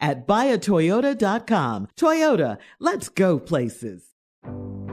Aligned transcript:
at 0.00 0.26
buyatoyota.com. 0.26 1.88
Toyota, 1.96 2.58
let's 2.80 3.08
go 3.08 3.38
places. 3.38 4.02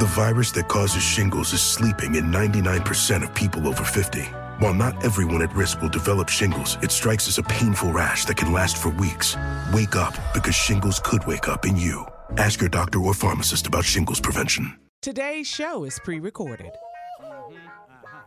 The 0.00 0.06
virus 0.06 0.50
that 0.52 0.66
causes 0.66 1.04
shingles 1.04 1.52
is 1.52 1.62
sleeping 1.62 2.16
in 2.16 2.24
99% 2.24 3.22
of 3.22 3.32
people 3.32 3.68
over 3.68 3.84
50. 3.84 4.22
While 4.58 4.74
not 4.74 5.04
everyone 5.04 5.40
at 5.40 5.54
risk 5.54 5.80
will 5.80 5.88
develop 5.88 6.28
shingles, 6.28 6.78
it 6.82 6.90
strikes 6.90 7.28
as 7.28 7.38
a 7.38 7.44
painful 7.44 7.92
rash 7.92 8.24
that 8.24 8.36
can 8.36 8.52
last 8.52 8.76
for 8.76 8.88
weeks. 8.88 9.36
Wake 9.72 9.94
up 9.94 10.12
because 10.34 10.56
shingles 10.56 10.98
could 10.98 11.24
wake 11.28 11.46
up 11.46 11.64
in 11.64 11.76
you. 11.76 12.04
Ask 12.36 12.60
your 12.60 12.70
doctor 12.70 12.98
or 12.98 13.14
pharmacist 13.14 13.68
about 13.68 13.84
shingles 13.84 14.18
prevention. 14.18 14.76
Today's 15.00 15.46
show 15.46 15.84
is 15.84 15.96
pre 16.02 16.18
recorded. 16.18 16.72
Mm-hmm. 17.22 17.54
Uh-huh. 17.54 18.18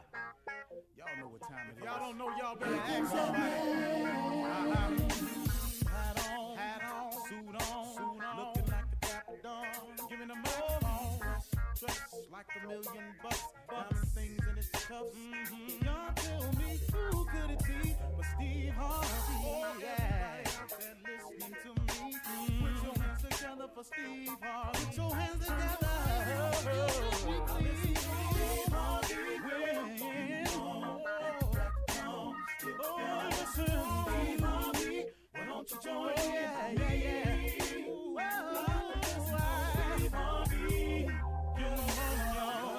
Y'all 0.97 1.19
know 1.19 1.27
what 1.27 1.41
time 1.41 1.67
it 1.69 1.79
is. 1.79 1.83
Y'all 1.83 1.99
don't 1.99 2.17
know 2.17 2.29
y'all 2.37 2.55
better 2.55 2.75
ask 2.75 3.11
somebody. 3.11 3.96
Million 12.67 13.05
bucks, 13.23 13.43
diamond 13.69 14.07
things 14.13 14.43
in 14.49 14.55
his 14.55 14.69
cuffs. 14.69 14.91
Mm-hmm. 14.91 15.85
Y'all 15.85 16.11
tell 16.15 16.51
me 16.59 16.79
who 16.91 17.25
could 17.25 17.51
it 17.51 17.59
be 17.63 17.95
but 18.15 18.25
Steve 18.35 18.73
Harvey? 18.77 19.45
Oh 19.45 19.73
yeah, 19.79 20.43
they're 20.77 20.97
listening 21.07 21.55
to 21.63 21.69
me. 21.81 21.87
Mm-hmm. 22.27 22.65
Put 22.65 22.75
your 22.83 22.95
hands 23.03 23.21
together 23.23 23.67
for 23.73 23.83
Steve 23.83 24.37
Harvey. 24.41 24.85
Put 24.85 24.97
your 24.97 25.15
hands 25.15 25.39
together. 25.39 25.93
Oh, 26.29 26.51
Steve 26.53 26.73
Harvey. 28.73 29.25
Oh, 32.79 33.29
listen, 33.29 33.47
Steve 33.55 34.41
Harvey. 34.41 35.05
Why 35.31 35.45
don't 35.45 35.71
you 35.71 35.77
join 35.83 36.09
in? 36.09 36.15
Yeah, 36.17 36.71
yeah, 36.73 36.93
yeah. 36.97 37.27
Oh, 38.67 39.93
Steve 39.97 40.13
Harvey. 40.13 40.46
'Em 42.37 42.76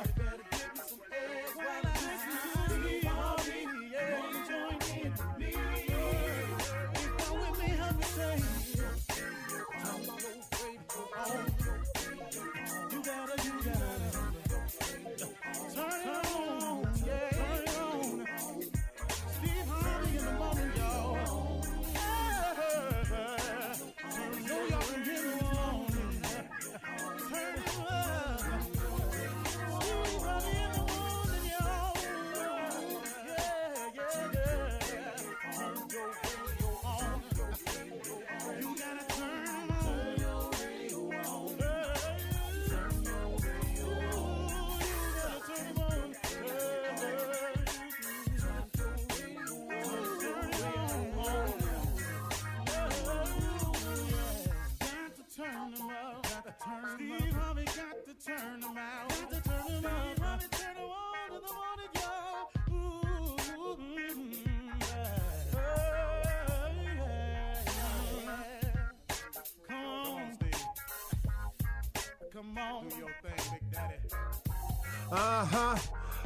Uh 75.11 75.45
huh. 75.45 75.77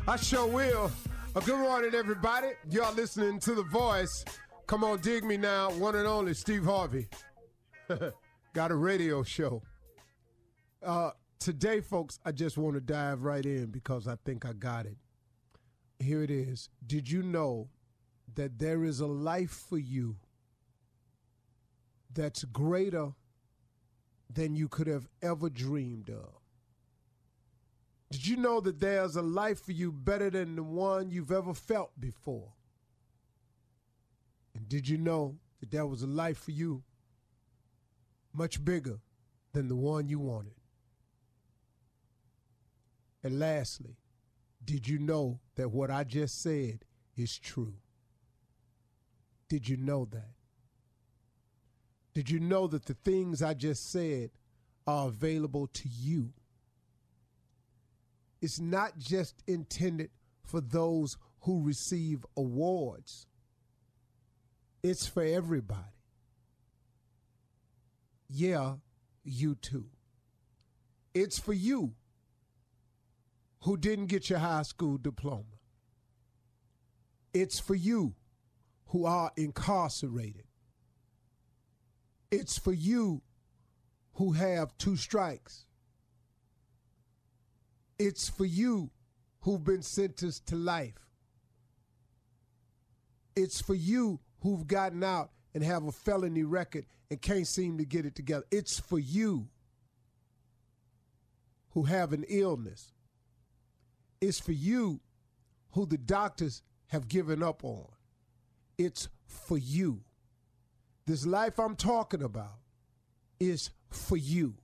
I 0.09 0.17
sure 0.17 0.47
will. 0.47 0.91
Uh, 1.37 1.41
good 1.41 1.59
morning, 1.59 1.95
everybody. 1.95 2.49
Y'all 2.71 2.95
listening 2.95 3.39
to 3.41 3.55
The 3.55 3.65
Voice. 3.65 4.25
Come 4.67 4.83
on, 4.83 5.01
dig 5.01 5.25
me 5.25 5.37
now. 5.37 5.71
One 5.73 5.95
and 5.95 6.07
only 6.07 6.33
Steve 6.35 6.65
Harvey. 6.65 7.09
got 8.55 8.71
a 8.71 8.75
radio 8.75 9.23
show. 9.23 9.63
Uh, 10.83 11.11
today, 11.39 11.81
folks, 11.81 12.19
I 12.25 12.33
just 12.33 12.57
want 12.57 12.75
to 12.75 12.81
dive 12.81 13.23
right 13.23 13.45
in 13.45 13.67
because 13.67 14.09
I 14.09 14.17
think 14.25 14.47
I 14.47 14.55
got 14.55 14.87
it. 14.87 14.97
Here 15.99 16.23
it 16.23 16.31
is. 16.31 16.71
Did 16.87 17.11
you 17.11 17.23
know 17.23 17.69
that 18.35 18.59
there 18.59 18.85
is 18.85 19.01
a 19.01 19.07
life 19.07 19.67
for 19.69 19.79
you 19.79 20.17
that's 22.15 22.45
greater 22.45 23.13
than 24.33 24.55
you 24.55 24.69
could 24.69 24.87
have 24.87 25.09
ever 25.21 25.51
dreamed 25.51 26.09
of? 26.11 26.41
Did 28.11 28.27
you 28.27 28.37
know 28.37 28.61
that 28.61 28.79
there's 28.79 29.17
a 29.17 29.23
life 29.23 29.65
for 29.65 29.73
you 29.73 29.91
better 29.91 30.31
than 30.31 30.57
the 30.57 30.63
one 30.63 31.11
you've 31.11 31.33
ever 31.33 31.55
felt 31.55 31.99
before? 31.99 32.53
And 34.55 34.69
did 34.69 34.87
you 34.87 34.99
know 34.99 35.39
that 35.61 35.71
there 35.71 35.87
was 35.87 36.03
a 36.03 36.07
life 36.07 36.39
for 36.39 36.51
you 36.51 36.83
much 38.35 38.63
bigger 38.63 38.99
than 39.53 39.69
the 39.69 39.77
one 39.77 40.09
you 40.09 40.19
wanted? 40.19 40.55
And 43.25 43.39
lastly, 43.39 43.97
did 44.65 44.87
you 44.87 44.99
know 44.99 45.41
that 45.57 45.71
what 45.71 45.91
I 45.91 46.05
just 46.05 46.43
said 46.43 46.85
is 47.17 47.39
true? 47.39 47.75
Did 49.49 49.69
you 49.69 49.77
know 49.77 50.07
that? 50.13 50.35
Did 52.15 52.31
you 52.31 52.41
know 52.41 52.67
that 52.67 52.85
the 52.85 52.95
things 52.95 53.43
I 53.43 53.55
just 53.55 53.91
said 53.91 54.31
are 54.87 55.09
available 55.09 55.67
to 55.69 55.89
you? 55.89 56.33
It's 58.41 58.61
not 58.61 58.99
just 58.99 59.43
intended 59.47 60.11
for 60.45 60.61
those 60.61 61.17
who 61.41 61.63
receive 61.63 62.27
awards, 62.37 63.27
it's 64.83 65.07
for 65.07 65.23
everybody. 65.23 65.81
Yeah, 68.29 68.75
you 69.25 69.55
too. 69.55 69.87
It's 71.15 71.39
for 71.39 71.53
you 71.53 71.95
who 73.63 73.77
didn't 73.77 74.07
get 74.07 74.31
your 74.31 74.39
high 74.39 74.63
school 74.63 74.99
diploma. 74.99 75.45
It's 77.33 77.61
for 77.61 77.75
you 77.75 78.15
who 78.87 79.05
are 79.05 79.31
incarcerated. 79.37 80.45
It's 82.33 82.59
for 82.59 82.73
you 82.73 83.21
who 84.15 84.33
have 84.33 84.77
two 84.79 84.97
strikes. 84.97 85.67
It's 87.99 88.31
for 88.31 88.47
you 88.47 88.91
who've 89.43 89.63
been 89.63 89.83
sentenced 89.83 90.47
to 90.47 90.57
life. 90.57 90.99
It's 93.37 93.61
for 93.61 93.75
you 93.75 94.19
who've 94.41 94.67
gotten 94.67 95.05
out 95.05 95.31
and 95.55 95.63
have 95.63 95.85
a 95.85 95.93
felony 95.93 96.43
record 96.43 96.87
and 97.11 97.21
can't 97.21 97.47
seem 97.47 97.77
to 97.77 97.85
get 97.85 98.07
it 98.07 98.15
together. 98.15 98.45
It's 98.51 98.81
for 98.81 98.99
you 98.99 99.49
who 101.73 101.83
have 101.83 102.15
an 102.15 102.25
illness. 102.29 102.93
It's 104.23 104.41
for 104.41 104.53
you 104.53 105.01
who 105.73 105.85
the 105.85 105.99
doctors 105.99 106.63
have 106.87 107.09
given 107.09 107.43
up 107.43 107.63
on. 107.63 107.89
It's 108.79 109.11
for 109.27 109.59
you. 109.59 110.01
This 111.07 111.27
life 111.27 111.59
I'm 111.59 111.77
talking 111.77 112.23
about 112.23 112.59
is 113.41 113.71
for 113.91 114.17
you. 114.17 114.55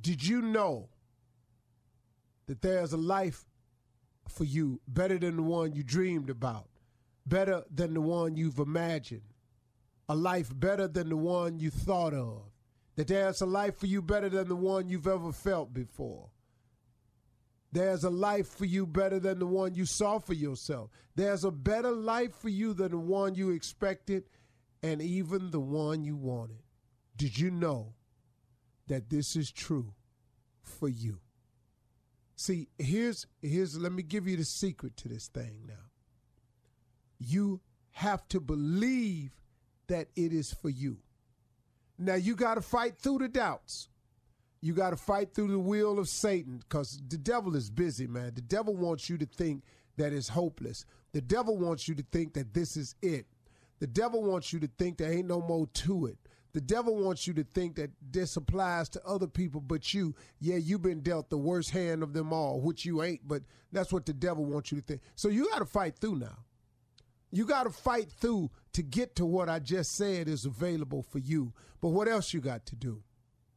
Did 0.00 0.24
you 0.24 0.42
know 0.42 0.88
that 2.46 2.62
there's 2.62 2.92
a 2.92 2.96
life 2.96 3.44
for 4.28 4.44
you 4.44 4.80
better 4.86 5.18
than 5.18 5.36
the 5.36 5.42
one 5.42 5.72
you 5.72 5.82
dreamed 5.82 6.30
about, 6.30 6.68
better 7.26 7.64
than 7.72 7.94
the 7.94 8.00
one 8.00 8.36
you've 8.36 8.58
imagined, 8.58 9.22
a 10.08 10.14
life 10.14 10.52
better 10.54 10.86
than 10.86 11.08
the 11.08 11.16
one 11.16 11.58
you 11.58 11.70
thought 11.70 12.14
of, 12.14 12.42
that 12.94 13.08
there's 13.08 13.40
a 13.40 13.46
life 13.46 13.76
for 13.76 13.86
you 13.86 14.00
better 14.00 14.28
than 14.28 14.48
the 14.48 14.56
one 14.56 14.88
you've 14.88 15.06
ever 15.06 15.32
felt 15.32 15.74
before. 15.74 16.28
There's 17.72 18.04
a 18.04 18.10
life 18.10 18.48
for 18.48 18.64
you 18.64 18.86
better 18.86 19.18
than 19.18 19.38
the 19.38 19.46
one 19.46 19.74
you 19.74 19.84
saw 19.84 20.18
for 20.18 20.32
yourself. 20.32 20.90
There's 21.14 21.44
a 21.44 21.50
better 21.50 21.90
life 21.90 22.34
for 22.34 22.48
you 22.48 22.72
than 22.72 22.92
the 22.92 22.98
one 22.98 23.34
you 23.34 23.50
expected 23.50 24.24
and 24.82 25.00
even 25.02 25.50
the 25.50 25.60
one 25.60 26.04
you 26.04 26.16
wanted. 26.16 26.62
Did 27.16 27.38
you 27.38 27.50
know 27.50 27.94
that 28.88 29.10
this 29.10 29.36
is 29.36 29.50
true 29.50 29.94
for 30.62 30.88
you? 30.88 31.20
See, 32.36 32.68
here's 32.78 33.26
here's 33.40 33.78
let 33.78 33.92
me 33.92 34.02
give 34.02 34.28
you 34.28 34.36
the 34.36 34.44
secret 34.44 34.96
to 34.98 35.08
this 35.08 35.28
thing 35.28 35.62
now. 35.66 35.90
You 37.18 37.60
have 37.92 38.28
to 38.28 38.40
believe 38.40 39.30
that 39.86 40.08
it 40.14 40.32
is 40.32 40.52
for 40.52 40.68
you. 40.68 40.98
Now 41.98 42.14
you 42.14 42.36
got 42.36 42.56
to 42.56 42.60
fight 42.60 42.98
through 42.98 43.18
the 43.18 43.28
doubts. 43.28 43.88
You 44.60 44.74
got 44.74 44.90
to 44.90 44.96
fight 44.96 45.32
through 45.32 45.48
the 45.48 45.58
will 45.58 45.98
of 45.98 46.08
Satan 46.08 46.58
because 46.58 47.00
the 47.08 47.16
devil 47.16 47.56
is 47.56 47.70
busy, 47.70 48.06
man. 48.06 48.32
The 48.34 48.42
devil 48.42 48.76
wants 48.76 49.08
you 49.08 49.16
to 49.18 49.26
think 49.26 49.62
that 49.96 50.12
it's 50.12 50.28
hopeless. 50.28 50.84
The 51.12 51.20
devil 51.22 51.56
wants 51.56 51.88
you 51.88 51.94
to 51.94 52.04
think 52.12 52.34
that 52.34 52.52
this 52.52 52.76
is 52.76 52.94
it. 53.00 53.26
The 53.78 53.86
devil 53.86 54.22
wants 54.22 54.52
you 54.52 54.60
to 54.60 54.70
think 54.78 54.98
there 54.98 55.12
ain't 55.12 55.28
no 55.28 55.40
more 55.40 55.66
to 55.66 56.06
it. 56.06 56.16
The 56.52 56.60
devil 56.62 56.96
wants 56.96 57.26
you 57.26 57.34
to 57.34 57.44
think 57.44 57.76
that 57.76 57.90
this 58.00 58.34
applies 58.36 58.88
to 58.90 59.04
other 59.04 59.26
people 59.26 59.60
but 59.60 59.92
you. 59.92 60.14
Yeah, 60.40 60.56
you've 60.56 60.80
been 60.80 61.02
dealt 61.02 61.28
the 61.28 61.36
worst 61.36 61.70
hand 61.70 62.02
of 62.02 62.14
them 62.14 62.32
all, 62.32 62.62
which 62.62 62.86
you 62.86 63.02
ain't, 63.02 63.28
but 63.28 63.42
that's 63.72 63.92
what 63.92 64.06
the 64.06 64.14
devil 64.14 64.46
wants 64.46 64.72
you 64.72 64.80
to 64.80 64.86
think. 64.86 65.02
So 65.16 65.28
you 65.28 65.50
got 65.50 65.58
to 65.58 65.66
fight 65.66 65.98
through 65.98 66.16
now. 66.16 66.38
You 67.30 67.44
got 67.44 67.64
to 67.64 67.70
fight 67.70 68.10
through 68.10 68.50
to 68.72 68.82
get 68.82 69.16
to 69.16 69.26
what 69.26 69.50
I 69.50 69.58
just 69.58 69.96
said 69.96 70.28
is 70.28 70.46
available 70.46 71.02
for 71.02 71.18
you. 71.18 71.52
But 71.82 71.88
what 71.88 72.08
else 72.08 72.32
you 72.32 72.40
got 72.40 72.64
to 72.66 72.76
do? 72.76 73.02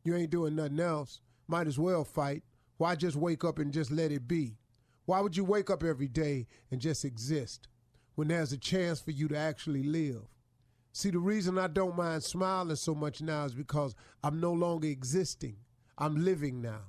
You 0.04 0.18
ain't 0.18 0.32
doing 0.32 0.56
nothing 0.56 0.82
else. 0.82 1.22
Might 1.48 1.68
as 1.68 1.80
well 1.80 2.04
fight. 2.04 2.44
Why 2.76 2.96
just 2.96 3.16
wake 3.16 3.46
up 3.46 3.60
and 3.60 3.74
just 3.74 3.92
let 3.92 4.12
it 4.12 4.28
be? 4.28 4.58
Why 5.06 5.22
would 5.22 5.38
you 5.38 5.46
wake 5.46 5.70
up 5.70 5.84
every 5.84 6.10
day 6.10 6.48
and 6.70 6.82
just 6.82 7.06
exist 7.06 7.70
when 8.20 8.28
there's 8.28 8.52
a 8.52 8.58
chance 8.58 9.00
for 9.00 9.12
you 9.12 9.30
to 9.30 9.38
actually 9.38 9.82
live? 9.82 10.24
See, 10.92 11.10
the 11.10 11.20
reason 11.20 11.58
I 11.58 11.68
don't 11.68 11.96
mind 11.96 12.22
smiling 12.22 12.76
so 12.76 12.94
much 12.94 13.22
now 13.22 13.46
is 13.46 13.54
because 13.54 13.96
I'm 14.22 14.42
no 14.42 14.52
longer 14.52 14.90
existing. 14.90 15.56
I'm 15.98 16.26
living 16.26 16.62
now. 16.62 16.82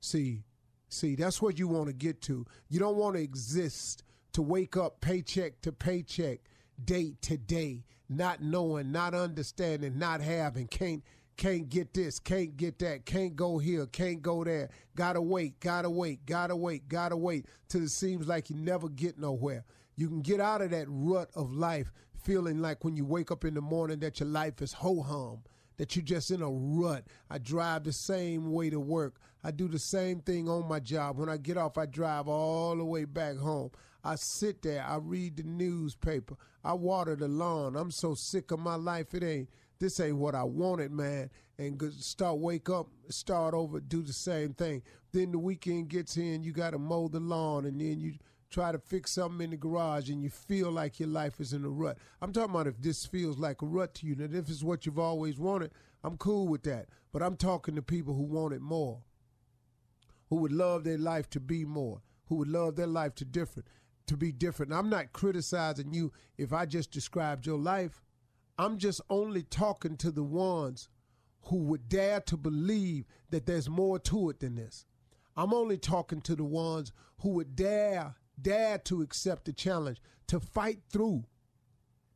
See, 0.00 0.44
see, 0.88 1.14
that's 1.14 1.42
what 1.42 1.58
you 1.58 1.68
want 1.68 1.88
to 1.88 1.92
get 1.92 2.22
to. 2.22 2.46
You 2.70 2.80
don't 2.80 2.96
want 2.96 3.16
to 3.16 3.22
exist 3.22 4.02
to 4.32 4.40
wake 4.40 4.78
up 4.78 5.02
paycheck 5.02 5.60
to 5.60 5.72
paycheck, 5.72 6.40
day 6.82 7.16
to 7.20 7.36
day, 7.36 7.84
not 8.08 8.42
knowing, 8.42 8.90
not 8.92 9.12
understanding, 9.12 9.98
not 9.98 10.22
having, 10.22 10.68
can't 10.68 11.02
can't 11.36 11.68
get 11.68 11.92
this, 11.92 12.18
can't 12.18 12.56
get 12.56 12.78
that, 12.78 13.04
can't 13.04 13.36
go 13.36 13.58
here, 13.58 13.84
can't 13.84 14.22
go 14.22 14.42
there. 14.42 14.70
Gotta 14.96 15.20
wait, 15.20 15.60
gotta 15.60 15.90
wait, 15.90 16.24
gotta 16.24 16.56
wait, 16.56 16.88
gotta 16.88 17.16
wait 17.18 17.44
till 17.68 17.82
it 17.82 17.90
seems 17.90 18.26
like 18.26 18.48
you 18.48 18.56
never 18.56 18.88
get 18.88 19.18
nowhere. 19.18 19.66
You 19.96 20.08
can 20.08 20.20
get 20.20 20.40
out 20.40 20.62
of 20.62 20.70
that 20.70 20.86
rut 20.88 21.30
of 21.34 21.52
life 21.52 21.92
feeling 22.22 22.60
like 22.60 22.84
when 22.84 22.96
you 22.96 23.04
wake 23.04 23.30
up 23.30 23.44
in 23.44 23.54
the 23.54 23.60
morning 23.60 24.00
that 24.00 24.20
your 24.20 24.28
life 24.28 24.62
is 24.62 24.72
ho 24.72 25.02
hum, 25.02 25.42
that 25.76 25.96
you're 25.96 26.04
just 26.04 26.30
in 26.30 26.42
a 26.42 26.50
rut. 26.50 27.04
I 27.30 27.38
drive 27.38 27.84
the 27.84 27.92
same 27.92 28.52
way 28.52 28.70
to 28.70 28.80
work. 28.80 29.16
I 29.44 29.50
do 29.50 29.68
the 29.68 29.78
same 29.78 30.20
thing 30.20 30.48
on 30.48 30.68
my 30.68 30.78
job. 30.80 31.18
When 31.18 31.28
I 31.28 31.36
get 31.36 31.56
off, 31.56 31.76
I 31.76 31.86
drive 31.86 32.28
all 32.28 32.76
the 32.76 32.84
way 32.84 33.04
back 33.04 33.36
home. 33.36 33.70
I 34.04 34.16
sit 34.16 34.62
there, 34.62 34.84
I 34.84 34.96
read 34.96 35.36
the 35.36 35.44
newspaper, 35.44 36.36
I 36.64 36.72
water 36.72 37.14
the 37.14 37.28
lawn. 37.28 37.76
I'm 37.76 37.92
so 37.92 38.14
sick 38.14 38.50
of 38.50 38.58
my 38.58 38.74
life, 38.74 39.14
it 39.14 39.22
ain't 39.22 39.48
this 39.82 39.98
ain't 39.98 40.16
what 40.16 40.36
I 40.36 40.44
wanted, 40.44 40.92
man. 40.92 41.28
And 41.58 41.82
start 41.94 42.38
wake 42.38 42.70
up, 42.70 42.86
start 43.08 43.52
over, 43.52 43.80
do 43.80 44.02
the 44.02 44.12
same 44.12 44.54
thing. 44.54 44.82
Then 45.10 45.32
the 45.32 45.38
weekend 45.38 45.88
gets 45.88 46.16
in, 46.16 46.44
you 46.44 46.52
got 46.52 46.70
to 46.70 46.78
mow 46.78 47.08
the 47.08 47.18
lawn, 47.18 47.66
and 47.66 47.80
then 47.80 47.98
you 47.98 48.14
try 48.52 48.70
to 48.70 48.78
fix 48.78 49.12
something 49.12 49.42
in 49.42 49.50
the 49.50 49.56
garage, 49.56 50.10
and 50.10 50.22
you 50.22 50.30
feel 50.30 50.70
like 50.70 51.00
your 51.00 51.08
life 51.08 51.40
is 51.40 51.52
in 51.52 51.64
a 51.64 51.68
rut. 51.68 51.98
I'm 52.20 52.32
talking 52.32 52.54
about 52.54 52.66
if 52.66 52.80
this 52.80 53.06
feels 53.06 53.38
like 53.38 53.62
a 53.62 53.66
rut 53.66 53.94
to 53.96 54.06
you, 54.06 54.12
and 54.12 54.34
if 54.34 54.48
it's 54.48 54.62
what 54.62 54.86
you've 54.86 54.98
always 54.98 55.38
wanted, 55.38 55.72
I'm 56.04 56.16
cool 56.16 56.46
with 56.46 56.62
that. 56.64 56.86
But 57.12 57.22
I'm 57.22 57.36
talking 57.36 57.74
to 57.74 57.82
people 57.82 58.14
who 58.14 58.22
want 58.22 58.54
it 58.54 58.60
more, 58.60 59.00
who 60.28 60.36
would 60.36 60.52
love 60.52 60.84
their 60.84 60.98
life 60.98 61.28
to 61.30 61.40
be 61.40 61.64
more, 61.64 62.02
who 62.26 62.36
would 62.36 62.48
love 62.48 62.76
their 62.76 62.86
life 62.86 63.14
to 63.16 63.24
different, 63.24 63.68
to 64.06 64.16
be 64.16 64.32
different. 64.32 64.72
I'm 64.72 64.90
not 64.90 65.12
criticizing 65.12 65.92
you 65.92 66.12
if 66.38 66.52
I 66.52 66.66
just 66.66 66.90
described 66.90 67.46
your 67.46 67.58
life. 67.58 68.02
I'm 68.58 68.78
just 68.78 69.00
only 69.10 69.42
talking 69.42 69.96
to 69.98 70.10
the 70.10 70.22
ones 70.22 70.88
who 71.46 71.56
would 71.56 71.88
dare 71.88 72.20
to 72.20 72.36
believe 72.36 73.06
that 73.30 73.46
there's 73.46 73.68
more 73.68 73.98
to 73.98 74.30
it 74.30 74.40
than 74.40 74.54
this. 74.54 74.86
I'm 75.36 75.54
only 75.54 75.78
talking 75.78 76.20
to 76.22 76.36
the 76.36 76.44
ones 76.44 76.92
who 77.20 77.30
would 77.30 77.56
dare 77.56 78.14
dare 78.42 78.78
to 78.78 79.02
accept 79.02 79.44
the 79.44 79.52
challenge 79.52 80.00
to 80.28 80.40
fight 80.40 80.80
through 80.90 81.24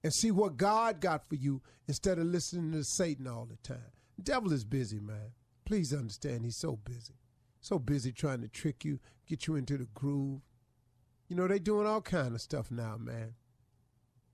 and 0.03 0.13
see 0.13 0.31
what 0.31 0.57
God 0.57 1.01
got 1.01 1.29
for 1.29 1.35
you 1.35 1.63
instead 1.89 2.19
of 2.19 2.27
listening 2.27 2.73
to 2.73 2.85
Satan 2.85 3.27
all 3.27 3.47
the 3.47 3.57
time. 3.57 3.93
The 4.17 4.23
devil 4.23 4.53
is 4.53 4.65
busy, 4.65 5.01
man. 5.01 5.33
Please 5.65 5.93
understand 5.93 6.45
he's 6.45 6.59
so 6.59 6.77
busy. 6.77 7.15
So 7.61 7.79
busy 7.79 8.13
trying 8.13 8.43
to 8.43 8.49
trick 8.49 8.85
you, 8.85 9.01
get 9.27 9.47
you 9.47 9.57
into 9.57 9.77
the 9.77 9.89
groove. 9.95 10.41
You 11.29 11.37
know, 11.37 11.49
they 11.49 11.59
doing 11.59 11.87
all 11.87 12.01
kind 12.01 12.35
of 12.35 12.41
stuff 12.41 12.71
now, 12.71 12.97
man. 12.97 13.35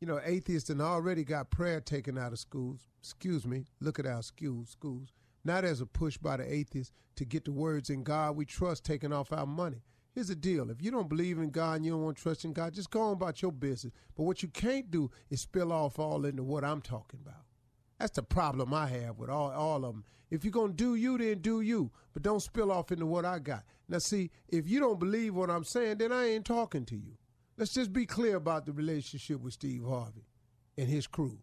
You 0.01 0.07
know, 0.07 0.21
atheists 0.25 0.69
and 0.69 0.83
already 0.83 1.25
got 1.25 1.51
prayer 1.51 1.81
taken 1.81 2.19
out 2.19 2.33
of 2.33 2.39
schools. 2.39 2.89
Excuse 3.01 3.47
me, 3.47 3.65
look 3.81 3.99
at 3.99 4.07
our 4.07 4.23
schools. 4.23 4.71
Schools. 4.71 5.13
Now 5.45 5.61
there's 5.61 5.81
a 5.81 5.87
push 5.87 6.19
by 6.19 6.37
the 6.37 6.53
atheists 6.53 6.93
to 7.17 7.25
get 7.25 7.45
the 7.45 7.53
words 7.53 7.89
in 7.89 8.03
God 8.03 8.37
we 8.37 8.45
trust 8.45 8.85
taken 8.85 9.13
off 9.13 9.33
our 9.33 9.47
money. 9.47 9.83
Here's 10.15 10.29
the 10.29 10.35
deal: 10.35 10.71
if 10.71 10.83
you 10.83 10.91
don't 10.91 11.09
believe 11.09 11.39
in 11.39 11.51
God 11.51 11.77
and 11.77 11.87
you 11.87 11.93
don't 11.93 12.05
want 12.05 12.17
to 12.19 12.23
trust 12.23 12.45
in 12.45 12.53
God, 12.53 12.75
just 12.75 12.91
go 12.91 13.01
on 13.01 13.15
about 13.15 13.41
your 13.41 13.53
business. 13.53 13.93
But 14.15 14.25
what 14.25 14.43
you 14.43 14.49
can't 14.49 14.91
do 14.91 15.11
is 15.31 15.41
spill 15.41 15.73
off 15.73 15.99
all 15.99 16.25
into 16.27 16.43
what 16.43 16.65
I'm 16.65 16.83
talking 16.83 17.21
about. 17.23 17.45
That's 17.99 18.17
the 18.17 18.23
problem 18.23 18.75
I 18.75 18.89
have 18.89 19.19
with 19.19 19.31
all, 19.31 19.51
all 19.53 19.85
of 19.85 19.95
them. 19.95 20.05
If 20.31 20.45
you're 20.45 20.53
going 20.53 20.71
to 20.71 20.77
do 20.77 20.95
you, 20.97 21.19
then 21.19 21.39
do 21.39 21.61
you. 21.61 21.93
But 22.13 22.23
don't 22.23 22.41
spill 22.41 22.73
off 22.73 22.91
into 22.91 23.07
what 23.07 23.25
I 23.25 23.39
got. 23.39 23.65
Now, 23.89 23.99
see, 23.99 24.31
if 24.49 24.69
you 24.69 24.81
don't 24.81 24.99
believe 24.99 25.35
what 25.35 25.51
I'm 25.51 25.65
saying, 25.65 25.99
then 25.99 26.11
I 26.11 26.31
ain't 26.31 26.45
talking 26.45 26.85
to 26.87 26.97
you. 26.97 27.17
Let's 27.57 27.75
just 27.75 27.93
be 27.93 28.07
clear 28.07 28.37
about 28.37 28.67
the 28.67 28.73
relationship 28.73 29.41
with 29.41 29.53
Steve 29.53 29.85
Harvey 29.87 30.27
and 30.77 30.89
his 30.89 31.07
crew. 31.07 31.39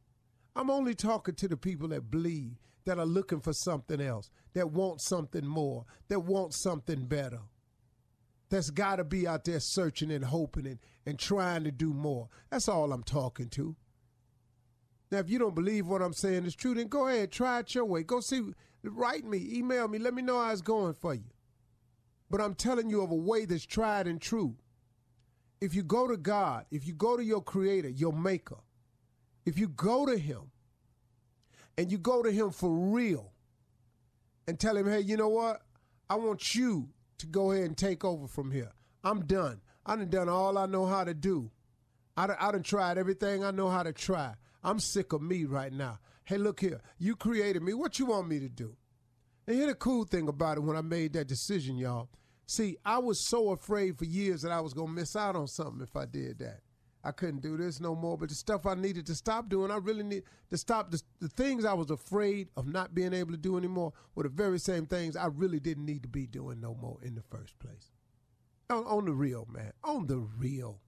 I'm 0.56 0.70
only 0.70 0.96
talking 0.96 1.36
to 1.36 1.48
the 1.48 1.56
people 1.56 1.88
that 1.90 2.12
believe, 2.12 2.58
that 2.86 3.00
are 3.00 3.06
looking 3.06 3.40
for 3.40 3.54
something 3.54 4.02
else, 4.02 4.30
that 4.54 4.72
want 4.72 5.02
something 5.02 5.46
more, 5.46 5.86
that 6.08 6.22
want 6.22 6.54
something 6.54 7.06
better. 7.06 7.42
That's 8.50 8.72
got 8.72 8.96
to 8.96 9.03
be 9.03 9.27
out 9.27 9.46
there 9.46 9.60
searching 9.60 10.12
and 10.12 10.25
hoping 10.25 10.65
and, 10.65 10.79
and 11.06 11.20
trying 11.20 11.63
to 11.65 11.72
do 11.72 11.94
more. 11.94 12.29
That's 12.50 12.68
all 12.68 12.91
I'm 12.91 13.03
talking 13.03 13.50
to. 13.50 13.75
Now, 15.12 15.20
if 15.20 15.29
you 15.29 15.39
don't 15.39 15.56
believe 15.56 15.88
what 15.88 16.01
I'm 16.01 16.13
saying 16.13 16.46
is 16.46 16.56
true, 16.56 16.75
then 16.75 16.88
go 16.88 17.08
ahead, 17.08 17.32
try 17.32 17.60
it 17.60 17.74
your 17.74 17.86
way. 17.86 18.03
Go 18.03 18.20
see, 18.20 18.41
write 18.84 19.25
me, 19.25 19.48
email 19.51 19.88
me, 19.88 20.00
let 20.00 20.13
me 20.13 20.22
know 20.22 20.39
how 20.39 20.51
it's 20.51 20.62
going 20.62 20.94
for 20.94 21.13
you. 21.13 21.32
But 22.29 22.41
I'm 22.41 22.53
telling 22.53 22.89
you 22.89 23.01
of 23.01 23.12
a 23.12 23.15
way 23.15 23.46
that's 23.46 23.65
tried 23.65 24.08
and 24.08 24.22
true. 24.22 24.56
If 25.62 25.74
you 25.74 25.84
go 25.84 26.08
to 26.08 26.15
God, 26.15 26.65
if 26.72 26.88
you 26.88 26.94
go 26.94 27.18
to 27.18 27.24
your 27.24 27.41
creator, 27.41 27.89
your 27.89 28.13
maker, 28.13 28.60
if 29.46 29.58
you 29.58 29.68
go 29.68 30.06
to 30.06 30.18
him 30.18 30.51
and 31.77 31.91
you 31.91 31.98
go 31.98 32.22
to 32.22 32.32
him 32.32 32.51
for 32.51 32.70
real 32.70 33.34
and 34.48 34.60
tell 34.60 34.77
him, 34.77 34.88
hey, 34.88 35.01
you 35.01 35.18
know 35.18 35.29
what? 35.29 35.62
I 36.10 36.15
want 36.15 36.56
you 36.56 36.89
to 37.20 37.28
go 37.28 37.52
ahead 37.52 37.66
and 37.66 37.78
take 37.78 38.04
over 38.04 38.28
from 38.28 38.52
here. 38.52 38.72
I'm 39.04 39.26
done. 39.26 39.62
I 39.86 39.96
done 39.96 40.10
done 40.10 40.30
all 40.30 40.58
I 40.58 40.66
know 40.66 40.86
how 40.86 41.04
to 41.04 41.14
do. 41.14 41.52
I 42.18 42.28
done, 42.28 42.38
I 42.40 42.52
done 42.52 42.64
tried 42.64 42.98
everything 42.98 43.44
I 43.44 43.52
know 43.52 43.70
how 43.70 43.84
to 43.84 43.94
try. 43.94 44.34
I'm 44.64 44.80
sick 44.80 45.14
of 45.14 45.22
me 45.22 45.46
right 45.46 45.72
now. 45.72 46.00
Hey, 46.26 46.38
look 46.38 46.60
here. 46.60 46.82
You 46.98 47.16
created 47.16 47.64
me. 47.64 47.74
What 47.74 47.98
you 47.98 48.08
want 48.08 48.28
me 48.28 48.40
to 48.40 48.50
do? 48.50 48.76
And 49.48 49.56
here's 49.56 49.70
the 49.70 49.76
cool 49.76 50.04
thing 50.04 50.28
about 50.28 50.58
it 50.58 50.62
when 50.62 50.76
I 50.76 50.82
made 50.82 51.14
that 51.14 51.28
decision, 51.28 51.78
y'all. 51.78 52.10
See, 52.46 52.78
I 52.86 52.98
was 52.98 53.20
so 53.20 53.52
afraid 53.52 53.98
for 53.98 54.06
years 54.06 54.42
that 54.42 54.52
I 54.52 54.60
was 54.62 54.74
going 54.74 54.90
to 54.90 54.94
miss 54.94 55.16
out 55.16 55.36
on 55.36 55.48
something 55.48 55.82
if 55.82 55.96
I 55.96 56.06
did 56.06 56.40
that. 56.40 56.60
I 57.03 57.12
couldn't 57.12 57.41
do 57.41 57.56
this 57.58 57.79
no 57.79 57.96
more. 57.96 58.18
But 58.18 58.29
the 58.29 58.36
stuff 58.36 58.65
I 58.65 58.75
needed 58.75 59.06
to 59.08 59.15
stop 59.15 59.50
doing, 59.50 59.72
I 59.72 59.77
really 59.77 60.03
need 60.03 60.24
to 60.50 60.58
stop. 60.58 60.91
The, 60.91 61.01
the 61.20 61.29
things 61.29 61.65
I 61.65 61.74
was 61.74 61.89
afraid 61.89 62.50
of 62.58 62.68
not 62.68 62.94
being 62.94 63.13
able 63.13 63.32
to 63.32 63.38
do 63.38 63.58
anymore 63.58 63.94
were 64.15 64.24
the 64.24 64.29
very 64.29 64.60
same 64.60 64.86
things 64.86 65.15
I 65.15 65.27
really 65.27 65.60
didn't 65.60 65.86
need 65.86 66.03
to 66.03 66.10
be 66.10 66.27
doing 66.27 66.60
no 66.60 66.75
more 66.75 66.98
in 67.01 67.15
the 67.15 67.24
first 67.24 67.58
place. 67.60 67.91
On, 68.70 68.86
on 68.86 69.06
the 69.06 69.13
real, 69.13 69.48
man. 69.51 69.72
On 69.84 70.08
the 70.08 70.18
real. 70.18 70.82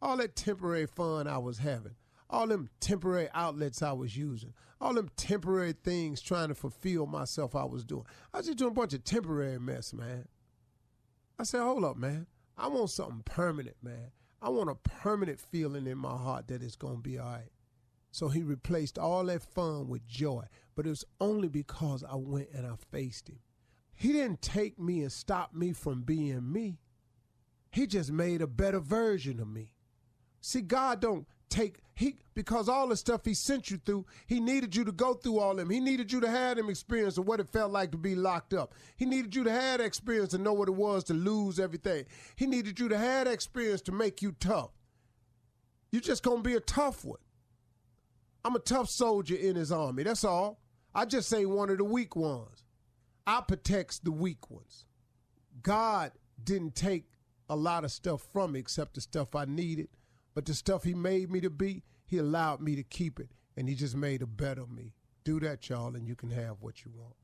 All 0.00 0.16
that 0.18 0.36
temporary 0.36 0.86
fun 0.86 1.26
I 1.26 1.38
was 1.38 1.58
having, 1.58 1.96
all 2.30 2.46
them 2.46 2.68
temporary 2.78 3.28
outlets 3.34 3.82
I 3.82 3.92
was 3.92 4.16
using, 4.16 4.54
all 4.80 4.94
them 4.94 5.10
temporary 5.16 5.72
things 5.72 6.20
trying 6.20 6.48
to 6.48 6.54
fulfill 6.54 7.06
myself 7.06 7.56
I 7.56 7.64
was 7.64 7.84
doing. 7.84 8.04
I 8.32 8.36
was 8.36 8.46
just 8.46 8.58
doing 8.58 8.70
a 8.70 8.74
bunch 8.74 8.94
of 8.94 9.02
temporary 9.02 9.58
mess, 9.58 9.92
man. 9.92 10.28
I 11.36 11.42
said, 11.42 11.62
hold 11.62 11.84
up, 11.84 11.96
man. 11.96 12.26
I 12.56 12.68
want 12.68 12.90
something 12.90 13.22
permanent, 13.24 13.76
man. 13.82 14.12
I 14.40 14.50
want 14.50 14.70
a 14.70 14.74
permanent 14.74 15.40
feeling 15.40 15.86
in 15.86 15.98
my 15.98 16.16
heart 16.16 16.48
that 16.48 16.62
it's 16.62 16.76
going 16.76 16.96
to 16.96 17.02
be 17.02 17.18
all 17.18 17.26
right. 17.26 17.50
So 18.10 18.28
he 18.28 18.42
replaced 18.42 18.98
all 18.98 19.24
that 19.24 19.42
fun 19.42 19.88
with 19.88 20.06
joy. 20.06 20.44
But 20.74 20.86
it 20.86 20.90
was 20.90 21.04
only 21.20 21.48
because 21.48 22.04
I 22.04 22.14
went 22.14 22.48
and 22.54 22.66
I 22.66 22.74
faced 22.90 23.28
him. 23.28 23.40
He 23.94 24.12
didn't 24.12 24.42
take 24.42 24.78
me 24.78 25.02
and 25.02 25.12
stop 25.12 25.54
me 25.54 25.72
from 25.72 26.02
being 26.02 26.52
me. 26.52 26.78
He 27.72 27.86
just 27.86 28.12
made 28.12 28.40
a 28.40 28.46
better 28.46 28.80
version 28.80 29.40
of 29.40 29.48
me. 29.48 29.74
See, 30.40 30.60
God 30.60 31.00
don't 31.00 31.26
take 31.48 31.76
he 31.94 32.16
because 32.34 32.68
all 32.68 32.86
the 32.86 32.96
stuff 32.96 33.24
he 33.24 33.34
sent 33.34 33.70
you 33.70 33.78
through, 33.84 34.06
he 34.26 34.38
needed 34.38 34.76
you 34.76 34.84
to 34.84 34.92
go 34.92 35.14
through 35.14 35.40
all 35.40 35.56
them. 35.56 35.68
He 35.68 35.80
needed 35.80 36.12
you 36.12 36.20
to 36.20 36.30
have 36.30 36.56
them 36.56 36.70
experience 36.70 37.18
of 37.18 37.26
what 37.26 37.40
it 37.40 37.48
felt 37.48 37.72
like 37.72 37.90
to 37.90 37.98
be 37.98 38.14
locked 38.14 38.54
up. 38.54 38.72
He 38.96 39.04
needed 39.04 39.34
you 39.34 39.42
to 39.44 39.50
have 39.50 39.80
experience 39.80 40.30
to 40.30 40.38
know 40.38 40.52
what 40.52 40.68
it 40.68 40.74
was 40.74 41.02
to 41.04 41.14
lose 41.14 41.58
everything. 41.58 42.04
He 42.36 42.46
needed 42.46 42.78
you 42.78 42.88
to 42.88 42.96
have 42.96 43.26
experience 43.26 43.80
to 43.82 43.92
make 43.92 44.22
you 44.22 44.32
tough. 44.38 44.70
You're 45.90 46.00
just 46.00 46.22
gonna 46.22 46.42
be 46.42 46.54
a 46.54 46.60
tough 46.60 47.04
one. 47.04 47.18
I'm 48.44 48.54
a 48.54 48.60
tough 48.60 48.88
soldier 48.88 49.34
in 49.34 49.56
his 49.56 49.72
army. 49.72 50.04
That's 50.04 50.24
all. 50.24 50.60
I 50.94 51.04
just 51.04 51.28
say 51.28 51.46
one 51.46 51.70
of 51.70 51.78
the 51.78 51.84
weak 51.84 52.14
ones. 52.14 52.64
I 53.26 53.40
protects 53.40 53.98
the 53.98 54.12
weak 54.12 54.50
ones. 54.50 54.86
God 55.62 56.12
didn't 56.42 56.76
take 56.76 57.06
a 57.48 57.56
lot 57.56 57.84
of 57.84 57.90
stuff 57.90 58.22
from 58.32 58.52
me 58.52 58.60
except 58.60 58.94
the 58.94 59.00
stuff 59.00 59.34
I 59.34 59.44
needed 59.46 59.88
but 60.38 60.44
the 60.44 60.54
stuff 60.54 60.84
he 60.84 60.94
made 60.94 61.32
me 61.32 61.40
to 61.40 61.50
be, 61.50 61.82
he 62.06 62.18
allowed 62.18 62.60
me 62.60 62.76
to 62.76 62.84
keep 62.84 63.18
it, 63.18 63.28
and 63.56 63.68
he 63.68 63.74
just 63.74 63.96
made 63.96 64.22
a 64.22 64.26
better 64.28 64.68
me. 64.68 64.94
Do 65.24 65.40
that, 65.40 65.68
y'all, 65.68 65.96
and 65.96 66.06
you 66.06 66.14
can 66.14 66.30
have 66.30 66.58
what 66.60 66.84
you 66.84 66.92
want. 66.94 67.16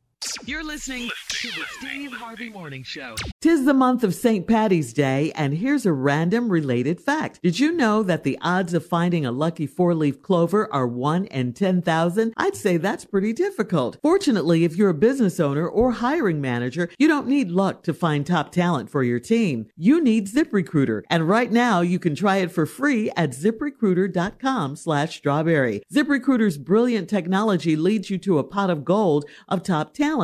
You're 0.46 0.64
listening 0.64 1.10
to 1.28 1.48
the 1.48 1.64
Steve 1.78 2.12
Harvey 2.12 2.50
Morning 2.50 2.82
Show. 2.82 3.14
Tis 3.40 3.64
the 3.64 3.72
month 3.72 4.02
of 4.04 4.14
St. 4.14 4.46
Patty's 4.46 4.92
Day, 4.92 5.32
and 5.34 5.54
here's 5.54 5.86
a 5.86 5.92
random 5.92 6.50
related 6.50 7.00
fact. 7.00 7.40
Did 7.42 7.58
you 7.58 7.72
know 7.72 8.02
that 8.02 8.24
the 8.24 8.38
odds 8.42 8.74
of 8.74 8.84
finding 8.84 9.24
a 9.24 9.32
lucky 9.32 9.66
four 9.66 9.94
leaf 9.94 10.20
clover 10.22 10.72
are 10.72 10.86
1 10.86 11.26
in 11.26 11.52
10,000? 11.52 12.34
I'd 12.36 12.56
say 12.56 12.76
that's 12.76 13.04
pretty 13.04 13.32
difficult. 13.32 13.98
Fortunately, 14.02 14.64
if 14.64 14.76
you're 14.76 14.90
a 14.90 14.94
business 14.94 15.38
owner 15.38 15.68
or 15.68 15.92
hiring 15.92 16.40
manager, 16.40 16.90
you 16.98 17.06
don't 17.06 17.28
need 17.28 17.50
luck 17.50 17.82
to 17.84 17.94
find 17.94 18.26
top 18.26 18.50
talent 18.50 18.90
for 18.90 19.02
your 19.02 19.20
team. 19.20 19.66
You 19.76 20.02
need 20.02 20.28
ZipRecruiter, 20.28 21.02
and 21.08 21.28
right 21.28 21.50
now 21.52 21.80
you 21.80 21.98
can 21.98 22.14
try 22.14 22.38
it 22.38 22.50
for 22.52 22.66
free 22.66 23.10
at 23.16 23.30
ziprecruiter.com 23.30 24.76
slash 24.76 25.16
strawberry. 25.16 25.82
ZipRecruiter's 25.92 26.58
brilliant 26.58 27.08
technology 27.08 27.76
leads 27.76 28.10
you 28.10 28.18
to 28.18 28.38
a 28.38 28.44
pot 28.44 28.70
of 28.70 28.84
gold 28.84 29.24
of 29.48 29.62
top 29.62 29.94
talent. 29.94 30.23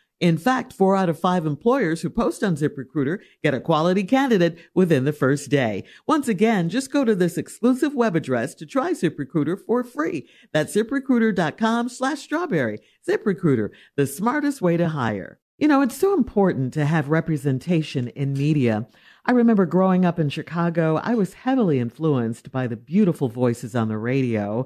In 0.21 0.37
fact, 0.37 0.71
four 0.71 0.95
out 0.95 1.09
of 1.09 1.19
five 1.19 1.47
employers 1.47 2.01
who 2.01 2.09
post 2.11 2.43
on 2.43 2.55
ZipRecruiter 2.55 3.17
get 3.43 3.55
a 3.55 3.59
quality 3.59 4.03
candidate 4.03 4.59
within 4.75 5.03
the 5.03 5.11
first 5.11 5.49
day. 5.49 5.83
Once 6.07 6.27
again, 6.27 6.69
just 6.69 6.91
go 6.91 7.03
to 7.03 7.15
this 7.15 7.39
exclusive 7.39 7.95
web 7.95 8.15
address 8.15 8.53
to 8.55 8.67
try 8.67 8.91
ZipRecruiter 8.91 9.57
for 9.65 9.83
free. 9.83 10.29
That's 10.53 10.75
ziprecruiter.com 10.75 11.89
slash 11.89 12.19
strawberry. 12.19 12.77
ZipRecruiter, 13.09 13.69
the 13.95 14.05
smartest 14.05 14.61
way 14.61 14.77
to 14.77 14.89
hire. 14.89 15.39
You 15.57 15.67
know, 15.67 15.81
it's 15.81 15.97
so 15.97 16.13
important 16.13 16.71
to 16.75 16.85
have 16.85 17.09
representation 17.09 18.09
in 18.09 18.33
media. 18.33 18.87
I 19.25 19.31
remember 19.31 19.65
growing 19.65 20.05
up 20.05 20.19
in 20.19 20.29
Chicago, 20.29 20.97
I 20.97 21.15
was 21.15 21.33
heavily 21.33 21.79
influenced 21.79 22.51
by 22.51 22.67
the 22.67 22.75
beautiful 22.75 23.27
voices 23.27 23.75
on 23.75 23.87
the 23.87 23.97
radio. 23.97 24.65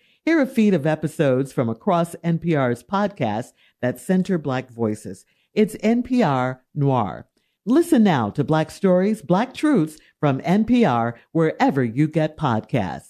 Hear 0.23 0.39
a 0.39 0.45
feed 0.45 0.75
of 0.75 0.85
episodes 0.85 1.51
from 1.51 1.67
across 1.67 2.15
NPR's 2.23 2.83
podcasts 2.83 3.53
that 3.81 3.99
center 3.99 4.37
Black 4.37 4.69
voices. 4.69 5.25
It's 5.55 5.75
NPR 5.77 6.59
Noir. 6.75 7.27
Listen 7.65 8.03
now 8.03 8.29
to 8.29 8.43
Black 8.43 8.69
Stories, 8.69 9.23
Black 9.23 9.51
Truths 9.51 9.97
from 10.19 10.39
NPR 10.41 11.13
wherever 11.31 11.83
you 11.83 12.07
get 12.07 12.37
podcasts. 12.37 13.09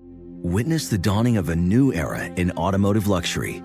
Witness 0.00 0.88
the 0.88 0.98
dawning 0.98 1.38
of 1.38 1.48
a 1.48 1.56
new 1.56 1.94
era 1.94 2.26
in 2.36 2.50
automotive 2.52 3.06
luxury 3.06 3.62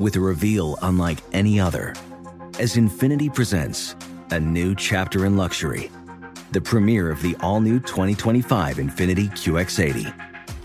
with 0.00 0.16
a 0.16 0.20
reveal 0.20 0.76
unlike 0.82 1.18
any 1.32 1.60
other 1.60 1.94
as 2.58 2.74
Infiniti 2.74 3.32
presents 3.32 3.94
a 4.32 4.40
new 4.40 4.74
chapter 4.74 5.26
in 5.26 5.36
luxury, 5.36 5.92
the 6.50 6.60
premiere 6.60 7.08
of 7.08 7.22
the 7.22 7.36
all 7.40 7.60
new 7.60 7.78
2025 7.78 8.78
Infiniti 8.78 9.30
QX80. 9.30 10.29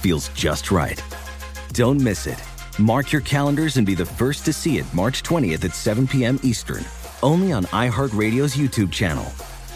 feels 0.00 0.28
just 0.30 0.70
right. 0.70 1.02
Don't 1.72 2.00
miss 2.00 2.26
it. 2.26 2.42
Mark 2.78 3.12
your 3.12 3.22
calendars 3.22 3.76
and 3.76 3.86
be 3.86 3.94
the 3.94 4.06
first 4.06 4.44
to 4.46 4.52
see 4.52 4.78
it 4.78 4.94
March 4.94 5.22
20th 5.22 5.64
at 5.64 5.74
7 5.74 6.08
p.m. 6.08 6.40
Eastern, 6.42 6.84
only 7.22 7.52
on 7.52 7.64
iHeartRadio's 7.66 8.56
YouTube 8.56 8.90
channel. 8.90 9.24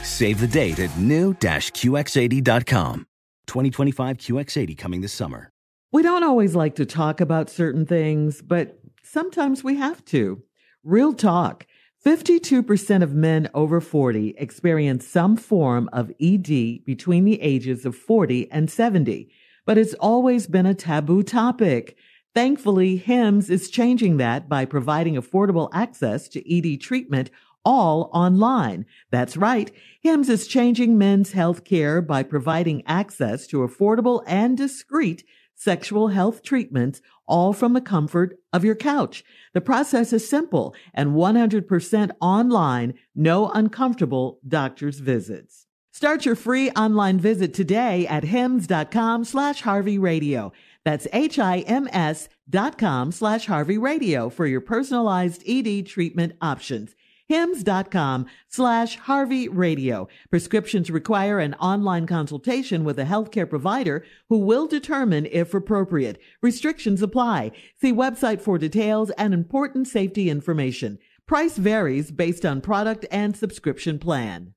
Save 0.03 0.41
the 0.41 0.47
date 0.47 0.79
at 0.79 0.97
new-QX80.com. 0.99 3.07
2025 3.47 4.19
QX80 4.19 4.79
coming 4.79 5.01
this 5.01 5.13
summer. 5.13 5.51
We 5.93 6.03
don't 6.03 6.25
always 6.25 6.57
like 6.57 6.75
to 6.77 6.87
talk 6.87 7.21
about 7.21 7.51
certain 7.51 7.87
things, 7.87 8.43
but 8.43 8.79
sometimes 9.03 9.63
we 9.63 9.77
have 9.77 10.05
to. 10.07 10.43
Real 10.83 11.13
talk. 11.13 11.67
52% 12.05 13.03
of 13.03 13.15
men 13.15 13.49
over 13.55 13.81
40 13.81 14.35
experience 14.37 15.07
some 15.07 15.37
form 15.37 15.89
of 15.93 16.11
ED 16.21 16.85
between 16.85 17.25
the 17.25 17.41
ages 17.41 17.87
of 17.87 17.97
40 17.97 18.51
and 18.51 18.71
70, 18.71 19.31
but 19.65 19.79
it's 19.79 19.95
always 19.95 20.47
been 20.47 20.67
a 20.67 20.75
taboo 20.75 21.23
topic. 21.23 21.97
Thankfully, 22.35 22.97
HIMS 22.97 23.51
is 23.51 23.71
changing 23.71 24.17
that 24.17 24.49
by 24.49 24.65
providing 24.65 25.15
affordable 25.15 25.69
access 25.73 26.29
to 26.29 26.75
ED 26.75 26.81
treatment 26.81 27.31
all 27.65 28.11
online. 28.13 28.87
That's 29.11 29.37
right. 29.37 29.71
HIMS 30.01 30.29
is 30.29 30.47
changing 30.47 30.99
men's 30.99 31.33
health 31.33 31.65
care 31.65 32.03
by 32.03 32.23
providing 32.23 32.83
access 32.87 33.47
to 33.49 33.59
affordable 33.59 34.23
and 34.27 34.57
discreet 34.57 35.25
sexual 35.55 36.09
health 36.09 36.43
treatments, 36.43 37.01
all 37.27 37.53
from 37.53 37.73
the 37.73 37.81
comfort 37.81 38.39
of 38.53 38.65
your 38.65 38.75
couch. 38.75 39.25
The 39.55 39.61
process 39.61 40.13
is 40.13 40.29
simple 40.29 40.75
and 40.93 41.11
100% 41.11 42.11
online, 42.21 42.95
no 43.15 43.49
uncomfortable 43.51 44.41
doctor's 44.47 44.99
visits. 44.99 45.64
Start 45.95 46.27
your 46.27 46.35
free 46.35 46.73
online 46.73 47.21
visit 47.21 47.55
today 47.55 48.05
at 48.09 48.25
hims.com 48.25 49.23
slash 49.23 49.61
Harvey 49.61 49.97
Radio. 49.97 50.53
That's 50.85 51.07
H-I-M-S 51.13 52.29
dot 52.51 52.79
com 52.79 53.13
slash 53.13 53.47
Harvey 53.47 53.79
Radio 53.79 54.29
for 54.29 54.45
your 54.45 54.61
personalized 54.61 55.45
ED 55.47 55.87
treatment 55.87 56.33
options 56.43 56.97
hims.com 57.29 58.27
slash 58.49 58.99
Harvey 58.99 59.49
Radio. 59.49 60.09
Prescriptions 60.31 60.91
require 60.91 61.39
an 61.39 61.55
online 61.55 62.07
consultation 62.09 62.83
with 62.83 62.99
a 62.99 63.05
healthcare 63.05 63.49
provider 63.49 64.05
who 64.29 64.39
will 64.39 64.67
determine 64.67 65.27
if 65.27 65.55
appropriate. 65.55 66.21
Restrictions 66.43 67.03
apply. 67.03 67.53
See 67.81 67.93
website 67.93 68.41
for 68.41 68.59
details 68.59 69.11
and 69.11 69.33
important 69.33 69.87
safety 69.87 70.29
information. 70.29 70.99
Price 71.27 71.57
varies 71.57 72.11
based 72.11 72.45
on 72.45 72.61
product 72.61 73.07
and 73.13 73.37
subscription 73.37 74.01
plan. 74.01 74.54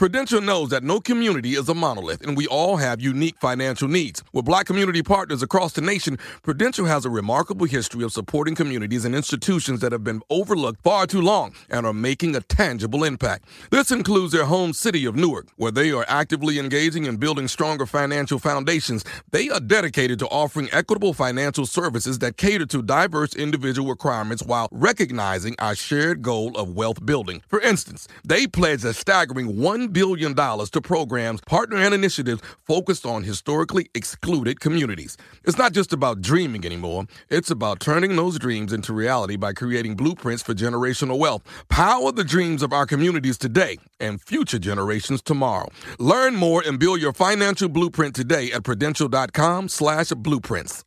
Prudential 0.00 0.40
knows 0.40 0.70
that 0.70 0.82
no 0.82 0.98
community 0.98 1.50
is 1.56 1.68
a 1.68 1.74
monolith 1.74 2.26
and 2.26 2.34
we 2.34 2.46
all 2.46 2.78
have 2.78 3.02
unique 3.02 3.36
financial 3.38 3.86
needs. 3.86 4.22
With 4.32 4.46
black 4.46 4.64
community 4.64 5.02
partners 5.02 5.42
across 5.42 5.74
the 5.74 5.82
nation, 5.82 6.18
Prudential 6.42 6.86
has 6.86 7.04
a 7.04 7.10
remarkable 7.10 7.66
history 7.66 8.02
of 8.02 8.10
supporting 8.10 8.54
communities 8.54 9.04
and 9.04 9.14
institutions 9.14 9.80
that 9.80 9.92
have 9.92 10.02
been 10.02 10.22
overlooked 10.30 10.82
far 10.82 11.06
too 11.06 11.20
long 11.20 11.52
and 11.68 11.84
are 11.84 11.92
making 11.92 12.34
a 12.34 12.40
tangible 12.40 13.04
impact. 13.04 13.44
This 13.70 13.90
includes 13.90 14.32
their 14.32 14.46
home 14.46 14.72
city 14.72 15.04
of 15.04 15.16
Newark, 15.16 15.48
where 15.56 15.70
they 15.70 15.90
are 15.90 16.06
actively 16.08 16.58
engaging 16.58 17.04
in 17.04 17.18
building 17.18 17.46
stronger 17.46 17.84
financial 17.84 18.38
foundations. 18.38 19.04
They 19.32 19.50
are 19.50 19.60
dedicated 19.60 20.18
to 20.20 20.28
offering 20.28 20.70
equitable 20.72 21.12
financial 21.12 21.66
services 21.66 22.20
that 22.20 22.38
cater 22.38 22.64
to 22.64 22.80
diverse 22.80 23.34
individual 23.34 23.90
requirements 23.90 24.42
while 24.42 24.68
recognizing 24.72 25.56
our 25.58 25.74
shared 25.74 26.22
goal 26.22 26.56
of 26.56 26.74
wealth 26.74 27.04
building. 27.04 27.42
For 27.48 27.60
instance, 27.60 28.08
they 28.24 28.46
pledge 28.46 28.82
a 28.82 28.94
staggering 28.94 29.56
$1 29.56 29.89
billion 29.92 30.34
to 30.34 30.80
programs, 30.80 31.40
partner, 31.42 31.76
and 31.76 31.94
initiatives 31.94 32.42
focused 32.64 33.04
on 33.06 33.24
historically 33.24 33.90
excluded 33.94 34.60
communities. 34.60 35.16
It's 35.44 35.58
not 35.58 35.72
just 35.72 35.92
about 35.92 36.20
dreaming 36.20 36.64
anymore, 36.64 37.06
it's 37.28 37.50
about 37.50 37.80
turning 37.80 38.16
those 38.16 38.38
dreams 38.38 38.72
into 38.72 38.92
reality 38.92 39.36
by 39.36 39.52
creating 39.52 39.96
blueprints 39.96 40.42
for 40.42 40.54
generational 40.54 41.18
wealth. 41.18 41.42
Power 41.68 42.12
the 42.12 42.24
dreams 42.24 42.62
of 42.62 42.72
our 42.72 42.86
communities 42.86 43.38
today 43.38 43.78
and 43.98 44.20
future 44.20 44.58
generations 44.58 45.22
tomorrow. 45.22 45.68
Learn 45.98 46.34
more 46.34 46.62
and 46.66 46.78
build 46.78 47.00
your 47.00 47.12
financial 47.12 47.68
blueprint 47.68 48.14
today 48.14 48.52
at 48.52 48.64
prudential.com 48.64 49.68
slash 49.68 50.10
blueprints. 50.10 50.84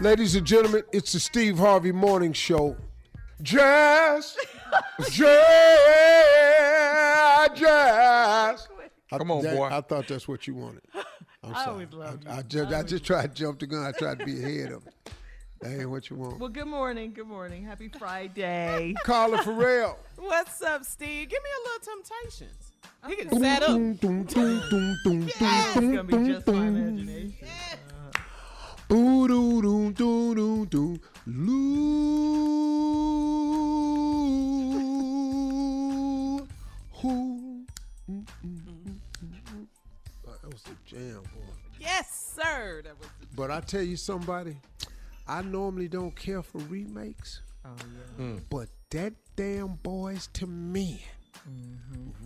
Ladies 0.00 0.34
and 0.34 0.46
gentlemen, 0.46 0.82
it's 0.92 1.12
the 1.12 1.20
Steve 1.20 1.58
Harvey 1.58 1.92
Morning 1.92 2.32
Show. 2.32 2.74
Jazz, 3.42 4.34
jazz, 5.10 5.38
jazz. 7.58 8.68
Come 9.10 9.30
on, 9.30 9.42
that- 9.42 9.56
boy. 9.56 9.68
I 9.70 9.80
thought 9.80 10.06
that's 10.08 10.28
what 10.28 10.46
you 10.46 10.54
wanted. 10.54 10.82
I'm 11.42 11.54
I 11.54 11.64
sorry. 11.64 11.70
always 11.72 11.92
loved 11.92 12.28
I, 12.28 12.32
you. 12.34 12.38
I 12.38 12.42
just, 12.42 12.72
I 12.72 12.78
I 12.78 12.82
just 12.82 13.04
tried 13.04 13.34
to 13.34 13.42
jump 13.42 13.58
the 13.60 13.66
gun. 13.66 13.84
I 13.84 13.92
tried 13.92 14.18
to 14.20 14.24
be 14.26 14.38
ahead 14.42 14.72
of 14.72 14.86
it. 14.86 14.94
That 15.60 15.78
ain't 15.80 15.90
what 15.90 16.08
you 16.10 16.16
want. 16.16 16.38
Well, 16.38 16.48
good 16.48 16.66
morning. 16.66 17.12
Good 17.12 17.26
morning. 17.26 17.64
Happy 17.64 17.88
Friday. 17.88 18.94
Carla 19.04 19.42
Ferrell. 19.42 19.98
What's 20.16 20.62
up, 20.62 20.84
Steve? 20.84 21.28
Give 21.28 21.42
me 21.42 21.50
a 21.58 21.62
little 21.68 21.80
Temptations. 22.02 22.72
You 23.08 23.16
can 23.16 23.28
Boom, 23.28 23.40
set 23.42 23.62
up. 23.62 23.68
boom, 23.68 23.98
It's 25.26 25.74
gonna 25.74 26.04
be 26.04 26.16
just 26.32 26.46
my 26.46 26.52
boom. 26.52 26.76
imagination. 26.76 27.48
Ooh, 28.92 29.28
doo, 29.28 29.62
Who? 37.00 37.64
Mm, 38.10 38.24
mm, 38.24 38.24
mm, 38.44 38.84
mm, 38.84 38.98
mm. 39.24 39.66
That 40.42 40.52
was 40.52 40.62
a 40.66 40.88
jam, 40.88 41.22
boy. 41.22 41.40
Yes, 41.78 42.32
sir. 42.36 42.82
That 42.84 42.98
was 42.98 43.08
the 43.20 43.26
But 43.34 43.50
I 43.50 43.60
tell 43.60 43.82
you 43.82 43.96
somebody, 43.96 44.56
I 45.26 45.42
normally 45.42 45.88
don't 45.88 46.14
care 46.14 46.42
for 46.42 46.58
remakes. 46.58 47.40
Oh 47.64 47.70
yeah. 48.18 48.36
But 48.48 48.68
that 48.90 49.14
damn 49.36 49.76
Boyz 49.76 50.28
II 50.40 50.48
Men 50.48 50.98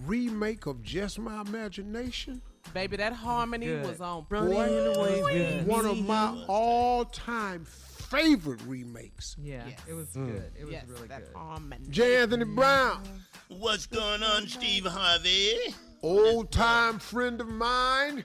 remake 0.06 0.66
of 0.66 0.82
Just 0.82 1.18
My 1.18 1.40
Imagination, 1.40 2.42
baby. 2.72 2.96
That 2.96 3.12
harmony 3.12 3.66
good. 3.66 3.86
was 3.86 4.00
on 4.00 4.26
boy, 4.28 4.92
point. 5.22 5.66
one 5.66 5.86
of 5.86 6.04
my 6.04 6.44
all-time 6.48 7.66
favorite 8.14 8.60
remakes. 8.66 9.36
Yeah, 9.42 9.62
it 9.88 9.94
was 9.94 10.08
mm. 10.08 10.26
good. 10.26 10.52
It 10.58 10.64
was 10.64 10.72
yes, 10.72 10.84
really 10.88 11.08
that 11.08 11.26
good. 11.26 11.36
harmony. 11.36 11.86
J. 11.90 12.22
Anthony 12.22 12.44
Brown, 12.44 13.02
What's 13.48 13.86
going 13.86 14.22
on, 14.22 14.46
Steve 14.48 14.86
Harvey? 14.86 15.74
old-time 16.02 16.98
friend 16.98 17.40
of 17.40 17.48
mine, 17.48 18.24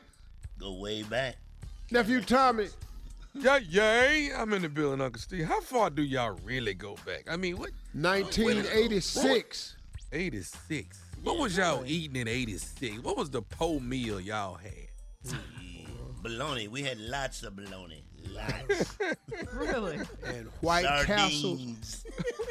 Go 0.59 0.73
way 0.73 1.03
back. 1.03 1.37
nephew 1.91 2.21
Tommy. 2.21 2.67
Yeah, 3.33 3.57
yay. 3.57 4.31
I'm 4.35 4.51
in 4.53 4.63
the 4.63 4.69
building, 4.69 5.01
Uncle 5.01 5.21
Steve. 5.21 5.45
How 5.45 5.61
far 5.61 5.89
do 5.89 6.01
y'all 6.01 6.37
really 6.43 6.73
go 6.73 6.95
back? 7.05 7.23
I 7.29 7.37
mean, 7.37 7.57
what? 7.57 7.69
1986. 7.93 9.75
86. 10.11 10.99
What 11.23 11.37
was 11.37 11.57
y'all 11.57 11.83
eating 11.85 12.15
in 12.15 12.27
86? 12.27 12.99
What 13.03 13.15
was 13.17 13.29
the 13.29 13.41
po 13.41 13.79
meal 13.79 14.19
y'all 14.19 14.55
had? 14.55 15.37
Bologna. 16.21 16.67
We 16.67 16.81
had 16.81 16.99
lots 16.99 17.43
of 17.43 17.55
bologna. 17.55 18.03
Lots. 18.33 18.95
Really? 19.53 19.99
And 20.25 20.47
White 20.61 20.85
Castle. 21.05 21.57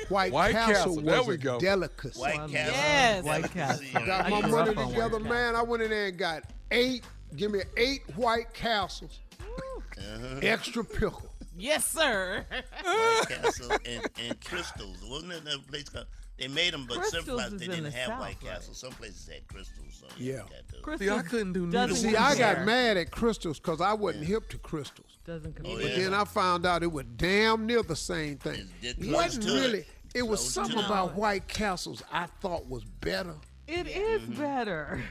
White, 0.08 0.32
White 0.32 0.52
Castle, 0.52 0.74
Castle, 0.74 0.94
was 0.96 1.04
there 1.04 1.22
we 1.22 1.34
a 1.34 1.38
go. 1.38 1.58
delicacy. 1.60 2.18
White 2.20 2.36
Well, 2.36 2.48
Castle. 2.48 2.74
yes. 2.74 3.24
White 3.24 3.50
Castle. 3.50 3.86
Got 4.06 4.30
my 4.30 4.46
money 4.46 4.74
together, 4.74 5.20
man. 5.20 5.54
I 5.56 5.62
went 5.62 5.82
in 5.82 5.90
there 5.90 6.06
and 6.06 6.18
got 6.18 6.42
eight. 6.70 7.04
Give 7.36 7.50
me 7.50 7.60
eight 7.76 8.02
White 8.16 8.52
Castles, 8.54 9.20
Uh-huh. 9.40 10.38
extra 10.42 10.84
pickle. 10.84 11.30
Yes, 11.58 11.86
sir. 11.90 12.44
White 12.84 13.28
Castle 13.28 13.70
and, 13.84 14.08
and 14.18 14.40
Krystals. 14.40 14.96
Wasn't 15.08 15.32
it 15.32 15.42
another 15.42 15.58
place 15.68 15.88
called? 15.88 16.06
They 16.38 16.46
made 16.48 16.72
them, 16.72 16.86
but 16.88 17.04
some 17.06 17.24
places 17.24 17.58
they 17.60 17.66
didn't 17.66 17.84
the 17.84 17.90
have 17.90 18.08
South, 18.10 18.20
White 18.20 18.36
right? 18.46 18.62
Some 18.62 18.92
places 18.92 19.28
had 19.28 19.46
Krystals. 19.48 20.00
So 20.00 20.06
Yeah. 20.16 20.34
you 20.34 20.38
got 20.38 20.50
those. 20.72 20.82
Krystals 20.82 20.98
See, 21.00 21.10
I 21.10 21.22
couldn't 21.22 21.52
do 21.52 21.70
doesn't. 21.70 21.96
See, 21.96 22.16
I 22.16 22.36
got 22.38 22.64
mad 22.64 22.96
at 22.96 23.10
Krystals 23.10 23.56
because 23.56 23.80
I 23.80 23.92
wasn't 23.92 24.24
hip 24.26 24.48
to 24.50 24.58
Krystals. 24.58 25.17
Doesn't 25.28 25.56
Oh, 25.58 25.62
compare. 25.62 25.76
But 25.88 25.96
then 25.96 26.14
I 26.14 26.24
found 26.24 26.64
out 26.64 26.82
it 26.82 26.90
was 26.90 27.04
damn 27.16 27.66
near 27.66 27.82
the 27.82 27.94
same 27.94 28.38
thing. 28.38 28.54
It's- 28.54 28.94
it's 28.96 29.06
It 29.06 29.12
wasn't 29.12 29.44
really. 29.44 29.78
it. 29.80 29.86
It 30.14 30.22
was 30.26 30.40
Close 30.40 30.54
something 30.54 30.78
about 30.82 31.14
White 31.16 31.46
Castles 31.48 32.02
I 32.10 32.26
thought 32.40 32.66
was 32.66 32.82
better 32.84 33.34
It 33.66 33.86
is 33.86 34.22
Mm-hmm. 34.22 34.40
better. 34.40 35.02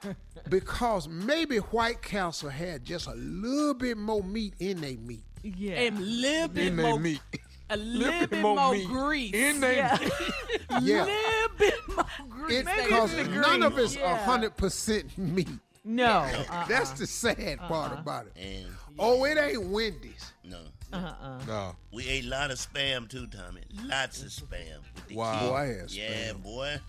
because 0.48 1.06
maybe 1.08 1.58
White 1.58 2.00
Castle 2.00 2.48
had 2.48 2.82
just 2.84 3.06
a 3.06 3.14
little 3.14 3.74
bit 3.74 3.98
more 3.98 4.22
meat 4.22 4.54
in 4.58 4.80
their 4.80 4.96
meat. 4.96 5.22
Yeah. 5.42 5.74
And 5.74 5.98
a 5.98 6.00
little 6.00 6.48
bit 6.48 6.66
In 6.68 6.76
they 6.76 6.82
more, 6.82 6.98
meat. 6.98 7.20
a 7.68 7.76
little 7.76 8.26
bit 8.28 8.40
more, 8.40 8.72
meat. 8.72 8.86
grease. 8.88 9.34
In 9.34 9.60
they 9.60 9.76
Yeah. 9.76 9.98
meat. 10.00 10.12
Yeah, 10.82 11.04
A 11.04 11.06
little 11.06 11.56
bit 11.58 11.74
more 11.94 12.04
grease. 12.30 12.58
it 12.60 12.64
Maybe 12.64 12.82
because 12.84 13.12
it's 13.14 13.28
the 13.28 13.34
none 13.34 13.62
of 13.62 13.76
it's 13.78 13.96
a 13.96 13.98
yeah. 13.98 14.24
hundred 14.24 14.56
percent 14.56 15.16
meat. 15.18 15.48
No. 15.84 16.06
Uh-uh. 16.22 16.66
That's 16.66 16.90
the 16.92 17.06
sad 17.06 17.58
part 17.60 17.92
about 17.98 18.26
it. 18.26 18.32
And 18.36 18.66
Oh, 18.98 19.24
it 19.24 19.36
ain't 19.38 19.62
Wendy's. 19.70 20.32
no, 20.44 20.58
Uh-uh. 20.92 21.40
No. 21.46 21.76
we 21.92 22.06
ate 22.08 22.24
a 22.24 22.28
lot 22.28 22.50
of 22.50 22.58
spam 22.58 23.08
too, 23.08 23.26
Tommy. 23.26 23.62
Lots 23.84 24.22
of 24.22 24.28
spam. 24.28 24.78
Wow. 25.14 25.48
Boy, 25.50 25.54
I 25.54 25.66
had 25.66 25.90
Yeah, 25.90 26.32
spam. 26.32 26.42
boy. 26.42 26.80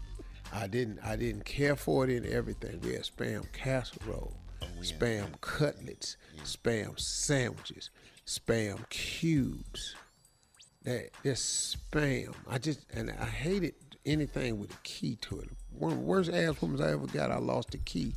I 0.54 0.68
didn't. 0.68 1.00
I 1.04 1.16
didn't 1.18 1.44
care 1.46 1.76
for 1.76 2.06
it 2.06 2.10
in 2.10 2.26
everything. 2.32 2.80
We 2.82 2.94
had 2.94 3.02
spam 3.04 3.52
casserole, 3.52 4.38
Oh, 4.62 4.66
yeah. 4.82 4.84
spam 4.98 5.42
cutlets, 5.42 6.16
spam 6.44 6.98
sandwiches, 7.00 7.90
spam 8.26 8.88
cubes. 8.90 9.96
That 10.84 11.10
this 11.24 11.76
spam. 11.92 12.34
I 12.48 12.60
just 12.60 12.86
and 12.94 13.12
I 13.12 13.26
hated 13.26 13.74
anything 14.06 14.58
with 14.58 14.72
a 14.74 14.78
key 14.84 15.18
to 15.24 15.42
it. 15.42 15.50
One 15.78 15.92
of 15.92 15.98
the 15.98 16.04
worst 16.06 16.32
ass 16.32 16.62
women's 16.62 16.80
I 16.80 16.92
ever 16.92 17.08
got. 17.08 17.30
I 17.30 17.40
lost 17.40 17.72
the 17.72 17.78
key 17.80 18.16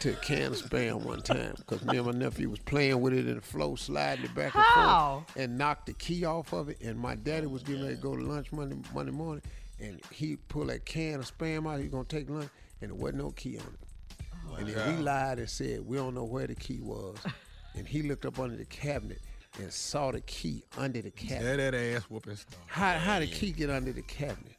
to 0.00 0.12
a 0.12 0.16
can 0.16 0.46
of 0.52 0.58
spam 0.58 1.02
one 1.02 1.20
time 1.20 1.54
because 1.58 1.84
me 1.84 1.98
and 1.98 2.06
my 2.06 2.12
nephew 2.12 2.48
was 2.48 2.58
playing 2.60 3.00
with 3.00 3.12
it 3.12 3.26
in 3.28 3.34
the 3.34 3.40
flow, 3.40 3.74
sliding 3.76 4.24
it 4.24 4.34
back 4.34 4.54
and 4.54 4.64
How? 4.64 5.24
forth, 5.26 5.36
and 5.36 5.58
knocked 5.58 5.86
the 5.86 5.92
key 5.92 6.24
off 6.24 6.52
of 6.52 6.68
it. 6.70 6.80
And 6.80 6.98
my 6.98 7.14
daddy 7.14 7.46
was 7.46 7.62
getting 7.62 7.82
ready 7.82 7.96
to 7.96 8.00
go 8.00 8.16
to 8.16 8.22
lunch 8.22 8.50
Monday 8.52 8.76
Monday 8.94 9.12
morning, 9.12 9.42
and 9.80 10.00
he 10.10 10.36
pulled 10.36 10.70
that 10.70 10.84
can 10.86 11.20
of 11.20 11.38
spam 11.38 11.70
out. 11.70 11.80
He 11.80 11.88
gonna 11.88 12.04
take 12.04 12.30
lunch, 12.30 12.48
and 12.80 12.90
there 12.90 12.96
wasn't 12.96 13.18
no 13.18 13.30
key 13.32 13.58
on 13.58 13.64
it. 13.66 14.26
Oh, 14.50 14.54
and 14.54 14.68
then 14.68 14.96
we 14.96 15.02
lied 15.02 15.38
and 15.38 15.48
said 15.48 15.86
we 15.86 15.96
don't 15.96 16.14
know 16.14 16.24
where 16.24 16.46
the 16.46 16.54
key 16.54 16.80
was, 16.80 17.16
and 17.74 17.86
he 17.86 18.02
looked 18.02 18.24
up 18.24 18.38
under 18.38 18.56
the 18.56 18.64
cabinet 18.66 19.20
and 19.58 19.72
saw 19.72 20.10
the 20.10 20.20
key 20.22 20.64
under 20.78 21.02
the 21.02 21.10
cabinet. 21.10 21.56
There 21.56 21.70
that 21.70 21.96
ass 21.96 22.02
whooping 22.04 22.36
stuff. 22.36 22.58
How 22.66 22.98
how 22.98 23.18
the 23.20 23.26
key 23.26 23.52
get 23.52 23.68
under 23.70 23.92
the 23.92 24.02
cabinet? 24.02 24.53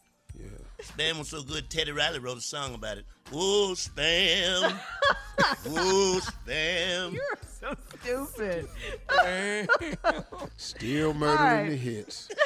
Yeah. 0.77 0.85
Spam 0.85 1.19
was 1.19 1.29
so 1.29 1.41
good, 1.41 1.69
Teddy 1.69 1.91
Riley 1.91 2.19
wrote 2.19 2.38
a 2.38 2.41
song 2.41 2.73
about 2.73 2.97
it. 2.97 3.05
Oh, 3.33 3.73
spam. 3.75 4.77
oh, 5.67 6.21
spam. 6.21 7.13
You're 7.13 7.38
so 7.43 7.75
stupid. 7.99 8.67
Still 10.57 11.13
murdering 11.13 11.39
right. 11.39 11.69
the 11.69 11.75
hits. 11.75 12.29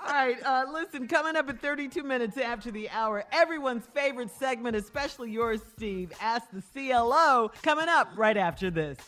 All 0.00 0.14
right, 0.14 0.42
uh, 0.44 0.64
listen, 0.72 1.06
coming 1.06 1.36
up 1.36 1.50
at 1.50 1.60
32 1.60 2.02
minutes 2.02 2.38
after 2.38 2.70
the 2.70 2.88
hour, 2.88 3.24
everyone's 3.32 3.84
favorite 3.94 4.30
segment, 4.30 4.74
especially 4.74 5.30
yours, 5.30 5.60
Steve, 5.76 6.12
Ask 6.20 6.46
the 6.52 6.62
CLO, 6.72 7.50
coming 7.62 7.88
up 7.88 8.08
right 8.16 8.36
after 8.36 8.70
this. 8.70 8.98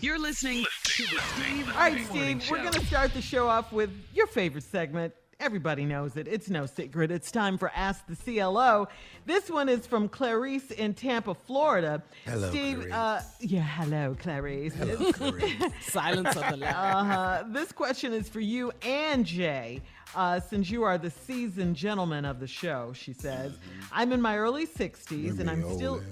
You're 0.00 0.18
listening 0.18 0.64
to 0.84 1.02
the 1.02 1.20
Steve 1.20 1.68
All 1.68 1.74
right, 1.74 1.92
Harvey 1.98 2.04
Morning 2.14 2.40
Steve, 2.40 2.50
we're 2.50 2.62
going 2.62 2.72
to 2.72 2.86
start 2.86 3.12
the 3.12 3.22
show 3.22 3.48
off 3.48 3.70
with 3.70 3.90
your 4.14 4.26
favorite 4.26 4.64
segment. 4.64 5.12
Everybody 5.40 5.86
knows 5.86 6.16
it. 6.16 6.28
It's 6.28 6.50
no 6.50 6.66
secret. 6.66 7.10
It's 7.10 7.32
time 7.32 7.56
for 7.56 7.72
Ask 7.74 8.04
the 8.06 8.14
CLO. 8.14 8.88
This 9.24 9.50
one 9.50 9.70
is 9.70 9.86
from 9.86 10.06
Clarice 10.06 10.70
in 10.70 10.92
Tampa, 10.92 11.34
Florida. 11.34 12.02
Hello, 12.26 12.50
Steve, 12.50 12.76
Clarice. 12.76 12.92
Uh, 12.92 13.22
yeah, 13.40 13.62
hello, 13.62 14.14
Clarice. 14.20 14.74
Silence 15.80 16.36
of 16.36 16.50
the 16.50 16.56
loud. 16.58 16.74
Uh-huh. 16.74 17.44
This 17.48 17.72
question 17.72 18.12
is 18.12 18.28
for 18.28 18.40
you 18.40 18.70
and 18.82 19.24
Jay. 19.24 19.80
Uh, 20.14 20.40
since 20.40 20.68
you 20.70 20.82
are 20.82 20.98
the 20.98 21.10
seasoned 21.10 21.74
gentleman 21.74 22.26
of 22.26 22.38
the 22.38 22.46
show, 22.46 22.92
she 22.92 23.14
says, 23.14 23.52
I'm 23.92 24.12
in 24.12 24.20
my 24.20 24.36
early 24.36 24.66
60s 24.66 25.40
and 25.40 25.48
I'm 25.48 25.64
Old 25.64 25.76
still 25.76 26.02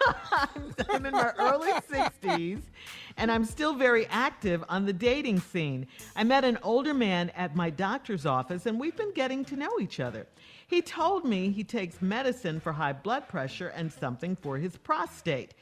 people. 0.00 0.84
I'm 0.90 1.06
in 1.06 1.12
my 1.12 1.32
early 1.38 1.72
60s 1.72 2.62
and 3.16 3.30
I'm 3.30 3.44
still 3.44 3.74
very 3.74 4.06
active 4.06 4.64
on 4.68 4.86
the 4.86 4.92
dating 4.92 5.40
scene. 5.40 5.86
I 6.16 6.24
met 6.24 6.44
an 6.44 6.58
older 6.62 6.94
man 6.94 7.30
at 7.30 7.56
my 7.56 7.70
doctor's 7.70 8.26
office 8.26 8.66
and 8.66 8.78
we've 8.78 8.96
been 8.96 9.12
getting 9.12 9.44
to 9.46 9.56
know 9.56 9.78
each 9.80 10.00
other. 10.00 10.26
He 10.66 10.82
told 10.82 11.24
me 11.24 11.50
he 11.50 11.64
takes 11.64 12.00
medicine 12.00 12.60
for 12.60 12.72
high 12.72 12.92
blood 12.92 13.28
pressure 13.28 13.68
and 13.68 13.92
something 13.92 14.36
for 14.36 14.56
his 14.56 14.76
prostate. 14.76 15.54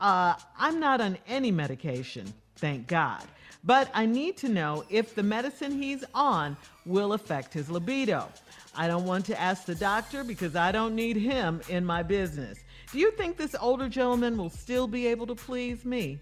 Uh, 0.00 0.34
I'm 0.58 0.78
not 0.78 1.00
on 1.00 1.18
any 1.26 1.50
medication, 1.50 2.32
thank 2.56 2.86
God. 2.86 3.24
But 3.64 3.90
I 3.94 4.06
need 4.06 4.36
to 4.38 4.48
know 4.48 4.84
if 4.88 5.14
the 5.14 5.24
medicine 5.24 5.82
he's 5.82 6.04
on 6.14 6.56
will 6.84 7.14
affect 7.14 7.52
his 7.52 7.68
libido. 7.68 8.28
I 8.76 8.86
don't 8.86 9.06
want 9.06 9.26
to 9.26 9.40
ask 9.40 9.64
the 9.64 9.74
doctor 9.74 10.22
because 10.22 10.54
I 10.54 10.70
don't 10.70 10.94
need 10.94 11.16
him 11.16 11.60
in 11.68 11.84
my 11.84 12.02
business. 12.02 12.58
Do 12.92 12.98
you 12.98 13.10
think 13.12 13.36
this 13.36 13.54
older 13.60 13.88
gentleman 13.88 14.36
will 14.36 14.50
still 14.50 14.86
be 14.86 15.06
able 15.08 15.26
to 15.26 15.34
please 15.34 15.84
me? 15.84 16.20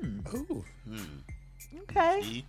Hmm. 0.00 0.18
Ooh. 0.34 0.64
Hmm. 0.86 0.98
Okay. 1.82 2.44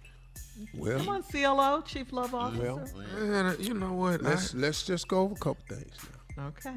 Well, 0.75 0.97
Come 0.97 1.09
on, 1.09 1.23
CLO, 1.23 1.81
Chief 1.81 2.11
Love 2.11 2.33
Officer. 2.33 2.63
well, 2.73 2.89
Man, 3.19 3.55
you 3.59 3.73
know 3.75 3.93
what? 3.93 4.21
Let's 4.21 4.53
let's 4.55 4.83
just 4.83 5.07
go 5.07 5.21
over 5.21 5.33
a 5.33 5.37
couple 5.37 5.63
things 5.69 5.93
now. 6.37 6.47
Okay. 6.47 6.75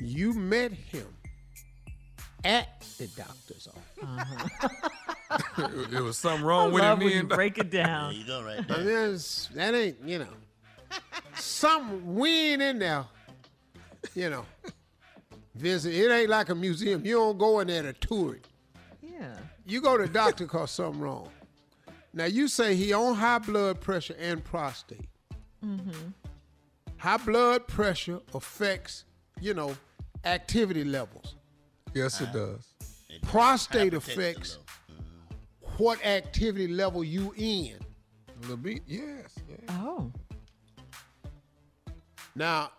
You 0.00 0.32
met 0.32 0.72
him 0.72 1.06
at 2.44 2.80
the 2.98 3.08
doctor's 3.08 3.68
office. 3.68 3.82
it, 3.98 4.04
uh-huh. 4.04 5.68
it 5.92 6.00
was 6.00 6.16
something 6.18 6.44
I 6.44 6.46
wrong 6.46 6.72
with 6.72 6.82
love 6.82 6.98
him. 6.98 7.04
when 7.06 7.16
you 7.16 7.24
break 7.24 7.58
it 7.58 7.70
down. 7.70 8.14
There 8.14 8.14
down. 8.14 8.14
you 8.14 8.26
go, 8.26 8.42
right 8.44 8.58
I 8.70 8.82
there. 8.82 9.08
mean, 9.08 9.18
that 9.54 9.74
ain't 9.74 9.96
you 10.08 10.18
know. 10.20 10.26
Some 11.36 12.14
we 12.14 12.52
ain't 12.52 12.62
in 12.62 12.78
there. 12.78 13.04
You 14.14 14.30
know. 14.30 14.44
Visit. 15.54 15.94
It 15.94 16.10
ain't 16.10 16.30
like 16.30 16.48
a 16.48 16.54
museum. 16.54 17.04
You 17.04 17.14
don't 17.16 17.38
go 17.38 17.60
in 17.60 17.68
there 17.68 17.82
to 17.82 17.92
tour 17.92 18.34
it. 18.36 18.46
Yeah. 19.02 19.36
You 19.66 19.80
go 19.80 19.96
to 19.96 20.06
the 20.06 20.12
doctor 20.12 20.46
cause 20.46 20.70
something 20.72 21.00
wrong. 21.00 21.28
Now 22.14 22.24
you 22.26 22.48
say 22.48 22.74
he 22.74 22.92
on 22.92 23.14
high 23.14 23.38
blood 23.38 23.80
pressure 23.80 24.16
and 24.18 24.42
prostate. 24.44 25.08
Mm-hmm. 25.64 25.90
High 26.96 27.16
blood 27.18 27.66
pressure 27.66 28.20
affects, 28.34 29.04
you 29.40 29.54
know, 29.54 29.74
activity 30.24 30.84
levels. 30.84 31.34
Yes, 31.94 32.20
it 32.20 32.32
does. 32.32 32.66
Prostate 33.22 33.92
Hypertension, 33.92 33.96
affects 33.96 34.58
though. 34.88 34.96
what 35.78 36.04
activity 36.04 36.68
level 36.68 37.04
you 37.04 37.32
in. 37.36 37.76
Libi- 38.42 38.82
yes. 38.86 39.34
Yeah. 39.48 39.56
Oh. 39.82 40.10
Now, 42.34 42.70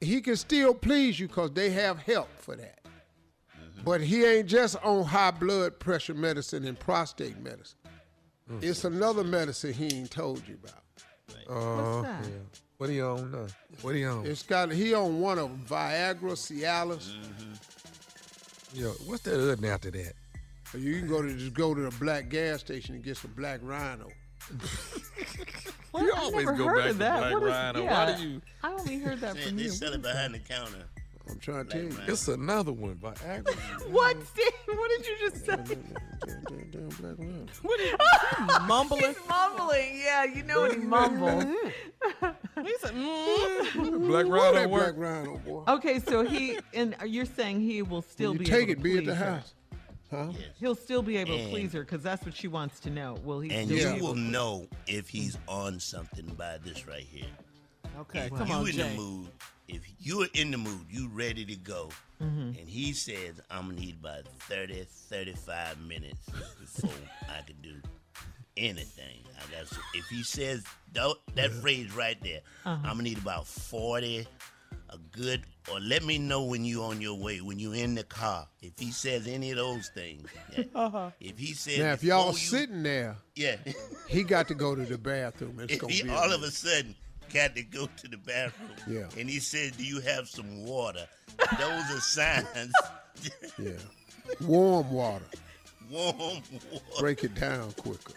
he 0.00 0.20
can 0.20 0.36
still 0.36 0.74
please 0.74 1.18
you 1.20 1.28
because 1.28 1.52
they 1.52 1.70
have 1.70 1.98
help 1.98 2.28
for 2.38 2.56
that. 2.56 2.78
Mm-hmm. 2.84 3.84
But 3.84 4.00
he 4.00 4.24
ain't 4.24 4.48
just 4.48 4.76
on 4.82 5.04
high 5.04 5.30
blood 5.30 5.78
pressure 5.78 6.14
medicine 6.14 6.66
and 6.66 6.78
prostate 6.78 7.38
medicine. 7.38 7.78
Mm-hmm. 8.50 8.66
It's 8.66 8.84
another 8.84 9.24
medicine 9.24 9.72
he 9.72 9.86
ain't 9.86 10.10
told 10.10 10.42
you 10.48 10.58
about. 10.62 10.82
Oh, 11.48 12.02
that? 12.02 12.24
yeah. 12.24 12.30
What 12.78 12.88
are 12.88 12.92
you 12.92 13.04
on 13.04 13.30
now? 13.30 13.46
What 13.82 13.94
are 13.94 13.98
you 13.98 14.08
on? 14.08 14.26
It's 14.26 14.42
got 14.42 14.72
he 14.72 14.94
on 14.94 15.20
one 15.20 15.38
of 15.38 15.50
them, 15.50 15.64
Viagra, 15.68 16.32
Cialis. 16.32 17.12
Mm-hmm. 17.12 18.80
Yo, 18.80 18.90
what's 19.06 19.22
the 19.22 19.34
other 19.34 19.56
name 19.56 19.70
after 19.70 19.90
that? 19.90 20.14
You 20.78 20.98
can 20.98 21.08
go 21.08 21.20
to 21.20 21.34
just 21.34 21.52
go 21.52 21.74
to 21.74 21.80
the 21.80 21.96
black 21.98 22.28
gas 22.28 22.60
station 22.60 22.94
and 22.94 23.04
get 23.04 23.16
some 23.16 23.32
black 23.32 23.60
rhino. 23.62 24.08
What? 25.92 26.04
You 26.04 26.12
I 26.14 26.18
always 26.20 26.46
never 26.46 26.56
go 26.56 26.64
heard 26.66 26.76
back 26.76 26.86
of 26.86 26.92
to 26.92 26.98
that. 26.98 27.18
Black 27.18 27.32
What 27.32 27.42
is- 27.42 27.48
Rhino. 27.48 27.84
Why 27.86 28.14
do 28.16 28.22
you- 28.28 28.42
I 28.62 28.68
only 28.72 28.98
heard 29.00 29.20
that 29.22 29.34
They, 29.34 29.40
from 29.42 29.56
they 29.56 29.62
you. 29.64 29.70
sell 29.70 29.88
What 29.90 29.94
it 29.94 30.06
is 30.06 30.12
behind 30.12 30.34
the 30.34 30.38
counter. 30.38 30.84
I'm 31.28 31.38
trying 31.40 31.66
to 31.66 31.70
tell 31.72 31.82
you. 31.82 32.12
It's 32.12 32.28
another 32.28 32.72
one. 32.72 32.94
by 32.94 33.12
Viagra. 33.14 33.90
What, 33.90 34.16
Steve? 34.26 34.52
What 34.66 34.90
did 34.90 35.06
you 35.06 35.16
just 35.30 35.46
say? 35.46 35.56
Damn, 36.70 36.88
black 37.00 37.18
rhino. 37.18 37.46
Mumbling. 38.68 39.02
He's 39.02 39.16
mumbling. 39.28 40.00
Yeah, 40.04 40.24
you 40.24 40.42
know 40.44 40.62
when 40.62 40.70
he 40.80 40.86
mumbles. 40.86 41.44
He 41.44 42.74
said, 42.80 42.92
mm. 42.94 44.06
Black 44.06 44.26
Where 44.26 44.52
Rhino 44.52 44.52
black 44.52 44.70
work. 44.70 44.94
rhino 44.96 45.36
boy? 45.38 45.64
Okay, 45.68 45.98
so 45.98 46.24
he 46.24 46.58
and 46.72 46.94
you're 47.06 47.24
saying 47.26 47.60
he 47.60 47.82
will 47.82 48.02
still 48.02 48.30
When 48.30 48.38
be 48.38 48.44
take 48.44 48.68
able 48.68 48.72
it, 48.72 48.74
to 48.76 48.80
be 48.82 48.98
at 48.98 49.04
the 49.06 49.10
please 49.12 49.18
her. 49.18 49.24
house. 49.36 49.54
Huh? 50.10 50.32
He'll 50.58 50.74
still 50.74 51.02
be 51.02 51.16
able 51.18 51.36
to 51.38 51.48
please 51.48 51.72
her 51.72 51.80
because 51.84 52.02
that's 52.02 52.24
what 52.24 52.34
she 52.34 52.48
wants 52.48 52.80
to 52.80 52.90
know. 52.90 53.16
Will 53.24 53.40
he 53.40 53.50
And 53.52 53.68
still 53.70 53.90
you 53.94 53.94
be 53.96 54.00
will 54.00 54.14
know 54.16 54.66
if 54.88 55.08
he's 55.08 55.38
on 55.46 55.78
something 55.78 56.26
by 56.36 56.58
this 56.64 56.86
right 56.88 57.06
here. 57.08 57.26
Okay, 58.00 58.26
if 58.26 58.34
come 58.34 58.48
you 58.48 58.54
on, 58.54 58.66
in 58.68 58.72
Jay. 58.72 58.88
the 58.90 58.96
mood, 58.96 59.28
if 59.68 59.80
you're 60.00 60.26
in 60.34 60.50
the 60.50 60.58
mood, 60.58 60.86
you 60.90 61.08
ready 61.08 61.44
to 61.44 61.54
go, 61.56 61.90
Mhm. 62.20 62.58
and 62.58 62.68
he 62.68 62.92
says, 62.92 63.40
I'm 63.50 63.66
gonna 63.68 63.80
need 63.80 63.96
about 64.00 64.26
30, 64.48 64.84
35 64.84 65.78
minutes 65.80 66.26
before 66.60 66.90
I 67.28 67.42
can 67.42 67.56
do 67.62 67.76
anything. 68.56 69.22
I 69.38 69.42
got 69.52 69.70
if 69.94 70.06
he 70.08 70.22
says 70.22 70.64
tho- 70.92 71.18
that 71.34 71.50
phrase 71.52 71.92
right 71.94 72.20
there, 72.22 72.40
Uh-huh. 72.64 72.76
I'm 72.84 72.92
gonna 72.96 73.02
need 73.04 73.18
about 73.18 73.46
40, 73.46 74.26
a 74.90 74.98
good, 75.16 75.42
or 75.72 75.80
let 75.80 76.04
me 76.04 76.18
know 76.18 76.42
when 76.44 76.64
you're 76.64 76.84
on 76.84 77.00
your 77.00 77.14
way, 77.14 77.40
when 77.40 77.58
you're 77.58 77.74
in 77.74 77.94
the 77.94 78.02
car. 78.04 78.46
If 78.60 78.72
he 78.78 78.90
says 78.90 79.26
any 79.26 79.50
of 79.52 79.56
those 79.56 79.88
things, 79.94 80.28
yeah. 80.56 80.64
Uh-huh. 80.74 81.10
if 81.20 81.38
he 81.38 81.54
says 81.54 81.78
Now, 81.78 81.92
if 81.92 82.02
y'all 82.04 82.32
you- 82.32 82.36
sitting 82.38 82.82
there, 82.82 83.16
yeah. 83.36 83.56
he 84.08 84.22
got 84.22 84.48
to 84.48 84.54
go 84.54 84.74
to 84.74 84.84
the 84.84 84.98
bathroom. 84.98 85.58
It's 85.60 85.74
if 85.74 85.82
he 85.90 86.02
be 86.02 86.10
all 86.10 86.30
a 86.30 86.34
of 86.34 86.42
a 86.42 86.50
sudden 86.50 86.94
got 87.32 87.54
to 87.54 87.62
go 87.62 87.86
to 87.96 88.08
the 88.08 88.16
bathroom 88.16 88.70
Yeah. 88.88 89.06
and 89.18 89.30
he 89.30 89.38
said, 89.38 89.76
Do 89.76 89.84
you 89.84 90.00
have 90.00 90.28
some 90.28 90.64
water? 90.66 91.06
Those 91.58 91.84
are 91.90 92.00
signs. 92.00 92.72
yeah, 93.58 93.70
warm 94.40 94.90
water. 94.90 95.24
Warm 95.90 96.16
water. 96.16 96.42
Break 96.98 97.24
it 97.24 97.34
down 97.36 97.72
quicker. 97.72 98.14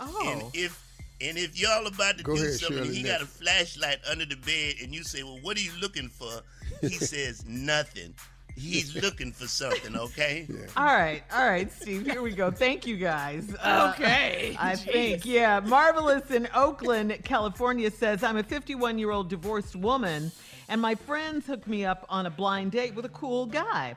Oh. 0.00 0.22
And 0.32 0.42
if 0.54 0.82
and 1.20 1.36
if 1.38 1.58
y'all 1.58 1.86
about 1.86 2.18
to 2.18 2.24
Go 2.24 2.36
do 2.36 2.42
ahead, 2.42 2.54
something 2.54 2.78
and 2.78 2.86
Shirley, 2.86 2.96
he 2.98 3.02
got 3.04 3.22
a 3.22 3.26
flashlight 3.26 3.98
under 4.10 4.24
the 4.26 4.36
bed 4.36 4.74
and 4.82 4.94
you 4.94 5.02
say, 5.02 5.22
Well, 5.22 5.38
what 5.42 5.56
are 5.56 5.60
you 5.60 5.72
looking 5.80 6.08
for? 6.08 6.30
He 6.80 6.88
says 6.90 7.44
nothing. 7.46 8.14
He's 8.56 9.00
looking 9.00 9.30
for 9.30 9.46
something, 9.46 9.94
okay? 9.96 10.48
All 10.76 10.84
right, 10.84 11.22
all 11.32 11.48
right, 11.48 11.70
Steve. 11.70 12.04
Here 12.06 12.20
we 12.22 12.32
go. 12.32 12.50
Thank 12.50 12.88
you, 12.88 12.96
guys. 12.96 13.54
Uh, 13.62 13.92
Okay, 13.94 14.56
I 14.60 14.72
jeez. 14.72 14.78
think, 14.92 15.26
yeah. 15.26 15.60
Marvelous 15.60 16.28
in 16.32 16.48
Oakland, 16.52 17.16
California 17.22 17.88
says 17.88 18.24
I'm 18.24 18.36
a 18.36 18.42
51 18.42 18.98
year 18.98 19.12
old 19.12 19.28
divorced 19.28 19.76
woman, 19.76 20.32
and 20.68 20.80
my 20.80 20.96
friends 20.96 21.46
hooked 21.46 21.68
me 21.68 21.84
up 21.84 22.04
on 22.08 22.26
a 22.26 22.30
blind 22.30 22.72
date 22.72 22.96
with 22.96 23.04
a 23.04 23.10
cool 23.10 23.46
guy. 23.46 23.96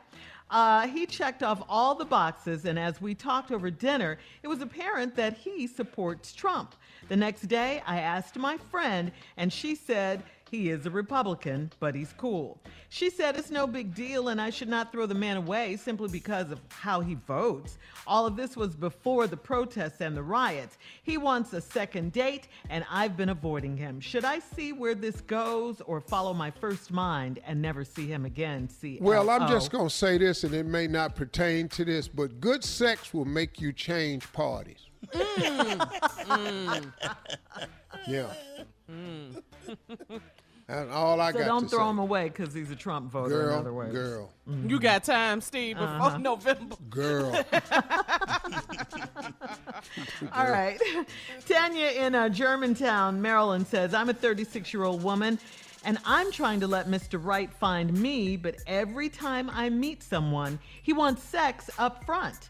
Uh, 0.52 0.86
he 0.86 1.06
checked 1.08 1.42
off 1.44 1.64
all 1.68 1.96
the 1.96 2.06
boxes, 2.06 2.66
and 2.66 2.78
as 2.78 3.02
we 3.02 3.16
talked 3.16 3.52
over 3.52 3.72
dinner, 3.72 4.20
it 4.44 4.48
was 4.48 4.62
apparent 4.62 5.16
that 5.16 5.34
he 5.38 5.66
supports 5.66 6.34
Trump. 6.34 6.76
The 7.12 7.18
next 7.18 7.50
day, 7.50 7.84
I 7.86 8.00
asked 8.00 8.38
my 8.38 8.56
friend, 8.56 9.12
and 9.36 9.52
she 9.52 9.76
said 9.76 10.24
he 10.50 10.70
is 10.70 10.86
a 10.86 10.90
Republican, 10.90 11.70
but 11.82 11.94
he's 11.94 12.14
cool. 12.14 12.58
She 12.88 13.10
said 13.10 13.36
it's 13.36 13.52
no 13.52 13.68
big 13.68 13.94
deal, 13.94 14.30
and 14.30 14.40
I 14.40 14.50
should 14.50 14.70
not 14.70 14.94
throw 14.94 15.06
the 15.06 15.14
man 15.14 15.36
away 15.36 15.76
simply 15.76 16.08
because 16.08 16.52
of 16.52 16.62
how 16.70 17.02
he 17.02 17.16
votes. 17.16 17.78
All 18.08 18.26
of 18.26 18.38
this 18.38 18.56
was 18.56 18.78
before 18.78 19.28
the 19.28 19.36
protests 19.36 20.00
and 20.00 20.16
the 20.16 20.24
riots. 20.24 20.78
He 21.04 21.18
wants 21.18 21.52
a 21.52 21.60
second 21.60 22.14
date, 22.14 22.48
and 22.70 22.86
I've 22.90 23.18
been 23.18 23.28
avoiding 23.28 23.76
him. 23.76 24.00
Should 24.00 24.24
I 24.24 24.40
see 24.40 24.72
where 24.72 24.96
this 24.96 25.20
goes 25.20 25.82
or 25.82 26.00
follow 26.00 26.34
my 26.34 26.50
first 26.50 26.92
mind 26.92 27.40
and 27.46 27.62
never 27.62 27.84
see 27.84 28.08
him 28.08 28.24
again? 28.24 28.70
See. 28.70 29.00
Well, 29.02 29.30
I'm 29.30 29.50
just 29.50 29.70
going 29.70 29.90
to 29.90 29.94
say 29.94 30.18
this, 30.18 30.46
and 30.46 30.54
it 30.54 30.66
may 30.66 30.88
not 30.88 31.18
pertain 31.18 31.68
to 31.68 31.84
this, 31.84 32.08
but 32.08 32.40
good 32.40 32.64
sex 32.64 33.14
will 33.14 33.26
make 33.26 33.60
you 33.60 33.74
change 33.74 34.32
parties. 34.32 34.91
Mm. 35.08 36.92
Yeah. 38.08 38.34
That's 40.68 40.92
all 40.92 41.20
I 41.22 41.32
so 41.34 41.40
got 41.40 41.48
don't 41.48 41.64
to 41.64 41.70
throw 41.70 41.80
say. 41.86 41.90
him 41.90 42.00
away 42.00 42.30
because 42.30 42.54
he's 42.54 42.72
a 42.72 42.76
Trump 42.76 43.12
voter. 43.12 43.30
Girl, 43.30 43.54
in 43.54 43.60
other 43.60 43.74
words. 43.74 43.92
girl, 43.94 44.32
You 44.66 44.80
got 44.80 45.04
time, 45.04 45.40
Steve, 45.42 45.78
before 45.78 45.88
Uh-huh. 46.08 46.18
November. 46.18 46.76
girl. 46.90 47.32
All 50.34 50.50
right. 50.50 50.80
Tanya 51.48 51.88
in 51.88 52.16
uh, 52.16 52.30
Germantown, 52.30 53.22
Maryland 53.22 53.68
says, 53.68 53.94
I'm 53.94 54.10
a 54.10 54.14
36 54.14 54.74
year 54.74 54.84
old 54.84 55.04
woman 55.04 55.40
and 55.84 55.98
I'm 56.06 56.32
trying 56.32 56.60
to 56.62 56.68
let 56.68 56.88
Mr. 56.88 57.24
Right 57.24 57.52
find 57.54 57.92
me, 57.94 58.38
but 58.38 58.56
every 58.68 59.10
time 59.10 59.50
I 59.52 59.70
meet 59.70 60.04
someone, 60.04 60.60
he 60.84 60.94
wants 60.94 61.24
sex 61.24 61.70
up 61.78 62.04
front. 62.06 62.50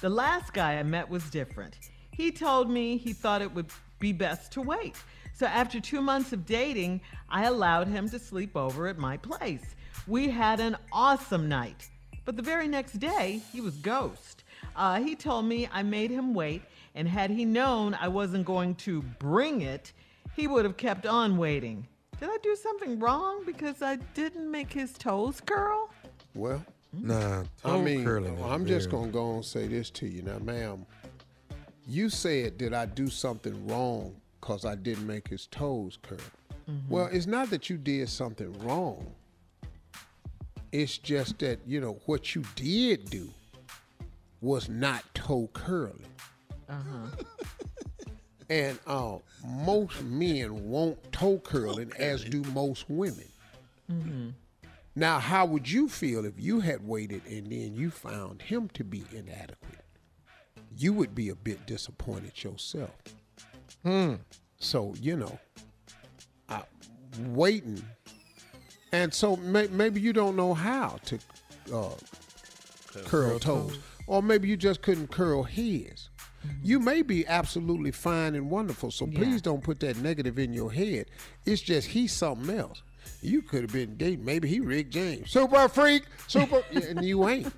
The 0.00 0.08
last 0.08 0.54
guy 0.54 0.76
I 0.78 0.82
met 0.82 1.10
was 1.10 1.28
different. 1.28 1.78
He 2.12 2.32
told 2.32 2.70
me 2.70 2.96
he 2.96 3.12
thought 3.12 3.42
it 3.42 3.54
would 3.54 3.70
be 3.98 4.12
best 4.12 4.50
to 4.52 4.62
wait. 4.62 4.96
So 5.34 5.44
after 5.44 5.78
two 5.78 6.00
months 6.00 6.32
of 6.32 6.46
dating, 6.46 7.02
I 7.28 7.44
allowed 7.44 7.86
him 7.86 8.08
to 8.08 8.18
sleep 8.18 8.56
over 8.56 8.88
at 8.88 8.96
my 8.96 9.18
place. 9.18 9.74
We 10.06 10.30
had 10.30 10.58
an 10.58 10.78
awesome 10.90 11.50
night. 11.50 11.90
But 12.24 12.36
the 12.36 12.42
very 12.42 12.66
next 12.66 12.94
day, 12.94 13.42
he 13.52 13.60
was 13.60 13.76
ghost. 13.76 14.44
Uh, 14.74 15.00
he 15.02 15.14
told 15.14 15.44
me 15.44 15.68
I 15.70 15.82
made 15.82 16.10
him 16.10 16.32
wait, 16.32 16.62
and 16.94 17.06
had 17.06 17.30
he 17.30 17.44
known 17.44 17.92
I 17.92 18.08
wasn't 18.08 18.46
going 18.46 18.76
to 18.76 19.02
bring 19.18 19.60
it, 19.60 19.92
he 20.34 20.46
would 20.46 20.64
have 20.64 20.78
kept 20.78 21.04
on 21.04 21.36
waiting. 21.36 21.86
Did 22.18 22.30
I 22.30 22.38
do 22.42 22.56
something 22.56 22.98
wrong 22.98 23.42
because 23.44 23.82
I 23.82 23.96
didn't 24.14 24.50
make 24.50 24.72
his 24.72 24.92
toes 24.92 25.42
curl? 25.44 25.90
Well, 26.34 26.64
Nah, 26.92 27.42
I 27.64 27.68
toe 27.68 27.82
mean, 27.82 28.04
curling 28.04 28.42
I'm 28.42 28.66
just 28.66 28.88
very- 28.88 28.98
going 29.00 29.10
to 29.10 29.12
go 29.12 29.34
and 29.34 29.44
say 29.44 29.66
this 29.68 29.90
to 29.90 30.06
you. 30.06 30.22
Now, 30.22 30.38
ma'am, 30.38 30.86
you 31.86 32.08
said, 32.10 32.58
did 32.58 32.72
I 32.74 32.86
do 32.86 33.08
something 33.08 33.66
wrong 33.66 34.14
because 34.40 34.64
I 34.64 34.74
didn't 34.74 35.06
make 35.06 35.28
his 35.28 35.46
toes 35.46 35.98
curl? 36.02 36.18
Well, 36.88 37.08
it's 37.10 37.26
not 37.26 37.50
that 37.50 37.68
you 37.68 37.76
did 37.76 38.08
something 38.08 38.56
wrong. 38.60 39.04
It's 40.70 40.98
just 40.98 41.40
that, 41.40 41.58
you 41.66 41.80
know, 41.80 42.00
what 42.06 42.36
you 42.36 42.44
did 42.54 43.10
do 43.10 43.28
was 44.40 44.68
not 44.68 45.02
toe 45.12 45.48
curling. 45.52 46.04
Uh-huh. 46.68 47.24
And 48.48 48.78
uh, 48.86 49.16
most 49.44 50.00
men 50.04 50.68
want 50.68 51.12
toe 51.12 51.38
curling, 51.38 51.92
as 51.98 52.22
do 52.24 52.42
most 52.52 52.84
women. 52.88 53.28
Mm-hmm. 53.90 54.28
Now, 55.00 55.18
how 55.18 55.46
would 55.46 55.70
you 55.70 55.88
feel 55.88 56.26
if 56.26 56.34
you 56.36 56.60
had 56.60 56.86
waited 56.86 57.22
and 57.24 57.46
then 57.46 57.74
you 57.74 57.90
found 57.90 58.42
him 58.42 58.68
to 58.74 58.84
be 58.84 59.02
inadequate? 59.12 59.86
You 60.76 60.92
would 60.92 61.14
be 61.14 61.30
a 61.30 61.34
bit 61.34 61.64
disappointed 61.64 62.44
yourself. 62.44 62.90
Hmm. 63.82 64.16
So, 64.58 64.92
you 65.00 65.16
know, 65.16 65.38
uh, 66.50 66.64
waiting. 67.28 67.82
And 68.92 69.14
so 69.14 69.36
may, 69.36 69.68
maybe 69.68 70.02
you 70.02 70.12
don't 70.12 70.36
know 70.36 70.52
how 70.52 70.98
to 71.06 71.18
uh, 71.72 71.94
curl 73.06 73.38
toes. 73.38 73.78
Or 74.06 74.22
maybe 74.22 74.48
you 74.48 74.56
just 74.58 74.82
couldn't 74.82 75.10
curl 75.10 75.44
his. 75.44 76.10
You 76.62 76.78
may 76.78 77.00
be 77.00 77.26
absolutely 77.26 77.92
fine 77.92 78.34
and 78.34 78.50
wonderful, 78.50 78.90
so 78.90 79.06
please 79.06 79.40
don't 79.40 79.64
put 79.64 79.80
that 79.80 79.96
negative 79.96 80.38
in 80.38 80.52
your 80.52 80.70
head. 80.70 81.06
It's 81.46 81.62
just 81.62 81.88
he's 81.88 82.12
something 82.12 82.54
else. 82.54 82.82
You 83.22 83.42
could 83.42 83.62
have 83.62 83.72
been 83.72 83.96
dating. 83.96 84.24
Maybe 84.24 84.48
he 84.48 84.60
Rick 84.60 84.90
James, 84.90 85.30
super 85.30 85.68
freak, 85.68 86.04
super, 86.26 86.62
yeah, 86.70 86.80
and 86.88 87.04
you 87.04 87.28
ain't. 87.28 87.52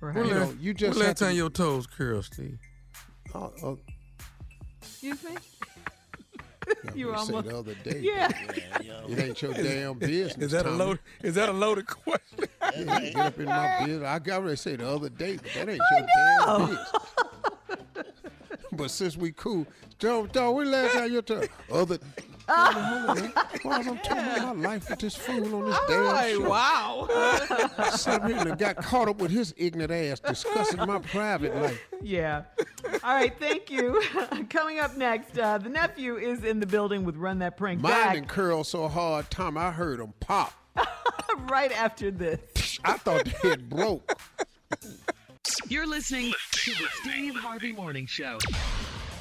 Right. 0.00 0.16
You 0.16 0.24
know, 0.32 0.54
you 0.60 0.74
just 0.74 0.96
when 0.96 1.06
have 1.06 1.08
last 1.14 1.18
time 1.18 1.30
to- 1.30 1.36
your 1.36 1.50
toes 1.50 1.86
curl, 1.86 2.22
Steve? 2.22 2.58
Uh, 3.34 3.48
uh, 3.62 3.74
Excuse 4.82 5.22
me? 5.24 5.30
You 6.94 7.08
we 7.08 7.12
say 7.12 7.18
almost- 7.18 7.46
the 7.48 7.56
other 7.58 7.74
day. 7.84 8.00
Yeah. 8.02 8.30
It 9.08 9.18
ain't 9.20 9.40
your 9.40 9.52
damn 9.54 9.98
business. 9.98 10.36
Is 10.46 10.50
that 10.52 10.62
a 10.66 10.70
Tommy. 10.70 10.76
load? 10.78 10.98
Is 11.22 11.34
that 11.36 11.48
a 11.48 11.52
loaded 11.52 11.86
question? 11.86 12.22
Yeah, 12.76 13.00
get 13.00 13.16
up 13.16 13.38
in 13.38 13.44
my 13.46 13.84
business. 13.86 14.06
I 14.08 14.18
got 14.18 14.42
ready 14.42 14.56
to 14.56 14.62
say 14.62 14.76
the 14.76 14.88
other 14.88 15.08
day, 15.08 15.36
but 15.36 15.46
that 15.54 15.68
ain't 15.68 15.80
your 15.92 16.06
damn 16.16 16.66
business. 16.66 16.92
but 18.72 18.90
since 18.90 19.16
we 19.16 19.30
cool, 19.32 19.66
Joe, 19.98 20.26
Joe, 20.26 20.50
when 20.52 20.70
last 20.70 20.94
time 20.94 21.12
you 21.12 21.22
told 21.22 21.48
other? 21.72 21.98
Hold 22.48 22.76
on, 22.76 22.82
hold 22.82 23.10
on, 23.10 23.16
man. 23.16 23.32
Why 23.62 23.78
am 23.80 23.90
I 23.90 23.96
talking 23.96 24.18
about 24.42 24.56
my 24.56 24.68
life 24.68 24.88
with 24.90 24.98
this 25.00 25.16
fool 25.16 25.54
on 25.56 25.68
this 25.70 25.78
damn 25.88 26.16
Hey, 26.16 26.32
show? 26.34 26.48
wow. 26.48 27.08
Sat 27.90 28.24
here 28.26 28.36
and 28.38 28.58
got 28.58 28.76
caught 28.76 29.08
up 29.08 29.18
with 29.18 29.30
his 29.30 29.52
ignorant 29.56 29.90
ass 29.92 30.20
discussing 30.20 30.78
my 30.86 30.98
private 31.00 31.54
life. 31.56 31.80
Yeah. 32.02 32.42
All 33.02 33.14
right, 33.14 33.36
thank 33.38 33.70
you. 33.70 34.00
Coming 34.50 34.78
up 34.78 34.96
next, 34.96 35.38
uh, 35.38 35.58
the 35.58 35.68
nephew 35.68 36.16
is 36.16 36.44
in 36.44 36.60
the 36.60 36.66
building 36.66 37.04
with 37.04 37.16
Run 37.16 37.40
That 37.40 37.56
Prank 37.56 37.80
Mine 37.80 37.90
Back 37.92 38.14
didn't 38.14 38.28
curl 38.28 38.62
so 38.64 38.86
hard, 38.88 39.28
Tom. 39.30 39.58
I 39.58 39.70
heard 39.72 39.98
him 40.00 40.12
pop. 40.20 40.52
right 41.48 41.72
after 41.72 42.10
this. 42.10 42.78
I 42.84 42.96
thought 42.98 43.24
the 43.24 43.30
head 43.30 43.68
broke. 43.68 44.18
You're 45.68 45.86
listening 45.86 46.32
to 46.52 46.70
the 46.72 46.86
Steve 47.02 47.34
Harvey 47.36 47.72
Morning 47.72 48.06
Show. 48.06 48.38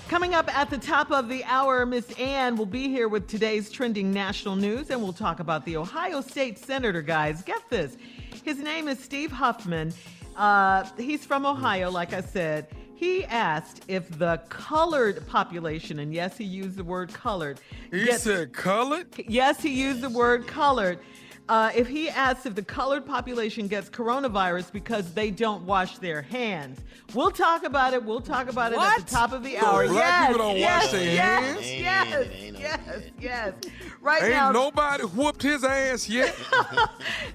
Coming 0.08 0.36
up 0.36 0.56
at 0.56 0.70
the 0.70 0.78
top 0.78 1.12
of 1.12 1.30
the 1.30 1.44
hour, 1.46 1.84
Miss 1.86 2.12
Ann 2.20 2.56
will 2.58 2.68
be 2.68 2.88
here 2.90 3.08
with 3.08 3.28
today's 3.28 3.72
trending 3.72 4.12
national 4.12 4.56
news, 4.56 4.92
and 4.92 5.02
we'll 5.02 5.14
talk 5.14 5.40
about 5.40 5.66
the 5.66 5.78
Ohio 5.78 6.22
State 6.22 6.60
Senator, 6.60 7.02
guys. 7.02 7.42
Get 7.42 7.68
this. 7.72 7.98
His 8.44 8.60
name 8.60 8.88
is 8.88 9.00
Steve 9.00 9.32
Huffman. 9.32 9.92
Uh, 10.36 10.84
he's 10.98 11.26
from 11.26 11.44
Ohio, 11.46 11.90
like 11.90 12.14
I 12.14 12.22
said. 12.22 12.68
He 12.94 13.26
asked 13.26 13.84
if 13.88 14.08
the 14.20 14.42
colored 14.50 15.26
population, 15.28 15.98
and 16.00 16.14
yes, 16.14 16.38
he 16.38 16.44
used 16.44 16.78
the 16.78 16.84
word 16.84 17.12
colored. 17.12 17.60
He 17.90 18.06
gets- 18.06 18.24
said 18.24 18.54
colored. 18.54 19.08
Yes, 19.28 19.60
he 19.60 19.70
used 19.70 20.02
the 20.02 20.10
word 20.10 20.46
colored. 20.46 21.00
Uh, 21.48 21.72
if 21.76 21.88
he 21.88 22.10
asks 22.10 22.48
if 22.48 22.56
the 22.56 22.64
colored 22.64 23.06
population 23.06 23.68
gets 23.68 23.88
coronavirus 23.88 24.72
because 24.72 25.14
they 25.14 25.30
don't 25.30 25.64
wash 25.64 26.00
their 26.00 26.24
hands, 26.24 26.80
we'll 27.14 27.30
talk 27.30 27.64
about 27.64 27.94
it. 27.94 28.04
We'll 28.04 28.22
talk 28.22 28.50
about 28.50 28.74
it 28.74 28.80
at 28.80 29.06
the 29.06 29.12
top 29.12 29.32
of 29.32 29.44
the 29.44 29.58
hour. 29.58 29.88
Black 29.88 29.96
yes, 29.96 30.28
people 30.28 30.44
don't 30.44 30.58
yes, 30.58 30.84
wash 30.84 30.92
their 30.92 31.14
yes, 31.14 31.44
hands? 31.44 31.72
Yes, 31.72 32.60
yes, 32.60 33.02
yes, 33.20 33.54
Right 34.02 34.24
Ain't 34.24 34.32
now, 34.32 34.52
nobody 34.52 35.04
whooped 35.04 35.44
his 35.44 35.64
ass 35.64 36.10
yet. 36.10 36.36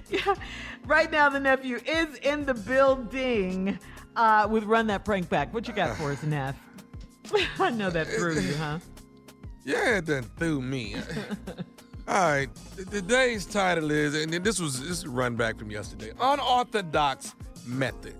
yeah, 0.09 0.35
right 0.85 1.09
now 1.09 1.29
the 1.29 1.39
nephew 1.39 1.79
is 1.85 2.17
in 2.17 2.45
the 2.45 2.53
building 2.53 3.79
uh, 4.17 4.45
with 4.49 4.65
Run 4.65 4.87
That 4.87 5.05
Prank 5.05 5.29
Back. 5.29 5.53
What 5.53 5.69
you 5.69 5.73
got 5.73 5.95
for 5.95 6.11
us, 6.11 6.21
Neff? 6.23 6.57
I 7.59 7.69
know 7.69 7.89
that 7.89 8.07
threw 8.07 8.39
you, 8.39 8.55
huh? 8.55 8.79
Yeah, 9.63 9.97
it 9.97 10.05
done 10.05 10.23
threw 10.37 10.61
me. 10.61 10.95
All 12.11 12.17
right, 12.29 12.49
today's 12.91 13.45
title 13.45 13.89
is, 13.89 14.15
and 14.21 14.33
this 14.33 14.59
was 14.59 14.85
this 14.85 15.05
run 15.07 15.37
back 15.37 15.57
from 15.57 15.71
yesterday. 15.71 16.11
Unorthodox 16.19 17.33
methods. 17.65 18.17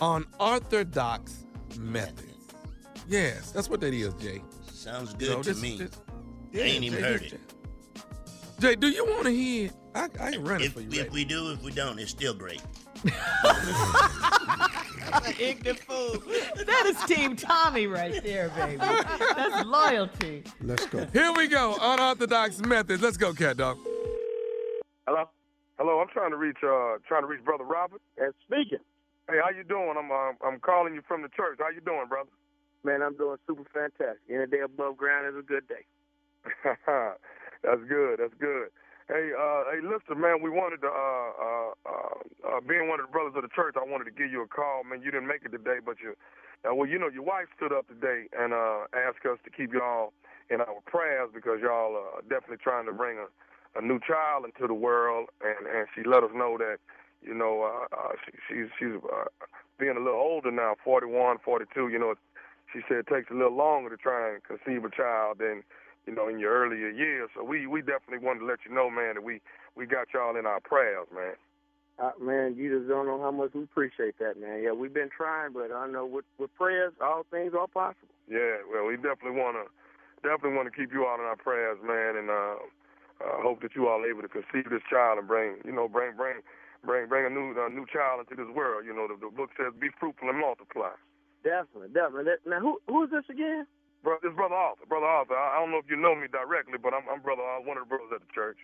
Unorthodox 0.00 1.44
methods. 1.78 2.34
Yes, 3.06 3.52
that's 3.52 3.68
what 3.70 3.80
that 3.82 3.94
is, 3.94 4.12
Jay. 4.14 4.42
Sounds 4.72 5.12
You 5.12 5.18
good 5.18 5.28
know, 5.30 5.42
to 5.44 5.52
this- 5.52 5.62
me. 5.62 5.78
this- 5.78 5.90
I 6.54 6.58
ain't 6.58 6.82
even 6.82 6.98
Jay, 6.98 7.04
heard 7.04 7.22
it. 7.22 7.38
Jay, 8.58 8.74
do 8.74 8.88
you 8.88 9.04
want 9.06 9.26
to 9.26 9.30
hear? 9.30 9.70
I, 9.94 10.08
I 10.20 10.30
ain't 10.30 10.44
running 10.44 10.66
If, 10.66 10.72
for 10.72 10.80
you. 10.80 10.88
if 10.90 10.98
right 11.02 11.12
we 11.12 11.24
do, 11.24 11.52
if 11.52 11.62
we 11.62 11.70
don't, 11.70 12.00
it's 12.00 12.10
still 12.10 12.34
great. 12.34 12.62
Ignorant 15.38 15.78
fool. 15.80 16.22
That 16.66 16.86
is 16.86 17.02
Team 17.04 17.36
Tommy 17.36 17.86
right 17.86 18.22
there, 18.22 18.48
baby. 18.50 18.76
That's 18.76 19.66
loyalty. 19.66 20.44
Let's 20.60 20.86
go. 20.86 21.06
Here 21.12 21.32
we 21.32 21.48
go. 21.48 21.76
Unorthodox 21.80 22.60
methods. 22.60 23.02
Let's 23.02 23.16
go, 23.16 23.32
cat 23.32 23.56
dog. 23.56 23.78
Hello. 25.06 25.28
Hello. 25.78 26.00
I'm 26.00 26.08
trying 26.08 26.30
to 26.30 26.36
reach 26.36 26.58
uh 26.62 26.98
trying 27.06 27.22
to 27.22 27.26
reach 27.26 27.44
brother 27.44 27.64
Robert. 27.64 28.00
And 28.18 28.32
speaking. 28.46 28.78
Hey, 29.28 29.38
how 29.42 29.50
you 29.50 29.64
doing? 29.64 29.94
I'm 29.98 30.10
uh, 30.10 30.32
I'm 30.46 30.60
calling 30.60 30.94
you 30.94 31.02
from 31.06 31.22
the 31.22 31.28
church. 31.28 31.58
How 31.60 31.70
you 31.70 31.80
doing, 31.80 32.06
brother? 32.08 32.30
Man, 32.84 33.02
I'm 33.02 33.16
doing 33.16 33.36
super 33.46 33.64
fantastic. 33.72 34.22
Any 34.28 34.46
day 34.46 34.60
above 34.60 34.96
ground 34.96 35.26
is 35.28 35.38
a 35.38 35.46
good 35.46 35.66
day. 35.68 35.86
That's 37.62 37.80
good. 37.88 38.18
That's 38.18 38.34
good. 38.40 38.68
Hey, 39.12 39.28
uh, 39.36 39.68
hey, 39.68 39.84
listen, 39.84 40.16
man. 40.16 40.40
We 40.40 40.48
wanted 40.48 40.80
to, 40.80 40.88
uh, 40.88 41.32
uh, 41.36 41.70
uh, 41.84 42.16
uh, 42.48 42.60
being 42.64 42.88
one 42.88 42.96
of 42.96 43.04
the 43.04 43.12
brothers 43.12 43.36
of 43.36 43.44
the 43.44 43.52
church, 43.52 43.76
I 43.76 43.84
wanted 43.84 44.08
to 44.08 44.16
give 44.16 44.32
you 44.32 44.40
a 44.40 44.48
call, 44.48 44.88
man. 44.88 45.04
You 45.04 45.12
didn't 45.12 45.28
make 45.28 45.44
it 45.44 45.52
today, 45.52 45.84
but 45.84 46.00
you, 46.00 46.16
uh, 46.64 46.72
well, 46.72 46.88
you 46.88 46.96
know, 46.96 47.12
your 47.12 47.20
wife 47.22 47.52
stood 47.52 47.76
up 47.76 47.84
today 47.92 48.32
and 48.32 48.56
asked 48.96 49.28
us 49.28 49.36
to 49.44 49.52
keep 49.52 49.76
y'all 49.76 50.16
in 50.48 50.64
our 50.64 50.80
prayers 50.88 51.28
because 51.28 51.60
y'all 51.60 51.92
are 51.92 52.24
definitely 52.24 52.64
trying 52.64 52.88
to 52.88 52.94
bring 52.96 53.20
a, 53.20 53.28
a 53.76 53.84
new 53.84 54.00
child 54.00 54.48
into 54.48 54.64
the 54.64 54.72
world, 54.72 55.28
and 55.44 55.68
and 55.68 55.92
she 55.92 56.08
let 56.08 56.24
us 56.24 56.32
know 56.32 56.56
that, 56.56 56.80
you 57.20 57.36
know, 57.36 57.68
she, 58.24 58.32
she's 58.48 58.68
she's 58.80 58.96
being 59.76 60.00
a 60.00 60.00
little 60.00 60.24
older 60.24 60.50
now, 60.50 60.72
41, 60.80 61.36
42. 61.44 61.92
You 61.92 61.98
know, 62.00 62.14
she 62.72 62.80
said 62.88 63.04
it 63.04 63.12
takes 63.12 63.28
a 63.28 63.36
little 63.36 63.52
longer 63.52 63.92
to 63.92 64.00
try 64.00 64.32
and 64.32 64.40
conceive 64.40 64.88
a 64.88 64.90
child 64.90 65.36
than 65.44 65.60
you 66.06 66.14
know, 66.14 66.28
in 66.28 66.38
your 66.38 66.52
earlier 66.52 66.90
years. 66.90 67.30
So 67.34 67.44
we 67.44 67.66
we 67.66 67.80
definitely 67.80 68.24
wanted 68.24 68.40
to 68.40 68.46
let 68.46 68.60
you 68.68 68.74
know, 68.74 68.90
man, 68.90 69.14
that 69.14 69.24
we 69.24 69.40
we 69.76 69.86
got 69.86 70.08
y'all 70.12 70.36
in 70.36 70.46
our 70.46 70.60
prayers, 70.60 71.06
man. 71.14 71.34
Uh, 71.98 72.10
man, 72.18 72.56
you 72.56 72.72
just 72.72 72.88
don't 72.88 73.06
know 73.06 73.20
how 73.20 73.30
much 73.30 73.52
we 73.54 73.62
appreciate 73.62 74.18
that, 74.18 74.40
man. 74.40 74.62
Yeah, 74.64 74.72
we've 74.72 74.94
been 74.94 75.10
trying, 75.14 75.52
but 75.52 75.70
I 75.70 75.86
know 75.86 76.06
with 76.06 76.24
with 76.38 76.52
prayers, 76.54 76.92
all 77.00 77.24
things 77.30 77.52
are 77.58 77.68
possible. 77.68 78.10
Yeah, 78.28 78.64
well, 78.70 78.86
we 78.86 78.96
definitely 78.96 79.38
want 79.38 79.56
to 79.60 79.68
definitely 80.26 80.56
want 80.56 80.72
to 80.72 80.74
keep 80.74 80.92
you 80.92 81.04
all 81.04 81.14
in 81.20 81.26
our 81.26 81.36
prayers, 81.36 81.78
man, 81.84 82.16
and 82.16 82.30
uh, 82.30 82.56
uh, 83.22 83.38
hope 83.42 83.60
that 83.62 83.76
you 83.76 83.88
all 83.88 84.00
are 84.02 84.10
able 84.10 84.22
to 84.22 84.32
conceive 84.32 84.70
this 84.70 84.82
child 84.88 85.18
and 85.18 85.28
bring 85.28 85.60
you 85.64 85.72
know 85.72 85.86
bring 85.86 86.16
bring 86.16 86.40
bring 86.84 87.08
bring 87.08 87.26
a 87.26 87.30
new 87.30 87.54
a 87.54 87.68
new 87.68 87.86
child 87.92 88.24
into 88.24 88.34
this 88.34 88.50
world. 88.54 88.86
You 88.86 88.94
know, 88.94 89.06
the, 89.06 89.14
the 89.14 89.30
book 89.30 89.50
says, 89.54 89.72
"Be 89.78 89.88
fruitful 90.00 90.28
and 90.28 90.40
multiply." 90.40 90.96
Definitely, 91.44 91.92
definitely. 91.92 92.32
Now, 92.46 92.60
who 92.60 92.80
who 92.88 93.04
is 93.04 93.10
this 93.10 93.28
again? 93.28 93.66
Bro, 94.02 94.18
this 94.22 94.34
brother 94.34 94.54
Arthur, 94.54 94.86
brother 94.86 95.06
Arthur. 95.06 95.34
I, 95.38 95.56
I 95.56 95.60
don't 95.60 95.70
know 95.70 95.78
if 95.78 95.88
you 95.90 95.96
know 95.96 96.14
me 96.14 96.26
directly, 96.30 96.78
but 96.82 96.94
I'm, 96.94 97.06
I'm 97.10 97.22
brother 97.22 97.42
Arthur, 97.42 97.66
one 97.66 97.78
of 97.78 97.84
the 97.84 97.90
brothers 97.90 98.10
at 98.14 98.20
the 98.22 98.32
church. 98.34 98.58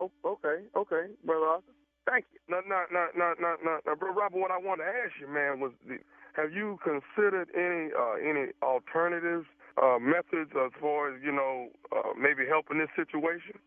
Oh, 0.00 0.10
okay, 0.24 0.66
okay, 0.76 1.12
brother 1.24 1.46
Arthur. 1.46 1.72
Thank 2.08 2.26
you. 2.32 2.40
Now, 2.48 2.62
now, 2.66 2.84
now, 2.92 3.08
now, 3.16 3.32
now, 3.40 3.54
now, 3.64 3.78
now, 3.86 3.94
bro, 3.94 4.14
Robert, 4.14 4.38
what 4.38 4.50
I 4.50 4.58
wanted 4.58 4.84
to 4.84 4.90
ask 4.90 5.14
you, 5.20 5.28
man, 5.28 5.60
was 5.60 5.72
the, 5.86 5.98
have 6.34 6.52
you 6.52 6.78
considered 6.84 7.48
any 7.54 7.90
uh, 7.94 8.16
any 8.22 8.52
alternatives, 8.62 9.46
uh, 9.82 9.98
methods 9.98 10.50
as 10.54 10.70
far 10.80 11.14
as 11.14 11.22
you 11.24 11.32
know, 11.32 11.68
uh, 11.94 12.14
maybe 12.18 12.42
helping 12.48 12.78
this 12.78 12.90
situation? 12.94 13.58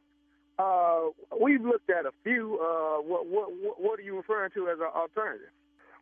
Uh, 0.60 1.10
we've 1.42 1.62
looked 1.64 1.90
at 1.90 2.06
a 2.06 2.12
few. 2.24 2.60
Uh, 2.62 3.02
what 3.02 3.28
what 3.28 3.50
what, 3.80 4.00
are 4.00 4.04
you 4.04 4.18
referring 4.18 4.52
to 4.56 4.70
as 4.70 4.80
an 4.80 4.92
alternative? 4.96 5.52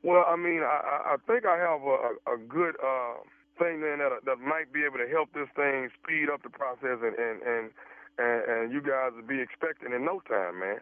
Well, 0.04 0.26
I 0.28 0.36
mean, 0.36 0.62
I, 0.62 1.14
I- 1.14 1.14
think 1.28 1.46
I 1.46 1.58
have 1.58 1.82
a, 1.82 1.98
a, 2.32 2.36
a 2.36 2.38
good 2.48 2.76
uh, 2.84 3.18
thing 3.58 3.82
then 3.82 4.00
that 4.00 4.24
that 4.26 4.40
might 4.40 4.72
be 4.72 4.86
able 4.86 4.98
to 4.98 5.10
help 5.10 5.34
this 5.34 5.50
thing 5.56 5.90
speed 6.02 6.30
up 6.30 6.44
the 6.44 6.50
process, 6.50 7.02
and 7.02 7.18
and 7.18 7.38
and, 7.42 7.66
and, 8.18 8.40
and 8.46 8.64
you 8.72 8.82
guys 8.82 9.12
will 9.14 9.28
be 9.28 9.42
expecting 9.42 9.94
in 9.94 10.06
no 10.06 10.22
time, 10.30 10.60
man. 10.60 10.82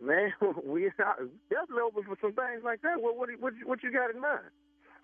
Man, 0.00 0.32
we 0.64 0.86
are 0.86 1.16
definitely 1.48 1.84
open 1.84 2.04
for 2.04 2.18
some 2.20 2.36
things 2.36 2.62
like 2.64 2.82
that. 2.82 3.00
What 3.00 3.16
what 3.16 3.30
what, 3.40 3.52
what 3.64 3.82
you 3.82 3.92
got 3.92 4.14
in 4.14 4.20
mind? 4.20 4.52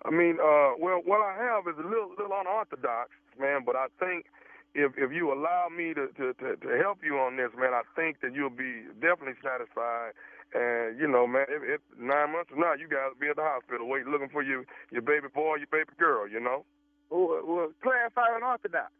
I 0.05 0.11
mean, 0.11 0.39
uh, 0.43 0.75
well, 0.79 1.01
what 1.05 1.23
I 1.23 1.39
have 1.39 1.65
is 1.71 1.79
a 1.79 1.87
little 1.87 2.11
little 2.19 2.35
unorthodox, 2.35 3.11
man. 3.39 3.63
But 3.65 3.77
I 3.77 3.87
think 3.99 4.27
if 4.75 4.93
if 4.97 5.13
you 5.13 5.33
allow 5.33 5.69
me 5.69 5.95
to 5.95 6.09
to 6.19 6.35
to, 6.35 6.57
to 6.57 6.69
help 6.77 6.99
you 7.05 7.19
on 7.19 7.37
this, 7.37 7.51
man, 7.57 7.73
I 7.73 7.83
think 7.95 8.21
that 8.21 8.35
you'll 8.35 8.51
be 8.51 8.89
definitely 9.01 9.39
satisfied. 9.41 10.13
And 10.53 11.01
you 11.01 11.09
know, 11.09 11.27
man, 11.27 11.47
if, 11.49 11.63
if 11.65 11.81
nine 11.97 12.33
months 12.33 12.51
from 12.51 12.61
now, 12.61 12.75
you 12.75 12.89
guys 12.89 13.15
will 13.15 13.21
be 13.23 13.31
at 13.31 13.37
the 13.37 13.47
hospital 13.47 13.89
waiting, 13.89 14.13
looking 14.13 14.29
for 14.29 14.43
you, 14.43 14.65
your 14.91 15.03
baby 15.03 15.29
boy, 15.33 15.57
your 15.57 15.71
baby 15.71 15.95
girl. 15.99 16.29
You 16.29 16.41
know. 16.41 16.65
Well, 17.13 17.43
well 17.45 17.69
clarify 17.83 18.35
unorthodox. 18.35 18.91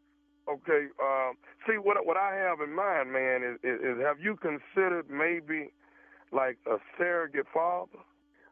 Okay. 0.47 0.87
Um, 1.01 1.33
see, 1.65 1.77
what 1.81 1.97
what 2.05 2.17
I 2.17 2.35
have 2.35 2.61
in 2.61 2.75
mind, 2.75 3.11
man, 3.11 3.41
is, 3.41 3.57
is, 3.63 3.79
is 3.81 3.97
have 4.05 4.19
you 4.19 4.37
considered 4.37 5.09
maybe 5.09 5.73
like 6.31 6.57
a 6.69 6.77
surrogate 6.97 7.47
father? 7.53 7.97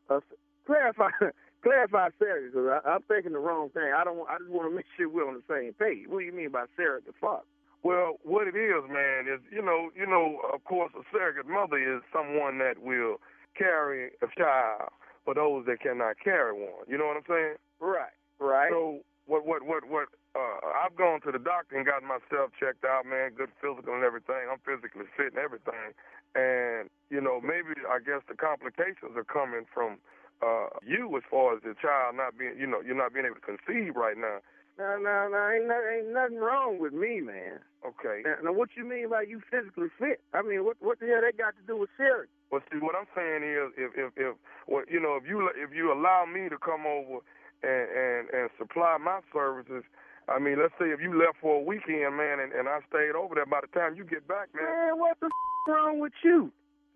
Uh, 0.10 0.20
clarify 0.66 1.10
clarify 1.64 2.10
Sarah, 2.18 2.50
because 2.50 2.82
I'm 2.86 3.02
thinking 3.08 3.34
the 3.34 3.40
wrong 3.40 3.70
thing. 3.70 3.94
I 3.96 4.04
don't. 4.04 4.28
I 4.28 4.38
just 4.40 4.50
want 4.50 4.72
to 4.72 4.76
make 4.76 4.86
sure 4.98 5.10
we're 5.10 5.28
on 5.28 5.36
the 5.36 5.48
same 5.54 5.74
page. 5.74 6.08
What 6.08 6.20
do 6.20 6.26
you 6.26 6.34
mean 6.34 6.52
by 6.52 6.66
surrogate 6.76 7.16
father? 7.22 7.46
Well, 7.84 8.18
what 8.24 8.48
it 8.48 8.56
is, 8.56 8.86
man, 8.90 9.26
is 9.28 9.42
you 9.52 9.62
know, 9.62 9.90
you 9.96 10.06
know, 10.06 10.40
of 10.54 10.64
course, 10.64 10.92
a 10.98 11.04
surrogate 11.12 11.48
mother 11.48 11.78
is 11.78 12.02
someone 12.14 12.58
that 12.60 12.82
will 12.82 13.18
carry 13.58 14.12
a 14.22 14.28
child 14.38 14.90
for 15.26 15.34
those 15.34 15.66
that 15.66 15.82
cannot 15.82 16.16
carry 16.24 16.54
one. 16.54 16.86
You 16.88 16.98
know 16.98 17.08
what 17.08 17.18
I'm 17.18 17.28
saying? 17.28 17.56
Right. 17.80 18.16
Right. 18.40 18.72
So 18.72 19.02
what, 19.32 19.48
what, 19.48 19.64
what, 19.64 19.88
what? 19.88 20.08
Uh, 20.36 20.60
I've 20.76 21.00
gone 21.00 21.24
to 21.24 21.32
the 21.32 21.40
doctor 21.40 21.80
and 21.80 21.88
gotten 21.88 22.04
myself 22.04 22.52
checked 22.60 22.84
out, 22.84 23.08
man. 23.08 23.32
Good 23.32 23.56
physical 23.64 23.96
and 23.96 24.04
everything. 24.04 24.52
I'm 24.52 24.60
physically 24.68 25.08
fit 25.16 25.32
and 25.32 25.40
everything. 25.40 25.96
And 26.36 26.92
you 27.08 27.24
know, 27.24 27.40
maybe 27.40 27.80
I 27.88 28.04
guess 28.04 28.28
the 28.28 28.36
complications 28.36 29.16
are 29.16 29.28
coming 29.28 29.64
from 29.72 30.04
uh, 30.44 30.76
you 30.84 31.08
as 31.16 31.24
far 31.32 31.56
as 31.56 31.64
the 31.64 31.76
child 31.80 32.20
not 32.20 32.36
being, 32.36 32.60
you 32.60 32.68
know, 32.68 32.84
you're 32.84 33.00
not 33.00 33.16
being 33.16 33.28
able 33.28 33.40
to 33.40 33.48
conceive 33.56 33.96
right 33.96 34.20
now. 34.20 34.44
No, 34.80 35.00
no, 35.00 35.28
no. 35.32 35.40
Ain't, 35.52 35.68
ain't 35.68 36.12
nothing 36.12 36.40
wrong 36.40 36.80
with 36.80 36.92
me, 36.92 37.20
man. 37.20 37.64
Okay. 37.88 38.24
Now, 38.24 38.52
now, 38.52 38.54
what 38.56 38.76
you 38.76 38.84
mean 38.84 39.12
by 39.12 39.24
you 39.24 39.40
physically 39.48 39.92
fit? 40.00 40.20
I 40.36 40.44
mean, 40.44 40.64
what 40.64 40.76
what 40.80 41.00
the 41.00 41.08
hell 41.08 41.24
that 41.24 41.40
got 41.40 41.56
to 41.56 41.64
do 41.68 41.80
with 41.80 41.92
surrogate? 41.96 42.32
Well, 42.52 42.64
see, 42.72 42.80
what 42.80 42.96
I'm 42.96 43.08
saying 43.16 43.44
is, 43.48 43.72
if 43.80 43.92
if 43.96 44.12
if 44.16 44.36
well, 44.68 44.84
you 44.92 45.00
know, 45.00 45.16
if 45.16 45.24
you 45.28 45.48
if 45.56 45.72
you 45.76 45.92
allow 45.92 46.28
me 46.28 46.48
to 46.48 46.60
come 46.60 46.84
over 46.88 47.24
and 47.64 47.86
and 47.90 48.22
and 48.34 48.46
supply 48.58 48.98
my 48.98 49.22
services, 49.34 49.84
I 50.30 50.40
mean, 50.40 50.58
let's 50.62 50.74
say 50.80 50.90
if 50.94 51.02
you 51.02 51.18
left 51.18 51.42
for 51.42 51.60
a 51.60 51.64
weekend, 51.64 52.16
man, 52.18 52.40
and, 52.40 52.54
and 52.54 52.70
I 52.70 52.80
stayed 52.90 53.16
over 53.18 53.36
there. 53.36 53.46
By 53.46 53.62
the 53.62 53.72
time 53.74 53.96
you 53.96 54.06
get 54.06 54.28
back, 54.28 54.54
man, 54.54 54.66
Man, 54.66 55.00
what 55.00 55.18
the 55.20 55.28
f- 55.28 55.68
wrong 55.68 56.00
with 56.00 56.14
you? 56.24 56.52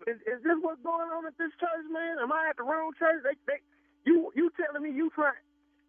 Is, 0.06 0.20
is 0.28 0.38
this 0.44 0.58
what's 0.60 0.82
going 0.84 1.08
on 1.10 1.26
at 1.26 1.34
this 1.40 1.50
church, 1.58 1.86
man? 1.90 2.20
Am 2.20 2.30
I 2.30 2.52
at 2.52 2.56
the 2.60 2.66
wrong 2.68 2.92
church? 2.98 3.24
They, 3.24 3.34
they, 3.48 3.58
you, 4.04 4.30
you 4.36 4.52
telling 4.54 4.84
me 4.84 4.92
you 4.94 5.10
trying? 5.16 5.40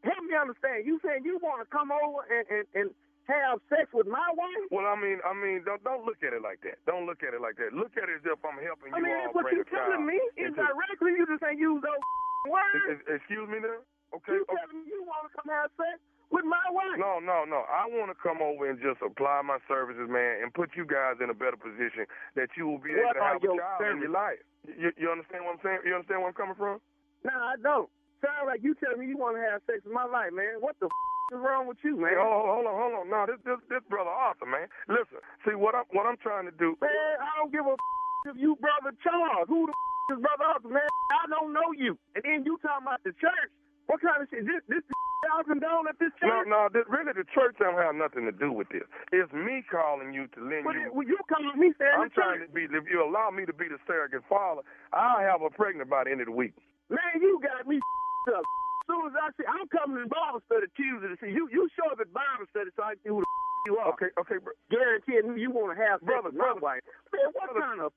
Help 0.01 0.23
me 0.23 0.33
understand. 0.33 0.87
You 0.87 0.97
saying 1.03 1.25
you 1.27 1.37
want 1.43 1.61
to 1.61 1.67
come 1.67 1.91
over 1.91 2.23
and, 2.31 2.45
and, 2.47 2.65
and 2.73 2.87
have 3.27 3.59
sex 3.67 3.91
with 3.91 4.07
my 4.07 4.23
wife? 4.33 4.65
Well, 4.71 4.87
I 4.87 4.95
mean, 4.95 5.19
I 5.27 5.35
mean, 5.35 5.67
don't 5.67 5.83
don't 5.83 6.07
look 6.07 6.23
at 6.23 6.31
it 6.31 6.41
like 6.41 6.63
that. 6.63 6.79
Don't 6.87 7.03
look 7.05 7.21
at 7.27 7.35
it 7.35 7.43
like 7.43 7.59
that. 7.59 7.75
Look 7.75 7.93
at 7.99 8.07
it 8.07 8.23
as 8.23 8.25
if 8.25 8.39
I'm 8.41 8.57
helping 8.63 8.91
you. 8.91 8.95
I 8.95 8.99
you 8.99 9.05
mean, 9.05 9.15
all 9.19 9.23
that's 9.27 9.35
what 9.35 9.51
you 9.51 9.67
telling 9.67 10.07
me. 10.07 10.17
Indirectly, 10.39 11.11
you 11.19 11.27
just 11.27 11.43
ain't 11.43 11.59
use 11.59 11.83
those 11.83 12.03
words. 12.47 13.03
Excuse 13.11 13.47
me 13.51 13.59
now. 13.59 13.83
Okay. 14.15 14.35
You 14.39 14.43
telling 14.47 14.83
me 14.83 14.87
you 14.87 15.03
want 15.03 15.27
to 15.27 15.31
come 15.35 15.49
have 15.51 15.71
sex 15.75 15.99
with 16.31 16.43
my 16.47 16.63
wife? 16.71 16.95
No, 16.99 17.19
no, 17.19 17.43
no. 17.47 17.63
I 17.67 17.87
want 17.87 18.11
to 18.11 18.17
come 18.19 18.39
over 18.43 18.67
and 18.67 18.79
just 18.79 18.99
apply 19.03 19.43
my 19.43 19.59
services, 19.67 20.07
man, 20.07 20.43
and 20.43 20.51
put 20.53 20.75
you 20.75 20.83
guys 20.87 21.19
in 21.23 21.31
a 21.31 21.37
better 21.37 21.59
position 21.59 22.07
that 22.39 22.51
you 22.55 22.67
will 22.67 22.79
be 22.79 22.95
able 22.95 23.11
What 23.11 23.19
to 23.19 23.23
have 23.23 23.43
a 23.43 23.51
child 23.59 23.83
in 23.95 24.03
your 24.03 24.15
life. 24.15 24.39
You, 24.67 24.91
you 24.99 25.07
understand 25.11 25.43
what 25.47 25.59
I'm 25.59 25.63
saying? 25.63 25.79
You 25.87 25.95
understand 25.95 26.23
where 26.23 26.31
I'm 26.31 26.39
coming 26.39 26.59
from? 26.59 26.79
No, 27.23 27.31
I 27.35 27.55
don't. 27.59 27.87
Sound 28.23 28.49
like 28.49 28.63
you 28.65 28.73
telling 28.81 28.99
me 28.99 29.07
you 29.11 29.19
want 29.19 29.37
to 29.37 29.43
have 29.45 29.61
sex 29.69 29.85
with 29.85 29.93
my 29.93 30.07
life, 30.07 30.33
man. 30.33 30.57
What 30.59 30.75
the 30.81 30.89
f- 30.89 31.35
is 31.35 31.39
wrong 31.39 31.67
with 31.69 31.77
you, 31.85 31.95
man? 31.99 32.15
Hey, 32.15 32.19
hold, 32.19 32.49
hold 32.49 32.65
on, 32.65 32.75
hold 32.75 32.93
on. 32.97 33.05
No, 33.13 33.27
this 33.29 33.37
this 33.45 33.61
this 33.69 33.83
brother 33.91 34.09
Arthur, 34.09 34.49
man. 34.49 34.65
Listen, 34.89 35.21
see 35.45 35.53
what 35.53 35.75
I'm 35.77 35.85
what 35.93 36.09
I'm 36.09 36.17
trying 36.17 36.49
to 36.49 36.55
do. 36.55 36.73
Man, 36.81 36.89
I 37.21 37.29
don't 37.37 37.51
give 37.53 37.63
a 37.67 37.75
f- 37.77 38.33
if 38.33 38.35
you, 38.41 38.57
brother 38.57 38.91
Charles? 39.05 39.45
Who 39.47 39.69
the 39.69 39.75
f- 39.77 40.17
is 40.17 40.19
brother 40.25 40.49
Arthur, 40.49 40.73
man? 40.73 40.89
I 41.13 41.29
don't 41.29 41.53
know 41.53 41.69
you. 41.77 41.93
And 42.17 42.25
then 42.25 42.41
you 42.43 42.57
talking 42.65 42.89
about 42.89 43.05
the 43.05 43.13
church. 43.21 43.51
What 43.87 43.99
kind 44.03 44.21
of 44.23 44.27
shit? 44.29 44.43
This 44.45 44.61
this 44.67 44.83
y'all 45.27 45.43
condone 45.43 45.87
at 45.91 45.97
this 45.99 46.11
church? 46.21 46.45
no, 46.47 46.67
this, 46.71 46.83
really 46.87 47.11
the 47.15 47.25
church 47.35 47.55
don't 47.59 47.75
have 47.79 47.95
nothing 47.95 48.23
to 48.27 48.35
do 48.35 48.51
with 48.53 48.69
this. 48.69 48.83
It's 49.11 49.31
me 49.33 49.63
calling 49.67 50.13
you 50.13 50.27
to 50.35 50.39
lend 50.43 50.63
Well, 50.67 50.75
you. 50.77 50.91
well, 50.93 51.07
you 51.07 51.17
calling 51.27 51.55
me 51.59 51.71
saying 51.79 51.95
I'm 51.97 52.11
trying 52.11 52.43
to 52.45 52.49
be. 52.51 52.67
If 52.69 52.85
you 52.91 53.03
allow 53.03 53.31
me 53.31 53.43
to 53.47 53.55
be 53.55 53.67
the 53.67 53.79
surrogate 53.87 54.23
father, 54.29 54.61
I'll 54.93 55.19
have 55.23 55.41
her 55.41 55.51
pregnant 55.51 55.89
by 55.89 56.03
the 56.05 56.11
end 56.11 56.21
of 56.21 56.27
the 56.27 56.35
week. 56.37 56.53
Man, 56.91 57.19
you 57.19 57.39
got 57.43 57.67
me 57.67 57.79
up. 58.35 58.43
As 58.43 58.85
soon 58.87 59.03
as 59.11 59.15
I 59.19 59.27
see, 59.35 59.43
I'm 59.47 59.67
coming 59.67 59.99
to 60.03 60.07
Bible 60.07 60.39
study 60.47 60.67
Tuesday 60.79 61.11
to 61.11 61.17
see 61.19 61.31
you. 61.35 61.51
You 61.51 61.67
show 61.75 61.91
up 61.91 61.99
at 61.99 62.07
Bible 62.15 62.47
study 62.55 62.71
so 62.75 62.83
I 62.87 62.95
can 62.95 63.03
see 63.03 63.11
who 63.11 63.19
the 63.19 63.27
you 63.67 63.75
are. 63.83 63.91
Okay, 63.99 64.11
okay, 64.15 64.39
bro. 64.39 64.55
Guaranteeing 64.71 65.35
you 65.35 65.51
want 65.51 65.75
to 65.75 65.79
have 65.83 65.99
Brother, 65.99 66.31
brother. 66.31 66.59
wife. 66.63 66.83
Man, 67.11 67.27
what 67.35 67.51
kind 67.51 67.83
of 67.83 67.91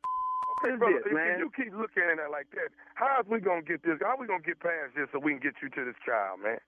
Brother, 0.61 1.01
this, 1.01 1.09
if, 1.09 1.13
man? 1.17 1.41
you 1.41 1.49
keep 1.57 1.73
looking 1.73 2.05
at 2.05 2.21
it 2.21 2.31
like 2.31 2.53
that, 2.53 2.69
how 2.95 3.21
is 3.21 3.27
we 3.29 3.41
gonna 3.41 3.65
get 3.65 3.81
this? 3.83 3.97
How 4.05 4.17
are 4.17 4.21
we 4.21 4.29
gonna 4.29 4.45
get 4.45 4.61
past 4.61 4.93
this 4.93 5.09
so 5.13 5.19
we 5.19 5.33
can 5.33 5.41
get 5.41 5.57
you 5.65 5.73
to 5.73 5.83
this 5.89 5.97
child, 6.05 6.45
man? 6.45 6.61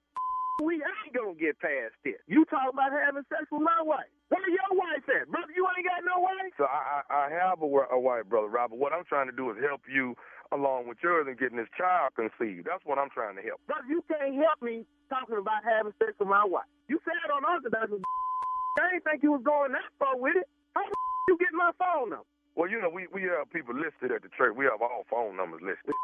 We 0.60 0.80
ain't 0.80 1.12
gonna 1.16 1.36
get 1.36 1.60
past 1.60 1.96
this. 2.04 2.20
You 2.28 2.44
talking 2.48 2.72
about 2.72 2.92
having 2.92 3.24
sex 3.28 3.48
with 3.52 3.64
my 3.64 3.80
wife? 3.84 4.08
Where 4.28 4.44
your 4.48 4.72
wife 4.72 5.04
at, 5.08 5.28
brother? 5.28 5.52
You 5.52 5.64
ain't 5.64 5.84
got 5.84 6.04
no 6.04 6.20
wife. 6.20 6.52
So 6.56 6.64
I, 6.64 7.00
I, 7.00 7.00
I 7.08 7.24
have 7.32 7.60
a, 7.60 7.68
a 7.68 8.00
wife, 8.00 8.28
brother 8.28 8.48
Robert. 8.48 8.76
What 8.76 8.92
I'm 8.92 9.04
trying 9.04 9.28
to 9.28 9.36
do 9.36 9.52
is 9.52 9.56
help 9.60 9.84
you 9.88 10.16
along 10.52 10.88
with 10.88 11.00
yours 11.00 11.24
and 11.28 11.36
getting 11.40 11.56
this 11.56 11.72
child 11.76 12.12
conceived. 12.16 12.68
That's 12.68 12.84
what 12.84 13.00
I'm 13.00 13.08
trying 13.10 13.36
to 13.40 13.44
help. 13.44 13.64
Brother, 13.64 13.88
you 13.88 14.04
can't 14.08 14.36
help 14.36 14.60
me 14.60 14.84
talking 15.08 15.40
about 15.40 15.64
having 15.64 15.96
sex 15.96 16.12
with 16.20 16.28
my 16.28 16.44
wife. 16.44 16.68
You 16.88 17.00
said 17.04 17.32
on 17.32 17.44
Orthodox, 17.44 17.88
I 18.80 18.96
ain't 18.96 19.04
think 19.04 19.24
you 19.24 19.32
was 19.32 19.44
going 19.44 19.72
that 19.72 19.88
far 19.98 20.16
with 20.16 20.36
it. 20.36 20.48
How 20.76 20.84
the 20.84 20.96
you 21.28 21.36
get 21.40 21.52
my 21.52 21.72
phone 21.80 22.12
number? 22.12 22.28
Well, 22.54 22.68
you 22.68 22.80
know, 22.80 22.92
we, 22.92 23.08
we 23.12 23.22
have 23.32 23.48
people 23.48 23.74
listed 23.74 24.12
at 24.12 24.22
the 24.22 24.30
church. 24.36 24.52
We 24.56 24.66
have 24.68 24.82
all 24.82 25.04
phone 25.08 25.36
numbers 25.36 25.64
listed. 25.64 25.94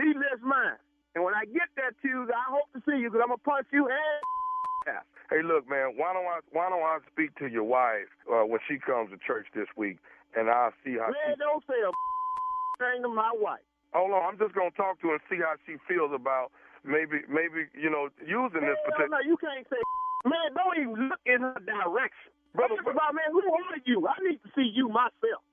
He 0.00 0.16
lists 0.16 0.44
mine. 0.44 0.80
And 1.14 1.24
when 1.24 1.34
I 1.34 1.44
get 1.44 1.68
that 1.76 1.96
Tuesday, 2.00 2.32
I 2.32 2.48
hope 2.48 2.68
to 2.72 2.80
see 2.88 2.96
you 2.96 3.10
because 3.10 3.20
I'm 3.24 3.32
going 3.32 3.42
to 3.42 3.48
punch 3.48 3.68
you 3.72 3.88
and 3.88 3.98
ass. 4.88 5.04
Hey, 5.28 5.44
look, 5.44 5.68
man. 5.68 5.92
Why 6.00 6.16
don't 6.16 6.24
I 6.24 6.40
why 6.56 6.72
don't 6.72 6.80
I 6.80 7.04
speak 7.12 7.36
to 7.36 7.46
your 7.52 7.64
wife 7.68 8.08
uh, 8.24 8.48
when 8.48 8.60
she 8.64 8.80
comes 8.80 9.12
to 9.12 9.20
church 9.20 9.44
this 9.52 9.68
week, 9.76 10.00
and 10.32 10.48
I'll 10.48 10.72
see 10.80 10.96
how 10.96 11.12
she 11.12 11.20
Man, 11.20 11.36
she. 11.36 11.44
don't 11.44 11.60
say 11.68 11.76
a 11.76 11.92
thing 12.80 13.04
to 13.04 13.12
my 13.12 13.28
wife. 13.36 13.60
Hold 13.92 14.16
on, 14.16 14.24
I'm 14.24 14.38
just 14.40 14.56
gonna 14.56 14.72
talk 14.72 14.96
to 15.04 15.12
her 15.12 15.20
and 15.20 15.24
see 15.28 15.44
how 15.44 15.60
she 15.68 15.76
feels 15.84 16.16
about 16.16 16.52
maybe 16.80 17.20
maybe 17.28 17.68
you 17.76 17.92
know 17.92 18.08
using 18.24 18.64
this 18.64 18.80
particular. 18.88 19.12
no, 19.12 19.20
you 19.20 19.36
can't 19.36 19.68
say, 19.68 19.80
man, 20.24 20.56
don't 20.56 20.76
even 20.80 21.12
look 21.12 21.20
in 21.28 21.44
her 21.44 21.60
direction. 21.60 22.32
Brother, 22.56 22.80
about, 22.80 23.12
man, 23.12 23.28
who 23.28 23.44
are 23.44 23.76
you? 23.84 24.08
I 24.08 24.16
need 24.24 24.40
to 24.40 24.50
see 24.56 24.72
you 24.72 24.88
myself. 24.88 25.44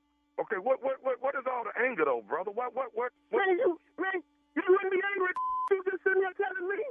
Okay, 0.46 0.62
what 0.62 0.78
what 0.86 1.02
what 1.02 1.18
what 1.26 1.34
is 1.34 1.42
all 1.50 1.66
the 1.66 1.74
anger 1.82 2.06
though, 2.06 2.22
brother? 2.22 2.54
What 2.54 2.78
what 2.78 2.94
what? 2.94 3.10
what? 3.34 3.42
Man, 3.42 3.58
you, 3.58 3.82
man, 3.98 4.22
you 4.54 4.62
wouldn't 4.62 4.94
be 4.94 5.02
angry 5.02 5.34
if 5.34 5.42
you 5.74 5.82
just 5.90 6.06
sitting 6.06 6.22
there 6.22 6.38
telling 6.38 6.70
me. 6.70 6.86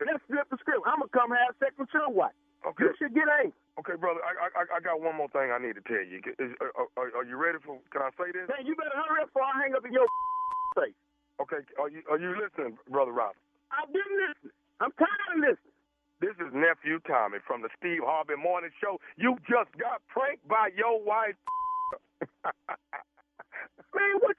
Let's 0.00 0.24
flip 0.24 0.48
the 0.48 0.56
script. 0.64 0.80
I'm 0.88 1.04
to 1.04 1.08
come 1.12 1.28
have 1.32 1.52
sex 1.60 1.76
with 1.76 1.92
your 1.92 2.08
wife. 2.08 2.36
Okay. 2.64 2.88
You 2.88 2.92
should 2.96 3.12
get 3.12 3.28
angry. 3.28 3.52
Okay, 3.76 4.00
brother, 4.00 4.24
I 4.24 4.48
I 4.48 4.62
I 4.64 4.78
got 4.80 5.04
one 5.04 5.12
more 5.12 5.28
thing 5.28 5.52
I 5.52 5.60
need 5.60 5.76
to 5.76 5.84
tell 5.84 6.00
you. 6.00 6.24
Is, 6.40 6.56
are, 6.64 6.72
uh, 6.72 6.88
uh, 6.88 7.00
are, 7.04 7.08
are 7.20 7.26
you 7.28 7.36
ready 7.36 7.60
for? 7.60 7.76
Can 7.92 8.00
I 8.00 8.08
say 8.16 8.32
this? 8.32 8.48
Man, 8.48 8.64
you 8.64 8.72
better 8.72 8.96
hurry 8.96 9.20
up 9.20 9.28
before 9.28 9.44
I 9.44 9.60
hang 9.60 9.76
up 9.76 9.84
in 9.84 9.92
your 9.92 10.08
face. 10.80 10.96
Okay, 11.36 11.60
are 11.76 11.92
you 11.92 12.00
are 12.08 12.16
you 12.16 12.32
listening, 12.32 12.80
brother 12.88 13.12
Robert? 13.12 13.36
I've 13.76 13.92
been 13.92 14.08
listening. 14.16 14.56
I'm 14.80 14.92
tired 14.96 15.36
of 15.36 15.44
listening. 15.44 15.76
This 16.24 16.32
is 16.40 16.48
nephew 16.56 16.96
Tommy 17.04 17.44
from 17.44 17.60
the 17.60 17.68
Steve 17.76 18.00
Harvey 18.00 18.40
Morning 18.40 18.72
Show. 18.80 18.96
You 19.20 19.36
just 19.44 19.68
got 19.76 20.00
pranked 20.08 20.48
by 20.48 20.72
your 20.72 20.96
wife. 21.04 21.36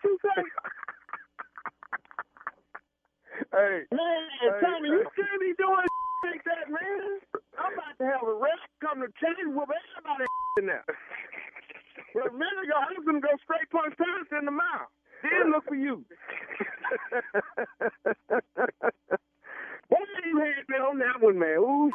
What 0.07 0.15
you 0.15 0.19
say? 0.23 0.43
hey, 3.51 3.83
Man, 3.91 4.23
hey, 4.39 4.49
Tommy, 4.63 4.87
you 4.87 5.03
hey. 5.03 5.11
can't 5.19 5.41
be 5.41 5.51
doing 5.59 5.83
like 6.23 6.43
that, 6.47 6.71
man. 6.71 7.19
I'm 7.59 7.73
about 7.75 7.95
to 7.99 8.05
have 8.07 8.23
a 8.23 8.33
rap 8.39 8.59
come 8.79 9.03
to 9.03 9.11
change 9.19 9.51
with 9.51 9.67
everybody 9.67 10.25
in 10.59 10.67
there. 10.67 10.85
But 12.15 12.31
a 12.31 12.33
minute 12.33 12.63
ago, 12.63 12.79
I 12.79 12.95
was 12.95 13.03
going 13.03 13.19
to 13.19 13.25
go 13.27 13.35
straight 13.43 13.67
punch 13.69 13.95
Thomas 13.99 14.31
in 14.31 14.45
the 14.45 14.55
mouth. 14.55 14.87
Then 15.23 15.51
look 15.51 15.67
for 15.67 15.75
you. 15.75 16.05
Why 19.89 19.99
you 20.23 20.39
had 20.39 20.69
me 20.69 20.77
on 20.77 20.99
that 20.99 21.19
one, 21.19 21.39
man? 21.39 21.59
Ooh. 21.59 21.91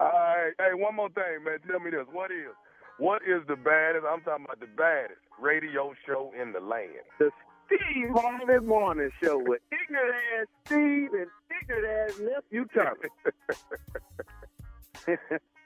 All 0.00 0.08
right, 0.12 0.52
hey, 0.58 0.74
one 0.74 0.96
more 0.96 1.08
thing, 1.10 1.44
man. 1.44 1.58
Tell 1.68 1.80
me 1.80 1.90
this: 1.90 2.06
what 2.12 2.30
is 2.30 2.52
what 3.00 3.22
is 3.22 3.42
the 3.48 3.56
baddest? 3.56 4.04
I'm 4.08 4.20
talking 4.20 4.44
about 4.44 4.60
the 4.60 4.66
baddest 4.66 5.20
radio 5.40 5.94
show 6.06 6.30
in 6.40 6.52
the 6.52 6.60
land. 6.60 6.90
The 7.18 7.30
Steve 7.66 8.10
Harvey 8.14 8.64
Morning 8.64 9.10
Show 9.22 9.38
with 9.38 9.62
ignorant 9.72 10.16
ass 10.38 10.46
Steve 10.66 11.12
and 11.14 11.26
ignorant 11.62 12.10
ass 12.10 12.20
nephew 12.20 12.66
Tommy. 12.74 13.08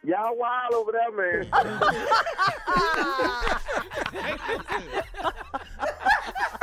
Y'all 0.04 0.36
wild 0.36 0.74
over 0.74 0.92
there, 0.92 1.10
man. 1.10 1.48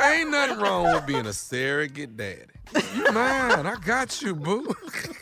Ain't 0.00 0.30
nothing 0.30 0.58
wrong 0.58 0.94
with 0.94 1.06
being 1.06 1.26
a 1.26 1.32
surrogate 1.32 2.16
daddy. 2.16 2.46
You 2.94 3.12
mine. 3.12 3.66
I 3.66 3.76
got 3.84 4.22
you, 4.22 4.34
boo. 4.34 4.74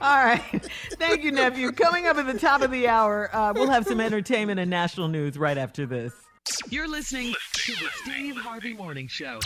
All 0.00 0.24
right. 0.24 0.68
Thank 0.98 1.24
you, 1.24 1.32
nephew. 1.32 1.72
Coming 1.72 2.06
up 2.06 2.16
at 2.16 2.26
the 2.26 2.38
top 2.38 2.62
of 2.62 2.70
the 2.70 2.88
hour, 2.88 3.34
uh, 3.34 3.52
we'll 3.54 3.70
have 3.70 3.86
some 3.86 4.00
entertainment 4.00 4.60
and 4.60 4.70
national 4.70 5.08
news 5.08 5.38
right 5.38 5.56
after 5.56 5.86
this. 5.86 6.12
You're 6.68 6.88
listening 6.88 7.34
to 7.52 7.72
the 7.72 7.88
Steve 8.02 8.36
Harvey 8.36 8.74
Morning 8.74 9.08
Show. 9.08 9.40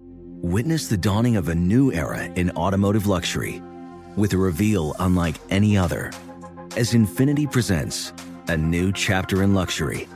Witness 0.00 0.88
the 0.88 0.96
dawning 0.96 1.36
of 1.36 1.48
a 1.48 1.54
new 1.54 1.92
era 1.92 2.24
in 2.36 2.50
automotive 2.52 3.06
luxury 3.06 3.62
with 4.16 4.32
a 4.32 4.36
reveal 4.36 4.94
unlike 4.98 5.36
any 5.50 5.76
other 5.76 6.10
as 6.76 6.92
Infiniti 6.92 7.50
presents 7.50 8.12
a 8.48 8.56
new 8.56 8.92
chapter 8.92 9.42
in 9.42 9.54
luxury, 9.54 10.08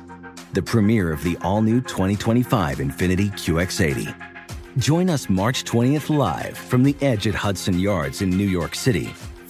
the 0.52 0.62
premiere 0.62 1.12
of 1.12 1.22
the 1.24 1.36
all 1.42 1.62
new 1.62 1.80
2025 1.80 2.78
Infiniti 2.78 3.32
QX80. 3.32 4.14
Join 4.78 5.10
us 5.10 5.28
March 5.28 5.64
20th 5.64 6.14
live 6.14 6.56
from 6.56 6.82
the 6.82 6.96
edge 7.00 7.26
at 7.26 7.34
Hudson 7.34 7.78
Yards 7.78 8.22
in 8.22 8.30
New 8.30 8.48
York 8.48 8.74
City, 8.74 9.12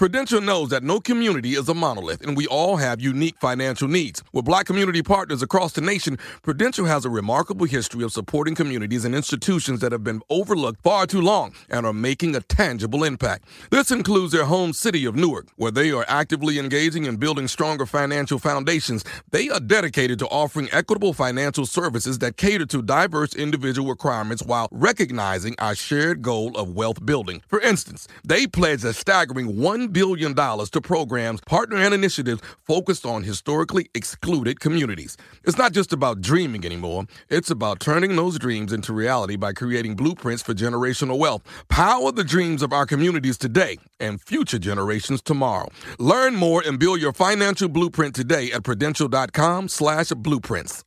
Prudential 0.00 0.40
knows 0.40 0.70
that 0.70 0.82
no 0.82 0.98
community 0.98 1.50
is 1.50 1.68
a 1.68 1.74
monolith, 1.74 2.22
and 2.22 2.34
we 2.34 2.46
all 2.46 2.78
have 2.78 3.02
unique 3.02 3.36
financial 3.38 3.86
needs. 3.86 4.22
With 4.32 4.46
black 4.46 4.64
community 4.64 5.02
partners 5.02 5.42
across 5.42 5.74
the 5.74 5.82
nation, 5.82 6.18
Prudential 6.40 6.86
has 6.86 7.04
a 7.04 7.10
remarkable 7.10 7.66
history 7.66 8.02
of 8.02 8.10
supporting 8.10 8.54
communities 8.54 9.04
and 9.04 9.14
institutions 9.14 9.80
that 9.80 9.92
have 9.92 10.02
been 10.02 10.22
overlooked 10.30 10.82
far 10.82 11.06
too 11.06 11.20
long 11.20 11.52
and 11.68 11.84
are 11.84 11.92
making 11.92 12.34
a 12.34 12.40
tangible 12.40 13.04
impact. 13.04 13.44
This 13.68 13.90
includes 13.90 14.32
their 14.32 14.46
home 14.46 14.72
city 14.72 15.04
of 15.04 15.16
Newark, 15.16 15.48
where 15.56 15.70
they 15.70 15.90
are 15.90 16.06
actively 16.08 16.58
engaging 16.58 17.04
in 17.04 17.16
building 17.16 17.46
stronger 17.46 17.84
financial 17.84 18.38
foundations. 18.38 19.04
They 19.32 19.50
are 19.50 19.60
dedicated 19.60 20.18
to 20.20 20.26
offering 20.28 20.70
equitable 20.72 21.12
financial 21.12 21.66
services 21.66 22.20
that 22.20 22.38
cater 22.38 22.64
to 22.64 22.80
diverse 22.80 23.34
individual 23.34 23.90
requirements 23.90 24.42
while 24.42 24.68
recognizing 24.70 25.56
our 25.58 25.74
shared 25.74 26.22
goal 26.22 26.56
of 26.56 26.74
wealth 26.74 27.04
building. 27.04 27.42
For 27.48 27.60
instance, 27.60 28.08
they 28.24 28.46
pledge 28.46 28.82
a 28.82 28.94
staggering 28.94 29.56
$1 29.56 29.89
billion 29.92 30.34
to 30.34 30.80
programs, 30.80 31.40
partner, 31.42 31.76
and 31.76 31.94
initiatives 31.94 32.40
focused 32.64 33.04
on 33.04 33.22
historically 33.22 33.88
excluded 33.94 34.60
communities. 34.60 35.16
It's 35.44 35.58
not 35.58 35.72
just 35.72 35.92
about 35.92 36.20
dreaming 36.20 36.64
anymore, 36.64 37.06
it's 37.28 37.50
about 37.50 37.80
turning 37.80 38.16
those 38.16 38.38
dreams 38.38 38.72
into 38.72 38.92
reality 38.92 39.36
by 39.36 39.52
creating 39.52 39.96
blueprints 39.96 40.42
for 40.42 40.54
generational 40.54 41.18
wealth. 41.18 41.42
Power 41.68 42.12
the 42.12 42.24
dreams 42.24 42.62
of 42.62 42.72
our 42.72 42.86
communities 42.86 43.38
today 43.38 43.78
and 43.98 44.20
future 44.20 44.58
generations 44.58 45.22
tomorrow. 45.22 45.68
Learn 45.98 46.34
more 46.34 46.62
and 46.66 46.78
build 46.78 47.00
your 47.00 47.12
financial 47.12 47.68
blueprint 47.68 48.14
today 48.14 48.52
at 48.52 48.64
prudential.com 48.64 49.68
slash 49.68 50.10
blueprints. 50.10 50.84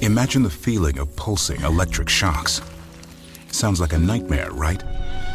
Imagine 0.00 0.42
the 0.42 0.50
feeling 0.50 0.98
of 0.98 1.14
pulsing 1.14 1.60
electric 1.62 2.08
shocks. 2.08 2.60
Sounds 3.52 3.80
like 3.80 3.92
a 3.92 3.98
nightmare, 3.98 4.50
right? 4.50 4.82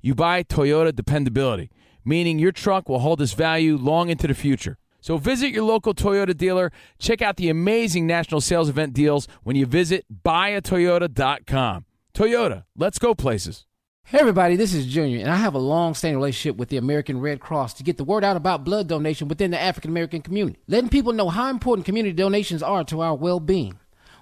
you 0.00 0.14
buy 0.14 0.42
Toyota 0.42 0.94
dependability, 0.94 1.70
meaning 2.04 2.38
your 2.38 2.52
truck 2.52 2.88
will 2.88 3.00
hold 3.00 3.20
its 3.20 3.32
value 3.32 3.76
long 3.76 4.08
into 4.08 4.26
the 4.26 4.34
future. 4.34 4.78
So 5.00 5.16
visit 5.16 5.50
your 5.50 5.64
local 5.64 5.94
Toyota 5.94 6.36
dealer. 6.36 6.72
Check 6.98 7.22
out 7.22 7.36
the 7.36 7.48
amazing 7.48 8.06
national 8.06 8.40
sales 8.40 8.68
event 8.68 8.94
deals 8.94 9.28
when 9.42 9.56
you 9.56 9.66
visit 9.66 10.04
buyatoyota.com. 10.24 11.84
Toyota, 12.14 12.64
let's 12.76 12.98
go 12.98 13.14
places. 13.14 13.64
Hey 14.04 14.20
everybody, 14.20 14.56
this 14.56 14.72
is 14.72 14.86
Junior, 14.86 15.20
and 15.20 15.30
I 15.30 15.36
have 15.36 15.54
a 15.54 15.58
long-standing 15.58 16.16
relationship 16.16 16.56
with 16.56 16.70
the 16.70 16.78
American 16.78 17.20
Red 17.20 17.40
Cross 17.40 17.74
to 17.74 17.82
get 17.82 17.98
the 17.98 18.04
word 18.04 18.24
out 18.24 18.38
about 18.38 18.64
blood 18.64 18.88
donation 18.88 19.28
within 19.28 19.50
the 19.50 19.60
African 19.60 19.90
American 19.90 20.22
community, 20.22 20.58
letting 20.66 20.88
people 20.88 21.12
know 21.12 21.28
how 21.28 21.50
important 21.50 21.84
community 21.84 22.14
donations 22.14 22.62
are 22.62 22.84
to 22.84 23.02
our 23.02 23.14
well-being. 23.14 23.78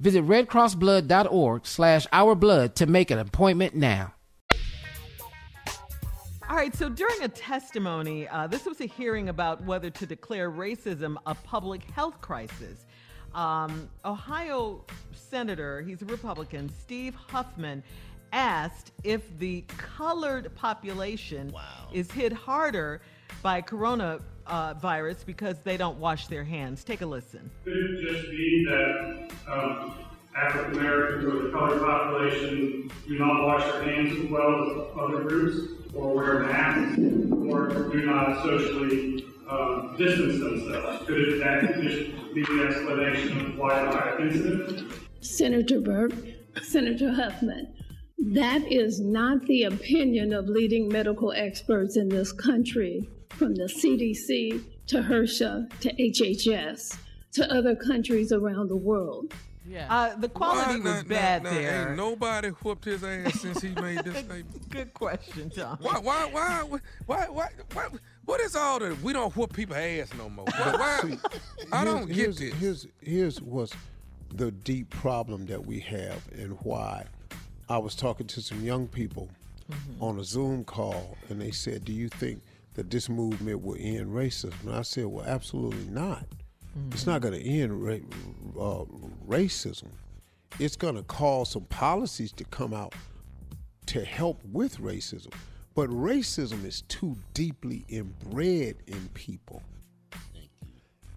Visit 0.00 0.24
redcrossblood.org 0.26 1.66
slash 1.66 2.06
ourblood 2.08 2.74
to 2.74 2.86
make 2.86 3.10
an 3.10 3.18
appointment 3.18 3.74
now. 3.74 4.14
All 6.48 6.56
right, 6.56 6.74
so 6.74 6.88
during 6.88 7.22
a 7.22 7.28
testimony, 7.28 8.28
uh, 8.28 8.46
this 8.46 8.66
was 8.66 8.80
a 8.80 8.86
hearing 8.86 9.28
about 9.30 9.62
whether 9.64 9.88
to 9.90 10.06
declare 10.06 10.50
racism 10.50 11.16
a 11.26 11.34
public 11.34 11.84
health 11.84 12.20
crisis. 12.20 12.84
Um, 13.34 13.88
Ohio 14.04 14.84
Senator, 15.12 15.80
he's 15.80 16.02
a 16.02 16.04
Republican, 16.04 16.68
Steve 16.68 17.14
Huffman, 17.14 17.82
asked 18.32 18.92
if 19.04 19.22
the 19.38 19.64
colored 19.68 20.54
population 20.54 21.54
is 21.92 22.10
hit 22.10 22.32
harder 22.32 23.00
by 23.42 23.62
coronavirus 23.62 24.22
uh, 24.46 24.74
virus 24.74 25.24
because 25.24 25.58
they 25.60 25.76
don't 25.76 25.98
wash 25.98 26.26
their 26.26 26.44
hands. 26.44 26.84
Take 26.84 27.02
a 27.02 27.06
listen. 27.06 27.50
Could 27.64 27.76
it 27.76 28.12
just 28.12 28.30
be 28.30 28.66
that 28.68 29.30
um, 29.50 29.94
African 30.36 30.78
Americans 30.78 31.24
or 31.24 31.42
the 31.44 31.50
colored 31.50 31.80
population 31.80 32.90
do 33.06 33.18
not 33.18 33.44
wash 33.44 33.64
their 33.64 33.84
hands 33.84 34.18
as 34.18 34.30
well 34.30 34.62
as 34.62 34.98
other 34.98 35.24
groups, 35.24 35.72
or 35.94 36.14
wear 36.14 36.40
masks, 36.40 36.98
or 36.98 37.68
do 37.92 38.04
not 38.04 38.42
socially 38.42 39.24
um, 39.48 39.94
distance 39.96 40.40
themselves? 40.40 41.06
Could 41.06 41.20
it, 41.20 41.38
that 41.38 41.80
just 41.80 42.34
be 42.34 42.42
the 42.42 42.66
explanation 42.66 43.46
of 43.46 43.58
why 43.58 43.84
the 43.84 43.90
higher 43.90 44.20
incidence? 44.20 44.92
Senator 45.20 45.80
Burke, 45.80 46.14
Senator 46.62 47.12
Huffman, 47.12 47.72
that 48.18 48.62
is 48.70 49.00
not 49.00 49.44
the 49.46 49.64
opinion 49.64 50.32
of 50.32 50.48
leading 50.48 50.88
medical 50.88 51.32
experts 51.32 51.96
in 51.96 52.08
this 52.08 52.32
country, 52.32 53.08
from 53.36 53.54
the 53.54 53.64
CDC 53.64 54.62
to 54.86 54.96
HRSA 55.02 55.80
to 55.80 55.94
HHS 55.94 56.96
to 57.32 57.52
other 57.52 57.74
countries 57.74 58.32
around 58.32 58.68
the 58.68 58.76
world. 58.76 59.32
Yeah. 59.66 59.86
Uh, 59.88 60.14
the 60.16 60.28
quality 60.28 60.72
Why 60.72 60.76
was 60.76 60.84
not- 60.84 61.08
bad 61.08 61.42
not- 61.42 61.52
not- 61.52 61.58
there. 61.58 61.88
Ain't 61.88 61.96
nobody 61.96 62.48
whooped 62.50 62.84
his 62.84 63.02
ass 63.02 63.40
since 63.40 63.62
he 63.62 63.70
made 63.70 63.98
this 64.04 64.18
statement. 64.18 64.68
Good 64.70 64.92
question, 64.92 65.48
Tom. 65.50 65.78
Why, 65.80 65.98
why, 66.00 66.28
why, 66.30 66.62
why, 67.06 67.26
why, 67.28 67.48
why, 67.72 67.88
what 68.26 68.40
is 68.42 68.54
all 68.54 68.78
the, 68.78 68.94
we 69.02 69.14
don't 69.14 69.34
whoop 69.34 69.54
people 69.54 69.74
ass 69.74 70.10
no 70.18 70.28
more? 70.28 70.44
Why, 70.44 71.00
why- 71.08 71.18
I 71.72 71.82
don't 71.84 72.06
get 72.06 72.16
here's, 72.16 72.38
this. 72.38 72.54
Here's, 72.54 72.86
here's 73.00 73.40
what's 73.40 73.72
the 74.34 74.50
deep 74.50 74.90
problem 74.90 75.46
that 75.46 75.64
we 75.64 75.80
have 75.80 76.22
and 76.38 76.58
why. 76.62 77.06
I 77.68 77.78
was 77.78 77.94
talking 77.94 78.26
to 78.28 78.42
some 78.42 78.62
young 78.62 78.86
people 78.86 79.28
Mm-hmm. 79.72 80.04
on 80.04 80.18
a 80.18 80.24
Zoom 80.24 80.62
call, 80.62 81.16
and 81.30 81.40
they 81.40 81.50
said, 81.50 81.86
"Do 81.86 81.92
you 81.94 82.10
think 82.10 82.42
that 82.74 82.90
this 82.90 83.08
movement 83.08 83.62
will 83.62 83.76
end 83.78 84.08
racism?" 84.08 84.54
And 84.64 84.76
I 84.76 84.82
said, 84.82 85.06
"Well, 85.06 85.24
absolutely 85.26 85.86
not. 85.86 86.26
It's 86.90 87.06
not 87.06 87.20
going 87.20 87.34
to 87.34 87.44
end 87.44 87.84
ra- 87.84 87.94
uh, 88.60 88.84
racism. 89.28 89.88
It's 90.58 90.76
going 90.76 90.96
to 90.96 91.02
cause 91.04 91.50
some 91.50 91.64
policies 91.64 92.32
to 92.32 92.44
come 92.44 92.74
out 92.74 92.94
to 93.86 94.04
help 94.04 94.40
with 94.52 94.78
racism. 94.78 95.32
But 95.74 95.90
racism 95.90 96.64
is 96.64 96.82
too 96.82 97.16
deeply 97.32 97.84
inbred 97.88 98.76
in 98.86 99.08
people. 99.14 99.62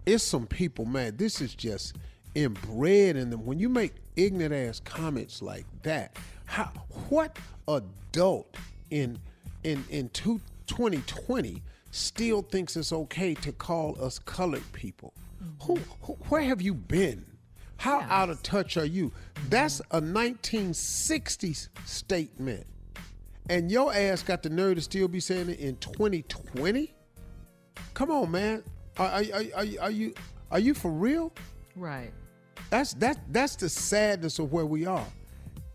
It's 0.05 0.24
some 0.24 0.47
people, 0.47 0.86
man, 0.86 1.18
this 1.18 1.41
is 1.41 1.53
just 1.53 1.95
inbred 2.34 3.16
in 3.16 3.30
them. 3.30 3.45
When 3.45 3.60
you 3.60 3.70
make 3.70 3.93
ignorant 4.16 4.53
ass 4.53 4.80
comments 4.80 5.41
like 5.41 5.66
that, 5.84 6.18
how 6.45 6.72
what 7.10 7.38
adult 7.68 8.55
in 8.89 9.20
in 9.64 9.84
in 9.89 10.10
two, 10.10 10.39
2020 10.68 11.61
still 11.91 12.41
thinks 12.41 12.76
it's 12.76 12.93
okay 12.93 13.34
to 13.36 13.51
call 13.51 14.01
us 14.01 14.20
colored 14.20 14.63
people? 14.74 15.13
Mm-hmm. 15.43 15.65
Who, 15.65 15.80
who 16.01 16.13
where 16.30 16.43
have 16.43 16.61
you 16.61 16.74
been? 16.74 17.26
How 17.78 18.01
out 18.01 18.30
of 18.30 18.41
touch 18.43 18.78
are 18.78 18.86
you? 18.86 19.11
That's 19.49 19.82
a 19.91 20.01
1960s 20.01 21.70
statement. 21.86 22.65
And 23.49 23.72
your 23.72 23.93
ass 23.93 24.24
got 24.24 24.43
the 24.43 24.49
nerve 24.49 24.76
to 24.76 24.82
still 24.82 25.07
be 25.07 25.20
saying 25.20 25.49
it 25.49 25.59
in 25.59 25.78
2020? 25.78 26.93
Come 27.93 28.11
on, 28.11 28.32
man. 28.32 28.63
Are, 28.97 29.07
are, 29.07 29.24
are, 29.55 29.65
are 29.82 29.91
you 29.91 30.13
are 30.51 30.59
you 30.59 30.74
for 30.74 30.91
real? 30.91 31.32
Right. 31.76 32.11
That's 32.70 32.93
that 32.95 33.20
that's 33.30 33.55
the 33.55 33.70
sadness 33.70 34.39
of 34.39 34.51
where 34.51 34.65
we 34.65 34.86
are. 34.86 35.05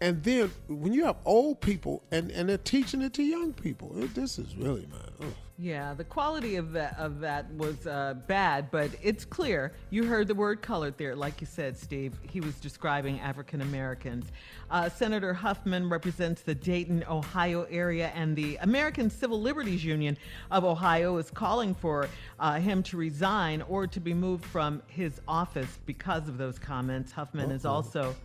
And 0.02 0.20
then 0.24 0.50
when 0.66 0.92
you 0.92 1.04
have 1.04 1.16
old 1.24 1.60
people 1.60 2.02
and, 2.10 2.32
and 2.32 2.48
they're 2.48 2.58
teaching 2.58 3.02
it 3.02 3.12
to 3.14 3.22
young 3.22 3.52
people, 3.52 3.92
it- 4.02 4.14
this 4.16 4.36
is 4.36 4.56
really 4.56 4.86
man. 4.86 5.00
ugh. 5.20 5.26
Yeah, 5.58 5.94
the 5.94 6.02
quality 6.02 6.56
of 6.56 6.72
that 6.72 6.98
of 6.98 7.20
that 7.20 7.48
was 7.54 7.86
uh, 7.86 8.14
bad, 8.26 8.68
but 8.72 8.90
it's 9.00 9.24
clear. 9.24 9.74
You 9.90 10.04
heard 10.04 10.26
the 10.26 10.34
word 10.34 10.60
colored 10.60 10.98
there, 10.98 11.14
like 11.14 11.40
you 11.40 11.46
said, 11.46 11.76
Steve. 11.76 12.14
He 12.22 12.40
was 12.40 12.56
describing 12.56 13.20
African 13.20 13.60
Americans. 13.60 14.32
Uh, 14.72 14.88
Senator 14.88 15.32
Huffman 15.32 15.88
represents 15.88 16.42
the 16.42 16.54
Dayton, 16.54 17.04
Ohio 17.08 17.64
area, 17.70 18.10
and 18.16 18.34
the 18.34 18.56
American 18.56 19.08
Civil 19.08 19.40
Liberties 19.40 19.84
Union 19.84 20.16
of 20.50 20.64
Ohio 20.64 21.16
is 21.18 21.30
calling 21.30 21.76
for 21.76 22.08
uh, 22.40 22.58
him 22.58 22.82
to 22.84 22.96
resign 22.96 23.62
or 23.62 23.86
to 23.86 24.00
be 24.00 24.14
moved 24.14 24.44
from 24.46 24.82
his 24.88 25.20
office 25.28 25.78
because 25.86 26.28
of 26.28 26.38
those 26.38 26.58
comments. 26.58 27.12
Huffman 27.12 27.52
is 27.52 27.64
Uh-oh. 27.64 27.74
also. 27.74 28.16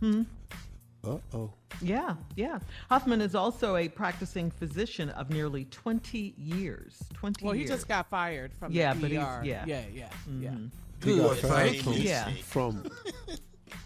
Hmm? 0.00 0.22
Uh 1.02 1.16
oh. 1.34 1.50
Yeah, 1.80 2.16
yeah. 2.36 2.58
Huffman 2.90 3.20
is 3.22 3.34
also 3.34 3.76
a 3.76 3.88
practicing 3.88 4.50
physician 4.50 5.08
of 5.10 5.30
nearly 5.30 5.64
20 5.66 6.34
years. 6.36 7.02
20 7.14 7.42
Well, 7.44 7.54
he 7.54 7.60
years. 7.60 7.70
just 7.70 7.88
got 7.88 8.10
fired 8.10 8.52
from 8.52 8.72
yeah, 8.72 8.92
the 8.92 9.00
but 9.00 9.10
ER. 9.12 9.40
he's, 9.42 9.48
yeah. 9.50 9.64
yeah, 9.66 9.82
yeah, 9.94 10.08
yeah. 10.40 10.50
Mhm. 10.50 10.70
He 11.02 11.16
got 11.16 11.28
Good. 11.30 11.38
fired 11.50 11.76
from. 11.78 11.92
Yeah. 11.94 12.30
from 12.44 12.82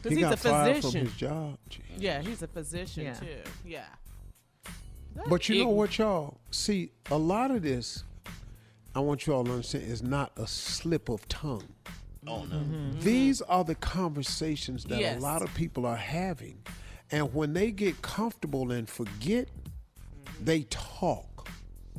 Because 0.02 0.10
He 0.10 0.14
he's 0.16 0.24
got 0.24 0.34
a 0.34 0.36
fired 0.36 0.76
physician. 0.76 1.00
from 1.00 1.08
his 1.08 1.16
job. 1.18 1.58
Yeah, 1.96 2.20
he's 2.22 2.42
a 2.42 2.46
physician 2.48 3.04
Yeah. 3.04 3.14
too. 3.14 3.50
Yeah. 3.64 3.84
But 5.28 5.48
you 5.48 5.62
know 5.64 5.70
what, 5.70 5.96
y'all? 5.98 6.38
See, 6.50 6.90
a 7.10 7.16
lot 7.16 7.50
of 7.50 7.62
this, 7.62 8.02
I 8.94 9.00
want 9.00 9.26
you 9.26 9.34
all 9.34 9.44
to 9.44 9.50
understand, 9.52 9.84
is 9.84 10.02
not 10.02 10.32
a 10.36 10.46
slip 10.46 11.08
of 11.08 11.26
tongue. 11.28 11.68
Oh 12.26 12.44
no. 12.44 12.62
These 13.00 13.40
are 13.42 13.64
the 13.64 13.74
conversations 13.76 14.84
that 14.84 14.98
Yes. 14.98 15.18
a 15.18 15.22
lot 15.22 15.42
of 15.42 15.52
people 15.54 15.86
are 15.86 15.96
having. 15.96 16.58
And 17.10 17.32
when 17.34 17.52
they 17.52 17.70
get 17.70 18.02
comfortable 18.02 18.72
and 18.72 18.88
forget, 18.88 19.48
they 20.42 20.62
talk. 20.70 21.48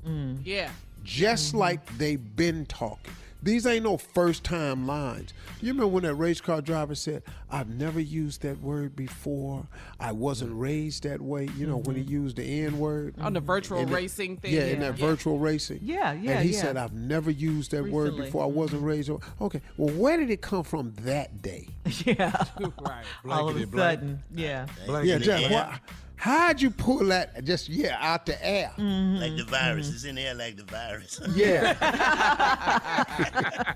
Mm. 0.06 0.40
Yeah. 0.44 0.70
Just 1.04 1.54
like 1.54 1.98
they've 1.98 2.36
been 2.36 2.66
talking. 2.66 3.14
These 3.46 3.68
ain't 3.68 3.84
no 3.84 3.98
first 3.98 4.44
time 4.44 4.88
lines. 4.88 5.32
You 5.62 5.68
remember 5.68 5.90
when 5.90 6.04
that 6.04 6.16
race 6.16 6.42
car 6.42 6.62
driver 6.62 6.96
said, 6.96 7.22
I've 7.52 7.70
never 7.70 8.00
used 8.00 8.42
that 8.42 8.60
word 8.60 8.96
before. 8.96 9.68
I 10.00 10.14
wasn't 10.14 10.50
mm-hmm. 10.50 10.62
raised 10.62 11.04
that 11.04 11.22
way. 11.22 11.48
You 11.56 11.68
know, 11.68 11.78
when 11.78 11.96
he 11.96 12.02
mm-hmm. 12.02 12.12
used 12.12 12.38
the 12.38 12.64
N 12.64 12.80
word. 12.80 13.14
On 13.22 13.34
the 13.34 13.40
virtual 13.40 13.78
In 13.78 13.90
the- 13.90 13.94
racing 13.94 14.38
thing. 14.38 14.52
Yeah, 14.52 14.64
in 14.64 14.80
that 14.80 14.98
Yeah. 14.98 15.06
virtual 15.06 15.38
racing. 15.38 15.82
Yeah, 15.84 16.14
yeah, 16.14 16.32
And 16.32 16.46
he 16.50 16.56
yeah. 16.56 16.62
said, 16.62 16.76
I've 16.76 16.94
never 16.94 17.30
used 17.30 17.70
that 17.70 17.88
word 17.88 18.18
before. 18.18 18.42
I 18.44 18.48
wasn't 18.48 18.80
mm-hmm. 18.80 18.90
raised. 18.90 19.12
Okay, 19.40 19.62
well, 19.78 19.94
where 19.96 20.18
did 20.18 20.32
it 20.32 20.42
come 20.42 20.64
from 20.64 20.94
that 21.02 21.44
day? 21.44 21.68
Yeah. 22.06 22.44
right. 22.82 23.06
All 23.30 23.50
of 23.50 23.62
a 23.62 23.66
Blankety 23.66 23.66
blank. 23.66 24.00
sudden, 24.00 24.24
yeah. 24.34 24.66
yeah, 25.04 25.18
Jeff, 25.20 25.52
what, 25.52 25.80
how'd 26.18 26.62
you 26.62 26.72
pull 26.72 27.06
that 27.06 27.44
just, 27.44 27.70
yeah, 27.70 27.98
out 28.00 28.26
the 28.26 28.44
air? 28.46 28.72
Like 28.78 29.36
the 29.38 29.46
virus. 29.48 29.94
It's 29.94 30.04
in 30.04 30.16
there 30.16 30.34
like 30.34 30.58
the 30.58 30.64
virus. 30.64 31.20
Yeah. 31.34 31.76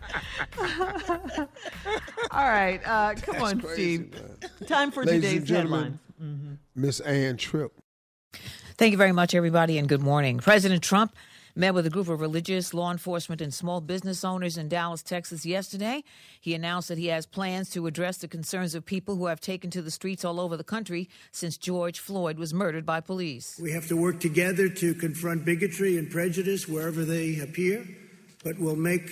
All 2.32 2.48
right, 2.48 2.80
uh, 2.86 3.14
come 3.16 3.36
That's 3.40 3.54
on, 3.54 3.62
crazy, 3.62 3.96
Steve. 4.12 4.68
Time 4.68 4.92
for 4.92 5.04
Ladies 5.04 5.22
today's 5.22 5.38
and 5.40 5.48
gentlemen, 5.48 6.00
headlines. 6.20 6.40
Mhm. 6.42 6.58
Miss 6.76 7.00
Ann 7.02 7.38
Tripp. 7.38 7.72
Thank 8.78 8.92
you 8.92 8.98
very 8.98 9.12
much, 9.12 9.36
everybody, 9.36 9.78
and 9.78 9.90
good 9.90 10.02
morning. 10.02 10.38
President 10.40 10.82
Trump 10.84 11.14
met 11.60 11.74
with 11.74 11.86
a 11.86 11.90
group 11.90 12.08
of 12.08 12.22
religious, 12.22 12.74
law 12.74 12.90
enforcement, 12.90 13.42
and 13.42 13.54
small 13.54 13.82
business 13.82 14.24
owners 14.24 14.58
in 14.58 14.70
Dallas, 14.70 15.04
Texas 15.04 15.46
yesterday. 15.46 16.06
He 16.40 16.54
announced 16.54 16.88
that 16.88 16.98
he 16.98 17.08
has 17.08 17.26
plans 17.26 17.70
to 17.72 17.86
address 17.86 18.18
the 18.18 18.30
concerns 18.30 18.74
of 18.76 18.86
people 18.86 19.18
who 19.18 19.26
have 19.26 19.42
taken 19.42 19.70
to 19.72 19.82
the 19.82 19.92
streets 19.92 20.24
all 20.24 20.40
over 20.40 20.56
the 20.56 20.64
country 20.64 21.10
since 21.34 21.58
George 21.58 22.00
Floyd 22.00 22.40
was 22.40 22.54
murdered 22.54 22.86
by 22.86 23.02
police. 23.02 23.60
We 23.62 23.74
have 23.74 23.88
to 23.90 23.98
work 23.98 24.22
together 24.22 24.70
to 24.70 24.94
confront 24.94 25.44
bigotry 25.44 25.98
and 25.98 26.10
prejudice 26.10 26.66
wherever 26.66 27.04
they 27.04 27.40
appear, 27.40 27.86
but 28.42 28.58
we'll 28.58 28.78
make 28.78 29.10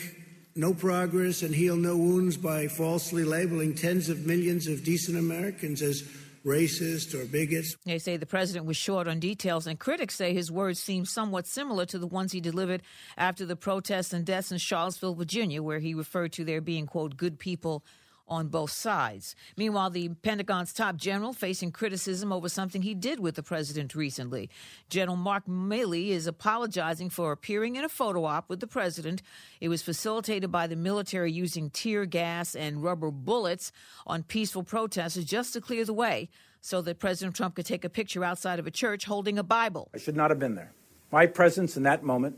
no 0.56 0.74
progress 0.74 1.44
and 1.44 1.54
heal 1.54 1.76
no 1.76 1.98
wounds 1.98 2.38
by 2.38 2.68
falsely 2.68 3.26
labeling 3.26 3.76
tens 3.76 4.08
of 4.08 4.26
millions 4.26 4.68
of 4.68 4.86
decent 4.86 5.18
Americans 5.18 5.82
as 5.82 6.10
racist 6.48 7.14
or 7.14 7.26
bigots. 7.26 7.76
They 7.86 8.00
say 8.00 8.18
the 8.18 8.26
president 8.26 8.66
was 8.66 8.78
short 8.78 9.08
on 9.08 9.20
details, 9.20 9.68
and 9.68 9.78
critics 9.78 10.16
say 10.16 10.34
his 10.34 10.50
words 10.50 10.82
seem 10.82 11.06
somewhat 11.06 11.46
similar 11.46 11.86
to 11.88 12.00
the 12.00 12.08
ones 12.08 12.32
he 12.32 12.40
delivered 12.40 12.82
after 13.18 13.46
the 13.46 13.56
protests 13.56 14.14
and 14.14 14.26
deaths 14.26 14.52
in 14.52 14.58
Charlottesville, 14.58 15.16
Virginia, 15.16 15.62
where 15.62 15.80
he 15.80 15.94
referred 15.94 16.32
to 16.34 16.46
there 16.46 16.62
being, 16.62 16.88
quote, 16.88 17.18
good 17.18 17.38
people 17.38 17.84
on 18.28 18.48
both 18.48 18.72
sides. 18.72 19.36
Meanwhile, 19.56 19.92
the 19.92 20.10
Pentagon's 20.10 20.74
top 20.74 20.98
general 20.98 21.34
facing 21.34 21.72
criticism 21.72 22.32
over 22.32 22.50
something 22.50 22.82
he 22.82 22.94
did 22.94 23.20
with 23.20 23.36
the 23.36 23.44
president 23.44 23.96
recently. 23.96 24.50
General 24.90 25.18
Mark 25.18 25.46
Milley 25.48 26.10
is 26.10 26.28
apologizing 26.28 27.10
for 27.10 27.32
appearing 27.32 27.76
in 27.76 27.84
a 27.84 27.90
photo 27.90 28.26
op 28.26 28.50
with 28.50 28.60
the 28.60 28.68
president. 28.68 29.22
It 29.62 29.70
was 29.70 29.82
facilitated 29.82 30.52
by 30.52 30.68
the 30.68 30.76
military 30.76 31.32
using 31.32 31.70
tear 31.70 32.06
gas 32.06 32.56
and 32.56 32.84
rubber 32.84 33.12
bullets 33.12 33.72
on 34.06 34.24
peaceful 34.24 34.64
protesters 34.64 35.26
just 35.26 35.54
to 35.54 35.62
clear 35.62 35.86
the 35.86 35.94
way 35.94 36.30
so 36.62 36.82
that 36.82 37.00
President 37.00 37.36
Trump 37.36 37.56
could 37.56 37.66
take 37.66 37.86
a 37.86 37.90
picture 37.90 38.24
outside 38.24 38.60
of 38.60 38.68
a 38.68 38.72
church 38.72 39.06
holding 39.06 39.38
a 39.40 39.44
Bible. 39.44 39.90
I 39.94 40.00
should 40.00 40.18
not 40.18 40.32
have 40.32 40.40
been 40.40 40.56
there. 40.56 40.74
My 41.12 41.26
presence 41.26 41.78
in 41.78 41.84
that 41.84 42.04
moment 42.04 42.38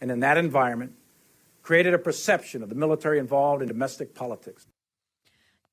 and 0.00 0.10
in 0.10 0.20
that 0.20 0.38
environment 0.38 0.92
created 1.62 1.92
a 1.92 1.98
perception 1.98 2.62
of 2.62 2.68
the 2.68 2.74
military 2.74 3.18
involved 3.18 3.60
in 3.60 3.68
domestic 3.68 4.14
politics. 4.14 4.66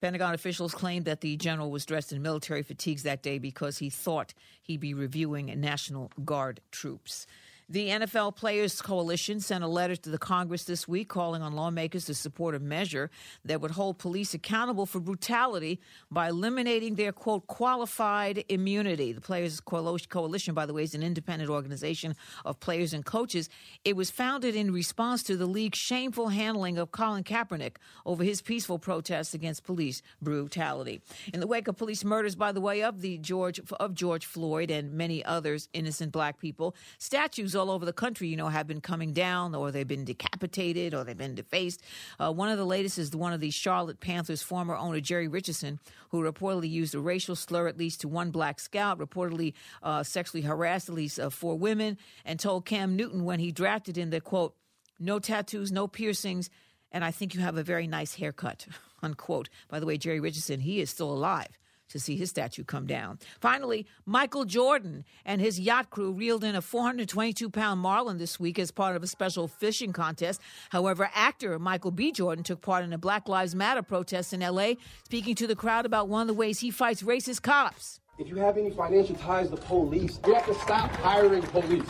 Pentagon 0.03 0.33
officials 0.33 0.73
claimed 0.73 1.05
that 1.05 1.21
the 1.21 1.37
general 1.37 1.71
was 1.71 1.85
dressed 1.85 2.11
in 2.11 2.21
military 2.21 2.61
fatigues 2.61 3.03
that 3.03 3.23
day 3.23 3.37
because 3.37 3.77
he 3.77 3.89
thought 3.89 4.33
he'd 4.61 4.81
be 4.81 4.93
reviewing 4.93 5.45
National 5.61 6.11
Guard 6.25 6.59
troops. 6.71 7.25
The 7.70 7.88
NFL 7.88 8.36
Players 8.36 8.82
Coalition 8.82 9.39
sent 9.39 9.64
a 9.64 9.68
letter 9.68 9.95
to 9.95 10.09
the 10.09 10.18
Congress 10.18 10.66
this 10.66 10.86
week 10.86 11.07
calling 11.07 11.41
on 11.41 11.53
lawmakers 11.53 12.05
to 12.05 12.14
support 12.14 12.55
a 12.55 12.59
measure 12.59 13.09
that 13.45 13.61
would 13.61 13.72
hold 13.72 13.99
police 13.99 14.34
accountable 14.34 14.86
for 14.86 14.99
brutality 14.99 15.80
by 16.11 16.28
eliminating 16.28 16.95
their, 16.95 17.14
quote, 17.14 17.47
qualified 17.47 18.43
immunity. 18.49 19.14
The 19.14 19.22
Players 19.22 19.61
Coalition, 19.61 20.53
by 20.53 20.66
the 20.66 20.74
way, 20.74 20.84
is 20.84 20.93
an 20.93 21.03
independent 21.03 21.49
organization 21.49 22.18
of 22.43 22.59
players 22.59 22.93
and 22.93 23.05
coaches. 23.05 23.49
It 23.86 23.95
was 23.95 24.11
founded 24.11 24.55
in 24.55 24.74
response 24.74 25.24
to 25.24 25.38
the 25.38 25.45
league's 25.45 25.80
shameful 25.80 26.28
handling 26.28 26.78
of 26.78 26.91
Colin 26.91 27.24
Kaepernick 27.24 27.78
over 28.05 28.26
his 28.26 28.41
peaceful 28.41 28.78
protests 28.78 29.34
against 29.34 29.64
police 29.64 30.01
brutality. 30.22 31.01
In 31.34 31.39
the 31.39 31.47
wake 31.47 31.70
of 31.70 31.78
police 31.78 32.03
murders, 32.03 32.36
by 32.36 32.51
the 32.51 32.61
way, 32.61 32.84
of 32.84 32.99
the 32.99 33.18
George 33.20 33.61
of 33.80 33.93
George 33.93 34.26
Floyd 34.26 34.70
and 34.70 34.91
many 34.91 35.24
others 35.24 35.70
innocent 35.74 36.11
black 36.11 36.39
people, 36.39 36.76
statues 36.97 37.52
all 37.55 37.71
over 37.71 37.85
the 37.85 37.93
country, 37.93 38.27
you 38.27 38.37
know, 38.37 38.47
have 38.47 38.67
been 38.67 38.81
coming 38.81 39.13
down, 39.13 39.55
or 39.55 39.71
they've 39.71 39.87
been 39.87 40.05
decapitated, 40.05 40.93
or 40.93 41.03
they've 41.03 41.17
been 41.17 41.35
defaced. 41.35 41.81
Uh, 42.19 42.31
one 42.31 42.49
of 42.49 42.57
the 42.57 42.65
latest 42.65 42.97
is 42.97 43.15
one 43.15 43.33
of 43.33 43.39
the 43.39 43.51
Charlotte 43.51 43.99
Panthers 43.99 44.41
former 44.41 44.75
owner 44.75 44.99
Jerry 44.99 45.27
Richardson, 45.27 45.79
who 46.09 46.21
reportedly 46.23 46.69
used 46.69 46.95
a 46.95 46.99
racial 46.99 47.35
slur 47.35 47.67
at 47.67 47.77
least 47.77 48.01
to 48.01 48.07
one 48.07 48.31
black 48.31 48.59
scout, 48.59 48.99
reportedly 48.99 49.53
uh, 49.81 50.03
sexually 50.03 50.41
harassed 50.41 50.89
at 50.89 50.95
least 50.95 51.19
uh, 51.19 51.29
four 51.29 51.57
women, 51.57 51.97
and 52.25 52.39
told 52.39 52.65
Cam 52.65 52.95
Newton 52.95 53.23
when 53.23 53.39
he 53.39 53.51
drafted 53.51 53.97
in 53.97 54.09
the 54.09 54.21
quote, 54.21 54.55
"No 54.99 55.19
tattoos, 55.19 55.71
no 55.71 55.87
piercings." 55.87 56.49
And 56.91 57.03
I 57.03 57.09
think 57.09 57.33
you 57.33 57.41
have 57.41 57.57
a 57.57 57.63
very 57.63 57.87
nice 57.87 58.13
haircut, 58.15 58.67
unquote. 59.01 59.49
By 59.67 59.79
the 59.79 59.85
way, 59.85 59.97
Jerry 59.97 60.19
Richardson, 60.19 60.59
he 60.59 60.79
is 60.79 60.89
still 60.89 61.11
alive 61.11 61.57
to 61.93 61.99
see 61.99 62.17
his 62.17 62.29
statue 62.29 62.63
come 62.63 62.85
down. 62.85 63.19
Finally, 63.39 63.85
Michael 64.05 64.43
Jordan 64.45 65.05
and 65.25 65.39
his 65.39 65.59
yacht 65.59 65.89
crew 65.91 66.11
reeled 66.11 66.43
in 66.43 66.55
a 66.55 66.61
422 66.61 67.49
pound 67.49 67.79
marlin 67.79 68.17
this 68.17 68.39
week 68.39 68.59
as 68.59 68.71
part 68.71 68.95
of 68.95 69.03
a 69.03 69.07
special 69.07 69.47
fishing 69.47 69.93
contest. 69.93 70.41
However, 70.71 71.09
actor 71.13 71.57
Michael 71.59 71.91
B. 71.91 72.11
Jordan 72.11 72.43
took 72.43 72.61
part 72.61 72.83
in 72.83 72.91
a 72.91 72.97
Black 72.97 73.29
Lives 73.29 73.55
Matter 73.55 73.83
protest 73.83 74.33
in 74.33 74.41
LA, 74.41 74.73
speaking 75.05 75.35
to 75.35 75.47
the 75.47 75.55
crowd 75.55 75.85
about 75.85 76.09
one 76.09 76.21
of 76.21 76.27
the 76.27 76.33
ways 76.33 76.59
he 76.59 76.71
fights 76.71 77.03
racist 77.03 77.43
cops. 77.43 77.99
If 78.17 78.27
you 78.27 78.35
have 78.37 78.57
any 78.57 78.71
financial 78.71 79.15
ties 79.15 79.49
to 79.51 79.57
police, 79.57 80.19
you 80.25 80.33
have 80.33 80.45
to 80.47 80.55
stop 80.55 80.91
hiring 80.97 81.43
police. 81.43 81.89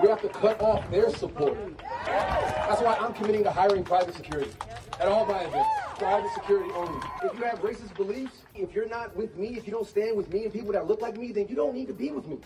We 0.00 0.08
have 0.08 0.22
to 0.22 0.28
cut 0.28 0.60
off 0.60 0.90
their 0.90 1.10
support. 1.10 1.58
That's 2.06 2.80
why 2.80 2.96
I'm 3.00 3.12
committing 3.12 3.44
to 3.44 3.50
hiring 3.50 3.84
private 3.84 4.14
security 4.14 4.50
at 4.98 5.08
all 5.08 5.26
my 5.26 5.42
events. 5.44 5.68
Private 5.98 6.30
security 6.34 6.70
only. 6.74 6.98
If 7.22 7.38
you 7.38 7.44
have 7.44 7.60
racist 7.60 7.94
beliefs, 7.94 8.42
if 8.54 8.74
you're 8.74 8.88
not 8.88 9.14
with 9.14 9.36
me, 9.36 9.58
if 9.58 9.66
you 9.66 9.72
don't 9.72 9.86
stand 9.86 10.16
with 10.16 10.32
me 10.32 10.44
and 10.44 10.52
people 10.52 10.72
that 10.72 10.86
look 10.86 11.02
like 11.02 11.18
me, 11.18 11.32
then 11.32 11.48
you 11.48 11.56
don't 11.56 11.74
need 11.74 11.88
to 11.88 11.92
be 11.92 12.10
with 12.10 12.26
me. 12.26 12.38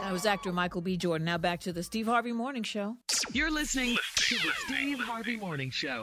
That 0.00 0.12
was 0.12 0.24
actor 0.24 0.52
Michael 0.52 0.80
B. 0.80 0.96
Jordan. 0.96 1.26
Now 1.26 1.36
back 1.36 1.60
to 1.60 1.72
the 1.72 1.82
Steve 1.82 2.06
Harvey 2.06 2.32
Morning 2.32 2.62
Show. 2.62 2.96
You're 3.32 3.50
listening 3.50 3.96
to 4.16 4.34
the 4.36 4.52
Steve 4.66 5.00
Harvey 5.00 5.36
Morning 5.36 5.70
Show. 5.70 6.02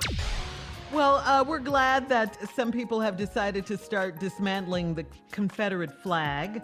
Well, 0.94 1.24
uh, 1.26 1.44
we're 1.48 1.60
glad 1.60 2.08
that 2.10 2.38
some 2.56 2.72
people 2.72 3.02
have 3.02 3.18
decided 3.18 3.66
to 3.66 3.78
start 3.78 4.20
dismantling 4.20 4.94
the 4.94 5.06
Confederate 5.32 5.92
flag. 6.04 6.62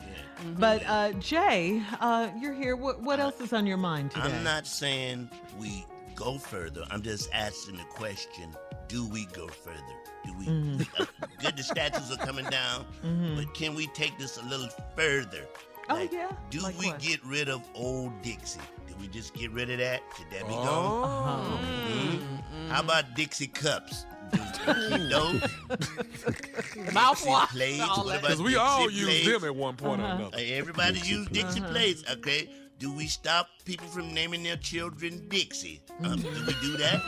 But 0.57 0.83
uh, 0.85 1.13
Jay, 1.13 1.81
uh, 1.99 2.29
you're 2.39 2.53
here. 2.53 2.75
What, 2.75 3.01
what 3.01 3.19
else 3.19 3.41
is 3.41 3.53
on 3.53 3.65
your 3.65 3.77
mind 3.77 4.11
today? 4.11 4.25
I'm 4.25 4.43
not 4.43 4.67
saying 4.67 5.29
we 5.57 5.83
go 6.15 6.37
further. 6.37 6.83
I'm 6.91 7.01
just 7.01 7.29
asking 7.33 7.77
the 7.77 7.83
question: 7.85 8.55
Do 8.87 9.07
we 9.07 9.25
go 9.33 9.47
further? 9.47 9.77
Do 10.25 10.33
we? 10.37 10.45
Mhm. 10.49 10.87
uh, 10.99 11.05
good, 11.41 11.57
the 11.57 11.63
statues 11.63 12.11
are 12.11 12.17
coming 12.23 12.45
down, 12.45 12.85
Mhm. 13.03 13.35
but 13.37 13.53
can 13.55 13.73
we 13.73 13.87
take 13.87 14.17
this 14.19 14.37
a 14.37 14.43
little 14.43 14.69
further? 14.95 15.47
Oh, 15.89 15.95
Like, 15.95 16.11
yeah? 16.11 16.29
Do 16.51 16.59
Like 16.59 16.77
we 16.77 16.87
what? 16.91 16.99
get 16.99 17.23
rid 17.25 17.49
of 17.49 17.63
old 17.73 18.21
Dixie? 18.21 18.59
Do 18.87 18.93
we 18.99 19.07
just 19.07 19.33
get 19.33 19.49
rid 19.51 19.71
of 19.71 19.79
that? 19.79 20.01
Should 20.17 20.29
that 20.31 20.47
be 20.47 20.53
Oh. 20.53 20.65
gone? 20.65 21.59
Mhm. 21.63 22.69
How 22.69 22.81
about 22.81 23.15
Dixie 23.15 23.47
cups? 23.47 24.05
Do 24.33 25.31
we 25.33 25.39
keep? 25.39 26.93
Mouthwash, 26.93 27.51
Dixie 27.53 27.57
plates. 27.57 27.81
all 27.81 27.97
What 28.05 28.07
that. 28.07 28.19
about 28.19 28.27
'Cause 28.29 28.41
we 28.41 28.55
all 28.55 28.83
Dixie 28.83 28.95
used 28.99 29.09
plates? 29.23 29.27
them 29.41 29.43
at 29.49 29.55
one 29.55 29.75
point 29.75 30.01
or 30.01 30.05
Uh-huh. 30.05 30.15
another. 30.15 30.37
Uh, 30.37 30.41
Everybody 30.41 30.93
Dixie 30.95 31.11
use 31.11 31.27
Dixie 31.27 31.59
plates. 31.61 32.01
plates, 32.03 32.11
okay? 32.11 32.49
Do 32.79 32.93
we 32.93 33.07
stop 33.07 33.49
people 33.65 33.87
from 33.87 34.13
naming 34.13 34.41
their 34.43 34.55
children 34.55 35.27
Dixie? 35.27 35.81
Um, 36.01 36.15
do 36.21 36.29
we 36.47 36.53
do 36.61 36.77
that? 36.77 37.01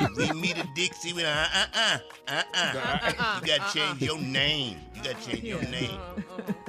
if 0.00 0.16
we 0.16 0.40
meet 0.40 0.56
a 0.56 0.66
Dixie, 0.74 1.12
we 1.12 1.24
uh 1.26 1.28
uh 1.28 1.66
uh 1.74 1.98
uh 2.28 2.42
uh. 2.54 3.40
You 3.42 3.46
gotta 3.46 3.78
change 3.78 4.00
your 4.00 4.18
name. 4.18 4.78
You 4.94 5.02
gotta 5.02 5.22
change 5.30 5.44
your 5.44 5.60
name. 5.62 6.00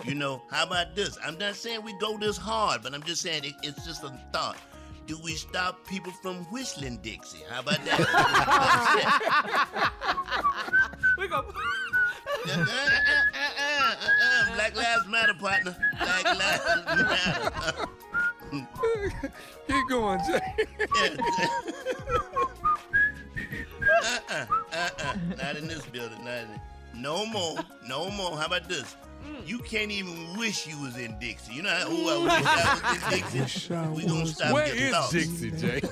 You 0.04 0.16
know, 0.16 0.42
how 0.52 0.66
about 0.66 0.96
this? 0.98 1.18
I'm 1.24 1.38
not 1.38 1.56
saying 1.56 1.84
we 1.84 1.98
go 2.00 2.18
this 2.18 2.36
hard, 2.36 2.84
but 2.84 2.94
I'm 2.94 3.04
just 3.04 3.22
saying 3.22 3.46
it, 3.46 3.54
it's 3.64 3.86
just 3.86 4.04
a 4.04 4.10
thought. 4.34 4.58
Do 5.08 5.18
we 5.24 5.36
stop 5.36 5.86
people 5.88 6.12
from 6.12 6.38
whistling 6.46 6.98
Dixie? 6.98 7.44
How 7.50 7.60
about 7.60 7.78
that? 7.86 8.00
we 11.20 11.28
go. 11.28 11.46
Black 14.56 14.76
Lives 14.76 15.08
Matter, 15.08 15.34
partner. 15.36 15.76
Black 16.00 16.24
Lives 16.24 16.86
Matter. 16.88 17.52
Keep 19.68 19.90
going, 19.90 20.20
Jay. 20.28 20.56
uh-uh, 24.04 24.46
uh-uh. 24.74 25.16
Not 25.38 25.56
in 25.58 25.68
this 25.68 25.86
building. 25.86 26.24
Not 26.26 26.38
in 26.38 26.60
No 26.96 27.26
more. 27.28 27.58
No 27.88 28.10
more. 28.10 28.36
How 28.38 28.48
about 28.48 28.68
this? 28.68 28.96
Mm. 29.26 29.48
You 29.48 29.60
can't 29.60 29.92
even 29.92 30.38
wish 30.38 30.68
you 30.68 30.80
was 30.82 30.98
in 30.98 31.18
Dixie. 31.20 31.54
You 31.54 31.64
know 31.64 31.70
how, 31.70 31.90
who 31.90 32.10
I 32.10 32.14
mm. 32.14 32.24
wish 32.24 32.46
I 32.48 32.94
was 32.94 33.14
in 33.14 33.20
Dixie? 33.40 33.76
We 33.96 34.06
gonna 34.08 34.26
stop 34.28 34.54
Where 34.54 34.68
your 34.68 34.76
is 34.76 34.92
thoughts. 34.92 35.12
Dixie, 35.12 35.52
Jay? 35.52 35.82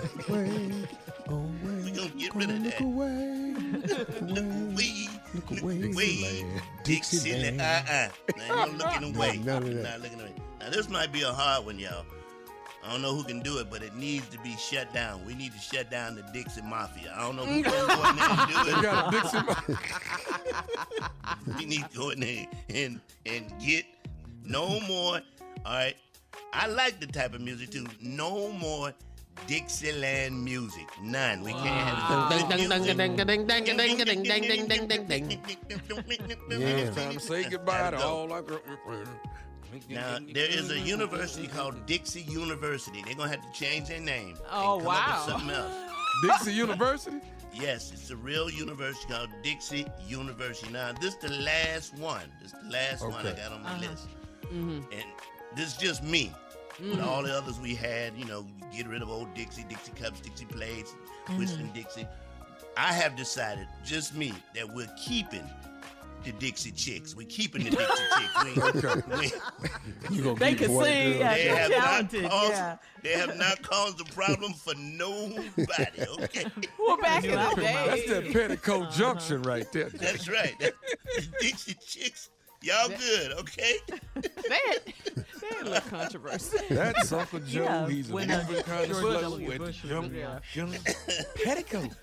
We 1.30 1.92
gonna 1.92 2.10
get 2.18 2.36
rid 2.36 2.50
of 2.50 2.64
that. 2.64 2.82
Look 2.82 4.42
away. 4.42 5.08
Look 5.34 5.62
away. 5.62 5.84
Away. 5.84 6.46
Dixieland. 6.84 7.62
Uh-uh. 7.62 8.10
Now, 8.38 8.66
you 8.66 8.72
looking 8.74 9.16
away. 9.16 9.38
None 9.38 9.64
of 9.64 9.74
that. 9.76 9.84
Not 9.84 10.02
looking 10.02 10.20
away. 10.20 10.34
Now, 10.60 10.70
this 10.70 10.90
might 10.90 11.12
be 11.12 11.22
a 11.22 11.32
hard 11.32 11.66
one, 11.66 11.80
y'all. 11.80 12.06
I 12.86 12.92
don't 12.92 13.02
know 13.02 13.16
who 13.16 13.24
can 13.24 13.40
do 13.42 13.60
it, 13.60 13.70
but 13.70 13.82
it 13.82 13.96
needs 13.96 14.28
to 14.30 14.38
be 14.40 14.56
shut 14.58 14.94
down. 14.94 15.26
We 15.26 15.36
need 15.36 15.54
to 15.54 15.60
shut 15.60 15.90
down 15.90 16.16
the 16.16 16.22
Dixie 16.34 16.62
Mafia. 16.62 17.14
I 17.16 17.22
don't 17.22 17.38
know 17.38 17.46
who 17.46 17.64
can 17.64 17.72
go 17.72 18.10
in 18.10 18.16
there 18.16 18.30
and 18.30 18.50
do 18.50 18.56
it. 18.60 18.66
They 18.76 18.82
got 18.82 19.14
a 19.14 19.22
Dixie 19.22 19.38
we 21.58 21.66
need 21.66 21.90
to 21.92 21.98
go 21.98 22.10
in 22.10 22.20
there 22.20 22.46
and, 22.70 23.00
and 23.26 23.54
get 23.60 23.86
no 24.44 24.80
more. 24.82 25.22
All 25.66 25.74
right. 25.74 25.96
I 26.52 26.68
like 26.68 27.00
the 27.00 27.08
type 27.08 27.34
of 27.34 27.42
music 27.42 27.72
too. 27.72 27.86
No 28.02 28.52
more 28.52 28.94
Dixieland 29.48 30.44
music. 30.44 30.88
None. 31.02 31.42
We 31.42 31.52
can't 31.52 31.66
have 31.66 31.98
Yeah. 36.50 36.90
Time 36.92 37.14
to 37.14 37.20
say 37.20 37.50
goodbye 37.50 37.92
to 37.92 38.04
all 38.04 38.32
our 38.32 38.42
girl. 38.42 38.60
Now, 39.90 40.18
there 40.34 40.50
is 40.50 40.72
a 40.72 40.80
university 40.80 41.48
called 41.48 41.86
Dixie 41.86 42.22
University. 42.24 43.02
They're 43.06 43.16
going 43.16 43.30
to 43.32 43.38
have 43.38 43.46
to 43.46 43.60
change 43.60 43.88
their 43.90 44.00
name. 44.00 44.36
Oh, 44.52 44.76
and 44.80 44.84
come 44.86 44.96
Up 44.96 45.08
wow. 45.08 45.24
with 45.26 45.34
something 45.34 45.50
else. 45.56 45.74
Dixie 46.24 46.54
University? 46.54 47.18
Yes, 47.54 47.92
it's 47.92 48.10
a 48.10 48.16
real 48.16 48.50
university 48.50 49.12
called 49.12 49.30
Dixie 49.44 49.86
University. 50.08 50.72
Now, 50.72 50.92
this 50.94 51.14
is 51.16 51.20
the 51.22 51.32
last 51.44 51.96
one. 51.98 52.24
This 52.42 52.52
is 52.54 52.60
the 52.64 52.70
last 52.72 53.02
one 53.02 53.26
I 53.28 53.32
got 53.34 53.52
on 53.52 53.64
my 53.64 53.70
Uh-huh. 53.72 53.90
list. 53.92 54.08
Mhm. 54.46 54.78
And 54.92 55.04
this 55.56 55.68
is 55.68 55.78
just 55.78 56.04
me. 56.04 56.32
With 56.80 56.98
Mhm. 57.00 57.06
all 57.06 57.22
the 57.22 57.36
others 57.38 57.60
we 57.60 57.76
had, 57.76 58.18
you 58.18 58.26
know, 58.26 58.48
get 58.76 58.88
rid 58.88 59.04
of 59.04 59.10
old 59.10 59.32
Dixie, 59.36 59.64
Dixie 59.70 59.92
cups, 59.92 60.20
Dixie 60.22 60.46
plates, 60.46 60.94
Whistling 61.38 61.72
Dixie. 61.74 62.08
I 62.76 62.92
have 62.92 63.16
decided, 63.16 63.68
just 63.86 64.16
me, 64.16 64.34
that 64.56 64.68
we're 64.74 64.90
keeping 65.06 65.48
the 66.24 66.32
Dixie 66.34 66.72
Chicks. 66.72 67.16
We're 67.16 67.28
keeping 67.28 67.64
the 67.66 67.72
Dixie 67.72 68.04
Chicks. 68.18 68.44
We, 68.44 68.62
Okay. 68.82 69.02
we, 70.10 70.16
You 70.16 70.24
gonna 70.24 70.36
They 70.40 70.50
keep 70.56 70.68
can 70.68 70.82
sing, 70.84 71.20
yeah, 71.20 71.34
they 71.36 71.44
have 71.48 71.72
talented, 71.72 72.22
not 72.24 72.32
caused, 72.32 72.52
yeah. 72.54 72.78
They 73.04 73.12
have 73.14 73.38
not 73.38 73.62
caused 73.62 74.02
a 74.02 74.06
problem 74.14 74.54
for 74.54 74.74
nobody. 74.76 76.06
Okay. 76.24 76.46
Well, 76.80 76.98
back 76.98 77.24
in 77.24 77.32
the 77.32 77.38
That's 77.38 77.56
day. 78.06 78.08
that 78.22 78.34
Petticoat 78.34 78.92
Junction 78.92 79.42
right 79.44 79.70
there. 79.72 79.90
Jay. 79.90 79.98
That's 79.98 80.30
right. 80.30 80.54
That- 80.60 80.74
the 81.16 81.28
Dixie 81.42 81.76
Chicks, 81.86 82.30
y'all 82.62 82.88
good, 82.90 83.32
okay? 83.34 83.78
that, 84.16 84.80
they 84.86 85.48
had 85.58 85.68
a 85.68 85.70
little 85.70 85.90
controversy. 85.90 86.58
That's 86.70 87.12
Uncle 87.12 87.40
Joe. 87.40 87.64
Yeah, 87.64 87.88
He's 87.90 88.10
a 88.10 88.14
when, 88.14 88.32
uh, 88.32 88.44
moving 88.48 88.64
kind 88.64 88.82
of 88.84 88.90
George 88.90 89.02
slow 89.02 89.22
W. 89.22 89.48
with 89.48 89.58
Bush 89.60 89.84
was 89.84 89.90
jump, 89.90 90.14
Petticoat 90.14 91.82
Junction. 91.84 91.98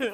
All 0.00 0.08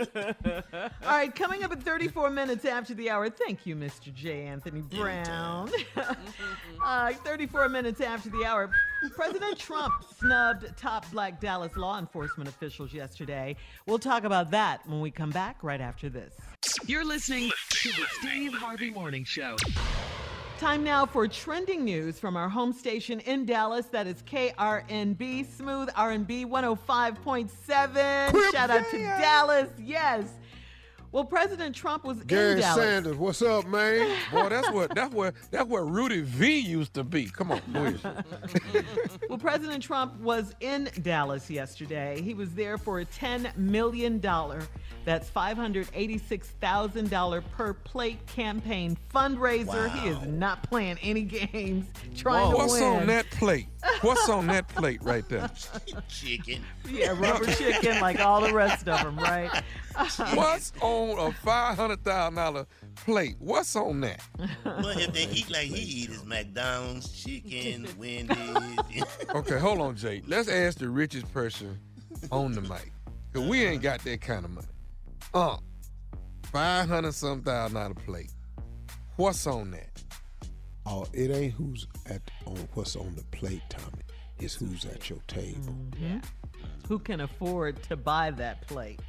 right, 1.04 1.34
coming 1.34 1.64
up 1.64 1.72
at 1.72 1.82
34 1.82 2.30
minutes 2.30 2.64
after 2.64 2.94
the 2.94 3.10
hour. 3.10 3.30
Thank 3.30 3.66
you, 3.66 3.74
Mr. 3.74 4.12
J. 4.12 4.44
Anthony 4.46 4.82
Brown. 4.82 5.70
uh, 6.84 7.12
34 7.12 7.68
minutes 7.68 8.00
after 8.00 8.28
the 8.30 8.44
hour. 8.44 8.70
President 9.14 9.58
Trump 9.58 9.94
snubbed 10.18 10.76
top 10.76 11.10
black 11.10 11.40
Dallas 11.40 11.76
law 11.76 11.98
enforcement 11.98 12.48
officials 12.48 12.92
yesterday. 12.92 13.56
We'll 13.86 13.98
talk 13.98 14.24
about 14.24 14.50
that 14.50 14.86
when 14.86 15.00
we 15.00 15.10
come 15.10 15.30
back 15.30 15.62
right 15.62 15.80
after 15.80 16.08
this. 16.08 16.34
You're 16.86 17.04
listening 17.04 17.50
to 17.70 17.88
the 17.90 18.06
Steve 18.20 18.54
Harvey 18.54 18.90
Morning 18.90 19.24
Show. 19.24 19.56
Time 20.58 20.82
now 20.82 21.06
for 21.06 21.28
trending 21.28 21.84
news 21.84 22.18
from 22.18 22.36
our 22.36 22.48
home 22.48 22.72
station 22.72 23.20
in 23.20 23.46
Dallas. 23.46 23.86
That 23.86 24.08
is 24.08 24.22
KRNB, 24.22 25.46
Smooth 25.46 25.88
R&B 25.94 26.44
105.7. 26.46 28.52
Shout 28.52 28.68
out 28.68 28.90
to 28.90 28.98
Dallas. 28.98 29.68
Yes. 29.78 30.24
Well, 31.12 31.24
President 31.24 31.76
Trump 31.76 32.04
was 32.04 32.20
in 32.22 32.26
Gary 32.26 32.60
Dallas. 32.60 32.84
Sanders, 32.84 33.16
what's 33.16 33.40
up, 33.40 33.68
man? 33.68 34.12
Boy, 34.32 34.48
that's 34.48 34.70
what 34.72 34.92
that's 34.94 35.14
where 35.14 35.32
that's 35.50 35.68
where 35.68 35.84
Rudy 35.84 36.20
V 36.22 36.58
used 36.58 36.92
to 36.94 37.04
be. 37.04 37.26
Come 37.26 37.52
on, 37.52 37.62
go 37.72 37.84
ahead. 37.84 38.24
Well, 39.28 39.38
President 39.38 39.80
Trump 39.82 40.18
was 40.20 40.54
in 40.60 40.90
Dallas 41.02 41.48
yesterday. 41.48 42.20
He 42.20 42.34
was 42.34 42.50
there 42.50 42.76
for 42.76 43.00
a 43.00 43.06
$10 43.06 43.56
million, 43.56 44.20
that's 45.08 45.30
$586,000 45.30 47.42
per 47.52 47.72
plate 47.72 48.26
campaign 48.26 48.98
fundraiser. 49.14 49.88
He 49.90 50.08
is 50.08 50.20
not 50.26 50.62
playing 50.64 50.98
any 51.02 51.22
games, 51.22 51.86
trying 52.14 52.52
What's 52.52 52.74
to 52.74 52.80
win. 52.82 52.90
What's 52.92 53.00
on 53.00 53.06
that 53.06 53.30
plate? 53.30 53.68
What's 54.02 54.28
on 54.28 54.48
that 54.48 54.68
plate 54.74 55.02
right 55.02 55.26
there? 55.30 55.48
Chicken. 56.08 56.62
Yeah, 56.86 57.18
rubber 57.18 57.46
chicken 57.46 58.00
like 58.00 58.20
all 58.20 58.42
the 58.42 58.52
rest 58.52 58.86
of 58.86 59.02
them, 59.02 59.18
right? 59.18 59.50
What's 60.34 60.74
on 60.82 61.18
a 61.18 61.32
five 61.32 61.76
hundred 61.76 62.04
thousand 62.04 62.34
dollar 62.34 62.66
plate? 62.96 63.36
What's 63.38 63.74
on 63.76 64.02
that? 64.02 64.20
Well, 64.64 64.88
if 64.88 65.14
they 65.14 65.26
eat 65.28 65.50
like 65.50 65.68
he 65.68 66.02
eat, 66.02 66.10
it's 66.10 66.22
McDonald's, 66.24 67.10
chicken, 67.10 67.88
Wendy's. 67.98 69.04
Okay, 69.34 69.58
hold 69.58 69.80
on, 69.80 69.96
Jay. 69.96 70.20
Let's 70.26 70.48
ask 70.48 70.76
the 70.78 70.90
richest 70.90 71.32
person 71.32 71.78
on 72.30 72.52
the 72.52 72.60
mic. 72.60 72.92
Cause 73.32 73.48
we 73.48 73.64
ain't 73.64 73.80
got 73.82 74.04
that 74.04 74.20
kind 74.20 74.44
of 74.44 74.50
money. 74.50 74.66
Uh, 75.34 75.56
five 76.44 76.88
hundred 76.88 77.12
some 77.14 77.42
thousand 77.42 77.74
dollar 77.74 77.94
plate. 77.94 78.32
What's 79.16 79.46
on 79.46 79.70
that? 79.72 80.02
Oh, 80.86 81.06
it 81.12 81.30
ain't 81.30 81.52
who's 81.54 81.86
at 82.06 82.22
on 82.46 82.56
what's 82.74 82.96
on 82.96 83.14
the 83.14 83.24
plate, 83.36 83.62
Tommy. 83.68 84.02
It's 84.38 84.54
who's 84.54 84.84
at 84.86 85.10
your 85.10 85.18
table. 85.26 85.74
Mhm. 85.90 86.24
Who 86.88 86.98
can 86.98 87.20
afford 87.20 87.82
to 87.84 87.96
buy 87.96 88.30
that 88.32 88.66
plate? 88.66 89.00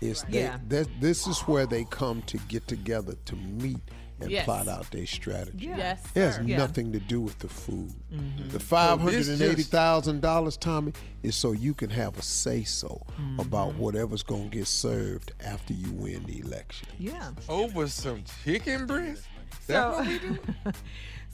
It's 0.00 0.22
Right. 0.24 0.32
they, 0.32 0.42
Yeah. 0.42 0.58
that, 0.68 0.88
this 1.00 1.26
is 1.26 1.40
where 1.42 1.66
they 1.66 1.84
come 1.84 2.22
to 2.22 2.38
get 2.48 2.66
together 2.66 3.14
to 3.26 3.36
meet 3.36 3.78
and 4.20 4.30
Yes. 4.30 4.44
plot 4.44 4.68
out 4.68 4.90
their 4.90 5.06
strategy. 5.06 5.66
Yeah. 5.66 5.76
Yes, 5.76 6.02
it 6.14 6.20
has. 6.20 6.38
Yeah. 6.46 6.58
nothing 6.58 6.92
to 6.92 7.00
do 7.00 7.20
with 7.20 7.38
the 7.38 7.48
food. 7.48 7.92
Mhm. 8.12 8.50
The 8.50 8.60
five 8.60 8.98
So 8.98 9.04
hundred 9.04 9.18
this 9.18 9.28
and 9.28 9.42
eighty 9.42 9.62
thousand 9.62 10.20
dollars, 10.20 10.56
Tommy, 10.56 10.92
is 11.22 11.34
so 11.36 11.52
you 11.52 11.74
can 11.74 11.90
have 11.90 12.18
a 12.18 12.22
say 12.22 12.64
so 12.64 13.04
about 13.38 13.74
whatever's 13.76 14.22
gonna 14.22 14.48
get 14.48 14.66
served 14.66 15.32
after 15.40 15.72
you 15.72 15.90
win 15.92 16.24
the 16.24 16.40
election. 16.40 16.88
Yeah. 16.98 17.30
Over 17.48 17.88
some 17.88 18.22
chicken 18.44 18.86
breast? 18.86 19.22
That's 19.66 19.66
So, 19.66 19.98
what 19.98 20.06
we 20.06 20.18
do? 20.64 20.72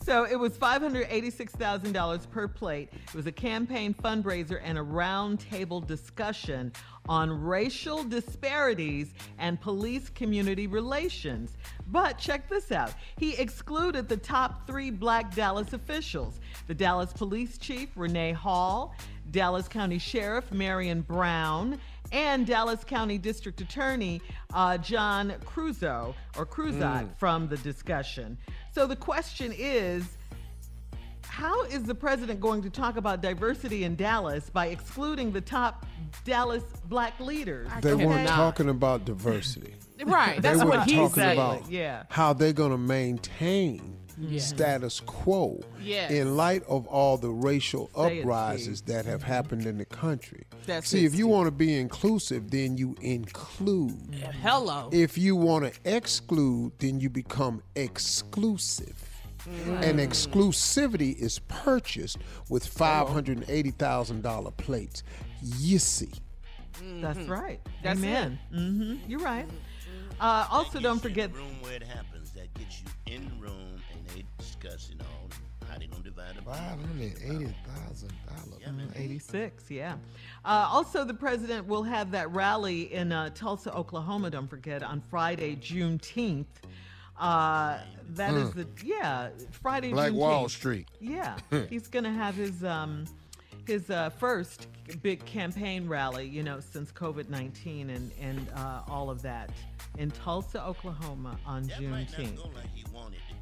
So 0.06 0.24
it 0.24 0.38
was 0.38 0.52
$586,000 0.56 2.30
per 2.30 2.46
plate. 2.46 2.90
It 3.08 3.14
was 3.14 3.26
a 3.26 3.32
campaign 3.32 3.92
fundraiser 3.92 4.60
and 4.62 4.78
a 4.78 4.80
roundtable 4.82 5.84
discussion 5.84 6.72
on 7.08 7.42
racial 7.44 8.04
disparities 8.04 9.12
and 9.38 9.60
police 9.60 10.08
community 10.10 10.68
relations. 10.68 11.56
But 11.88 12.18
check 12.18 12.48
this 12.48 12.70
out. 12.70 12.92
He 13.18 13.34
excluded 13.36 14.08
the 14.08 14.16
top 14.16 14.64
three 14.68 14.90
black 14.92 15.34
Dallas 15.34 15.72
officials 15.72 16.38
the 16.68 16.74
Dallas 16.74 17.12
Police 17.12 17.58
Chief, 17.58 17.88
Renee 17.96 18.32
Hall, 18.32 18.94
Dallas 19.32 19.66
County 19.66 19.98
Sheriff, 19.98 20.52
Marion 20.52 21.00
Brown, 21.00 21.80
and 22.12 22.46
Dallas 22.46 22.84
County 22.84 23.18
District 23.18 23.60
Attorney 23.60 24.20
uh, 24.54 24.78
John 24.78 25.34
Cruzo 25.44 26.14
or 26.38 26.46
Creuzot 26.46 26.76
Mm. 27.06 27.18
from 27.18 27.48
the 27.48 27.56
discussion. 27.58 28.38
So 28.76 28.86
the 28.86 28.94
question 28.94 29.54
is 29.56 30.04
how 31.22 31.62
is 31.64 31.84
the 31.84 31.94
president 31.94 32.40
going 32.40 32.60
to 32.60 32.68
talk 32.68 32.98
about 32.98 33.22
diversity 33.22 33.84
in 33.84 33.96
Dallas 33.96 34.50
by 34.50 34.66
excluding 34.66 35.32
the 35.32 35.40
top 35.40 35.86
Dallas 36.26 36.62
black 36.84 37.18
leaders? 37.18 37.70
They 37.80 37.94
weren't 37.94 38.26
Okay? 38.26 38.26
talking 38.26 38.68
about 38.68 39.06
diversity. 39.06 39.76
Right, 40.04 40.34
They 40.34 40.40
that's 40.50 40.62
were 40.62 40.68
what 40.68 40.84
he 40.86 40.96
talking 40.96 41.14
said. 41.14 41.32
about 41.38 41.70
Yeah. 41.70 42.02
how 42.10 42.34
they're 42.34 42.52
going 42.52 42.72
to 42.72 42.76
maintain 42.76 43.96
Yeah. 44.18 44.40
status 44.40 45.00
quo 45.00 45.60
Yes. 45.82 46.10
in 46.10 46.36
light 46.36 46.62
of 46.68 46.86
all 46.86 47.16
the 47.18 47.30
racial 47.30 47.90
Say 47.94 48.18
it, 48.18 48.22
uprisings 48.22 48.80
that 48.82 49.04
have 49.04 49.22
happened 49.22 49.66
in 49.66 49.76
the 49.78 49.84
country. 49.84 50.44
That's 50.66 50.88
See, 50.88 51.04
if 51.04 51.14
you 51.14 51.26
want 51.28 51.46
to 51.46 51.50
be 51.50 51.74
inclusive, 51.78 52.50
then 52.50 52.76
you 52.78 52.96
include. 53.02 54.14
Hello. 54.42 54.88
If 54.92 55.18
you 55.18 55.36
want 55.36 55.72
to 55.72 55.78
exclude, 55.96 56.72
then 56.78 56.98
you 57.00 57.10
become 57.10 57.62
exclusive. 57.74 58.94
And 59.66 60.00
exclusivity 60.00 61.16
is 61.16 61.38
purchased 61.46 62.18
with 62.48 62.66
$580,000 62.66 64.56
plates. 64.56 65.02
You 65.58 65.78
see. 65.78 66.12
That's 67.00 67.18
right. 67.28 67.60
That's 67.82 67.98
Amen. 67.98 68.38
hmm 68.52 68.96
You're 69.06 69.20
right. 69.20 69.46
Uh, 70.20 70.46
also, 70.50 70.80
don't 70.80 71.00
forget. 71.00 71.32
room 71.34 71.60
where 71.60 71.74
it 71.74 71.82
happens. 71.82 72.30
That 72.32 72.52
gets 72.54 72.80
you 72.82 73.14
in 73.14 73.30
room 73.40 73.75
and 74.62 74.70
they 74.70 74.76
discuss 74.76 74.90
it 74.90 75.00
all. 75.00 75.68
How 75.68 75.78
they 75.78 75.86
gonna 75.86 76.02
divide 76.02 76.36
the 76.36 76.42
Five 76.42 76.80
hundred 76.80 77.14
eighty 77.24 77.54
thousand 77.66 78.12
dollars. 78.26 78.90
86, 78.94 79.70
yeah. 79.70 79.94
Uh, 80.44 80.68
also, 80.70 81.04
the 81.04 81.14
president 81.14 81.66
will 81.66 81.82
have 81.82 82.10
that 82.12 82.30
rally 82.32 82.92
in 82.92 83.10
uh, 83.12 83.30
Tulsa, 83.34 83.74
Oklahoma, 83.74 84.30
don't 84.30 84.48
forget, 84.48 84.82
on 84.82 85.00
Friday, 85.00 85.56
Juneteenth. 85.56 86.46
Uh, 87.18 87.78
that 88.10 88.34
is 88.34 88.50
Mm. 88.50 88.54
the, 88.54 88.66
yeah, 88.84 89.30
Friday, 89.50 89.90
Black 89.92 90.12
Juneteenth. 90.12 90.16
Wall 90.16 90.48
Street. 90.48 90.88
Yeah. 91.00 91.36
He's 91.70 91.88
going 91.88 92.04
to 92.04 92.12
have 92.12 92.34
his, 92.34 92.62
um, 92.62 93.04
his 93.66 93.88
uh, 93.90 94.10
first 94.10 94.68
big 95.02 95.24
campaign 95.24 95.88
rally, 95.88 96.26
you 96.28 96.42
know, 96.42 96.60
since 96.60 96.92
COVID 96.92 97.28
19 97.28 97.90
and, 97.90 98.10
and 98.20 98.46
uh, 98.54 98.82
all 98.88 99.10
of 99.10 99.22
that 99.22 99.50
in 99.98 100.10
Tulsa, 100.10 100.62
Oklahoma 100.64 101.38
on 101.46 101.64
Juneteenth. 101.66 102.38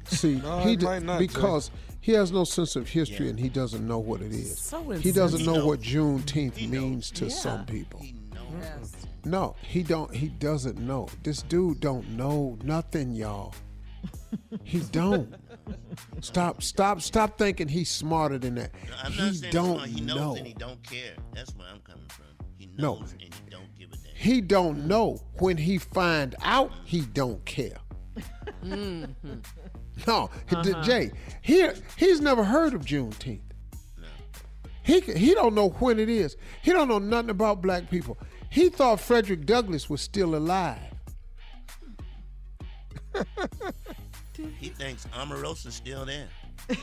See, 0.07 0.35
No, 0.35 0.59
he 0.59 0.75
d- 0.75 0.85
might 0.85 1.03
not, 1.03 1.19
because 1.19 1.71
he 2.01 2.11
has 2.13 2.31
no 2.31 2.43
sense 2.43 2.75
of 2.75 2.87
history 2.87 3.29
and 3.29 3.39
he 3.39 3.49
doesn't 3.49 3.85
know 3.87 3.99
what 3.99 4.21
it 4.21 4.31
is. 4.31 4.59
So 4.59 4.89
he 4.91 5.11
doesn't 5.11 5.45
know 5.45 5.55
insensitive. 5.55 5.65
what 5.65 5.81
Juneteenth 5.81 6.69
means 6.69 7.11
to 7.11 7.29
some 7.29 7.59
Yeah. 7.59 7.65
people. 7.65 8.05
Yes. 8.61 8.93
No, 9.25 9.55
he 9.61 9.81
don't. 9.83 10.13
He 10.15 10.27
doesn't 10.29 10.77
know. 10.79 11.07
This 11.23 11.41
dude 11.41 11.79
don't 11.79 12.07
know 12.11 12.57
nothing, 12.63 13.15
y'all. 13.15 13.53
He 14.63 14.79
don't. 14.91 15.33
Stop, 16.21 16.61
stop, 16.61 17.01
stop 17.01 17.37
thinking 17.39 17.67
he's 17.67 17.89
smarter 17.89 18.37
than 18.37 18.55
that. 18.55 18.71
I'm 19.03 19.11
he 19.13 19.21
not 19.25 19.33
saying 19.35 19.51
don't 19.51 19.75
smart. 19.77 19.89
he 19.89 20.01
knows 20.01 20.15
know. 20.17 20.35
and 20.35 20.45
he 20.47 20.53
don't 20.53 20.83
care. 20.83 21.13
That's 21.33 21.55
where 21.55 21.67
I'm 21.67 21.79
coming 21.79 22.05
from. 22.09 22.25
He 22.57 22.69
No. 22.77 22.95
knows 22.99 23.11
and 23.13 23.21
he 23.21 23.29
don't 23.49 23.75
give 23.77 23.89
a 23.91 23.95
damn. 23.97 24.13
He 24.15 24.41
don't 24.41 24.85
know. 24.87 25.19
When 25.39 25.57
he 25.57 25.79
find 25.79 26.35
out, 26.43 26.71
he 26.85 27.01
don't 27.01 27.43
care. 27.45 27.77
Mm-hmm. 28.63 29.05
No, 30.07 30.29
Uh-huh. 30.51 30.83
Jay, 30.83 31.11
he 31.41 31.67
he's 31.95 32.19
never 32.21 32.43
heard 32.43 32.73
of 32.73 32.81
Juneteenth. 32.85 33.39
He 34.83 34.99
he 34.99 35.33
don't 35.33 35.55
know 35.55 35.69
when 35.69 35.99
it 35.99 36.09
is. 36.09 36.35
He 36.61 36.71
don't 36.71 36.87
know 36.87 36.99
nothing 36.99 37.29
about 37.31 37.61
black 37.61 37.89
people. 37.89 38.17
He 38.51 38.69
thought 38.69 38.99
Frederick 38.99 39.45
Douglass 39.45 39.89
was 39.89 40.01
still 40.01 40.35
alive. 40.35 40.79
He 44.59 44.67
thinks 44.67 45.07
Omarosa's 45.17 45.75
still 45.75 46.05
there. 46.05 46.27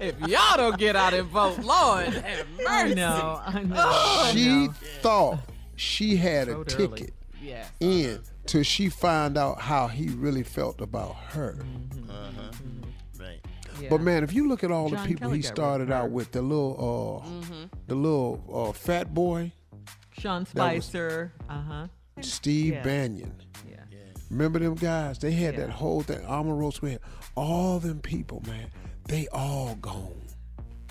If 0.00 0.18
y'all 0.20 0.56
don't 0.56 0.78
get 0.78 0.96
out 0.96 1.12
and 1.12 1.28
vote, 1.28 1.58
Lord 1.58 2.06
have 2.06 2.46
mercy. 2.56 2.66
I 2.66 2.94
know, 2.94 3.40
I 3.44 3.62
know. 3.64 3.74
Oh, 3.76 4.30
she 4.32 4.68
thought 5.02 5.40
she 5.76 6.16
had 6.16 6.48
a 6.48 6.54
Vote 6.54 6.74
early. 6.78 6.88
ticket 6.98 7.14
Yes. 7.42 7.70
in 7.80 8.20
till 8.50 8.62
she 8.64 8.88
find 8.88 9.38
out 9.38 9.60
how 9.60 9.86
he 9.86 10.08
really 10.08 10.42
felt 10.42 10.80
about 10.80 11.14
her. 11.34 11.56
Uh-huh. 12.08 12.50
Right. 13.18 13.40
But 13.88 14.00
man, 14.00 14.24
if 14.24 14.32
you 14.32 14.48
look 14.48 14.64
at 14.64 14.70
all 14.72 14.90
John 14.90 15.02
the 15.02 15.08
people 15.08 15.28
Kelly 15.28 15.38
he 15.38 15.42
got 15.42 15.48
rid 15.50 15.52
of 15.52 15.56
started 15.56 15.92
out 15.92 16.10
with, 16.10 16.32
the 16.32 16.42
little 16.42 17.22
uh 17.24 17.28
Mhm. 17.28 17.70
the 17.86 17.94
little 17.94 18.44
uh, 18.52 18.72
fat 18.72 19.14
boy, 19.14 19.52
Sean 20.18 20.44
Spicer. 20.46 21.32
Uh 21.48 21.62
huh. 21.62 21.86
Steve 22.20 22.74
Yeah. 22.74 22.82
Banyan. 22.82 23.32
Yeah. 23.68 23.76
Remember 24.30 24.58
them 24.58 24.74
guys? 24.74 25.18
They 25.18 25.32
had 25.32 25.54
Yeah. 25.54 25.60
that 25.66 25.70
whole 25.70 26.02
thing. 26.02 26.20
Omarosa, 26.26 26.82
we 26.82 26.90
had 26.92 27.00
all 27.36 27.78
them 27.78 28.00
people, 28.00 28.42
man. 28.46 28.68
They 29.06 29.26
all 29.28 29.76
gone. 29.76 30.20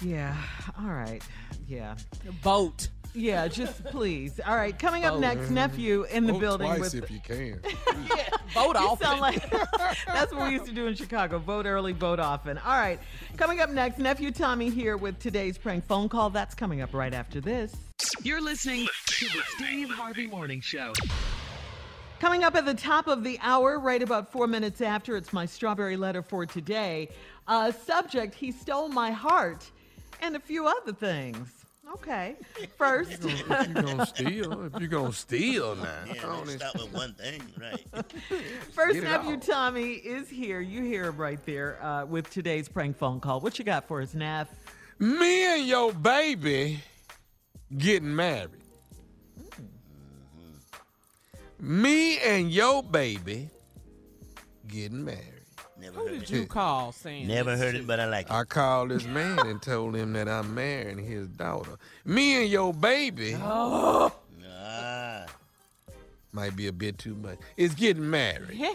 Yeah. 0.01 0.35
All 0.79 0.89
right. 0.91 1.21
Yeah. 1.67 1.95
Vote. 2.41 2.89
Yeah, 3.19 3.49
just 3.49 3.83
please. 3.85 4.39
All 4.47 4.55
right. 4.55 4.77
Coming 4.79 5.03
up 5.03 5.15
Vote. 5.15 5.19
next, 5.19 5.49
nephew 5.49 6.03
in 6.03 6.25
the 6.25 6.31
Vote 6.31 6.39
building 6.39 6.67
twice 6.67 6.93
with. 6.93 7.03
if 7.03 7.11
you 7.11 7.19
can. 7.19 7.59
Vote 8.53 8.77
you 8.79 8.87
often. 8.87 9.05
sound 9.05 9.19
like 9.19 9.49
that's 10.07 10.33
what 10.33 10.45
we 10.47 10.53
used 10.53 10.67
to 10.67 10.71
do 10.71 10.87
in 10.87 10.95
Chicago. 10.95 11.37
Vote 11.37 11.65
early, 11.65 11.91
vote 11.91 12.19
often. 12.19 12.57
All 12.59 12.77
right. 12.77 12.97
Coming 13.35 13.59
up 13.59 13.71
next, 13.71 13.99
nephew 13.99 14.31
Tommy 14.31 14.69
here 14.69 14.95
with 14.95 15.19
today's 15.19 15.57
prank 15.57 15.85
phone 15.85 16.07
call. 16.07 16.29
That's 16.29 16.55
coming 16.55 16.79
up 16.79 16.93
right 16.93 17.13
after 17.13 17.41
this. 17.41 17.75
You're 18.23 18.41
listening 18.41 18.87
to 19.07 19.25
the 19.25 19.41
Steve 19.57 19.89
Harvey 19.89 20.25
Morning 20.27 20.61
Show. 20.61 20.93
Coming 22.21 22.45
up 22.45 22.55
at 22.55 22.65
the 22.65 22.73
top 22.73 23.07
of 23.07 23.25
the 23.25 23.37
hour, 23.41 23.79
right 23.79 24.01
about 24.01 24.31
four 24.31 24.47
minutes 24.47 24.79
after, 24.79 25.17
it's 25.17 25.33
my 25.33 25.45
strawberry 25.45 25.97
letter 25.97 26.21
for 26.21 26.45
today. 26.45 27.09
Uh, 27.49 27.71
subject: 27.73 28.33
He 28.33 28.53
stole 28.53 28.87
my 28.87 29.11
heart, 29.11 29.69
and 30.21 30.37
a 30.37 30.39
few 30.39 30.67
other 30.67 30.93
things. 30.93 31.58
Okay. 31.93 32.35
First, 32.77 33.23
If 33.23 33.67
you 33.67 33.73
gonna 33.73 34.05
steal, 34.15 34.65
if 34.73 34.81
you 34.81 34.87
gonna 34.87 35.13
steal 35.13 35.75
now, 35.75 36.03
Yeah, 36.13 36.27
let's 36.27 36.55
start 36.55 36.75
with 36.75 36.93
one 36.93 37.13
thing, 37.13 37.41
right? 37.59 37.85
First 38.73 39.01
nephew 39.01 39.35
out. 39.35 39.41
Tommy 39.41 39.93
is 39.93 40.29
here. 40.29 40.59
You 40.61 40.83
hear 40.83 41.05
him 41.05 41.17
right 41.17 41.43
there 41.45 41.83
uh, 41.83 42.05
with 42.05 42.29
today's 42.29 42.69
prank 42.69 42.97
phone 42.97 43.19
call. 43.19 43.39
What 43.39 43.57
you 43.59 43.65
got 43.65 43.87
for 43.87 44.01
us, 44.01 44.13
Nav? 44.13 44.47
Me 44.99 45.45
and 45.55 45.67
your 45.67 45.93
baby 45.93 46.79
getting 47.77 48.15
married. 48.15 48.49
Me 51.59 52.19
and 52.19 52.51
your 52.51 52.83
baby 52.83 53.49
getting 54.67 55.03
married. 55.03 55.38
Never 55.91 55.99
Who 55.99 56.07
heard 56.13 56.19
did 56.25 56.31
it. 56.31 56.35
you 56.41 56.45
call 56.45 56.91
saying 56.91 57.27
Never 57.27 57.57
heard 57.57 57.75
it, 57.75 57.85
but 57.87 57.99
I 57.99 58.05
like 58.05 58.27
it. 58.27 58.31
I 58.31 58.43
called 58.43 58.89
this 58.91 59.05
man 59.05 59.39
and 59.39 59.61
told 59.61 59.95
him 59.95 60.13
that 60.13 60.27
I'm 60.29 60.53
marrying 60.55 60.97
his 60.97 61.27
daughter. 61.27 61.77
Me 62.05 62.41
and 62.41 62.49
your 62.49 62.73
baby 62.73 63.35
Oh. 63.41 64.11
Ah. 64.61 65.25
might 66.31 66.55
be 66.55 66.67
a 66.67 66.73
bit 66.73 66.97
too 66.97 67.15
much. 67.15 67.37
It's 67.57 67.73
getting 67.75 68.09
married. 68.09 68.59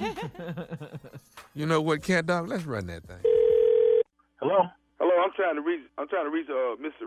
You 1.57 1.67
know 1.67 1.81
what, 1.81 2.03
cat 2.03 2.27
dog? 2.27 2.49
Let's 2.49 2.65
run 2.65 2.89
that 2.89 3.05
thing. 3.07 3.23
Hello. 4.43 4.67
Hello. 4.99 5.15
I'm 5.23 5.31
trying 5.37 5.55
to 5.55 5.63
reach. 5.63 5.87
I'm 5.99 6.09
trying 6.09 6.25
to 6.27 6.31
reach 6.35 6.49
uh 6.51 6.75
Mr. 6.83 7.07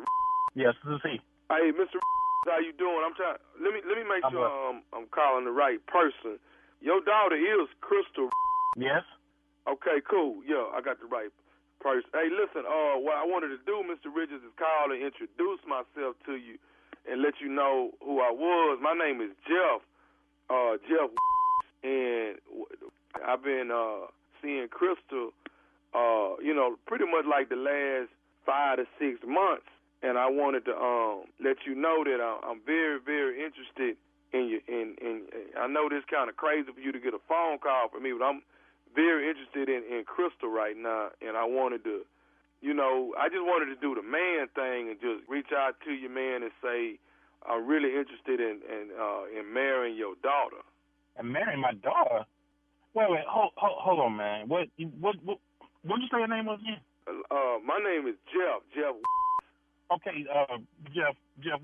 Yes, 0.55 0.73
this 0.85 0.95
is 0.95 1.01
he. 1.03 1.19
Hey, 1.51 1.71
Mr. 1.75 1.99
How 2.47 2.59
you 2.59 2.71
doing? 2.79 3.03
I'm 3.05 3.13
trying. 3.13 3.35
Let 3.61 3.73
me 3.73 3.81
let 3.85 3.97
me 3.97 4.03
make 4.07 4.23
I'm 4.23 4.31
sure 4.31 4.47
um, 4.69 4.83
I'm 4.95 5.05
calling 5.11 5.43
the 5.43 5.51
right 5.51 5.85
person. 5.87 6.39
Your 6.79 7.01
daughter 7.03 7.35
is 7.35 7.67
Crystal. 7.81 8.29
Yes. 8.77 9.03
Okay, 9.67 9.99
cool. 10.09 10.39
Yeah, 10.47 10.63
I 10.71 10.79
got 10.81 10.99
the 10.99 11.07
right 11.11 11.29
person. 11.81 12.09
Hey, 12.13 12.31
listen. 12.31 12.63
Uh, 12.63 12.95
what 13.03 13.19
I 13.19 13.25
wanted 13.27 13.51
to 13.51 13.59
do, 13.67 13.83
Mr. 13.83 14.07
Richards, 14.13 14.43
is 14.43 14.53
call 14.55 14.91
and 14.95 15.03
introduce 15.03 15.59
myself 15.67 16.15
to 16.25 16.39
you 16.39 16.55
and 17.09 17.21
let 17.21 17.35
you 17.41 17.49
know 17.49 17.91
who 18.03 18.19
I 18.21 18.31
was. 18.31 18.79
My 18.81 18.95
name 18.95 19.19
is 19.21 19.31
Jeff. 19.43 19.83
Uh, 20.49 20.79
Jeff, 20.87 21.11
and 21.83 22.39
I've 23.27 23.43
been 23.43 23.69
uh 23.71 24.07
seeing 24.41 24.67
Crystal. 24.69 25.31
Uh, 25.93 26.39
you 26.43 26.53
know, 26.55 26.75
pretty 26.87 27.05
much 27.05 27.25
like 27.27 27.49
the 27.49 27.59
last 27.59 28.09
five 28.45 28.77
to 28.77 28.85
six 28.99 29.19
months, 29.27 29.67
and 30.03 30.17
I 30.17 30.27
wanted 30.31 30.63
to 30.65 30.75
um 30.75 31.27
let 31.43 31.57
you 31.67 31.75
know 31.75 32.03
that 32.07 32.23
I'm 32.23 32.61
very, 32.65 32.99
very 33.03 33.43
interested 33.43 33.97
in 34.31 34.47
you. 34.47 34.59
In, 34.67 34.95
in, 35.03 35.15
I 35.59 35.67
know 35.67 35.89
this 35.89 36.03
kind 36.09 36.29
of 36.29 36.37
crazy 36.37 36.71
for 36.71 36.79
you 36.79 36.91
to 36.93 36.99
get 36.99 37.13
a 37.13 37.23
phone 37.27 37.59
call 37.59 37.89
from 37.91 38.03
me, 38.03 38.15
but 38.17 38.23
I'm 38.23 38.41
very 38.97 39.29
interested 39.29 39.69
in, 39.69 39.85
in 39.85 40.01
Crystal 40.09 40.49
right 40.49 40.73
now, 40.73 41.13
and 41.21 41.37
I 41.37 41.45
wanted 41.45 41.85
to, 41.85 42.01
you 42.65 42.73
know, 42.73 43.13
I 43.13 43.29
just 43.29 43.45
wanted 43.45 43.69
to 43.69 43.77
do 43.77 43.93
the 43.93 44.01
man 44.01 44.49
thing 44.57 44.89
and 44.89 44.97
just 44.97 45.21
reach 45.29 45.53
out 45.53 45.77
to 45.85 45.93
your 45.93 46.09
man, 46.09 46.41
and 46.41 46.51
say 46.65 46.97
I'm 47.45 47.69
really 47.69 47.93
interested 47.93 48.41
in 48.41 48.65
in, 48.65 48.89
uh, 48.97 49.29
in 49.29 49.53
marrying 49.53 49.95
your 49.95 50.17
daughter. 50.25 50.65
And 51.15 51.29
marrying 51.29 51.61
my 51.61 51.73
daughter. 51.85 52.25
Wait, 52.93 53.09
wait, 53.13 53.25
hold, 53.29 53.53
hold, 53.61 53.77
hold 53.77 53.99
on, 54.01 54.17
man. 54.17 54.49
What, 54.49 54.73
what, 54.99 55.15
what, 55.23 55.37
what 55.85 56.01
did 56.01 56.09
you 56.09 56.09
say 56.09 56.17
your 56.17 56.27
name 56.27 56.49
was 56.49 56.59
again? 56.65 56.81
Uh, 57.07 57.61
my 57.61 57.77
name 57.77 58.09
is 58.09 58.17
Jeff. 58.33 58.65
Jeff. 58.73 58.97
Okay, 59.93 60.25
uh, 60.25 60.57
Jeff, 60.93 61.15
Jeff. 61.45 61.61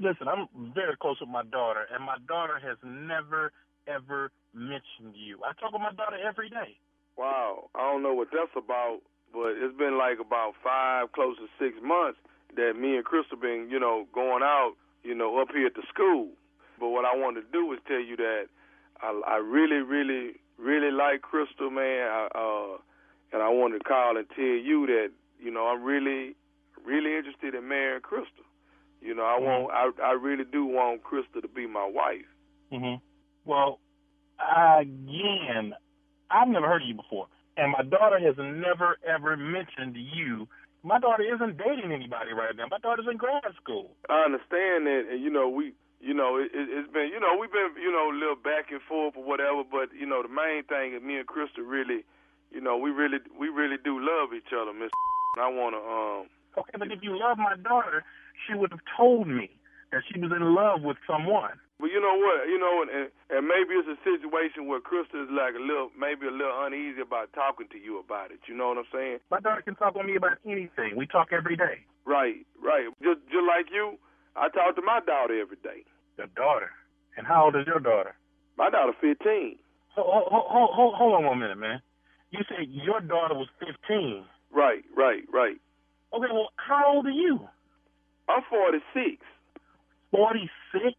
Listen, 0.00 0.28
I'm 0.28 0.48
very 0.72 0.96
close 1.00 1.16
with 1.20 1.28
my 1.28 1.44
daughter, 1.44 1.84
and 1.92 2.04
my 2.04 2.16
daughter 2.28 2.60
has 2.60 2.76
never, 2.84 3.52
ever 3.86 4.30
mentioned 4.54 5.14
you. 5.14 5.38
I 5.44 5.52
talk 5.60 5.72
with 5.72 5.82
my 5.82 5.92
daughter 5.92 6.18
every 6.26 6.48
day. 6.48 6.76
Wow, 7.16 7.70
I 7.74 7.80
don't 7.80 8.02
know 8.02 8.14
what 8.14 8.28
that's 8.32 8.50
about, 8.56 9.00
but 9.32 9.52
it's 9.56 9.76
been 9.76 9.98
like 9.98 10.18
about 10.18 10.54
five, 10.64 11.12
close 11.12 11.36
to 11.36 11.46
six 11.58 11.76
months 11.82 12.18
that 12.56 12.74
me 12.78 12.96
and 12.96 13.04
Crystal 13.04 13.36
been, 13.36 13.68
you 13.70 13.78
know, 13.78 14.06
going 14.14 14.42
out, 14.42 14.74
you 15.04 15.14
know, 15.14 15.40
up 15.40 15.48
here 15.54 15.66
at 15.66 15.74
the 15.74 15.82
school. 15.92 16.28
But 16.78 16.88
what 16.88 17.04
I 17.04 17.14
wanted 17.14 17.42
to 17.42 17.52
do 17.52 17.72
is 17.72 17.78
tell 17.86 18.00
you 18.00 18.16
that 18.16 18.46
I, 19.00 19.20
I 19.26 19.36
really, 19.36 19.82
really, 19.82 20.40
really 20.58 20.90
like 20.90 21.22
Crystal, 21.22 21.70
man. 21.70 22.08
I, 22.08 22.28
uh, 22.34 22.78
and 23.32 23.42
I 23.42 23.48
wanted 23.50 23.78
to 23.78 23.84
call 23.84 24.16
and 24.16 24.26
tell 24.34 24.44
you 24.44 24.86
that, 24.86 25.10
you 25.38 25.50
know, 25.50 25.68
I'm 25.68 25.82
really, 25.84 26.34
really 26.84 27.16
interested 27.16 27.54
in 27.54 27.68
marrying 27.68 28.00
Crystal. 28.00 28.44
You 29.00 29.14
know, 29.14 29.22
I 29.22 29.38
want, 29.38 29.72
I, 29.72 29.90
I 30.02 30.12
really 30.12 30.44
do 30.44 30.64
want 30.64 31.02
Crystal 31.02 31.40
to 31.40 31.48
be 31.48 31.66
my 31.66 31.88
wife. 31.88 32.26
hmm 32.72 32.94
Well, 33.44 33.78
again, 34.38 35.74
I've 36.30 36.48
never 36.48 36.66
heard 36.66 36.82
of 36.82 36.88
you 36.88 36.94
before, 36.94 37.26
and 37.56 37.72
my 37.72 37.82
daughter 37.82 38.18
has 38.18 38.36
never, 38.38 38.96
ever 39.06 39.36
mentioned 39.36 39.96
you. 39.96 40.46
My 40.82 40.98
daughter 40.98 41.22
isn't 41.22 41.58
dating 41.58 41.92
anybody 41.92 42.32
right 42.32 42.56
now. 42.56 42.64
My 42.70 42.78
daughter's 42.78 43.06
in 43.10 43.16
grad 43.16 43.42
school. 43.62 43.90
I 44.08 44.24
understand 44.24 44.86
that, 44.86 45.04
and 45.10 45.22
you 45.22 45.30
know, 45.30 45.48
we 45.48 45.74
you 46.00 46.14
know, 46.14 46.40
it, 46.40 46.48
it, 46.56 46.66
it's 46.72 46.90
been, 46.92 47.12
you 47.12 47.20
know, 47.20 47.36
we've 47.38 47.52
been, 47.52 47.76
you 47.76 47.92
know, 47.92 48.08
a 48.08 48.16
little 48.16 48.40
back 48.40 48.72
and 48.72 48.80
forth 48.88 49.14
or 49.16 49.24
whatever. 49.24 49.62
But 49.62 49.92
you 49.92 50.08
know, 50.08 50.22
the 50.24 50.32
main 50.32 50.64
thing 50.64 50.96
is 50.96 51.02
me 51.04 51.20
and 51.20 51.26
Crystal 51.28 51.62
really, 51.62 52.04
you 52.50 52.60
know, 52.60 52.76
we 52.76 52.90
really, 52.90 53.18
we 53.38 53.48
really 53.48 53.76
do 53.84 54.00
love 54.00 54.32
each 54.32 54.48
other, 54.56 54.72
Miss. 54.72 54.90
I 55.38 55.48
want 55.48 55.76
to, 55.76 55.82
um. 55.84 56.26
Okay, 56.58 56.74
but 56.78 56.90
if 56.90 56.98
you 57.02 57.16
love 57.16 57.38
my 57.38 57.54
daughter, 57.62 58.02
she 58.46 58.56
would 58.56 58.72
have 58.72 58.82
told 58.96 59.28
me 59.28 59.50
that 59.92 60.02
she 60.10 60.18
was 60.18 60.32
in 60.32 60.54
love 60.54 60.82
with 60.82 60.96
someone. 61.06 61.60
But 61.80 61.88
you 61.88 62.00
know 62.00 62.12
what? 62.20 62.44
You 62.44 62.60
know, 62.60 62.84
and, 62.84 63.08
and 63.32 63.48
maybe 63.48 63.72
it's 63.74 63.88
a 63.88 63.96
situation 64.04 64.68
where 64.68 64.84
Crystal 64.84 65.24
is 65.24 65.32
like 65.32 65.56
a 65.56 65.62
little, 65.64 65.88
maybe 65.96 66.28
a 66.28 66.34
little 66.34 66.52
uneasy 66.60 67.00
about 67.00 67.32
talking 67.32 67.66
to 67.72 67.78
you 67.80 67.98
about 67.98 68.30
it. 68.30 68.44
You 68.44 68.54
know 68.54 68.68
what 68.68 68.78
I'm 68.84 68.90
saying? 68.92 69.18
My 69.32 69.40
daughter 69.40 69.64
can 69.64 69.74
talk 69.80 69.96
with 69.96 70.04
me 70.04 70.16
about 70.16 70.36
anything. 70.44 70.94
We 70.94 71.08
talk 71.08 71.32
every 71.32 71.56
day. 71.56 71.88
Right, 72.04 72.44
right. 72.60 72.84
Just, 73.00 73.24
just 73.32 73.46
like 73.48 73.72
you, 73.72 73.96
I 74.36 74.52
talk 74.52 74.76
to 74.76 74.84
my 74.84 75.00
daughter 75.00 75.40
every 75.40 75.56
day. 75.64 75.88
Your 76.20 76.28
daughter? 76.36 76.70
And 77.16 77.26
how 77.26 77.48
old 77.48 77.56
is 77.56 77.66
your 77.66 77.80
daughter? 77.80 78.14
My 78.56 78.68
daughter 78.68 78.92
15. 79.00 79.56
Hold, 79.96 80.28
hold, 80.28 80.70
hold, 80.72 80.94
hold 80.94 81.14
on 81.16 81.24
one 81.24 81.40
minute, 81.40 81.58
man. 81.58 81.80
You 82.30 82.40
said 82.48 82.68
your 82.68 83.00
daughter 83.00 83.34
was 83.34 83.48
15. 83.58 84.24
Right, 84.52 84.84
right, 84.96 85.24
right. 85.32 85.56
Okay, 86.12 86.30
well, 86.30 86.50
how 86.56 86.92
old 86.94 87.06
are 87.06 87.10
you? 87.10 87.40
I'm 88.28 88.42
46. 88.48 89.16
46? 90.10 90.94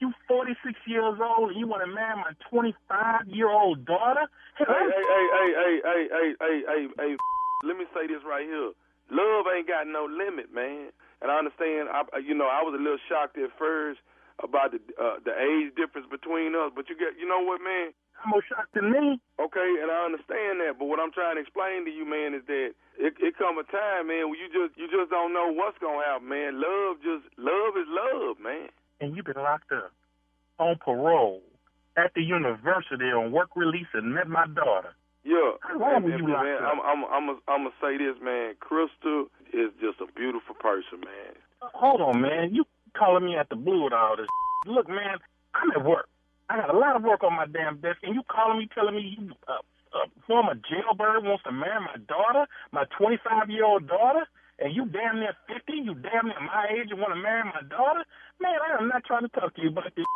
You 0.00 0.12
46 0.28 0.78
years 0.86 1.18
old 1.18 1.50
and 1.50 1.58
you 1.58 1.66
want 1.66 1.82
to 1.82 1.90
marry 1.90 2.14
my 2.16 2.30
25 2.50 3.26
year 3.26 3.50
old 3.50 3.84
daughter? 3.84 4.30
Hey, 4.58 4.64
hey, 4.66 4.86
hey, 4.94 5.26
hey, 5.34 5.50
hey, 5.58 5.74
hey, 5.82 6.02
hey, 6.10 6.30
hey, 6.38 6.58
hey, 6.66 6.82
hey, 6.96 7.12
let 7.66 7.76
me 7.76 7.84
say 7.94 8.06
this 8.06 8.22
right 8.22 8.46
here. 8.46 8.70
Love 9.10 9.46
ain't 9.50 9.66
got 9.66 9.86
no 9.88 10.06
limit, 10.06 10.54
man. 10.54 10.94
And 11.18 11.30
I 11.30 11.38
understand, 11.38 11.90
I, 11.90 12.06
you 12.22 12.34
know, 12.34 12.46
I 12.46 12.62
was 12.62 12.78
a 12.78 12.82
little 12.82 13.02
shocked 13.10 13.38
at 13.38 13.50
first 13.58 13.98
about 14.38 14.70
the 14.70 14.78
uh, 14.94 15.18
the 15.26 15.34
age 15.34 15.74
difference 15.74 16.06
between 16.06 16.54
us, 16.54 16.70
but 16.70 16.86
you 16.86 16.94
get, 16.94 17.18
you 17.18 17.26
know 17.26 17.42
what, 17.42 17.58
man? 17.58 17.90
I'm 18.22 18.30
more 18.30 18.42
shocked 18.46 18.74
than 18.74 18.90
me. 18.90 19.18
Okay, 19.38 19.70
and 19.82 19.90
I 19.90 20.06
understand 20.06 20.62
that, 20.62 20.78
but 20.78 20.86
what 20.86 21.02
I'm 21.02 21.10
trying 21.10 21.38
to 21.38 21.42
explain 21.42 21.82
to 21.86 21.90
you, 21.90 22.06
man, 22.06 22.34
is 22.34 22.42
that 22.46 22.70
it, 22.98 23.14
it 23.18 23.34
come 23.38 23.58
a 23.58 23.66
time, 23.66 24.10
man, 24.10 24.30
where 24.30 24.38
you 24.38 24.46
just 24.50 24.78
you 24.78 24.86
just 24.86 25.10
don't 25.10 25.34
know 25.34 25.50
what's 25.50 25.78
gonna 25.82 26.02
happen, 26.06 26.30
man. 26.30 26.62
Love 26.62 27.02
just 27.02 27.26
love 27.34 27.74
is 27.74 27.90
love, 27.90 28.38
man. 28.38 28.70
And 29.00 29.16
you've 29.16 29.26
been 29.26 29.36
locked 29.36 29.72
up 29.72 29.92
on 30.58 30.76
parole 30.76 31.42
at 31.96 32.12
the 32.14 32.22
university 32.22 33.06
on 33.06 33.32
work 33.32 33.50
release 33.56 33.86
and 33.94 34.14
met 34.14 34.28
my 34.28 34.46
daughter. 34.46 34.94
Yeah. 35.24 35.58
How 35.60 35.78
long 35.78 35.96
and, 35.96 36.04
were 36.04 36.10
and, 36.12 36.26
you 36.26 36.32
locked 36.32 36.44
man, 36.44 36.62
up? 36.62 36.72
I'm 36.72 36.80
I'm 36.80 37.04
I'm 37.04 37.28
a, 37.28 37.36
I'm 37.50 37.62
gonna 37.66 37.78
say 37.82 37.98
this, 37.98 38.16
man. 38.22 38.54
Crystal 38.60 39.26
is 39.52 39.70
just 39.80 40.00
a 40.00 40.10
beautiful 40.14 40.54
person, 40.54 41.00
man. 41.02 41.34
Hold 41.60 42.00
on, 42.00 42.20
man. 42.20 42.54
You 42.54 42.64
calling 42.96 43.24
me 43.24 43.36
at 43.36 43.48
the 43.48 43.56
blue 43.56 43.84
with 43.84 43.92
all 43.92 44.16
this? 44.16 44.26
Look, 44.66 44.88
man, 44.88 45.18
I'm 45.54 45.70
at 45.72 45.84
work. 45.84 46.08
I 46.50 46.56
got 46.56 46.74
a 46.74 46.78
lot 46.78 46.96
of 46.96 47.02
work 47.02 47.22
on 47.22 47.34
my 47.34 47.46
damn 47.46 47.78
desk, 47.78 47.98
and 48.02 48.14
you 48.14 48.22
calling 48.26 48.58
me, 48.58 48.68
telling 48.74 48.94
me 48.94 49.16
you 49.18 49.32
uh, 49.46 49.60
uh, 49.92 50.06
former 50.26 50.54
jailbird 50.54 51.24
wants 51.24 51.44
to 51.44 51.52
marry 51.52 51.80
my 51.80 51.96
daughter, 52.08 52.46
my 52.72 52.84
25 52.96 53.50
year 53.50 53.64
old 53.64 53.86
daughter, 53.86 54.24
and 54.58 54.74
you 54.74 54.86
damn 54.90 55.22
near 55.22 55.34
50, 55.46 55.72
you 55.72 55.94
damn 56.02 56.26
near 56.26 56.42
my 56.42 56.66
age, 56.74 56.90
and 56.90 56.98
want 56.98 57.14
to 57.14 57.20
marry 57.20 57.46
my 57.46 57.62
daughter? 57.70 58.02
Man, 58.42 58.58
I 58.58 58.74
am 58.78 58.90
not 58.90 59.06
trying 59.06 59.22
to 59.22 59.32
talk 59.34 59.54
to 59.54 59.62
you 59.62 59.70
about 59.70 59.94
this. 59.94 60.06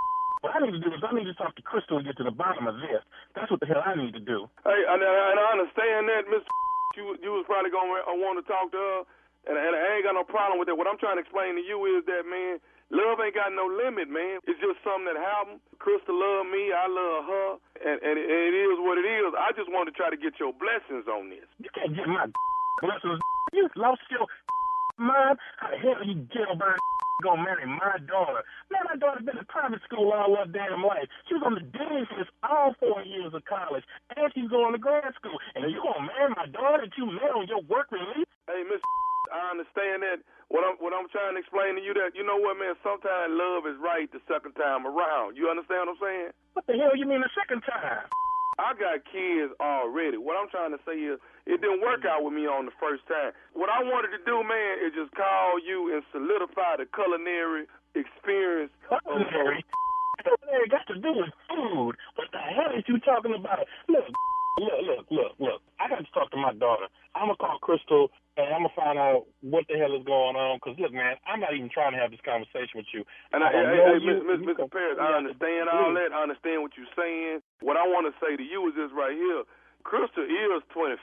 What 0.43 0.59
I 0.59 0.67
need 0.67 0.75
to 0.75 0.83
do 0.83 0.91
is 0.91 0.99
I 1.07 1.15
need 1.15 1.31
to 1.31 1.39
talk 1.39 1.55
to 1.55 1.63
Crystal 1.63 2.03
and 2.03 2.07
get 2.07 2.19
to 2.19 2.27
the 2.27 2.35
bottom 2.35 2.67
of 2.67 2.75
this. 2.83 2.99
That's 3.39 3.47
what 3.47 3.63
the 3.63 3.71
hell 3.71 3.87
I 3.87 3.95
need 3.95 4.11
to 4.19 4.23
do. 4.23 4.51
Hey, 4.67 4.83
and, 4.91 4.99
and 4.99 5.39
I 5.39 5.47
understand 5.55 6.11
that, 6.11 6.27
Mister. 6.27 6.51
You 6.99 7.17
you 7.25 7.31
was 7.33 7.47
probably 7.49 7.73
gonna 7.73 8.05
uh, 8.05 8.13
want 8.21 8.37
to 8.37 8.45
talk 8.45 8.69
to 8.75 8.77
her, 8.77 9.01
and, 9.49 9.57
and 9.57 9.73
I 9.73 9.97
ain't 9.97 10.05
got 10.05 10.13
no 10.13 10.27
problem 10.27 10.61
with 10.61 10.69
that. 10.69 10.77
What 10.77 10.91
I'm 10.91 11.01
trying 11.01 11.17
to 11.17 11.25
explain 11.25 11.57
to 11.57 11.65
you 11.65 11.79
is 11.89 12.05
that, 12.05 12.29
man, 12.29 12.61
love 12.93 13.17
ain't 13.23 13.33
got 13.33 13.55
no 13.55 13.65
limit, 13.65 14.13
man. 14.13 14.45
It's 14.45 14.61
just 14.61 14.77
something 14.85 15.09
that 15.09 15.17
happened. 15.17 15.63
Crystal 15.81 16.13
love 16.13 16.51
me, 16.53 16.69
I 16.69 16.85
love 16.91 17.21
her, 17.25 17.49
and, 17.81 17.97
and 18.03 18.15
it, 18.21 18.29
it 18.29 18.53
is 18.53 18.77
what 18.83 19.01
it 19.01 19.09
is. 19.09 19.33
I 19.33 19.57
just 19.57 19.73
want 19.73 19.89
to 19.89 19.95
try 19.97 20.13
to 20.13 20.19
get 20.21 20.37
your 20.37 20.53
blessings 20.53 21.09
on 21.09 21.33
this. 21.33 21.49
You 21.63 21.73
can't 21.73 21.97
get 21.97 22.05
my 22.05 22.29
blessings. 22.85 23.23
You 23.53 23.69
lost 23.77 24.01
your 24.11 24.27
mind. 24.99 25.39
How 25.61 25.71
the 25.71 25.79
hell 25.79 26.01
you 26.05 26.27
jailbird 26.33 26.81
gonna 27.23 27.45
marry 27.45 27.67
my 27.69 28.01
daughter? 28.09 28.43
Man, 28.73 28.83
my 28.89 28.97
daughter's 28.97 29.25
been 29.25 29.39
in 29.39 29.45
private 29.47 29.85
school 29.85 30.11
all 30.13 30.35
her 30.37 30.49
damn 30.49 30.83
life. 30.83 31.07
She 31.29 31.35
was 31.37 31.45
on 31.45 31.55
the 31.55 31.65
dean's 31.65 32.09
list 32.17 32.33
all 32.43 32.75
four 32.81 33.05
years 33.05 33.33
of 33.37 33.45
college, 33.45 33.85
and 34.17 34.33
she's 34.35 34.49
going 34.49 34.73
to 34.73 34.81
grad 34.81 35.13
school. 35.21 35.37
And 35.55 35.69
you 35.71 35.79
gonna 35.85 36.09
marry 36.09 36.33
my 36.33 36.49
daughter 36.49 36.89
that 36.89 36.97
you 36.97 37.07
met 37.07 37.33
on 37.37 37.47
your 37.47 37.63
work 37.69 37.93
release? 37.93 38.29
Hey, 38.49 38.65
Miss, 38.65 38.81
I 39.37 39.53
understand 39.53 40.03
that. 40.03 40.25
What 40.53 40.69
I'm 40.69 40.77
what 40.85 40.93
I'm 40.93 41.09
trying 41.09 41.33
to 41.37 41.41
explain 41.41 41.77
to 41.77 41.83
you 41.85 41.97
that 41.97 42.13
you 42.13 42.21
know 42.25 42.37
what, 42.37 42.61
man. 42.61 42.77
Sometimes 42.85 43.33
love 43.33 43.65
is 43.65 43.81
right 43.81 44.05
the 44.13 44.21
second 44.29 44.53
time 44.53 44.85
around. 44.85 45.37
You 45.37 45.49
understand 45.49 45.89
what 45.89 45.97
I'm 45.97 46.01
saying? 46.05 46.31
What 46.53 46.69
the 46.69 46.77
hell 46.77 46.93
you 46.93 47.09
mean 47.09 47.25
the 47.25 47.33
second 47.33 47.65
time? 47.65 48.05
I 48.59 48.77
got 48.77 49.01
kids 49.09 49.53
already. 49.61 50.21
What 50.21 50.37
I'm 50.37 50.49
trying 50.53 50.73
to 50.77 50.81
say 50.85 50.97
is, 51.01 51.19
it 51.47 51.61
didn't 51.61 51.81
work 51.81 52.05
out 52.05 52.23
with 52.23 52.35
me 52.35 52.47
on 52.47 52.67
the 52.67 52.77
first 52.79 53.03
time. 53.09 53.33
What 53.55 53.71
I 53.73 53.83
wanted 53.83 54.13
to 54.17 54.21
do, 54.25 54.45
man, 54.45 54.73
is 54.85 54.93
just 54.93 55.11
call 55.17 55.59
you 55.59 55.95
and 55.95 56.05
solidify 56.13 56.77
the 56.79 56.87
culinary 56.93 57.67
experience. 57.97 58.71
Culinary? 58.87 59.65
Culinary 60.23 60.69
got 60.69 60.87
to 60.93 60.97
do 61.01 61.13
with 61.17 61.33
food. 61.49 61.97
What 62.15 62.29
the 62.31 62.39
hell 62.39 62.77
is 62.77 62.85
you 62.87 63.01
talking 63.01 63.35
about? 63.35 63.67
Look, 63.89 64.05
look, 64.59 64.81
look, 64.85 65.07
look, 65.11 65.33
look. 65.39 65.61
I 65.81 65.89
got 65.89 66.05
to 66.05 66.11
talk 66.13 66.31
to 66.33 66.37
my 66.37 66.53
daughter. 66.55 66.87
I'm 67.15 67.29
gonna 67.29 67.37
call 67.37 67.59
Crystal 67.61 68.09
and 68.37 68.49
I'm 68.49 68.65
gonna 68.65 68.77
find 68.77 68.97
out 68.97 69.29
what 69.45 69.69
the 69.69 69.77
hell 69.77 69.93
is 69.93 70.05
going 70.09 70.37
on. 70.37 70.57
Cause 70.65 70.77
look, 70.81 70.93
man, 70.93 71.21
I'm 71.29 71.41
not 71.41 71.53
even 71.53 71.69
trying 71.69 71.93
to 71.93 72.01
have 72.01 72.09
this 72.11 72.25
conversation 72.25 72.81
with 72.81 72.89
you. 72.97 73.05
And 73.33 73.45
uh, 73.45 73.49
I, 73.49 73.53
don't 73.53 73.69
hey, 73.69 73.77
hey, 73.77 73.99
you. 74.01 74.09
Miss, 74.09 74.19
You 74.21 74.29
Miss, 74.29 74.41
Mr. 74.49 74.57
can- 74.65 74.73
Paris, 74.73 74.97
I 74.97 75.13
understand 75.21 75.69
all 75.69 75.93
that. 75.93 76.11
I 76.17 76.21
understand 76.25 76.65
what 76.65 76.73
you're 76.77 76.95
saying. 76.97 77.45
What 77.61 77.77
I 77.77 77.85
want 77.85 78.09
to 78.09 78.15
say 78.25 78.37
to 78.37 78.45
you 78.45 78.65
is 78.73 78.75
this 78.77 78.89
right 78.97 79.13
here. 79.13 79.45
Crystal 79.85 80.25
is 80.25 80.63
25. 80.73 80.97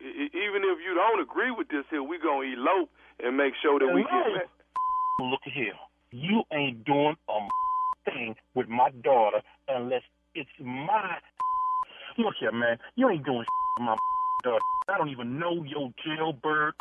E- 0.00 0.30
e- 0.30 0.32
Even 0.32 0.64
if 0.64 0.80
you 0.80 0.96
don't 0.96 1.20
agree 1.20 1.52
with 1.52 1.68
this 1.68 1.84
here, 1.92 2.00
we're 2.02 2.22
gonna 2.22 2.48
elope 2.48 2.88
and 3.20 3.36
make 3.36 3.52
sure 3.60 3.76
that 3.78 3.90
we 3.92 4.02
get 4.08 4.48
back. 4.48 4.48
Look 5.20 5.42
here, 5.44 5.74
you 6.12 6.44
ain't 6.54 6.84
doing 6.84 7.16
a 7.28 7.38
thing 8.08 8.36
with 8.54 8.68
my 8.68 8.90
daughter 9.04 9.42
unless 9.68 10.02
it's 10.34 10.48
my. 10.62 11.18
Look 12.18 12.34
here, 12.40 12.52
man, 12.52 12.78
you 12.96 13.08
ain't 13.10 13.24
doing 13.24 13.38
with 13.46 13.84
my 13.86 13.96
daughter. 14.44 14.64
I 14.88 14.98
don't 14.98 15.10
even 15.10 15.38
know 15.38 15.62
your 15.64 15.90
jailbird. 16.04 16.74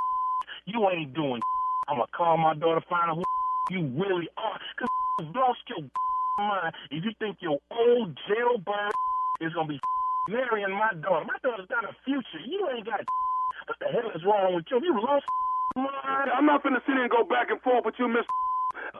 You 0.65 0.89
ain't 0.89 1.13
doing. 1.13 1.37
shit. 1.41 1.89
I'm 1.89 1.97
gonna 1.97 2.11
call 2.15 2.37
my 2.37 2.55
daughter, 2.55 2.81
find 2.89 3.11
out 3.11 3.17
who 3.17 3.23
you 3.75 3.87
really 3.95 4.27
are. 4.37 4.59
Cause 4.79 4.89
you've 5.19 5.35
lost 5.35 5.59
your 5.69 5.85
mind 6.37 6.73
if 6.91 7.03
you 7.05 7.11
think 7.19 7.37
your 7.41 7.59
old 7.71 8.17
jailbird 8.27 8.93
is 9.41 9.53
gonna 9.53 9.69
be 9.69 9.79
marrying 10.29 10.71
my 10.73 10.91
daughter. 11.01 11.25
My 11.25 11.37
daughter's 11.43 11.67
got 11.69 11.85
a 11.85 11.93
future. 12.05 12.41
You 12.45 12.67
ain't 12.75 12.85
got. 12.85 13.01
What 13.67 13.77
the 13.79 13.87
hell 13.93 14.11
is 14.15 14.23
wrong 14.25 14.55
with 14.55 14.65
you? 14.71 14.79
You 14.83 14.95
lost 14.99 15.25
mind. 15.75 16.31
I'm 16.33 16.45
not 16.45 16.63
finna 16.63 16.81
sit 16.85 16.95
here 16.97 17.03
and 17.03 17.11
go 17.11 17.23
back 17.23 17.49
and 17.51 17.61
forth 17.61 17.85
with 17.85 17.95
you, 17.99 18.07
Miss. 18.09 18.25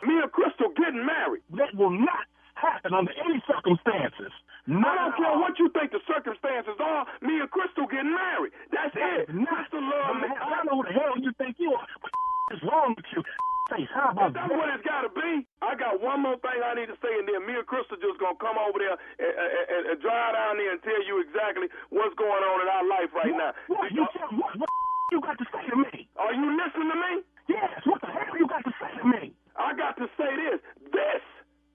Me 0.05 0.19
and 0.21 0.31
Crystal 0.31 0.69
getting 0.77 1.05
married. 1.05 1.43
That 1.57 1.73
will 1.75 1.91
not 1.91 2.27
happen 2.55 2.93
under 2.93 3.11
any 3.25 3.41
circumstances. 3.47 4.31
I 4.67 4.93
don't 4.99 5.15
care 5.15 5.31
what 5.39 5.55
you 5.55 5.71
think 5.71 5.95
the 5.95 6.03
circumstances 6.03 6.75
are. 6.75 7.07
Me 7.23 7.39
and 7.39 7.47
Crystal 7.47 7.87
getting 7.87 8.11
married. 8.11 8.51
That's 8.67 8.91
it. 8.91 9.31
Crystal 9.31 9.79
love 9.79 10.19
me. 10.19 10.27
I 10.27 10.59
don't 10.59 10.67
know 10.67 10.83
who 10.83 10.91
the 10.91 10.91
hell 10.91 11.15
you 11.15 11.31
think 11.39 11.55
you 11.55 11.71
are. 11.71 11.87
What 12.03 12.11
is 12.55 12.61
wrong 12.67 12.91
with 12.95 13.07
you? 13.15 13.23
Face, 13.67 13.91
how 13.91 14.15
about 14.15 14.31
That's 14.31 14.47
what 14.47 14.71
it's 14.71 14.83
got 14.87 15.03
to 15.03 15.11
be. 15.11 15.43
I 15.59 15.75
got 15.75 15.99
one 15.99 16.23
more 16.23 16.39
thing 16.39 16.55
I 16.63 16.71
need 16.71 16.87
to 16.87 16.95
say, 17.03 17.11
and 17.19 17.27
then 17.27 17.43
me 17.43 17.59
and 17.59 17.67
Crystal 17.67 17.99
just 17.99 18.15
gonna 18.15 18.39
come 18.39 18.55
over 18.55 18.79
there 18.79 18.95
and, 18.95 19.33
and, 19.35 19.83
and, 19.91 19.99
drive 19.99 20.39
down 20.39 20.55
there 20.55 20.71
and 20.71 20.79
tell 20.87 21.03
you 21.03 21.19
exactly 21.19 21.67
what's 21.91 22.15
going 22.15 22.47
on 22.47 22.63
in 22.63 22.67
our 22.71 22.87
life 22.87 23.11
right 23.11 23.35
now. 23.35 23.51
What 23.67 23.91
you 23.91 24.07
tell 24.15 24.31
what, 24.39 24.55
what 24.55 24.71
you 25.11 25.19
got 25.19 25.35
to 25.35 25.47
say 25.51 25.67
to 25.67 25.75
me? 25.83 26.07
Are 26.15 26.31
you 26.31 26.47
listening 26.47 26.95
to 26.95 26.99
me? 27.11 27.13
Yes. 27.51 27.75
What 27.83 27.99
the 27.99 28.07
hell 28.07 28.39
you 28.39 28.47
got 28.47 28.63
to 28.63 28.71
say 28.79 28.91
to 28.99 29.03
me? 29.03 29.35
I 29.59 29.75
got 29.75 29.99
to 29.99 30.07
say 30.15 30.31
this. 30.31 30.63
This 30.95 31.23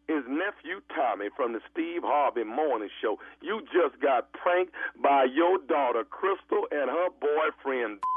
is 0.09 0.25
nephew 0.29 0.81
Tommy 0.95 1.29
from 1.37 1.53
the 1.53 1.61
Steve 1.73 2.03
Harvey 2.05 2.45
Morning 2.45 2.89
Show. 3.03 3.19
You 3.43 3.61
just 3.73 4.01
got 4.03 4.33
pranked 4.33 4.73
by 5.03 5.25
your 5.33 5.59
daughter 5.69 6.05
Crystal 6.05 6.67
and 6.71 6.91
her 6.91 7.09
boyfriend. 7.21 8.01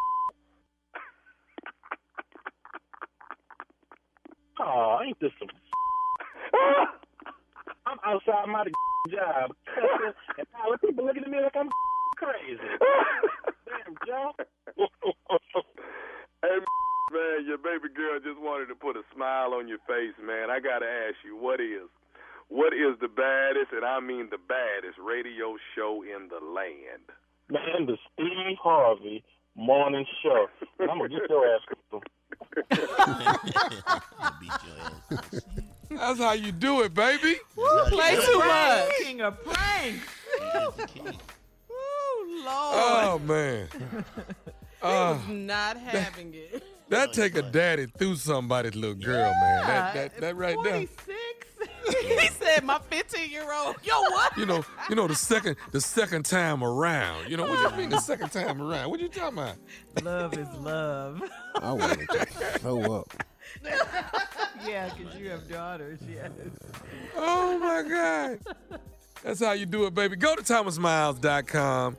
Oh, 4.59 4.99
ain't 5.05 5.19
this 5.19 5.31
some? 5.39 5.49
I'm 7.87 7.99
outside 8.05 8.47
my 8.47 8.63
job, 9.11 9.51
and 10.37 10.47
all 10.63 10.71
the 10.71 10.77
people 10.79 11.05
looking 11.05 11.23
at 11.23 11.29
me 11.29 11.39
like 11.41 11.55
I'm 11.55 11.69
crazy. 12.17 12.57
Damn, 13.67 13.95
Joe. 14.07 14.31
Hey, 16.41 16.59
man, 17.11 17.45
your 17.45 17.57
baby 17.57 17.89
girl 17.93 18.19
just 18.19 18.39
wanted 18.39 18.67
to 18.67 18.75
put 18.75 18.95
a 18.95 19.03
smile 19.13 19.53
on 19.53 19.67
your 19.67 19.79
face, 19.87 20.15
man. 20.23 20.49
I 20.49 20.59
gotta 20.59 20.85
ask 20.85 21.15
you, 21.23 21.35
what 21.37 21.59
is, 21.59 21.89
what 22.47 22.73
is 22.73 22.97
the 23.01 23.07
baddest, 23.07 23.71
and 23.73 23.85
I 23.85 23.99
mean 23.99 24.29
the 24.31 24.37
baddest 24.37 24.97
radio 24.99 25.57
show 25.75 26.03
in 26.03 26.29
the 26.29 26.43
land? 26.43 27.09
Man, 27.49 27.85
the 27.85 27.97
Steve 28.13 28.57
Harvey 28.61 29.23
Morning 29.55 30.05
Show. 30.23 30.47
And 30.79 30.89
I'm 30.89 30.97
gonna 30.97 31.09
get 31.09 31.29
your 31.29 31.45
ass. 31.55 31.61
Crystal. 31.67 32.01
Beat 34.39 34.51
your 34.65 34.77
ass. 34.81 35.45
That's 35.91 36.19
how 36.19 36.33
you 36.33 36.51
do 36.51 36.81
it, 36.81 36.93
baby. 36.93 37.35
Play 37.55 38.15
too 38.15 38.39
much. 38.39 38.89
King 39.03 39.21
of 39.21 39.43
pranks. 39.43 40.07
Ooh, 41.69 42.43
Lord. 42.43 42.47
Oh 42.47 43.21
man. 43.23 43.67
I 44.85 44.95
Uh, 45.11 45.13
was 45.15 45.27
not 45.27 45.77
having 45.77 46.33
it. 46.33 46.63
that 46.89 47.13
take 47.13 47.35
a 47.35 47.41
daddy 47.41 47.87
through 47.87 48.15
somebody's 48.17 48.75
little 48.75 48.95
girl, 48.95 49.31
man. 49.31 49.67
That 49.67 49.93
that, 49.93 50.21
that 50.21 50.35
right 50.35 50.57
there. 50.63 50.85
he 52.01 52.27
said 52.29 52.63
my 52.63 52.79
15 52.89 53.29
year 53.29 53.51
old. 53.53 53.75
Yo, 53.83 53.99
what? 54.01 54.37
You 54.37 54.45
know, 54.45 54.63
you 54.89 54.95
know 54.95 55.07
the 55.07 55.15
second 55.15 55.55
the 55.71 55.81
second 55.81 56.25
time 56.25 56.63
around. 56.63 57.29
You 57.29 57.37
know 57.37 57.45
what 57.47 57.71
you 57.71 57.77
mean 57.77 57.89
the 57.89 57.99
second 57.99 58.31
time 58.31 58.61
around? 58.61 58.89
What 58.89 58.99
you 58.99 59.07
talking 59.09 59.37
about? 59.39 59.55
Love 60.03 60.37
is 60.37 60.47
love. 60.59 61.21
I 61.61 61.71
wanted 61.71 62.07
to 62.11 62.25
throw 62.59 62.81
up. 62.99 63.13
yeah, 64.65 64.91
because 64.95 65.15
you 65.15 65.29
have 65.29 65.47
daughters, 65.49 65.99
yes. 66.07 66.31
Oh 67.15 67.57
my 67.59 67.83
God. 67.87 68.79
That's 69.23 69.43
how 69.43 69.53
you 69.53 69.65
do 69.65 69.85
it, 69.85 69.93
baby. 69.93 70.15
Go 70.17 70.35
to 70.35 70.41
thomasmiles.com. 70.43 71.97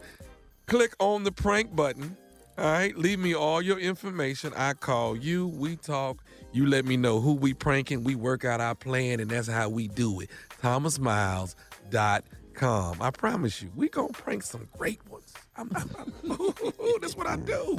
Click 0.67 0.95
on 0.99 1.25
the 1.25 1.33
prank 1.33 1.75
button. 1.75 2.17
All 2.59 2.65
right. 2.65 2.97
Leave 2.97 3.19
me 3.19 3.35
all 3.35 3.61
your 3.61 3.79
information. 3.79 4.53
I 4.57 4.73
call 4.73 5.15
you. 5.17 5.49
We 5.49 5.77
talk. 5.77 6.25
You 6.53 6.65
let 6.67 6.87
me 6.87 6.97
know 6.97 7.21
who 7.21 7.35
we 7.35 7.53
pranking. 7.53 8.03
We 8.03 8.15
work 8.15 8.47
out 8.47 8.63
our 8.63 8.75
plan, 8.75 9.21
and 9.21 9.31
that's 9.31 9.47
how 9.47 9.69
we 9.69 9.89
do 9.89 10.21
it. 10.21 10.31
thomasmiles.com. 10.63 13.03
I 13.03 13.11
promise 13.11 13.61
you, 13.61 13.71
we 13.77 13.91
gonna 13.91 14.11
prank 14.15 14.43
some 14.43 14.67
great 14.79 15.07
ones. 15.11 15.35
I'm, 15.57 15.71
I'm, 15.75 15.91
I'm, 15.99 16.15
that's 17.03 17.15
what 17.15 17.27
I 17.27 17.37
do. 17.37 17.79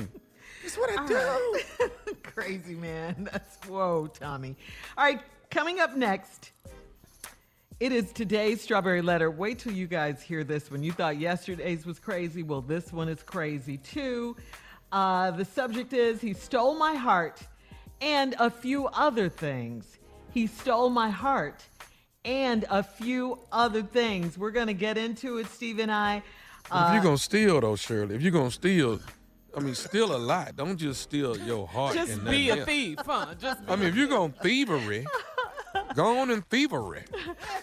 That's 0.61 0.78
what 0.78 0.91
I 0.95 1.07
do. 1.07 1.59
Crazy 2.23 2.75
man. 2.75 3.28
That's 3.32 3.57
whoa, 3.67 4.05
Tommy. 4.07 4.55
All 4.95 5.05
right, 5.05 5.21
coming 5.49 5.80
up 5.80 5.95
next. 5.95 6.51
It 7.80 7.91
is 7.91 8.11
today's 8.11 8.61
strawberry 8.61 9.01
letter. 9.01 9.32
Wait 9.32 9.57
till 9.59 9.73
you 9.73 9.88
guys 9.88 10.21
hear 10.21 10.43
this 10.43 10.69
one. 10.69 10.84
You 10.84 10.91
thought 10.91 11.19
yesterday's 11.19 11.86
was 11.86 11.99
crazy. 11.99 12.43
Well, 12.43 12.61
this 12.61 12.91
one 12.91 13.07
is 13.07 13.23
crazy 13.23 13.78
too. 13.78 14.36
Uh, 14.91 15.31
the 15.31 15.45
subject 15.45 15.93
is 15.93 16.21
He 16.21 16.33
stole 16.33 16.75
my 16.75 16.95
heart 16.95 17.41
and 18.01 18.35
a 18.39 18.49
few 18.49 18.88
other 18.88 19.29
things. 19.29 19.97
He 20.31 20.47
stole 20.47 20.89
my 20.89 21.09
heart 21.09 21.63
and 22.23 22.65
a 22.69 22.83
few 22.83 23.39
other 23.51 23.81
things. 23.81 24.38
We're 24.38 24.51
going 24.51 24.67
to 24.67 24.73
get 24.73 24.97
into 24.97 25.38
it, 25.38 25.47
Steve 25.47 25.79
and 25.79 25.91
I. 25.91 26.17
if 26.71 26.93
you're 26.93 27.03
gonna 27.03 27.17
steal 27.17 27.61
though, 27.61 27.75
Shirley, 27.75 28.15
if 28.15 28.21
you're 28.21 28.31
gonna 28.31 28.51
steal, 28.51 28.99
I 29.55 29.59
mean, 29.61 29.73
steal 29.73 30.15
a 30.15 30.17
lot. 30.17 30.55
Don't 30.55 30.77
just 30.77 31.01
steal 31.01 31.38
your 31.38 31.65
heart. 31.67 31.95
Just 31.95 32.11
and 32.13 32.25
be 32.25 32.49
a 32.49 32.57
else. 32.57 32.65
thief, 32.65 32.99
huh? 33.05 33.33
Just 33.39 33.61
I 33.67 33.75
mean, 33.77 33.88
if 33.88 33.95
you're 33.95 34.07
gonna 34.07 34.33
thievery, 34.43 35.05
go 35.95 36.19
on 36.19 36.29
and 36.31 36.45
thievery. 36.49 37.03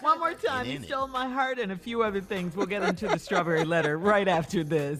One 0.01 0.19
more 0.19 0.33
time. 0.33 0.65
He 0.65 0.79
stole 0.79 1.07
my 1.07 1.29
heart 1.29 1.59
and 1.59 1.71
a 1.71 1.77
few 1.77 2.01
other 2.01 2.19
things. 2.19 2.55
We'll 2.55 2.65
get 2.65 2.81
into 2.83 3.07
the 3.07 3.19
strawberry 3.19 3.63
letter 3.63 3.97
right 3.97 4.27
after 4.27 4.63
this. 4.63 4.99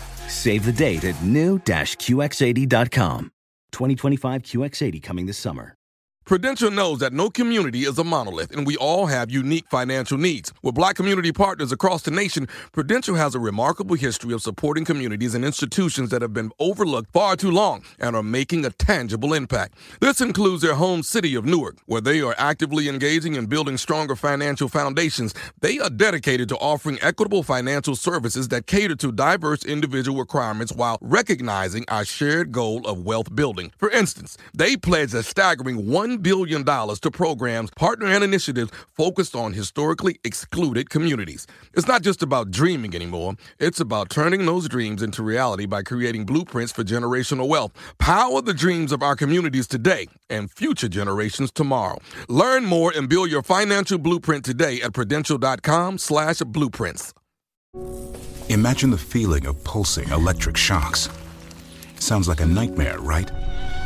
Save 0.31 0.65
the 0.65 0.71
date 0.71 1.03
at 1.03 1.21
new-QX80.com. 1.23 3.31
2025 3.71 4.41
QX80 4.41 5.03
coming 5.03 5.27
this 5.27 5.37
summer. 5.37 5.75
Prudential 6.31 6.71
knows 6.71 6.99
that 6.99 7.11
no 7.11 7.29
community 7.29 7.79
is 7.79 7.97
a 7.97 8.05
monolith, 8.05 8.55
and 8.55 8.65
we 8.65 8.77
all 8.77 9.07
have 9.07 9.29
unique 9.29 9.65
financial 9.69 10.17
needs. 10.17 10.53
With 10.61 10.75
black 10.75 10.95
community 10.95 11.33
partners 11.33 11.73
across 11.73 12.03
the 12.03 12.11
nation, 12.11 12.47
Prudential 12.71 13.15
has 13.15 13.35
a 13.35 13.39
remarkable 13.39 13.97
history 13.97 14.33
of 14.33 14.41
supporting 14.41 14.85
communities 14.85 15.35
and 15.35 15.43
institutions 15.43 16.09
that 16.09 16.21
have 16.21 16.33
been 16.33 16.53
overlooked 16.57 17.11
far 17.11 17.35
too 17.35 17.51
long 17.51 17.83
and 17.99 18.15
are 18.15 18.23
making 18.23 18.63
a 18.63 18.69
tangible 18.69 19.33
impact. 19.33 19.73
This 19.99 20.21
includes 20.21 20.61
their 20.61 20.75
home 20.75 21.03
city 21.03 21.35
of 21.35 21.43
Newark, 21.43 21.79
where 21.85 21.99
they 21.99 22.21
are 22.21 22.33
actively 22.37 22.87
engaging 22.87 23.35
in 23.35 23.47
building 23.47 23.75
stronger 23.75 24.15
financial 24.15 24.69
foundations. 24.69 25.33
They 25.59 25.79
are 25.79 25.89
dedicated 25.89 26.47
to 26.47 26.55
offering 26.59 26.97
equitable 27.01 27.43
financial 27.43 27.97
services 27.97 28.47
that 28.47 28.67
cater 28.67 28.95
to 28.95 29.11
diverse 29.11 29.65
individual 29.65 30.17
requirements 30.17 30.71
while 30.71 30.97
recognizing 31.01 31.83
our 31.89 32.05
shared 32.05 32.53
goal 32.53 32.87
of 32.87 33.03
wealth 33.03 33.35
building. 33.35 33.73
For 33.77 33.89
instance, 33.89 34.37
they 34.53 34.77
pledge 34.77 35.13
a 35.13 35.23
staggering 35.23 35.87
$1 35.87 36.20
billion 36.21 36.63
to 36.65 37.11
programs, 37.11 37.69
partner, 37.71 38.07
and 38.07 38.23
initiatives 38.23 38.71
focused 38.95 39.35
on 39.35 39.53
historically 39.53 40.19
excluded 40.23 40.89
communities. 40.89 41.47
It's 41.73 41.87
not 41.87 42.01
just 42.01 42.23
about 42.23 42.51
dreaming 42.51 42.95
anymore, 42.95 43.35
it's 43.59 43.79
about 43.79 44.09
turning 44.09 44.45
those 44.45 44.67
dreams 44.67 45.01
into 45.01 45.23
reality 45.23 45.65
by 45.65 45.83
creating 45.83 46.25
blueprints 46.25 46.71
for 46.71 46.83
generational 46.83 47.47
wealth. 47.47 47.71
Power 47.97 48.41
the 48.41 48.53
dreams 48.53 48.91
of 48.91 49.01
our 49.01 49.15
communities 49.15 49.67
today 49.67 50.07
and 50.29 50.51
future 50.51 50.89
generations 50.89 51.51
tomorrow. 51.51 51.97
Learn 52.27 52.65
more 52.65 52.91
and 52.95 53.09
build 53.09 53.29
your 53.29 53.43
financial 53.43 53.97
blueprint 53.97 54.45
today 54.45 54.81
at 54.81 54.93
prudential.com 54.93 55.97
slash 55.97 56.39
blueprints. 56.39 57.13
Imagine 58.49 58.89
the 58.89 58.97
feeling 58.97 59.45
of 59.45 59.63
pulsing 59.63 60.09
electric 60.09 60.57
shocks. 60.57 61.09
Sounds 61.99 62.27
like 62.27 62.41
a 62.41 62.45
nightmare, 62.45 62.99
right? 62.99 63.31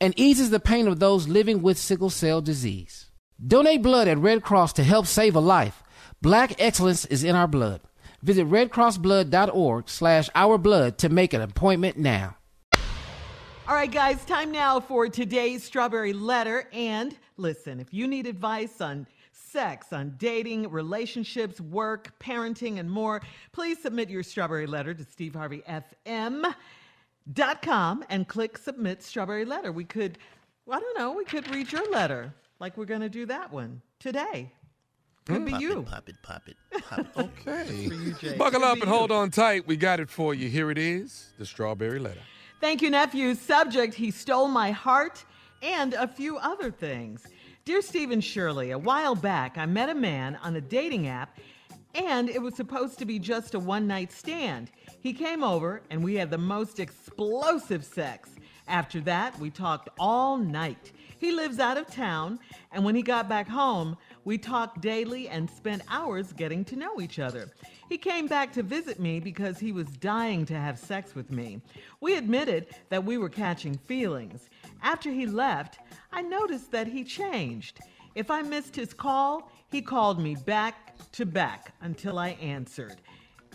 and 0.00 0.18
eases 0.18 0.50
the 0.50 0.60
pain 0.60 0.88
of 0.88 0.98
those 0.98 1.28
living 1.28 1.62
with 1.62 1.78
sickle 1.78 2.10
cell 2.10 2.40
disease. 2.40 3.10
Donate 3.44 3.82
blood 3.82 4.08
at 4.08 4.18
Red 4.18 4.42
Cross 4.42 4.74
to 4.74 4.84
help 4.84 5.06
save 5.06 5.34
a 5.34 5.40
life. 5.40 5.82
Black 6.22 6.54
excellence 6.58 7.04
is 7.06 7.24
in 7.24 7.34
our 7.34 7.48
blood. 7.48 7.80
Visit 8.22 8.46
redcrossblood.org 8.48 9.88
slash 9.88 10.28
ourblood 10.30 10.98
to 10.98 11.08
make 11.08 11.32
an 11.32 11.40
appointment 11.40 11.96
now. 11.96 12.36
All 13.66 13.76
right, 13.76 13.90
guys, 13.90 14.24
time 14.24 14.50
now 14.50 14.80
for 14.80 15.08
today's 15.08 15.62
strawberry 15.62 16.12
letter. 16.12 16.68
And 16.72 17.16
listen, 17.36 17.80
if 17.80 17.94
you 17.94 18.06
need 18.06 18.26
advice 18.26 18.80
on 18.80 19.06
sex, 19.32 19.92
on 19.92 20.14
dating, 20.18 20.70
relationships, 20.70 21.60
work, 21.60 22.12
parenting, 22.18 22.78
and 22.78 22.90
more, 22.90 23.22
please 23.52 23.80
submit 23.80 24.10
your 24.10 24.22
strawberry 24.22 24.66
letter 24.66 24.92
to 24.92 25.04
Steve 25.04 25.34
Harvey 25.34 25.62
FM 25.68 26.52
dot 27.32 27.62
com 27.62 28.04
and 28.08 28.26
click 28.28 28.58
submit 28.58 29.02
strawberry 29.02 29.44
letter. 29.44 29.72
We 29.72 29.84
could, 29.84 30.18
well, 30.66 30.78
I 30.78 30.80
don't 30.80 30.98
know, 30.98 31.12
we 31.12 31.24
could 31.24 31.48
read 31.54 31.70
your 31.72 31.88
letter 31.90 32.32
like 32.58 32.76
we're 32.76 32.84
going 32.84 33.00
to 33.00 33.08
do 33.08 33.26
that 33.26 33.52
one 33.52 33.80
today. 33.98 34.52
Could 35.26 35.38
hmm. 35.38 35.44
be 35.44 35.50
Pop 35.52 35.60
you. 35.60 35.80
It, 35.80 35.86
pop 35.86 36.08
it, 36.08 36.16
pop 36.22 36.48
it, 36.48 36.56
pop 36.88 37.00
it. 37.00 37.06
Okay. 37.16 37.74
You, 37.74 38.14
Buckle 38.36 38.60
Could 38.60 38.62
up 38.62 38.74
and 38.74 38.84
you. 38.84 38.90
hold 38.90 39.10
on 39.10 39.30
tight. 39.30 39.66
We 39.66 39.76
got 39.76 40.00
it 40.00 40.10
for 40.10 40.34
you. 40.34 40.48
Here 40.48 40.70
it 40.70 40.78
is 40.78 41.32
the 41.38 41.46
strawberry 41.46 41.98
letter. 41.98 42.20
Thank 42.60 42.82
you, 42.82 42.90
nephew. 42.90 43.34
Subject 43.34 43.94
He 43.94 44.10
stole 44.10 44.48
my 44.48 44.70
heart 44.70 45.24
and 45.62 45.94
a 45.94 46.06
few 46.08 46.38
other 46.38 46.70
things. 46.70 47.26
Dear 47.64 47.82
Stephen 47.82 48.20
Shirley, 48.20 48.70
a 48.70 48.78
while 48.78 49.14
back 49.14 49.58
I 49.58 49.66
met 49.66 49.88
a 49.88 49.94
man 49.94 50.36
on 50.42 50.56
a 50.56 50.60
dating 50.60 51.08
app 51.08 51.38
and 51.94 52.28
it 52.28 52.40
was 52.40 52.54
supposed 52.54 52.98
to 52.98 53.04
be 53.04 53.18
just 53.18 53.54
a 53.54 53.58
one 53.58 53.86
night 53.86 54.12
stand. 54.12 54.70
He 55.00 55.12
came 55.12 55.42
over 55.42 55.82
and 55.90 56.04
we 56.04 56.14
had 56.14 56.30
the 56.30 56.38
most 56.38 56.78
explosive 56.78 57.84
sex. 57.84 58.30
After 58.68 59.00
that, 59.00 59.38
we 59.38 59.50
talked 59.50 59.88
all 59.98 60.36
night. 60.36 60.92
He 61.18 61.32
lives 61.32 61.58
out 61.58 61.76
of 61.76 61.86
town, 61.86 62.38
and 62.72 62.82
when 62.82 62.94
he 62.94 63.02
got 63.02 63.28
back 63.28 63.48
home, 63.48 63.96
we 64.24 64.38
talked 64.38 64.80
daily 64.80 65.28
and 65.28 65.50
spent 65.50 65.82
hours 65.88 66.32
getting 66.32 66.64
to 66.66 66.76
know 66.76 67.00
each 67.00 67.18
other. 67.18 67.50
He 67.88 67.98
came 67.98 68.26
back 68.26 68.52
to 68.54 68.62
visit 68.62 69.00
me 69.00 69.20
because 69.20 69.58
he 69.58 69.72
was 69.72 69.88
dying 69.88 70.46
to 70.46 70.54
have 70.54 70.78
sex 70.78 71.14
with 71.14 71.30
me. 71.30 71.60
We 72.00 72.16
admitted 72.16 72.68
that 72.88 73.04
we 73.04 73.18
were 73.18 73.28
catching 73.28 73.76
feelings. 73.76 74.48
After 74.82 75.10
he 75.10 75.26
left, 75.26 75.78
I 76.12 76.22
noticed 76.22 76.70
that 76.72 76.86
he 76.86 77.04
changed. 77.04 77.80
If 78.14 78.30
I 78.30 78.42
missed 78.42 78.76
his 78.76 78.94
call, 78.94 79.50
he 79.70 79.82
called 79.82 80.20
me 80.20 80.36
back 80.36 80.96
to 81.12 81.26
back 81.26 81.74
until 81.80 82.18
I 82.18 82.30
answered. 82.40 82.96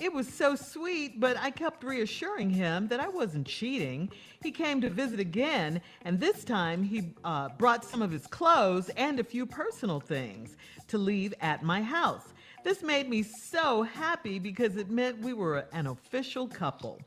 It 0.01 0.13
was 0.13 0.27
so 0.27 0.55
sweet, 0.55 1.21
but 1.21 1.37
I 1.37 1.51
kept 1.51 1.81
reassuring 1.83 2.49
him 2.49 2.89
that 2.89 2.99
I 2.99 3.07
wasn't 3.07 3.47
cheating. 3.47 4.11
He 4.43 4.51
came 4.51 4.81
to 4.81 4.89
visit 4.89 5.21
again, 5.21 5.81
and 6.03 6.19
this 6.19 6.43
time 6.43 6.83
he 6.83 7.13
uh, 7.23 7.49
brought 7.57 7.85
some 7.85 8.01
of 8.01 8.11
his 8.11 8.27
clothes 8.27 8.89
and 8.97 9.19
a 9.19 9.23
few 9.23 9.45
personal 9.45 10.01
things 10.01 10.57
to 10.89 10.97
leave 10.97 11.33
at 11.39 11.63
my 11.63 11.81
house. 11.81 12.33
This 12.65 12.83
made 12.83 13.07
me 13.07 13.23
so 13.23 13.83
happy 13.83 14.37
because 14.37 14.75
it 14.75 14.89
meant 14.89 15.21
we 15.21 15.31
were 15.31 15.65
an 15.71 15.87
official 15.87 16.47
couple. 16.47 16.99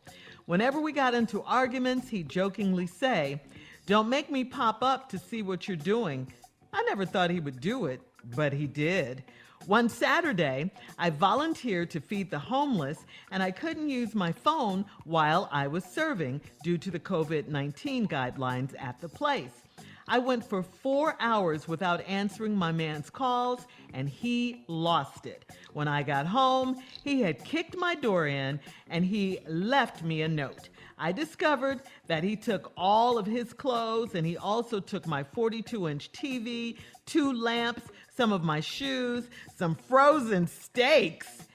Whenever 0.47 0.81
we 0.81 0.93
got 0.93 1.13
into 1.13 1.43
arguments, 1.43 2.09
he'd 2.09 2.31
jokingly 2.31 2.87
say, 2.87 3.43
Don't 3.85 4.09
make 4.09 4.31
me 4.31 4.45
pop 4.45 4.83
up 4.83 5.11
to 5.11 5.19
see 5.19 5.43
what 5.43 5.69
you're 5.69 5.77
doing. 5.77 6.33
I 6.73 6.83
never 6.85 7.05
thought 7.05 7.31
he 7.31 7.41
would 7.41 7.61
do 7.61 7.85
it, 7.85 8.01
but 8.35 8.55
he 8.55 8.67
did. 8.67 9.25
One 9.69 9.91
Saturday, 9.91 10.71
I 10.99 11.11
volunteered 11.11 11.91
to 11.91 12.01
feed 12.01 12.31
the 12.31 12.39
homeless, 12.39 13.05
and 13.31 13.43
I 13.43 13.51
couldn't 13.51 13.91
use 13.91 14.15
my 14.15 14.33
phone 14.33 14.87
while 15.05 15.47
I 15.53 15.67
was 15.67 15.85
serving 15.85 16.41
due 16.65 16.79
to 16.79 16.91
the 16.91 16.99
COVID 16.99 17.49
19 17.49 18.09
guidelines 18.09 18.75
at 18.81 18.99
the 19.03 19.11
place. 19.11 19.68
I 20.09 20.19
went 20.19 20.45
for 20.45 20.63
four 20.63 21.17
hours 21.21 21.69
without 21.69 22.01
answering 22.09 22.57
my 22.57 22.73
man's 22.73 23.11
calls, 23.11 23.67
and 23.93 24.09
he 24.09 24.65
lost 24.67 25.27
it. 25.27 25.45
When 25.75 25.87
I 25.87 26.03
got 26.03 26.27
home, 26.27 26.83
he 27.05 27.21
had 27.21 27.45
kicked 27.45 27.77
my 27.77 27.95
door 27.95 28.27
in 28.27 28.59
and 28.89 29.05
he 29.05 29.41
left 29.47 30.03
me 30.03 30.23
a 30.23 30.29
note. 30.29 30.71
I 30.97 31.13
discovered 31.13 31.83
that 32.07 32.25
he 32.25 32.37
took 32.37 32.73
all 32.77 33.19
of 33.19 33.27
his 33.27 33.53
clothes 33.53 34.15
and 34.15 34.27
he 34.27 34.37
also 34.37 34.81
took 34.81 35.07
my 35.07 35.23
42 35.23 35.89
inch 35.89 36.11
TV, 36.13 36.79
two 37.05 37.33
lamps, 37.33 37.83
some 38.17 38.33
of 38.33 38.43
my 38.43 38.61
shoes, 38.61 39.29
some 39.57 39.75
frozen 39.75 40.47
steaks, 40.47 41.47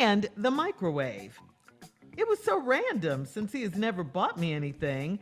and 0.00 0.28
the 0.36 0.50
microwave. 0.50 1.38
It 2.16 2.26
was 2.26 2.42
so 2.42 2.60
random 2.60 3.26
since 3.26 3.52
he 3.52 3.62
has 3.62 3.76
never 3.76 4.02
bought 4.02 4.38
me 4.38 4.52
anything. 4.52 5.18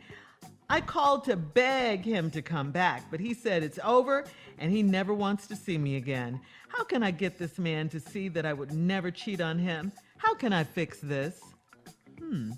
I 0.69 0.81
called 0.81 1.23
to 1.25 1.37
beg 1.37 2.03
him 2.03 2.29
to 2.31 2.41
come 2.41 2.71
back, 2.71 3.09
but 3.09 3.21
he 3.21 3.33
said 3.33 3.63
it's 3.63 3.79
over 3.83 4.25
and 4.57 4.71
he 4.71 4.83
never 4.83 5.13
wants 5.13 5.47
to 5.47 5.55
see 5.55 5.77
me 5.77 5.95
again. 5.95 6.41
How 6.67 6.83
can 6.83 7.03
I 7.03 7.11
get 7.11 7.37
this 7.37 7.57
man 7.57 7.87
to 7.89 7.99
see 7.99 8.27
that 8.29 8.45
I 8.45 8.53
would 8.53 8.73
never 8.73 9.09
cheat 9.09 9.39
on 9.39 9.57
him? 9.57 9.93
How 10.17 10.33
can 10.33 10.51
I 10.51 10.65
fix 10.65 10.99
this? 10.99 11.41
Hmm. 12.19 12.51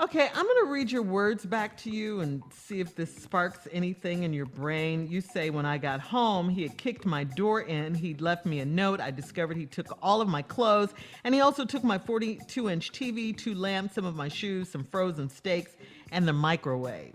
Okay, 0.00 0.28
I'm 0.32 0.44
going 0.44 0.64
to 0.64 0.70
read 0.70 0.92
your 0.92 1.02
words 1.02 1.44
back 1.44 1.76
to 1.78 1.90
you 1.90 2.20
and 2.20 2.40
see 2.54 2.78
if 2.78 2.94
this 2.94 3.12
sparks 3.12 3.66
anything 3.72 4.22
in 4.22 4.32
your 4.32 4.46
brain. 4.46 5.08
You 5.10 5.20
say, 5.20 5.50
When 5.50 5.66
I 5.66 5.76
got 5.76 5.98
home, 5.98 6.48
he 6.48 6.62
had 6.62 6.78
kicked 6.78 7.04
my 7.04 7.24
door 7.24 7.62
in. 7.62 7.94
He'd 7.96 8.20
left 8.20 8.46
me 8.46 8.60
a 8.60 8.64
note. 8.64 9.00
I 9.00 9.10
discovered 9.10 9.56
he 9.56 9.66
took 9.66 9.98
all 10.00 10.20
of 10.20 10.28
my 10.28 10.40
clothes, 10.40 10.94
and 11.24 11.34
he 11.34 11.40
also 11.40 11.64
took 11.64 11.82
my 11.82 11.98
42 11.98 12.70
inch 12.70 12.92
TV, 12.92 13.36
two 13.36 13.56
lamps, 13.56 13.96
some 13.96 14.04
of 14.04 14.14
my 14.14 14.28
shoes, 14.28 14.68
some 14.68 14.84
frozen 14.84 15.28
steaks, 15.28 15.72
and 16.12 16.28
the 16.28 16.32
microwave. 16.32 17.14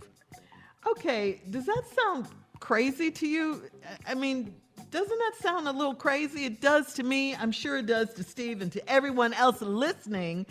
Okay, 0.85 1.41
does 1.51 1.65
that 1.65 1.83
sound 1.95 2.27
crazy 2.59 3.11
to 3.11 3.25
you? 3.25 3.61
I- 4.07 4.11
I 4.11 4.13
mean, 4.15 4.53
doesn't 4.91 5.17
that 5.19 5.33
sound 5.39 5.69
a 5.69 5.71
little 5.71 5.95
crazy? 5.95 6.43
It 6.43 6.59
does 6.59 6.93
to 6.95 7.03
me. 7.03 7.33
I'm 7.33 7.53
sure 7.53 7.77
it 7.77 7.85
does 7.85 8.13
to 8.15 8.23
Steve 8.23 8.61
and 8.61 8.73
to 8.73 8.89
everyone 8.91 9.33
else 9.33 9.61
listening. 9.61 10.45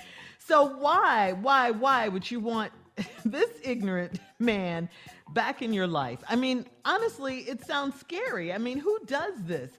So 0.46 0.64
why, 0.64 1.32
why, 1.32 1.70
why 1.70 2.08
would 2.08 2.28
you 2.30 2.40
want 2.40 2.72
this 3.24 3.50
ignorant 3.62 4.18
man 4.38 4.88
back 5.30 5.62
in 5.62 5.72
your 5.72 5.86
life? 5.86 6.18
I 6.28 6.36
mean, 6.36 6.66
honestly, 6.84 7.38
it 7.40 7.64
sounds 7.64 7.98
scary. 7.98 8.52
I 8.52 8.58
mean, 8.58 8.78
who 8.78 8.98
does 9.06 9.34
this? 9.44 9.70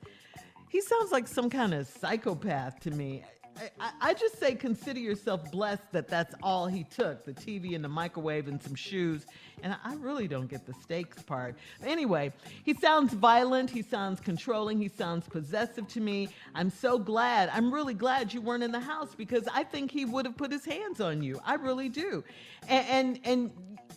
He 0.70 0.82
sounds 0.82 1.12
like 1.12 1.28
some 1.28 1.50
kind 1.50 1.74
of 1.74 1.88
psychopath 1.88 2.80
to 2.82 2.92
me. 2.92 3.24
I, 3.80 3.92
I, 4.02 4.14
just 4.14 4.40
say 4.40 4.56
consider 4.56 5.00
yourself 5.00 5.52
blessed 5.52 5.92
that 5.92 6.08
that's 6.08 6.34
all 6.42 6.68
he 6.68 6.84
took 6.84 7.26
the 7.26 7.34
TV 7.34 7.76
and 7.76 7.84
the 7.84 7.90
microwave 7.90 8.48
and 8.48 8.62
some 8.62 8.76
shoes. 8.76 9.26
And 9.62 9.76
I 9.84 9.96
really 9.96 10.28
don't 10.28 10.48
get 10.48 10.66
the 10.66 10.74
stakes 10.74 11.22
part. 11.22 11.56
Anyway, 11.86 12.34
he 12.64 12.74
sounds 12.74 13.14
violent. 13.14 13.70
He 13.70 13.82
sounds 13.82 14.20
controlling. 14.20 14.80
He 14.80 14.90
sounds 14.90 15.28
possessive 15.28 15.88
to 15.90 16.02
me. 16.02 16.30
I'm 16.56 16.70
so 16.70 16.98
glad. 16.98 17.50
I'm 17.54 17.74
really 17.74 17.94
glad 17.94 18.34
you 18.34 18.42
weren't 18.42 18.64
in 18.64 18.72
the 18.72 18.80
house 18.80 19.16
because 19.16 19.48
I 19.54 19.64
think 19.64 19.92
he 19.92 20.06
would 20.06 20.26
have 20.26 20.36
put 20.36 20.52
his 20.52 20.66
hands 20.66 21.00
on 21.00 21.22
you. 21.22 21.40
I 21.46 21.56
really 21.56 21.90
do. 21.90 22.24
And, 22.68 22.88
and, 22.88 23.20
and 23.24 23.52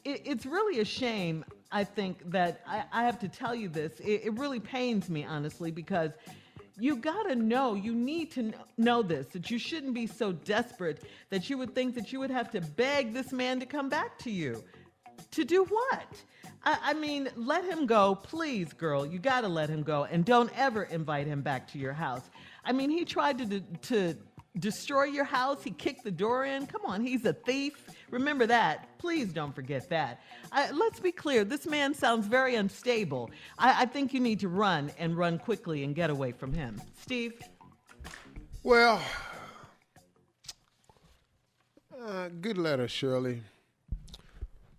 it, 0.05 0.23
it's 0.25 0.47
really 0.47 0.81
a 0.81 0.85
shame, 0.85 1.45
I 1.73 1.85
think, 1.85 2.31
that 2.31 2.61
I, 2.67 2.85
I 2.93 3.05
have 3.05 3.19
to 3.21 3.29
tell 3.29 3.55
you 3.55 3.69
this. 3.69 3.99
It, 4.01 4.23
it 4.25 4.39
really 4.39 4.61
pains 4.61 5.09
me, 5.09 5.25
honestly, 5.25 5.71
because 5.71 6.13
you 6.79 6.97
gotta 6.97 7.35
know, 7.35 7.75
you 7.75 7.95
need 7.95 8.31
to 8.33 8.53
know 8.77 9.03
this, 9.03 9.27
that 9.29 9.51
you 9.51 9.59
shouldn't 9.59 9.95
be 9.95 10.07
so 10.07 10.33
desperate 10.33 11.03
that 11.31 11.49
you 11.49 11.57
would 11.59 11.75
think 11.75 11.95
that 11.95 12.13
you 12.13 12.21
would 12.21 12.31
have 12.31 12.51
to 12.51 12.61
beg 12.61 13.15
this 13.15 13.33
man 13.33 13.61
to 13.61 13.67
come 13.67 13.89
back 13.89 14.19
to 14.19 14.31
you. 14.31 14.63
To 15.33 15.45
do 15.45 15.65
what? 15.65 16.07
I, 16.65 16.79
I 16.83 16.95
mean, 16.95 17.31
let 17.37 17.65
him 17.65 17.87
go, 17.87 18.15
please, 18.15 18.73
girl. 18.73 19.07
You 19.07 19.19
gotta 19.19 19.49
let 19.49 19.71
him 19.71 19.83
go, 19.83 20.05
and 20.05 20.25
don't 20.25 20.51
ever 20.59 20.85
invite 20.85 21.27
him 21.27 21.41
back 21.41 21.71
to 21.73 21.79
your 21.79 21.95
house. 21.95 22.23
I 22.65 22.73
mean, 22.73 22.91
he 22.91 23.05
tried 23.05 23.39
to, 23.39 23.45
de- 23.47 23.61
to 23.61 24.17
destroy 24.59 25.05
your 25.05 25.25
house, 25.25 25.63
he 25.63 25.71
kicked 25.71 26.05
the 26.05 26.11
door 26.11 26.45
in. 26.45 26.67
Come 26.67 26.83
on, 26.85 27.01
he's 27.01 27.25
a 27.25 27.33
thief. 27.33 27.86
Remember 28.11 28.47
that. 28.47 28.99
Please 28.99 29.33
don't 29.33 29.55
forget 29.55 29.89
that. 29.91 30.21
Uh, 30.53 30.69
let's 30.73 31.01
be 31.01 31.13
clear 31.13 31.45
this 31.45 31.67
man 31.67 31.93
sounds 31.95 32.27
very 32.27 32.55
unstable. 32.55 33.31
I, 33.59 33.83
I 33.83 33.87
think 33.87 34.15
you 34.15 34.21
need 34.21 34.41
to 34.41 34.49
run 34.49 34.93
and 34.99 35.17
run 35.17 35.39
quickly 35.39 35.85
and 35.85 35.95
get 35.95 36.11
away 36.11 36.33
from 36.33 36.53
him. 36.53 36.81
Steve? 37.01 37.35
Well, 38.63 39.01
uh, 42.05 42.29
good 42.41 42.59
letter, 42.59 42.89
Shirley. 42.89 43.43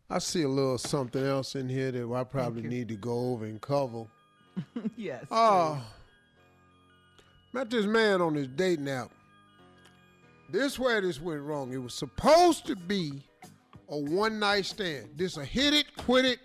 I 0.09 0.19
see 0.19 0.43
a 0.43 0.47
little 0.47 0.77
something 0.77 1.23
else 1.23 1.55
in 1.55 1.67
here 1.67 1.91
that 1.91 2.13
I 2.13 2.23
probably 2.23 2.63
need 2.63 2.87
to 2.89 2.95
go 2.95 3.31
over 3.31 3.45
and 3.45 3.59
cover. 3.59 4.05
yes. 4.97 5.25
Oh, 5.29 5.81
met 7.51 7.69
this 7.69 7.85
man 7.85 8.21
on 8.21 8.35
his 8.35 8.47
dating 8.47 8.87
app. 8.87 9.11
This 10.49 10.79
where 10.79 11.01
this 11.01 11.21
went 11.21 11.41
wrong. 11.41 11.73
It 11.73 11.77
was 11.77 11.93
supposed 11.93 12.65
to 12.67 12.75
be 12.75 13.23
a 13.89 13.97
one 13.97 14.39
night 14.39 14.65
stand. 14.65 15.09
This 15.15 15.37
a 15.37 15.43
hit 15.43 15.73
it, 15.73 15.95
quit 15.97 16.25
it, 16.25 16.39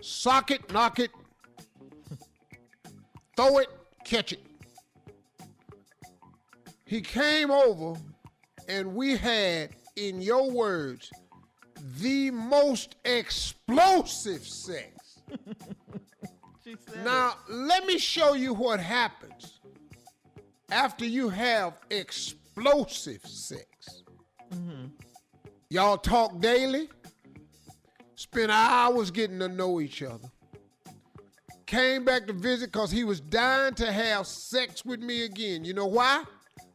sock 0.00 0.50
it, 0.50 0.72
knock 0.72 0.98
it, 0.98 1.10
throw 3.36 3.58
it, 3.58 3.68
catch 4.04 4.32
it. 4.32 4.40
He 6.84 7.00
came 7.00 7.50
over 7.50 7.98
and 8.68 8.94
we 8.94 9.16
had, 9.16 9.70
in 9.94 10.20
your 10.20 10.50
words, 10.50 11.10
the 12.00 12.30
most 12.32 12.96
explosive 13.04 14.46
sex. 14.46 15.20
now, 17.04 17.34
let 17.48 17.86
me 17.86 17.98
show 17.98 18.34
you 18.34 18.52
what 18.52 18.80
happens 18.80 19.55
after 20.70 21.04
you 21.04 21.28
have 21.28 21.74
explosive 21.90 23.22
sex. 23.24 24.02
Mm-hmm. 24.52 24.86
Y'all 25.70 25.98
talk 25.98 26.40
daily, 26.40 26.88
spend 28.14 28.50
hours 28.50 29.10
getting 29.10 29.38
to 29.40 29.48
know 29.48 29.80
each 29.80 30.02
other. 30.02 30.28
Came 31.66 32.04
back 32.04 32.26
to 32.28 32.32
visit 32.32 32.70
because 32.72 32.92
he 32.92 33.02
was 33.02 33.20
dying 33.20 33.74
to 33.74 33.90
have 33.90 34.26
sex 34.26 34.84
with 34.84 35.00
me 35.00 35.24
again. 35.24 35.64
You 35.64 35.74
know 35.74 35.86
why? 35.86 36.22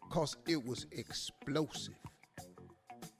Because 0.09 0.35
it 0.47 0.65
was 0.65 0.85
explosive. 0.91 1.95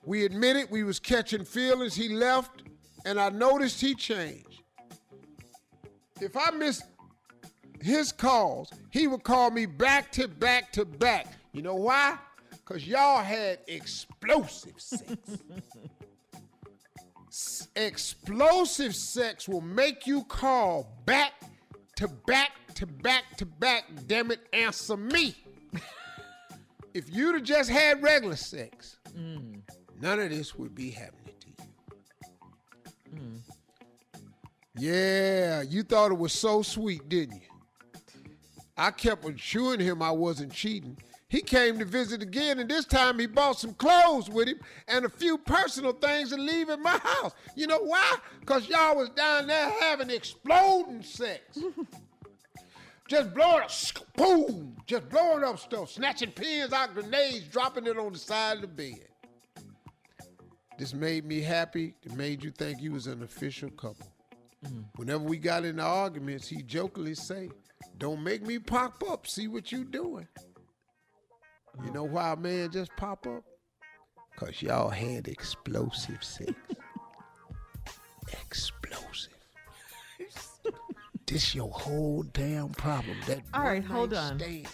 We 0.06 0.26
admitted 0.26 0.68
we 0.69 0.84
was 0.84 0.99
catching 0.99 1.45
feelings. 1.45 1.95
He 1.95 2.10
left, 2.10 2.64
and 3.06 3.19
I 3.19 3.30
noticed 3.30 3.80
he 3.80 3.95
changed. 3.95 4.64
If 6.19 6.35
I 6.35 6.52
missed 6.52 6.84
his 7.82 8.12
calls, 8.12 8.72
he 8.90 9.08
would 9.08 9.24
call 9.24 9.52
me 9.52 9.66
back 9.66 10.12
to 10.14 10.28
back 10.28 10.72
to 10.74 10.86
back. 10.86 11.28
You 11.52 11.62
know 11.62 11.76
why? 11.76 12.18
Because 12.49 12.88
y'all 12.88 13.24
had 13.24 13.60
explosive 13.68 14.76
sex. 14.78 15.18
Explosive 17.76 18.95
sex 18.95 19.48
will 19.48 19.62
make 19.62 20.06
you 20.06 20.24
call 20.26 21.02
back 21.06 21.34
to 21.95 22.08
back 22.08 22.52
to 22.76 22.86
back 22.86 23.24
to 23.38 23.45
back. 23.45 23.86
Damn 24.08 24.32
it, 24.32 24.40
answer 24.53 24.98
me. 24.98 25.36
if 26.94 27.14
you'd 27.14 27.36
have 27.36 27.44
just 27.44 27.70
had 27.70 28.03
regular 28.03 28.36
sex, 28.36 28.98
mm. 29.18 29.62
none 30.02 30.20
of 30.20 30.30
this 30.30 30.56
would 30.56 30.76
be 30.76 30.91
happening 30.91 31.36
to 31.40 31.48
you. 31.48 31.56
Mm. 33.16 33.40
Yeah, 34.76 35.62
you 35.62 35.84
thought 35.84 36.12
it 36.12 36.18
was 36.18 36.34
so 36.34 36.62
sweet, 36.62 37.08
didn't 37.08 37.41
you? 37.41 37.51
I 38.82 38.90
kept 38.90 39.26
assuring 39.26 39.80
him 39.80 40.02
I 40.02 40.10
wasn't 40.10 40.52
cheating. 40.52 40.98
He 41.30 41.41
came 41.41 41.78
to 41.78 41.86
visit 41.86 42.24
again, 42.24 42.58
and 42.58 42.68
this 42.68 42.84
time 42.84 43.20
he 43.20 43.28
bought 43.28 43.60
some 43.60 43.76
clothes 43.76 44.28
with 44.28 44.48
him 44.48 44.60
and 44.88 45.06
a 45.06 45.10
few 45.10 45.38
personal 45.38 45.94
things 45.94 46.32
to 46.32 46.38
leave 46.38 46.68
in 46.68 46.82
my 46.82 46.98
house. 46.98 47.34
You 47.56 47.68
know 47.68 47.84
why? 47.84 48.18
Because 48.40 48.68
y'all 48.68 48.98
was 48.98 49.10
down 49.10 49.45
there 49.45 49.70
having 49.82 50.10
exploding 50.10 51.03
sex. 51.03 51.60
just 53.08 53.36
blowing 53.36 53.62
up, 53.62 53.72
boom, 54.16 54.76
just 54.88 55.08
blowing 55.10 55.44
up 55.44 55.60
stuff, 55.60 55.91
snatching 55.91 56.32
pins 56.32 56.74
out, 56.74 56.95
grenades, 56.95 57.45
dropping 57.49 57.86
it 57.86 57.99
on 57.99 58.14
the 58.14 58.20
side 58.20 58.56
of 58.56 58.62
the 58.62 58.68
bed. 58.68 59.08
This 60.80 60.95
made 60.95 61.26
me 61.26 61.41
happy. 61.41 61.94
It 62.02 62.14
made 62.14 62.44
you 62.44 62.49
think 62.49 62.82
you 62.82 62.94
was 62.94 63.06
an 63.06 63.22
official 63.22 63.70
couple. 63.70 64.08
Mm. 64.66 64.86
Whenever 64.95 65.24
we 65.24 65.38
got 65.38 65.66
into 65.66 65.84
arguments, 65.84 66.48
he 66.48 66.64
jokingly 66.64 67.14
say, 67.14 67.52
"Don't 67.98 68.24
make 68.24 68.45
me 68.45 68.60
pop 68.60 69.03
up. 69.10 69.28
See 69.28 69.48
what 69.48 69.72
you 69.72 69.84
doing." 69.84 70.28
You 71.84 71.91
know 71.91 72.03
why 72.03 72.34
a 72.34 72.36
man 72.36 72.72
just 72.72 72.91
pop 72.98 73.26
up? 73.26 73.44
Cause 74.36 74.62
y'all 74.62 74.90
had 74.90 75.28
explosive 75.28 76.24
sex. 76.24 76.53
explosive. 78.41 79.34
this 81.26 81.56
your 81.56 81.70
whole 81.70 82.24
damn 82.34 82.70
problem. 82.70 83.18
That 83.28 83.41
All 83.53 83.64
right, 83.64 83.82
one 83.84 83.91
hold 83.91 84.12
night 84.12 84.20
on. 84.20 84.40
Stand. 84.40 84.68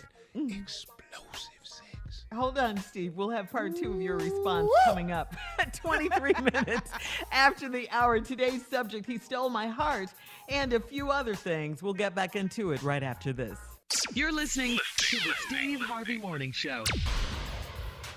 Hold 2.34 2.58
on, 2.58 2.78
Steve. 2.78 3.16
We'll 3.16 3.30
have 3.30 3.50
part 3.50 3.76
two 3.76 3.92
of 3.92 4.02
your 4.02 4.18
response 4.18 4.70
coming 4.86 5.12
up. 5.12 5.34
23 5.74 6.34
minutes 6.54 6.92
after 7.32 7.70
the 7.70 7.90
hour. 7.90 8.20
Today's 8.20 8.66
subject, 8.68 9.06
He 9.06 9.18
Stole 9.18 9.50
My 9.50 9.68
Heart, 9.68 10.10
and 10.50 10.74
a 10.74 10.80
few 10.80 11.10
other 11.10 11.36
things. 11.36 11.82
We'll 11.82 11.94
get 11.94 12.16
back 12.16 12.36
into 12.36 12.72
it 12.72 12.84
right 12.84 13.04
after 13.04 13.32
this. 13.32 13.58
You're 14.14 14.34
listening 14.34 14.78
to 14.98 15.18
the 15.18 15.34
Steve 15.48 15.80
Harvey 15.82 16.18
Morning 16.18 16.52
Show. 16.52 16.84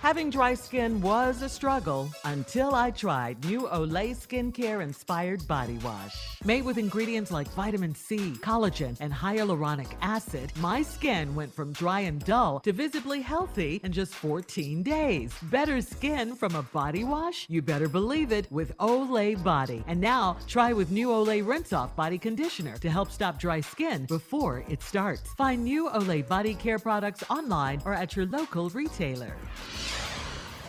Having 0.00 0.30
dry 0.30 0.54
skin 0.54 1.02
was 1.02 1.42
a 1.42 1.48
struggle 1.48 2.10
until 2.24 2.74
I 2.74 2.90
tried 2.90 3.44
new 3.44 3.68
Olay 3.68 4.16
Skincare 4.16 4.82
Inspired 4.82 5.46
Body 5.46 5.76
Wash. 5.84 6.38
Made 6.42 6.64
with 6.64 6.78
ingredients 6.78 7.30
like 7.30 7.52
vitamin 7.52 7.94
C, 7.94 8.32
collagen, 8.40 8.96
and 9.00 9.12
hyaluronic 9.12 9.88
acid, 10.00 10.52
my 10.56 10.80
skin 10.80 11.34
went 11.34 11.54
from 11.54 11.74
dry 11.74 12.00
and 12.00 12.24
dull 12.24 12.60
to 12.60 12.72
visibly 12.72 13.20
healthy 13.20 13.78
in 13.84 13.92
just 13.92 14.14
14 14.14 14.82
days. 14.82 15.34
Better 15.50 15.82
skin 15.82 16.34
from 16.34 16.54
a 16.54 16.62
body 16.62 17.04
wash? 17.04 17.44
You 17.50 17.60
better 17.60 17.86
believe 17.86 18.32
it 18.32 18.50
with 18.50 18.74
Olay 18.78 19.40
Body. 19.44 19.84
And 19.86 20.00
now, 20.00 20.38
try 20.46 20.72
with 20.72 20.90
new 20.90 21.08
Olay 21.08 21.46
Rinse 21.46 21.74
Off 21.74 21.94
Body 21.94 22.16
Conditioner 22.16 22.78
to 22.78 22.88
help 22.88 23.10
stop 23.10 23.38
dry 23.38 23.60
skin 23.60 24.06
before 24.06 24.64
it 24.66 24.82
starts. 24.82 25.28
Find 25.34 25.62
new 25.62 25.90
Olay 25.90 26.26
Body 26.26 26.54
Care 26.54 26.78
products 26.78 27.22
online 27.28 27.82
or 27.84 27.92
at 27.92 28.16
your 28.16 28.24
local 28.24 28.70
retailer. 28.70 29.36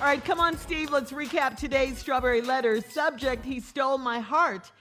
All 0.02 0.08
right, 0.08 0.26
come 0.26 0.40
on, 0.40 0.58
Steve. 0.58 0.90
Let's 0.90 1.12
recap 1.12 1.58
today's 1.58 2.00
Strawberry 2.00 2.42
Letters. 2.42 2.84
Subject 2.92 3.46
He 3.46 3.60
Stole 3.60 4.00
My 4.00 4.20
Heart, 4.20 4.72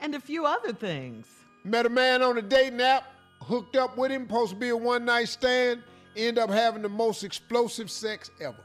and 0.00 0.16
a 0.16 0.20
few 0.20 0.46
other 0.46 0.72
things. 0.72 1.28
Met 1.62 1.86
a 1.86 1.88
man 1.88 2.24
on 2.24 2.38
a 2.38 2.42
dating 2.42 2.80
app, 2.80 3.04
hooked 3.40 3.76
up 3.76 3.96
with 3.96 4.10
him, 4.10 4.26
supposed 4.26 4.50
to 4.50 4.56
be 4.56 4.70
a 4.70 4.76
one 4.76 5.04
night 5.04 5.28
stand, 5.28 5.84
end 6.16 6.40
up 6.40 6.50
having 6.50 6.82
the 6.82 6.88
most 6.88 7.22
explosive 7.22 7.88
sex 7.88 8.32
ever. 8.40 8.64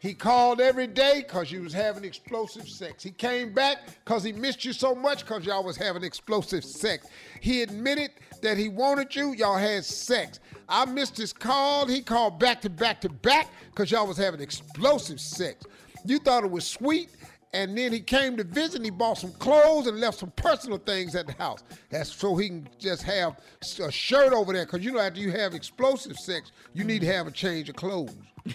He 0.00 0.14
called 0.14 0.60
every 0.60 0.86
day 0.86 1.24
because 1.26 1.50
you 1.50 1.62
was 1.62 1.72
having 1.72 2.04
explosive 2.04 2.68
sex. 2.68 3.02
He 3.02 3.10
came 3.10 3.52
back 3.52 3.78
because 4.04 4.22
he 4.22 4.32
missed 4.32 4.64
you 4.64 4.72
so 4.72 4.94
much 4.94 5.20
because 5.20 5.44
y'all 5.44 5.64
was 5.64 5.76
having 5.76 6.04
explosive 6.04 6.64
sex. 6.64 7.08
He 7.40 7.62
admitted 7.62 8.12
that 8.42 8.56
he 8.56 8.68
wanted 8.68 9.14
you, 9.16 9.32
y'all 9.32 9.56
had 9.56 9.84
sex. 9.84 10.38
I 10.68 10.84
missed 10.84 11.16
his 11.16 11.32
call. 11.32 11.86
He 11.86 12.00
called 12.00 12.38
back 12.38 12.60
to 12.62 12.70
back 12.70 13.00
to 13.00 13.08
back 13.08 13.48
because 13.70 13.90
y'all 13.90 14.06
was 14.06 14.16
having 14.16 14.40
explosive 14.40 15.20
sex. 15.20 15.64
You 16.04 16.18
thought 16.18 16.44
it 16.44 16.50
was 16.50 16.64
sweet, 16.64 17.10
and 17.52 17.76
then 17.76 17.92
he 17.92 18.00
came 18.00 18.36
to 18.36 18.44
visit 18.44 18.76
and 18.76 18.84
he 18.84 18.90
bought 18.90 19.18
some 19.18 19.32
clothes 19.32 19.86
and 19.86 19.98
left 20.00 20.18
some 20.18 20.30
personal 20.32 20.78
things 20.78 21.14
at 21.14 21.26
the 21.26 21.32
house. 21.34 21.62
That's 21.90 22.12
so 22.12 22.36
he 22.36 22.48
can 22.48 22.68
just 22.78 23.02
have 23.02 23.38
a 23.82 23.90
shirt 23.90 24.32
over 24.32 24.52
there 24.52 24.66
because 24.66 24.84
you 24.84 24.92
know 24.92 25.00
after 25.00 25.20
you 25.20 25.30
have 25.32 25.54
explosive 25.54 26.16
sex, 26.16 26.52
you 26.74 26.84
need 26.84 27.00
to 27.00 27.06
have 27.06 27.26
a 27.26 27.30
change 27.30 27.68
of 27.68 27.76
clothes. 27.76 28.14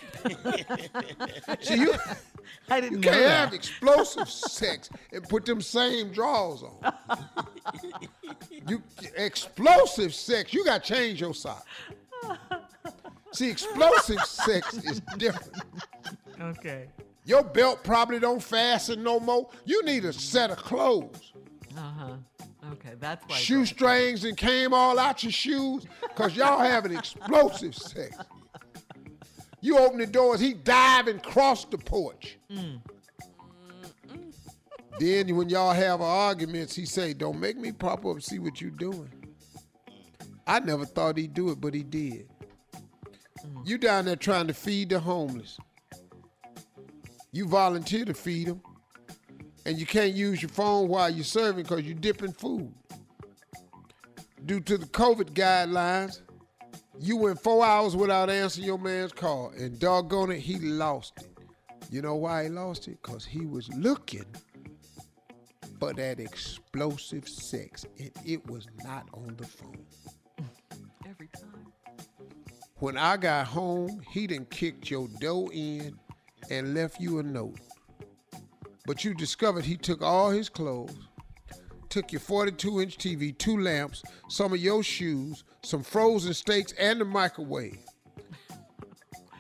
See, 1.61 1.75
you, 1.75 1.93
I 2.69 2.81
didn't 2.81 2.93
you 2.93 2.99
know 2.99 3.11
can't 3.11 3.23
that. 3.23 3.45
have 3.45 3.53
explosive 3.53 4.29
sex 4.29 4.89
and 5.11 5.23
put 5.27 5.45
them 5.45 5.61
same 5.61 6.11
drawers 6.11 6.63
on. 6.63 6.93
you 8.67 8.81
explosive 9.15 10.13
sex, 10.13 10.53
you 10.53 10.63
got 10.65 10.83
to 10.83 10.93
change 10.93 11.21
your 11.21 11.33
socks. 11.33 11.65
See, 13.33 13.49
explosive 13.49 14.21
sex 14.21 14.73
is 14.75 15.01
different. 15.17 15.63
Okay. 16.39 16.87
Your 17.25 17.43
belt 17.43 17.83
probably 17.83 18.19
don't 18.19 18.43
fasten 18.43 19.03
no 19.03 19.19
more. 19.19 19.49
You 19.65 19.83
need 19.83 20.05
a 20.05 20.13
set 20.13 20.51
of 20.51 20.57
clothes. 20.57 21.33
Uh 21.77 21.79
huh. 21.79 22.15
Okay, 22.73 22.93
that's 22.99 23.25
why. 23.27 23.35
Shoestrings 23.35 24.23
and 24.23 24.37
came 24.37 24.73
all 24.73 24.97
out 24.99 25.23
your 25.23 25.31
shoes 25.31 25.85
because 26.01 26.35
y'all 26.35 26.59
having 26.59 26.95
explosive 26.95 27.75
sex. 27.75 28.17
You 29.61 29.77
open 29.77 29.99
the 29.99 30.07
doors, 30.07 30.39
he 30.39 30.53
dive 30.53 31.07
and 31.07 31.21
cross 31.23 31.65
the 31.65 31.77
porch. 31.77 32.37
Mm. 32.51 32.81
Then 34.99 35.35
when 35.35 35.49
y'all 35.49 35.73
have 35.73 36.01
arguments, 36.01 36.75
he 36.75 36.85
say, 36.85 37.13
"Don't 37.13 37.39
make 37.39 37.57
me 37.57 37.71
pop 37.71 38.05
up 38.05 38.13
and 38.13 38.23
see 38.23 38.39
what 38.39 38.61
you 38.61 38.69
doing." 38.69 39.09
I 40.45 40.59
never 40.59 40.85
thought 40.85 41.17
he'd 41.17 41.33
do 41.33 41.49
it, 41.51 41.61
but 41.61 41.73
he 41.73 41.83
did. 41.83 42.29
You 43.65 43.77
down 43.77 44.05
there 44.05 44.15
trying 44.15 44.47
to 44.47 44.53
feed 44.53 44.89
the 44.89 44.99
homeless. 44.99 45.57
You 47.33 47.47
volunteer 47.47 48.05
to 48.05 48.13
feed 48.13 48.47
them, 48.47 48.61
and 49.65 49.79
you 49.79 49.87
can't 49.87 50.13
use 50.13 50.43
your 50.43 50.49
phone 50.49 50.87
while 50.87 51.09
you're 51.09 51.23
serving 51.23 51.63
because 51.63 51.81
you're 51.81 51.95
dipping 51.95 52.31
food. 52.31 52.71
Due 54.45 54.59
to 54.59 54.77
the 54.77 54.85
COVID 54.85 55.31
guidelines, 55.31 56.21
you 56.99 57.17
went 57.17 57.41
four 57.41 57.65
hours 57.65 57.95
without 57.95 58.29
answering 58.29 58.67
your 58.67 58.77
man's 58.77 59.11
call, 59.11 59.51
and 59.57 59.79
doggone 59.79 60.29
it, 60.29 60.41
he 60.41 60.59
lost 60.59 61.13
it. 61.17 61.29
You 61.89 62.03
know 62.03 62.15
why 62.15 62.43
he 62.43 62.49
lost 62.49 62.87
it? 62.87 62.99
Because 63.01 63.25
he 63.25 63.47
was 63.47 63.67
looking 63.69 64.25
for 65.79 65.91
that 65.93 66.19
explosive 66.19 67.27
sex, 67.27 67.83
and 67.97 68.11
it 68.23 68.45
was 68.47 68.67
not 68.83 69.07
on 69.11 69.35
the 69.37 69.47
phone. 69.47 69.85
Every 71.09 71.29
time. 71.29 71.73
When 72.75 72.95
I 72.95 73.17
got 73.17 73.47
home, 73.47 74.01
he 74.11 74.27
didn't 74.27 74.51
kicked 74.51 74.91
your 74.91 75.07
door 75.19 75.49
in 75.51 75.97
and 76.49 76.73
left 76.73 76.99
you 76.99 77.19
a 77.19 77.23
note. 77.23 77.59
But 78.85 79.03
you 79.03 79.13
discovered 79.13 79.65
he 79.65 79.77
took 79.77 80.01
all 80.01 80.29
his 80.29 80.49
clothes, 80.49 81.07
took 81.89 82.11
your 82.11 82.19
42 82.21 82.81
inch 82.81 82.97
TV, 82.97 83.37
two 83.37 83.57
lamps, 83.57 84.03
some 84.27 84.53
of 84.53 84.59
your 84.59 84.83
shoes, 84.83 85.43
some 85.61 85.83
frozen 85.83 86.33
steaks, 86.33 86.73
and 86.73 86.99
the 86.99 87.05
microwave. 87.05 87.79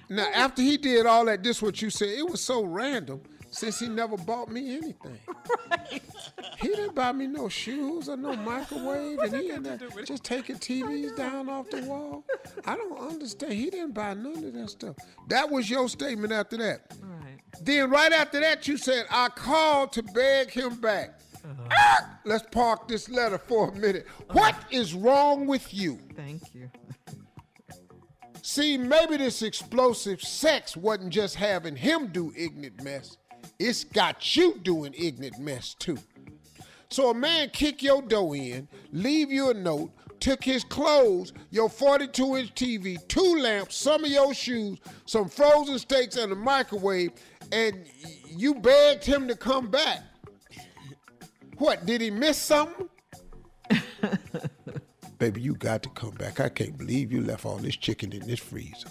Now, 0.09 0.27
after 0.33 0.61
he 0.61 0.77
did 0.77 1.05
all 1.05 1.25
that, 1.25 1.43
this 1.43 1.61
what 1.61 1.81
you 1.81 1.89
said. 1.89 2.09
It 2.09 2.29
was 2.29 2.41
so 2.41 2.63
random 2.63 3.21
since 3.49 3.79
he 3.79 3.87
never 3.87 4.17
bought 4.17 4.49
me 4.49 4.77
anything. 4.77 5.19
He 6.63 6.69
didn't 6.69 6.95
buy 6.95 7.11
me 7.11 7.27
no 7.27 7.49
shoes 7.49 8.07
or 8.07 8.15
no 8.15 8.35
microwave, 8.37 9.19
and 9.19 9.35
he 9.35 9.51
ended 9.51 9.83
up 9.83 10.05
just 10.05 10.23
taking 10.23 10.55
TVs 10.55 11.15
down 11.15 11.49
off 11.49 11.69
the 11.69 11.81
wall. 11.81 12.23
I 12.65 12.75
don't 12.77 12.97
understand. 12.97 13.53
He 13.53 13.69
didn't 13.69 13.93
buy 13.93 14.13
none 14.13 14.43
of 14.43 14.53
that 14.53 14.69
stuff. 14.69 14.95
That 15.27 15.51
was 15.51 15.69
your 15.69 15.89
statement 15.89 16.31
after 16.31 16.55
that. 16.57 16.93
Right. 17.01 17.39
Then 17.61 17.89
right 17.89 18.13
after 18.13 18.39
that, 18.39 18.67
you 18.67 18.77
said, 18.77 19.05
I 19.09 19.27
called 19.29 19.91
to 19.93 20.03
beg 20.03 20.51
him 20.51 20.75
back. 20.75 21.19
Ah! 21.69 22.19
Let's 22.23 22.45
park 22.51 22.87
this 22.87 23.09
letter 23.09 23.37
for 23.37 23.69
a 23.69 23.75
minute. 23.75 24.07
What 24.31 24.55
is 24.71 24.93
wrong 24.93 25.45
with 25.45 25.73
you? 25.73 25.99
Thank 26.15 26.55
you. 26.55 26.71
See, 28.41 28.77
maybe 28.77 29.17
this 29.17 29.41
explosive 29.41 30.21
sex 30.21 30.77
wasn't 30.77 31.11
just 31.11 31.35
having 31.35 31.75
him 31.75 32.07
do 32.07 32.33
ignorant 32.37 32.81
mess. 32.83 33.17
It's 33.59 33.83
got 33.83 34.35
you 34.35 34.59
doing 34.63 34.93
ignorant 34.97 35.39
mess 35.39 35.73
too. 35.73 35.97
So 36.93 37.09
a 37.09 37.13
man 37.15 37.49
kick 37.49 37.81
your 37.81 38.03
dough 38.03 38.35
in, 38.35 38.67
leave 38.91 39.31
you 39.31 39.49
a 39.49 39.53
note, 39.55 39.91
took 40.19 40.43
his 40.43 40.63
clothes, 40.63 41.33
your 41.49 41.67
42 41.67 42.35
inch 42.37 42.53
TV, 42.53 42.99
two 43.07 43.37
lamps, 43.41 43.77
some 43.77 44.03
of 44.03 44.11
your 44.11 44.31
shoes, 44.31 44.77
some 45.05 45.27
frozen 45.27 45.79
steaks, 45.79 46.17
and 46.17 46.31
a 46.31 46.35
microwave, 46.35 47.13
and 47.51 47.87
you 48.29 48.53
begged 48.53 49.03
him 49.03 49.27
to 49.27 49.35
come 49.35 49.71
back. 49.71 50.01
What, 51.57 51.87
did 51.87 51.99
he 51.99 52.11
miss 52.11 52.37
something? 52.37 52.87
Baby, 55.17 55.41
you 55.41 55.55
got 55.55 55.81
to 55.81 55.89
come 55.89 56.11
back. 56.11 56.39
I 56.39 56.49
can't 56.49 56.77
believe 56.77 57.11
you 57.11 57.23
left 57.23 57.43
all 57.43 57.57
this 57.57 57.75
chicken 57.75 58.13
in 58.13 58.27
this 58.27 58.39
freezer. 58.39 58.89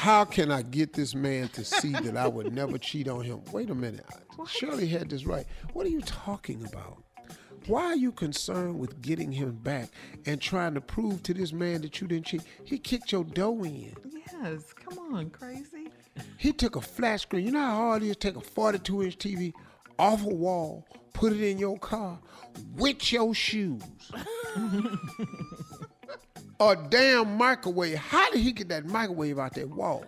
How 0.00 0.24
can 0.24 0.50
I 0.50 0.62
get 0.62 0.94
this 0.94 1.14
man 1.14 1.48
to 1.48 1.62
see 1.62 1.90
that 1.90 2.16
I 2.16 2.26
would 2.26 2.54
never 2.54 2.78
cheat 2.78 3.06
on 3.06 3.22
him? 3.22 3.42
Wait 3.52 3.68
a 3.68 3.74
minute. 3.74 4.06
Shirley 4.48 4.86
had 4.86 5.10
this 5.10 5.26
right. 5.26 5.44
What 5.74 5.84
are 5.84 5.90
you 5.90 6.00
talking 6.00 6.64
about? 6.64 7.02
Why 7.66 7.84
are 7.84 7.96
you 7.96 8.10
concerned 8.10 8.78
with 8.78 9.02
getting 9.02 9.30
him 9.30 9.56
back 9.56 9.90
and 10.24 10.40
trying 10.40 10.72
to 10.72 10.80
prove 10.80 11.22
to 11.24 11.34
this 11.34 11.52
man 11.52 11.82
that 11.82 12.00
you 12.00 12.06
didn't 12.06 12.24
cheat? 12.24 12.40
He 12.64 12.78
kicked 12.78 13.12
your 13.12 13.24
dough 13.24 13.62
in. 13.62 13.94
Yes, 14.42 14.72
come 14.72 15.14
on, 15.14 15.28
crazy. 15.28 15.88
He 16.38 16.54
took 16.54 16.76
a 16.76 16.80
flat 16.80 17.20
screen. 17.20 17.44
You 17.44 17.52
know 17.52 17.60
how 17.60 17.76
hard 17.76 18.02
it 18.02 18.06
is 18.06 18.16
to 18.16 18.32
take 18.32 18.36
a 18.36 18.40
42 18.40 19.02
inch 19.02 19.18
TV 19.18 19.52
off 19.98 20.24
a 20.24 20.28
wall, 20.28 20.86
put 21.12 21.34
it 21.34 21.42
in 21.42 21.58
your 21.58 21.78
car 21.78 22.18
with 22.74 23.12
your 23.12 23.34
shoes. 23.34 23.82
a 26.60 26.76
damn 26.90 27.36
microwave. 27.36 27.96
How 27.96 28.30
did 28.30 28.40
he 28.40 28.52
get 28.52 28.68
that 28.68 28.86
microwave 28.86 29.38
out 29.38 29.54
that 29.54 29.68
wall? 29.68 30.04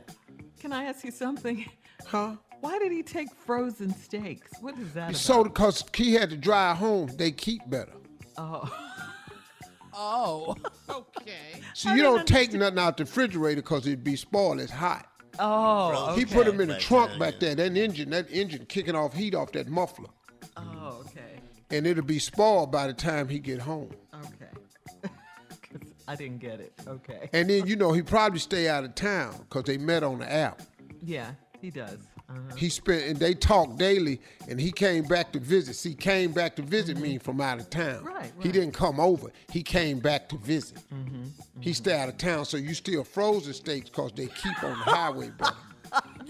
Can 0.61 0.73
I 0.73 0.85
ask 0.85 1.05
you 1.05 1.11
something? 1.11 1.67
Huh? 2.07 2.37
Why 2.61 2.79
did 2.79 2.93
he 2.93 3.03
take 3.03 3.29
frozen 3.35 3.93
steaks? 3.95 4.51
What 4.61 4.79
is 4.79 4.93
that 4.93 5.17
So 5.17 5.43
because 5.45 5.85
he 5.95 6.15
had 6.15 6.31
to 6.31 6.37
drive 6.37 6.77
home, 6.77 7.11
they 7.17 7.33
keep 7.33 7.69
better. 7.69 7.93
Oh. 8.37 8.71
Oh, 9.95 10.57
okay. 10.89 11.61
So 11.75 11.93
you 11.93 12.03
don't 12.03 12.27
take 12.27 12.53
nothing 12.53 12.79
out 12.79 12.97
the 12.97 13.05
refrigerator 13.05 13.61
because 13.63 13.87
it'd 13.87 14.05
be 14.05 14.17
spoiled. 14.17 14.61
It's 14.61 14.73
hot. 14.73 15.07
Oh, 15.39 16.11
Okay. 16.11 16.21
He 16.21 16.27
put 16.27 16.47
okay. 16.47 16.51
them 16.51 16.61
in 16.61 16.69
the 16.69 16.79
trunk 16.79 17.19
back 17.19 17.41
there. 17.41 17.55
That 17.55 17.77
engine, 17.77 18.11
that 18.11 18.31
engine 18.31 18.67
kicking 18.67 18.95
off 18.95 19.15
heat 19.15 19.35
off 19.35 19.53
that 19.53 19.69
muffler, 19.69 20.09
Oh, 20.57 21.03
okay. 21.07 21.41
and 21.71 21.87
it'll 21.87 22.05
be 22.05 22.19
spoiled 22.19 22.71
by 22.71 22.87
the 22.87 22.93
time 22.93 23.29
he 23.29 23.39
get 23.39 23.61
home. 23.61 23.91
I 26.09 26.17
didn't 26.17 26.39
get 26.39 26.61
it. 26.61 26.73
Okay. 26.87 27.29
And 27.33 27.49
then 27.49 27.67
you 27.67 27.77
know 27.77 27.93
he 27.93 28.03
probably 28.03 28.39
stay 28.39 28.69
out 28.69 28.85
of 28.85 28.95
town 28.95 29.35
because 29.49 29.65
they 29.65 29.79
met 29.79 30.03
on 30.03 30.19
the 30.19 30.31
app. 30.31 30.63
Yeah, 31.03 31.33
he 31.61 31.71
does. 31.71 31.99
Uh-huh. 32.29 32.57
He 32.57 32.69
spent 32.69 33.05
and 33.05 33.17
they 33.17 33.35
talk 33.35 33.77
daily, 33.77 34.21
and 34.49 34.61
he 34.61 34.73
came 34.73 35.05
back 35.05 35.33
to 35.33 35.41
visit. 35.41 35.75
See, 35.75 35.95
came 35.95 36.33
back 36.33 36.57
to 36.57 36.63
visit 36.63 36.99
me 36.99 37.19
from 37.19 37.41
out 37.41 37.59
of 37.61 37.69
town. 37.71 37.97
Mm-hmm. 37.97 38.07
Right, 38.07 38.33
He 38.41 38.51
didn't 38.51 38.73
come 38.73 39.01
over. 39.01 39.31
He 39.51 39.63
came 39.63 39.99
back 39.99 40.29
to 40.31 40.39
visit. 40.39 40.79
Mm-hmm. 40.95 41.25
He 41.61 41.73
stay 41.73 41.99
out 41.99 42.09
of 42.09 42.17
town, 42.19 42.45
so 42.45 42.57
you 42.57 42.75
still 42.75 43.05
frozen 43.05 43.53
steaks 43.53 43.91
because 43.91 44.13
they 44.13 44.27
keep 44.27 44.63
on 44.63 44.71
the 44.71 44.85
highway, 44.85 45.31
brother. 45.31 45.57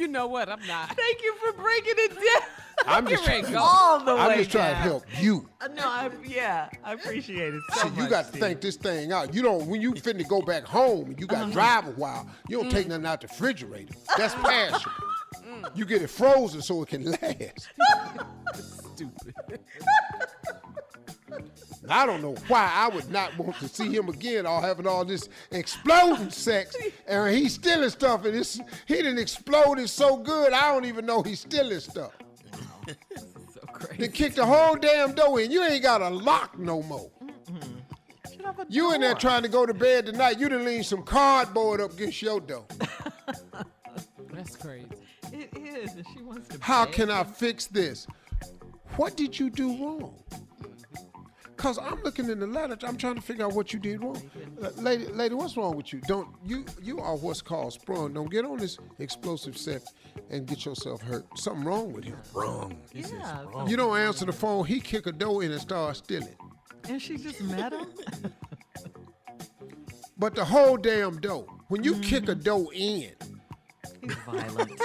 You 0.02 0.08
know 0.08 0.26
what? 0.26 0.48
I'm 0.48 0.58
not. 0.66 0.88
Thank 0.96 1.22
you 1.22 1.32
for 1.36 1.52
breaking 1.52 1.94
it 1.96 2.10
down. 2.10 2.48
I'm 2.88 3.06
just 3.06 3.22
trying, 3.24 3.44
go. 3.44 3.56
all 3.60 4.00
the 4.04 4.10
I'm 4.10 4.30
way 4.30 4.38
just 4.38 4.50
trying 4.50 4.72
down. 4.72 4.82
to 4.82 4.88
help 4.88 5.04
you. 5.20 5.48
Uh, 5.60 5.68
No, 5.68 5.82
I, 5.86 6.10
yeah, 6.26 6.68
I 6.82 6.94
appreciate 6.94 7.54
it 7.54 7.62
so 7.72 7.82
See, 7.82 7.88
much. 7.90 7.98
you 7.98 8.08
got 8.10 8.22
to 8.22 8.28
Steve. 8.30 8.40
think 8.40 8.60
this 8.62 8.74
thing 8.74 9.12
out. 9.12 9.32
You 9.32 9.42
don't 9.42 9.68
when 9.68 9.80
you 9.80 9.92
finna 9.92 10.26
go 10.26 10.42
back 10.42 10.64
home 10.64 11.10
and 11.10 11.20
you 11.20 11.28
got 11.28 11.36
to 11.36 11.42
Uh-huh. 11.44 11.52
drive 11.52 11.86
a 11.86 11.90
while. 11.92 12.28
You 12.48 12.56
don't 12.56 12.66
Mm. 12.68 12.72
take 12.72 12.88
nothing 12.88 13.06
out 13.06 13.20
the 13.20 13.28
refrigerator. 13.28 13.94
That's 14.18 14.34
perishable. 14.42 14.90
You 15.76 15.84
get 15.84 16.02
it 16.02 16.10
frozen 16.10 16.62
so 16.62 16.82
it 16.82 16.88
can 16.88 17.04
last. 17.22 17.68
Stupid. 18.96 19.34
I 21.88 22.06
don't 22.06 22.22
know 22.22 22.36
why 22.48 22.70
I 22.72 22.88
would 22.88 23.10
not 23.10 23.36
want 23.36 23.56
to 23.56 23.68
see 23.68 23.92
him 23.92 24.08
again 24.08 24.46
or 24.46 24.60
having 24.60 24.86
all 24.86 25.04
this 25.04 25.28
exploding 25.50 26.30
sex 26.30 26.76
and 27.06 27.34
he's 27.34 27.54
stealing 27.54 27.90
stuff 27.90 28.24
and 28.24 28.36
it's, 28.36 28.60
he 28.86 28.94
didn't 28.96 29.18
explode 29.18 29.78
it 29.78 29.88
so 29.88 30.16
good 30.16 30.52
I 30.52 30.72
don't 30.72 30.84
even 30.84 31.06
know 31.06 31.22
he's 31.22 31.40
stealing 31.40 31.80
stuff. 31.80 32.12
so 33.16 33.60
crazy. 33.72 33.96
They 33.98 34.08
kicked 34.08 34.36
the 34.36 34.46
whole 34.46 34.76
damn 34.76 35.14
door 35.14 35.40
in. 35.40 35.50
You 35.50 35.64
ain't 35.64 35.82
got 35.82 36.02
a 36.02 36.08
lock 36.08 36.58
no 36.58 36.82
more. 36.82 37.10
Should 38.30 38.42
have 38.42 38.58
a 38.60 38.66
You 38.68 38.94
in 38.94 39.00
there 39.00 39.14
trying 39.14 39.42
to 39.42 39.48
go 39.48 39.66
to 39.66 39.74
bed 39.74 40.06
tonight. 40.06 40.38
You 40.38 40.48
done 40.48 40.64
lean 40.64 40.84
some 40.84 41.02
cardboard 41.02 41.80
up 41.80 41.92
against 41.94 42.22
your 42.22 42.40
door. 42.40 42.64
That's 44.32 44.56
crazy. 44.56 44.86
It 45.32 45.56
is, 45.56 45.94
and 45.94 46.04
she 46.14 46.22
wants 46.22 46.48
to. 46.48 46.58
How 46.60 46.84
beg 46.84 46.94
can 46.94 47.10
I 47.10 47.24
fix 47.24 47.66
this? 47.66 48.06
What 48.96 49.16
did 49.16 49.38
you 49.38 49.50
do 49.50 49.68
wrong? 49.82 50.22
Cause 51.62 51.78
I'm 51.78 52.02
looking 52.02 52.28
in 52.28 52.40
the 52.40 52.46
letter. 52.48 52.76
I'm 52.82 52.96
trying 52.96 53.14
to 53.14 53.20
figure 53.20 53.44
out 53.44 53.52
what 53.52 53.72
you 53.72 53.78
did 53.78 54.02
wrong. 54.02 54.20
Lady, 54.78 55.06
lady, 55.06 55.36
what's 55.36 55.56
wrong 55.56 55.76
with 55.76 55.92
you? 55.92 56.00
Don't 56.08 56.28
you 56.44 56.64
you 56.82 56.98
are 56.98 57.14
what's 57.14 57.40
called 57.40 57.72
sprung. 57.72 58.14
Don't 58.14 58.28
get 58.28 58.44
on 58.44 58.58
this 58.58 58.78
explosive 58.98 59.56
set 59.56 59.82
and 60.28 60.44
get 60.44 60.64
yourself 60.64 61.00
hurt. 61.02 61.24
Something 61.38 61.64
wrong 61.64 61.92
with 61.92 62.02
him. 62.02 62.16
Wrong. 62.34 62.76
Yeah, 62.92 63.44
You 63.68 63.76
don't 63.76 63.96
answer 63.96 64.24
the 64.24 64.32
phone. 64.32 64.66
He 64.66 64.80
kick 64.80 65.06
a 65.06 65.12
door 65.12 65.44
in 65.44 65.52
and 65.52 65.60
start 65.60 65.96
stealing. 65.98 66.34
and 66.88 67.00
she 67.00 67.16
just 67.16 67.40
met 67.42 67.72
him. 67.72 67.86
But 70.18 70.36
the 70.36 70.44
whole 70.44 70.76
damn 70.76 71.20
door. 71.20 71.46
When 71.66 71.82
you 71.82 71.96
kick 71.96 72.28
a 72.28 72.34
mm-hmm. 72.34 72.42
door 72.42 72.66
in, 72.72 73.10
He's 74.00 74.14
violent. 74.26 74.80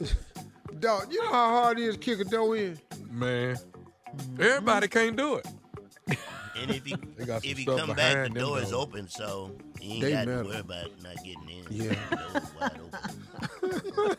dog, 0.80 1.10
you 1.10 1.22
know 1.22 1.30
how 1.30 1.48
hard 1.62 1.78
it 1.78 1.84
is 1.84 1.94
to 1.94 2.00
kick 2.00 2.20
a 2.20 2.24
door 2.24 2.54
in. 2.54 2.78
Man, 3.10 3.56
mm-hmm. 3.56 4.42
everybody 4.42 4.88
can't 4.88 5.16
do 5.16 5.36
it. 5.36 5.46
And 6.56 6.70
if 6.70 6.84
he 6.84 6.94
They 7.16 7.24
got 7.24 7.42
some 7.42 7.50
if 7.50 7.58
he 7.58 7.62
stuff 7.64 7.80
come 7.80 7.96
back, 7.96 8.32
the 8.32 8.38
door 8.38 8.60
is 8.60 8.70
though. 8.70 8.80
open, 8.80 9.08
so 9.08 9.56
he 9.80 9.94
ain't 9.94 10.02
They 10.02 10.12
got 10.12 10.24
to 10.26 10.42
worry 10.44 10.58
about 10.58 11.02
not 11.02 11.16
getting 11.16 11.48
in. 11.48 11.64
Yeah. 11.70 11.94
The 12.10 12.16
door's 12.16 12.54
wide 12.60 12.80
open. 12.80 14.16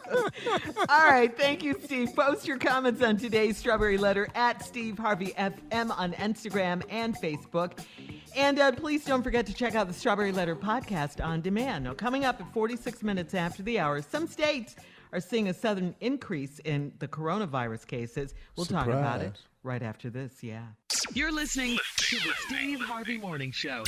All 0.90 1.10
right, 1.10 1.36
thank 1.38 1.64
you, 1.64 1.76
Steve. 1.84 2.14
Post 2.16 2.48
your 2.48 2.57
comments 2.57 3.02
on 3.02 3.18
today's 3.18 3.57
Strawberry 3.57 3.98
Letter 3.98 4.28
at 4.36 4.66
Steve 4.66 4.98
Harvey 4.98 5.34
FM 5.38 5.98
on 5.98 6.14
Instagram 6.14 6.84
and 6.90 7.16
Facebook. 7.16 7.80
And 8.36 8.60
uh, 8.60 8.74
please 8.74 9.06
don't 9.06 9.24
forget 9.24 9.45
to 9.45 9.53
check 9.53 9.76
out 9.76 9.88
the 9.88 9.94
Strawberry 9.94 10.34
Letter 10.34 10.56
podcast 10.56 11.24
on 11.24 11.41
demand. 11.41 11.86
Now, 11.86 11.94
coming 11.94 12.26
up 12.26 12.41
at 12.41 12.53
46 12.53 13.02
minutes 13.03 13.34
after 13.34 13.64
the 13.64 13.80
hour, 13.80 14.02
some 14.02 14.28
states 14.28 14.76
are 15.14 15.22
seeing 15.22 15.48
a 15.48 15.53
sudden 15.53 15.95
increase 16.02 16.60
in 16.60 16.91
the 16.99 17.07
coronavirus 17.07 17.88
cases. 17.88 18.36
We'll 18.57 18.66
talk 18.66 18.88
about 18.88 19.22
it 19.22 19.38
Surprise. 19.38 19.55
Right 19.66 19.82
after 19.82 20.10
this. 20.10 20.44
Yeah. 20.44 20.68
You're 21.14 21.32
listening 21.32 21.78
to 21.98 22.16
the 22.18 22.34
Steve 22.48 22.80
Harvey 22.80 23.18
Morning 23.18 23.52
Show. 23.52 23.84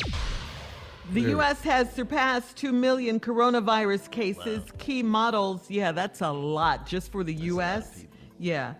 The 1.13 1.21
U.S. 1.21 1.61
has 1.61 1.93
surpassed 1.93 2.57
2 2.57 2.73
million 2.73 3.19
coronavirus 3.19 4.11
cases. 4.11 4.63
Key 4.77 5.03
models, 5.03 5.69
yeah, 5.69 5.93
that's 5.93 6.19
a 6.21 6.31
lot 6.31 6.85
just 6.85 7.11
for 7.11 7.23
the 7.23 7.33
U.S. 7.33 8.05
Yeah. 8.39 8.73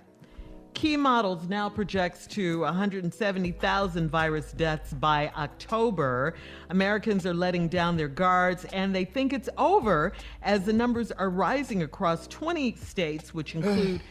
Key 0.74 0.98
models 0.98 1.48
now 1.48 1.70
projects 1.70 2.28
to 2.28 2.62
170,000 2.62 4.10
virus 4.10 4.52
deaths 4.52 4.94
by 4.94 5.32
October. 5.38 6.36
Americans 6.70 7.26
are 7.26 7.34
letting 7.34 7.68
down 7.68 7.96
their 7.96 8.08
guards 8.08 8.66
and 8.66 8.94
they 8.94 9.06
think 9.06 9.34
it's 9.34 9.50
over 9.58 10.14
as 10.42 10.66
the 10.66 10.74
numbers 10.74 11.12
are 11.14 11.30
rising 11.30 11.82
across 11.82 12.28
20 12.28 12.76
states, 12.76 13.34
which 13.34 13.56
include 13.56 14.02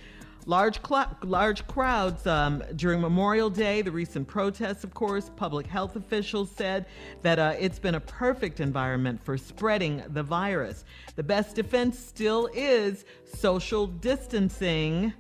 Large, 0.49 0.79
cl- 0.87 1.19
large 1.25 1.67
crowds 1.67 2.25
um, 2.25 2.63
during 2.77 3.01
Memorial 3.01 3.51
Day, 3.51 3.83
the 3.83 3.91
recent 3.91 4.29
protests, 4.29 4.85
of 4.85 4.95
course, 4.95 5.29
public 5.35 5.67
health 5.67 5.97
officials 5.97 6.53
said 6.53 6.87
that 7.23 7.41
uh, 7.41 7.55
it's 7.59 7.81
been 7.81 7.97
a 7.97 8.01
perfect 8.01 8.61
environment 8.61 9.21
for 9.25 9.37
spreading 9.37 10.05
the 10.11 10.23
virus. 10.23 10.85
The 11.17 11.25
best 11.25 11.57
defense 11.57 11.99
still 11.99 12.49
is 12.55 13.05
social 13.25 13.89
distancing. 13.89 15.13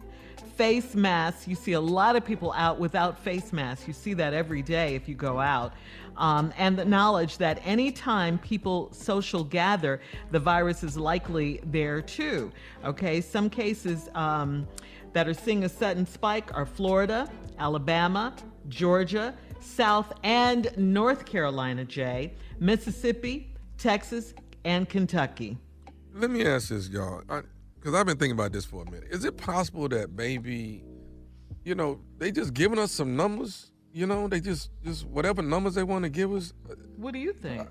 Face 0.54 0.94
masks. 0.94 1.48
You 1.48 1.56
see 1.56 1.72
a 1.72 1.80
lot 1.80 2.14
of 2.14 2.24
people 2.24 2.52
out 2.52 2.78
without 2.78 3.18
face 3.18 3.52
masks. 3.52 3.88
You 3.88 3.94
see 3.94 4.14
that 4.14 4.32
every 4.32 4.62
day 4.62 4.94
if 4.94 5.08
you 5.08 5.16
go 5.16 5.40
out. 5.40 5.74
Um, 6.16 6.52
and 6.56 6.78
the 6.78 6.84
knowledge 6.84 7.36
that 7.38 7.60
anytime 7.64 8.38
people 8.38 8.90
social 8.92 9.44
gather, 9.44 10.00
the 10.30 10.38
virus 10.38 10.82
is 10.82 10.96
likely 10.96 11.60
there 11.64 12.00
too. 12.00 12.52
Okay, 12.84 13.20
some 13.20 13.50
cases. 13.50 14.08
Um, 14.14 14.66
that 15.16 15.26
are 15.26 15.32
seeing 15.32 15.64
a 15.64 15.68
sudden 15.70 16.04
spike 16.04 16.54
are 16.54 16.66
Florida, 16.66 17.26
Alabama, 17.58 18.34
Georgia, 18.68 19.34
South 19.60 20.12
and 20.22 20.70
North 20.76 21.24
Carolina, 21.24 21.86
Jay, 21.86 22.34
Mississippi, 22.60 23.50
Texas, 23.78 24.34
and 24.66 24.86
Kentucky. 24.86 25.56
Let 26.12 26.30
me 26.30 26.44
ask 26.44 26.68
this, 26.68 26.90
y'all, 26.90 27.22
because 27.76 27.94
I've 27.94 28.04
been 28.04 28.18
thinking 28.18 28.32
about 28.38 28.52
this 28.52 28.66
for 28.66 28.82
a 28.82 28.90
minute. 28.90 29.08
Is 29.10 29.24
it 29.24 29.38
possible 29.38 29.88
that 29.88 30.12
maybe, 30.12 30.84
you 31.64 31.74
know, 31.74 31.98
they 32.18 32.30
just 32.30 32.52
giving 32.52 32.78
us 32.78 32.92
some 32.92 33.16
numbers? 33.16 33.72
You 33.94 34.06
know, 34.06 34.28
they 34.28 34.40
just 34.40 34.68
just 34.84 35.06
whatever 35.06 35.40
numbers 35.40 35.76
they 35.76 35.82
want 35.82 36.02
to 36.02 36.10
give 36.10 36.30
us. 36.34 36.52
What 36.98 37.14
do 37.14 37.18
you 37.18 37.32
think? 37.32 37.66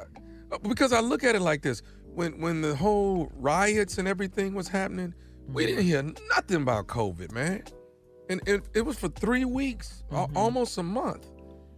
Uh, 0.52 0.58
because 0.68 0.92
I 0.92 1.00
look 1.00 1.24
at 1.24 1.36
it 1.36 1.42
like 1.42 1.62
this: 1.62 1.84
when 2.12 2.42
when 2.42 2.62
the 2.62 2.76
whole 2.76 3.32
riots 3.36 4.00
and 4.00 4.08
everything 4.08 4.56
was 4.56 4.68
happening, 4.68 5.14
we 5.48 5.66
didn't 5.66 5.84
hear 5.84 6.04
nothing 6.36 6.62
about 6.62 6.88
COVID, 6.88 7.32
man. 7.32 7.64
And 8.30 8.42
it, 8.48 8.64
it 8.74 8.82
was 8.82 8.98
for 8.98 9.10
three 9.10 9.46
weeks, 9.46 10.04
mm-hmm. 10.12 10.36
almost 10.36 10.78
a 10.78 10.84
month. 10.84 11.28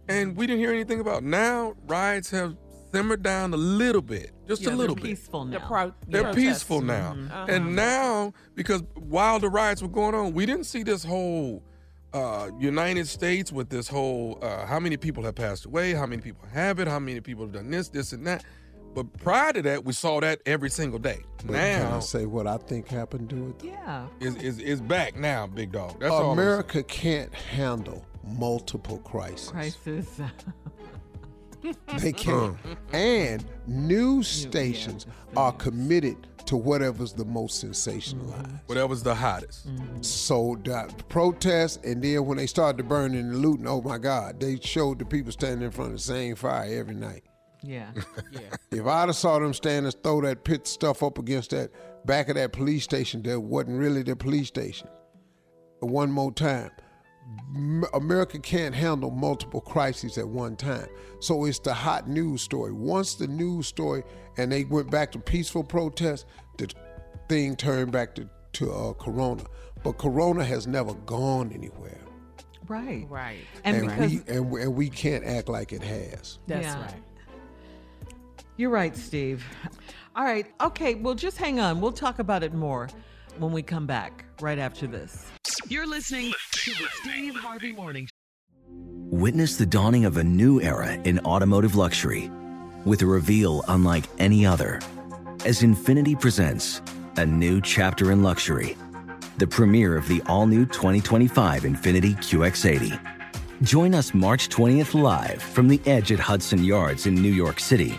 And 0.08 0.36
we 0.36 0.46
didn't 0.46 0.60
hear 0.60 0.72
anything 0.72 1.00
about. 1.00 1.22
Now 1.22 1.74
riots 1.86 2.30
have 2.30 2.56
simmered 2.90 3.22
down 3.22 3.52
a 3.52 3.56
little 3.56 4.00
bit, 4.00 4.32
just 4.46 4.62
yeah, 4.62 4.70
a 4.70 4.74
little 4.74 4.94
they're 4.94 5.02
bit. 5.02 5.10
Peaceful 5.10 5.44
now. 5.44 5.58
The 5.58 5.66
pro- 5.66 5.94
They're 6.08 6.22
protests. 6.22 6.42
peaceful 6.42 6.80
now. 6.80 7.12
Mhm. 7.12 7.30
Uh-huh. 7.30 7.46
And 7.48 7.76
now, 7.76 8.32
because 8.54 8.82
while 8.94 9.38
the 9.38 9.50
riots 9.50 9.82
were 9.82 9.88
going 9.88 10.14
on, 10.14 10.32
we 10.32 10.46
didn't 10.46 10.64
see 10.64 10.82
this 10.82 11.04
whole 11.04 11.62
uh, 12.14 12.50
United 12.58 13.06
States 13.06 13.52
with 13.52 13.68
this 13.68 13.86
whole 13.86 14.38
uh, 14.40 14.64
how 14.64 14.80
many 14.80 14.96
people 14.96 15.22
have 15.24 15.34
passed 15.34 15.66
away, 15.66 15.92
how 15.92 16.06
many 16.06 16.22
people 16.22 16.46
have 16.52 16.80
it, 16.80 16.88
how 16.88 16.98
many 16.98 17.20
people 17.20 17.44
have 17.44 17.52
done 17.52 17.70
this, 17.70 17.90
this, 17.90 18.12
and 18.14 18.26
that. 18.26 18.44
But 18.98 19.16
prior 19.18 19.52
to 19.52 19.62
that, 19.62 19.84
we 19.84 19.92
saw 19.92 20.18
that 20.18 20.40
every 20.44 20.70
single 20.70 20.98
day. 20.98 21.20
But 21.46 21.54
can 21.54 21.54
I 21.54 21.88
now 21.88 22.00
say 22.00 22.26
what 22.26 22.48
I 22.48 22.56
think 22.56 22.88
happened 22.88 23.30
to 23.30 23.50
it? 23.50 23.64
Yeah. 23.64 24.08
is 24.18 24.34
is 24.34 24.58
is 24.58 24.80
back 24.80 25.16
now, 25.16 25.46
big 25.46 25.70
dog. 25.70 26.00
That's 26.00 26.10
all. 26.10 26.32
I'm 26.32 26.38
America 26.38 26.82
can't 26.82 27.32
handle 27.32 28.04
multiple 28.24 28.98
crises. 28.98 29.50
Crisis. 29.50 30.20
They 31.98 32.12
can't. 32.12 32.56
Mm. 32.64 32.76
and 32.92 33.44
news 33.68 34.26
stations 34.26 35.06
are 35.36 35.52
committed 35.52 36.16
to 36.46 36.56
whatever's 36.56 37.12
the 37.12 37.24
most 37.24 37.64
sensationalized. 37.64 38.46
Mm-hmm. 38.46 38.56
Whatever's 38.66 39.04
the 39.04 39.14
hottest. 39.14 39.68
Mm-hmm. 39.68 40.02
So 40.02 40.58
the 40.64 40.92
protests, 41.08 41.78
and 41.84 42.02
then 42.02 42.26
when 42.26 42.38
they 42.38 42.46
started 42.46 42.78
to 42.78 42.84
burn 42.84 43.14
and 43.14 43.42
looting, 43.42 43.68
oh 43.68 43.80
my 43.80 43.98
God, 43.98 44.40
they 44.40 44.58
showed 44.58 44.98
the 44.98 45.04
people 45.04 45.30
standing 45.30 45.62
in 45.62 45.70
front 45.70 45.92
of 45.92 45.98
the 45.98 46.02
same 46.02 46.34
fire 46.34 46.68
every 46.68 46.96
night. 46.96 47.22
Yeah. 47.62 47.90
Yeah. 48.32 48.40
If 48.70 48.86
I'd 48.86 49.08
have 49.08 49.16
saw 49.16 49.38
them 49.38 49.52
standing, 49.54 49.86
and 49.92 50.02
throw 50.02 50.20
that 50.22 50.44
pit 50.44 50.66
stuff 50.66 51.02
up 51.02 51.18
against 51.18 51.50
that 51.50 51.70
back 52.06 52.28
of 52.28 52.36
that 52.36 52.52
police 52.52 52.84
station 52.84 53.22
that 53.24 53.40
wasn't 53.40 53.78
really 53.78 54.02
the 54.02 54.14
police 54.14 54.48
station. 54.48 54.88
One 55.80 56.10
more 56.10 56.32
time. 56.32 56.70
America 57.94 58.38
can't 58.38 58.74
handle 58.74 59.10
multiple 59.10 59.60
crises 59.60 60.16
at 60.18 60.26
one 60.28 60.56
time. 60.56 60.88
So 61.20 61.44
it's 61.44 61.58
the 61.58 61.74
hot 61.74 62.08
news 62.08 62.42
story. 62.42 62.72
Once 62.72 63.14
the 63.14 63.26
news 63.26 63.66
story 63.66 64.02
and 64.38 64.50
they 64.50 64.64
went 64.64 64.90
back 64.90 65.12
to 65.12 65.18
peaceful 65.18 65.64
protest, 65.64 66.26
the 66.56 66.68
thing 67.28 67.54
turned 67.56 67.92
back 67.92 68.14
to, 68.14 68.28
to 68.54 68.72
uh, 68.72 68.92
Corona. 68.94 69.44
But 69.84 69.98
Corona 69.98 70.44
has 70.44 70.66
never 70.66 70.94
gone 70.94 71.52
anywhere. 71.52 71.98
Right. 72.66 73.06
Right. 73.08 73.38
And, 73.64 73.82
because 73.86 74.10
we 74.10 74.20
and, 74.28 74.50
we- 74.50 74.62
and 74.62 74.74
we 74.74 74.88
can't 74.90 75.24
act 75.24 75.48
like 75.48 75.72
it 75.72 75.82
has. 75.82 76.38
That's 76.46 76.66
Yeah. 76.66 76.80
right. 76.82 77.02
You're 78.58 78.70
right, 78.70 78.94
Steve. 78.94 79.46
All 80.14 80.24
right. 80.24 80.46
Okay. 80.60 80.96
Well, 80.96 81.14
just 81.14 81.38
hang 81.38 81.60
on. 81.60 81.80
We'll 81.80 81.92
talk 81.92 82.18
about 82.18 82.42
it 82.42 82.52
more 82.52 82.88
when 83.38 83.52
we 83.52 83.62
come 83.62 83.86
back 83.86 84.24
right 84.40 84.58
after 84.58 84.86
this. 84.86 85.26
You're 85.68 85.86
listening 85.86 86.34
to 86.52 86.70
the 86.72 86.88
Steve 87.00 87.34
Harvey 87.36 87.72
Morning 87.72 88.08
Witness 89.10 89.56
the 89.56 89.64
dawning 89.64 90.04
of 90.04 90.18
a 90.18 90.24
new 90.24 90.60
era 90.60 90.92
in 91.04 91.18
automotive 91.20 91.76
luxury 91.76 92.30
with 92.84 93.00
a 93.00 93.06
reveal 93.06 93.64
unlike 93.68 94.04
any 94.18 94.44
other 94.44 94.80
as 95.46 95.62
Infiniti 95.62 96.20
presents 96.20 96.82
a 97.16 97.24
new 97.24 97.60
chapter 97.60 98.12
in 98.12 98.22
luxury, 98.22 98.76
the 99.38 99.46
premiere 99.46 99.96
of 99.96 100.06
the 100.08 100.20
all 100.26 100.46
new 100.46 100.66
2025 100.66 101.62
Infiniti 101.62 102.16
QX80. 102.16 103.00
Join 103.62 103.94
us 103.94 104.12
March 104.12 104.48
20th 104.50 105.00
live 105.00 105.40
from 105.42 105.68
the 105.68 105.80
edge 105.86 106.12
at 106.12 106.18
Hudson 106.18 106.62
Yards 106.62 107.06
in 107.06 107.14
New 107.14 107.32
York 107.32 107.60
City, 107.60 107.98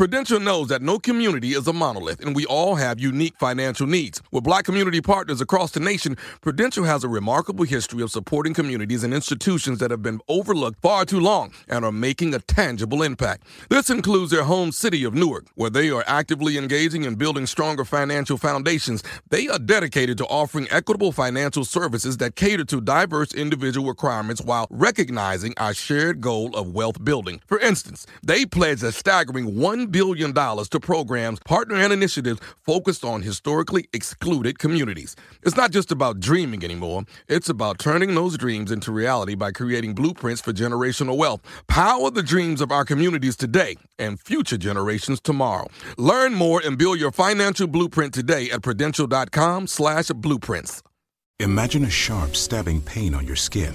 Prudential 0.00 0.40
knows 0.40 0.68
that 0.68 0.80
no 0.80 0.98
community 0.98 1.48
is 1.48 1.66
a 1.66 1.74
monolith, 1.74 2.24
and 2.24 2.34
we 2.34 2.46
all 2.46 2.76
have 2.76 2.98
unique 2.98 3.34
financial 3.38 3.86
needs. 3.86 4.22
With 4.30 4.44
black 4.44 4.64
community 4.64 5.02
partners 5.02 5.42
across 5.42 5.72
the 5.72 5.80
nation, 5.80 6.16
Prudential 6.40 6.84
has 6.84 7.04
a 7.04 7.08
remarkable 7.08 7.66
history 7.66 8.02
of 8.02 8.10
supporting 8.10 8.54
communities 8.54 9.04
and 9.04 9.12
institutions 9.12 9.78
that 9.78 9.90
have 9.90 10.02
been 10.02 10.22
overlooked 10.26 10.80
far 10.80 11.04
too 11.04 11.20
long 11.20 11.52
and 11.68 11.84
are 11.84 11.92
making 11.92 12.32
a 12.32 12.38
tangible 12.38 13.02
impact. 13.02 13.42
This 13.68 13.90
includes 13.90 14.30
their 14.30 14.44
home 14.44 14.72
city 14.72 15.04
of 15.04 15.12
Newark, 15.12 15.48
where 15.54 15.68
they 15.68 15.90
are 15.90 16.02
actively 16.06 16.56
engaging 16.56 17.04
in 17.04 17.16
building 17.16 17.44
stronger 17.44 17.84
financial 17.84 18.38
foundations. 18.38 19.02
They 19.28 19.48
are 19.48 19.58
dedicated 19.58 20.16
to 20.16 20.24
offering 20.28 20.66
equitable 20.70 21.12
financial 21.12 21.66
services 21.66 22.16
that 22.16 22.36
cater 22.36 22.64
to 22.64 22.80
diverse 22.80 23.34
individual 23.34 23.86
requirements 23.86 24.40
while 24.40 24.66
recognizing 24.70 25.52
our 25.58 25.74
shared 25.74 26.22
goal 26.22 26.56
of 26.56 26.72
wealth 26.72 27.04
building. 27.04 27.42
For 27.46 27.58
instance, 27.58 28.06
they 28.22 28.46
pledge 28.46 28.82
a 28.82 28.92
staggering 28.92 29.56
$1 29.56 29.89
billion 29.90 30.32
to 30.34 30.80
programs, 30.80 31.38
partner, 31.40 31.76
and 31.76 31.92
initiatives 31.92 32.40
focused 32.64 33.04
on 33.04 33.22
historically 33.22 33.88
excluded 33.92 34.58
communities. 34.58 35.16
It's 35.42 35.56
not 35.56 35.70
just 35.70 35.90
about 35.92 36.20
dreaming 36.20 36.64
anymore, 36.64 37.04
it's 37.28 37.48
about 37.48 37.78
turning 37.78 38.14
those 38.14 38.36
dreams 38.36 38.70
into 38.70 38.92
reality 38.92 39.34
by 39.34 39.52
creating 39.52 39.94
blueprints 39.94 40.40
for 40.40 40.52
generational 40.52 41.16
wealth. 41.16 41.40
Power 41.66 42.10
the 42.10 42.22
dreams 42.22 42.60
of 42.60 42.70
our 42.70 42.84
communities 42.84 43.36
today 43.36 43.76
and 43.98 44.20
future 44.20 44.58
generations 44.58 45.20
tomorrow. 45.20 45.66
Learn 45.96 46.34
more 46.34 46.60
and 46.64 46.78
build 46.78 46.98
your 46.98 47.12
financial 47.12 47.66
blueprint 47.66 48.14
today 48.14 48.50
at 48.50 48.62
prudential.com 48.62 49.66
slash 49.66 50.08
blueprints. 50.08 50.82
Imagine 51.40 51.84
a 51.84 51.90
sharp, 51.90 52.36
stabbing 52.36 52.82
pain 52.82 53.14
on 53.14 53.26
your 53.26 53.36
skin. 53.36 53.74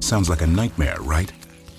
Sounds 0.00 0.28
like 0.28 0.42
a 0.42 0.46
nightmare, 0.46 0.98
right? 1.00 1.32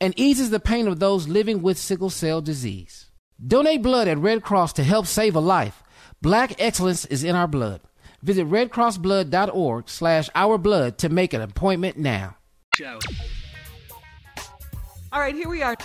and 0.00 0.18
eases 0.18 0.50
the 0.50 0.60
pain 0.60 0.88
of 0.88 0.98
those 0.98 1.28
living 1.28 1.62
with 1.62 1.78
sickle 1.78 2.10
cell 2.10 2.40
disease. 2.40 3.10
Donate 3.44 3.82
blood 3.82 4.08
at 4.08 4.18
Red 4.18 4.42
Cross 4.42 4.74
to 4.74 4.84
help 4.84 5.06
save 5.06 5.34
a 5.34 5.40
life. 5.40 5.82
Black 6.20 6.60
excellence 6.60 7.06
is 7.06 7.24
in 7.24 7.34
our 7.34 7.48
blood. 7.48 7.80
Visit 8.22 8.46
redcrossblood.org 8.48 9.88
slash 9.88 10.28
ourblood 10.30 10.98
to 10.98 11.08
make 11.08 11.32
an 11.32 11.40
appointment 11.40 11.96
now. 11.96 12.36
Show. 12.74 12.98
All 15.12 15.20
right, 15.20 15.34
here 15.34 15.48
we 15.48 15.62
are. 15.62 15.76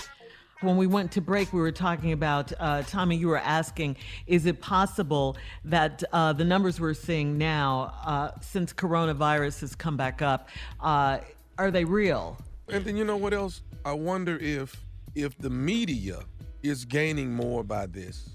When 0.60 0.76
we 0.76 0.86
went 0.86 1.12
to 1.12 1.20
break, 1.20 1.52
we 1.52 1.60
were 1.60 1.72
talking 1.72 2.12
about, 2.12 2.52
uh, 2.58 2.82
Tommy, 2.82 3.16
you 3.16 3.28
were 3.28 3.38
asking, 3.38 3.96
is 4.26 4.46
it 4.46 4.60
possible 4.60 5.36
that 5.64 6.02
uh, 6.12 6.32
the 6.32 6.44
numbers 6.44 6.80
we're 6.80 6.94
seeing 6.94 7.36
now, 7.36 7.94
uh, 8.04 8.30
since 8.40 8.72
coronavirus 8.72 9.60
has 9.60 9.74
come 9.74 9.96
back 9.96 10.22
up, 10.22 10.48
uh, 10.80 11.18
are 11.58 11.70
they 11.70 11.84
real? 11.84 12.38
And 12.68 12.84
then 12.84 12.96
you 12.96 13.04
know 13.04 13.16
what 13.16 13.32
else? 13.34 13.60
I 13.86 13.92
wonder 13.92 14.36
if 14.38 14.84
if 15.14 15.38
the 15.38 15.48
media 15.48 16.18
is 16.64 16.84
gaining 16.84 17.32
more 17.32 17.62
by 17.62 17.86
this, 17.86 18.30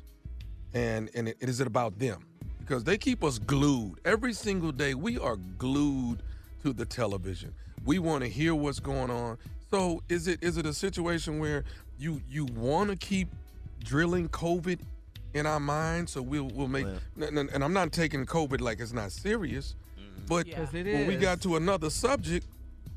and 0.74 1.10
and 1.14 1.28
it, 1.28 1.38
is 1.42 1.60
it 1.60 1.68
about 1.68 2.00
them? 2.00 2.26
Because 2.60 2.86
they 2.86 2.98
keep 2.98 3.22
us 3.22 3.38
glued 3.38 4.00
every 4.06 4.32
single 4.32 4.72
day. 4.72 4.94
We 4.94 5.18
are 5.18 5.36
glued 5.58 6.24
to 6.64 6.72
the 6.72 6.86
television. 6.86 7.54
We 7.84 8.00
want 8.00 8.24
to 8.24 8.30
hear 8.30 8.56
what's 8.56 8.80
going 8.80 9.12
on. 9.12 9.38
So 9.70 10.02
is 10.08 10.30
it 10.30 10.42
is 10.42 10.56
it 10.56 10.66
a 10.66 10.74
situation 10.74 11.38
where 11.38 11.66
you 12.00 12.22
you 12.30 12.46
want 12.46 12.90
to 12.90 12.96
keep 12.96 13.28
drilling 13.84 14.30
COVID 14.30 14.80
in 15.34 15.46
our 15.46 15.60
minds? 15.60 16.14
So 16.14 16.22
we'll 16.22 16.50
we'll 16.54 16.70
make 16.70 16.88
and, 17.20 17.38
and 17.38 17.62
I'm 17.62 17.74
not 17.74 17.92
taking 17.92 18.26
COVID 18.26 18.62
like 18.62 18.80
it's 18.80 18.94
not 18.94 19.12
serious, 19.12 19.76
mm-hmm. 20.00 20.28
but 20.30 20.48
Yeah. 20.48 20.60
'Cause 20.64 20.74
it 20.76 20.86
when 20.86 21.08
we 21.08 21.18
got 21.18 21.42
to 21.42 21.58
another 21.58 21.90
subject, 21.90 22.48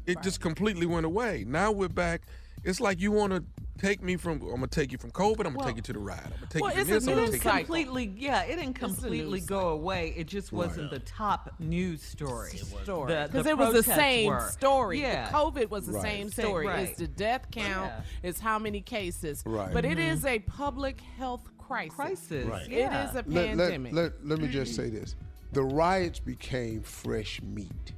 it 0.06 0.22
just 0.22 0.40
completely 0.40 0.86
went 0.86 1.05
away. 1.05 1.44
Now 1.48 1.72
we're 1.72 1.89
back. 1.89 2.22
It's 2.65 2.81
like 2.81 3.01
you 3.01 3.12
want 3.12 3.32
to 3.32 3.45
take 3.78 4.03
me 4.03 4.16
from. 4.16 4.41
I'm 4.43 4.49
gonna 4.49 4.66
take 4.69 4.91
you 4.93 4.99
from 4.99 5.11
COVID. 5.11 5.41
I'm 5.41 5.53
gonna 5.53 5.57
Well- 5.59 5.66
take 5.66 5.77
you 5.77 5.82
to 5.82 5.93
the 5.93 5.99
ride. 5.99 6.20
I'm 6.24 6.31
gonna 6.31 6.47
take 6.49 6.62
well, 6.62 6.73
you 6.74 6.81
it's 6.81 6.89
from 6.89 6.95
this. 6.95 7.07
a 7.07 7.11
I'm 7.11 7.16
gonna 7.16 7.27
news 7.31 7.41
take 7.41 7.45
you. 7.45 7.51
completely, 7.59 8.15
yeah, 8.16 8.43
it 8.43 8.57
didn't 8.57 8.74
completely 8.74 9.41
news 9.41 9.47
go 9.49 9.69
away. 9.69 10.15
It 10.16 10.27
just 10.27 10.53
wasn't 10.53 10.91
the 10.91 11.01
top 11.01 11.53
news 11.59 12.03
story. 12.03 12.57
story 12.57 13.15
because 13.27 13.45
the 13.45 13.51
it 13.51 13.59
was 13.59 13.74
the 13.74 13.82
same 13.82 14.28
were. 14.31 14.49
story. 14.51 15.01
Yeah. 15.01 15.27
The 15.31 15.36
COVID 15.36 15.70
was 15.70 15.86
the 15.86 15.93
Right. 15.93 16.03
same 16.03 16.31
Same- 16.31 16.45
story. 16.47 16.66
right. 16.66 16.89
It's 16.89 16.99
the 16.99 17.09
death 17.09 17.51
count. 17.51 17.93
Yeah. 17.93 18.01
It's 18.28 18.41
how 18.41 18.59
many 18.59 18.81
cases. 18.81 19.43
Right. 19.45 19.73
But 19.73 19.85
it 19.85 19.99
Mhm. 19.99 20.12
is 20.12 20.24
a 20.24 20.39
public 20.41 21.01
health 21.19 21.43
crisis. 21.59 21.95
Crisis. 21.95 22.47
Right. 22.47 22.70
It 22.70 22.93
is 22.93 23.11
a 23.12 23.24
Let, 23.27 23.28
let, 23.28 23.47
pandemic. 23.59 23.93
let, 23.93 24.27
let 24.27 24.39
me 24.41 24.49
just 24.49 24.74
say 24.74 24.89
this. 24.89 25.15
The 25.53 25.62
riots 25.62 26.19
became 26.20 26.82
fresh 26.82 27.41
meat. 27.43 27.93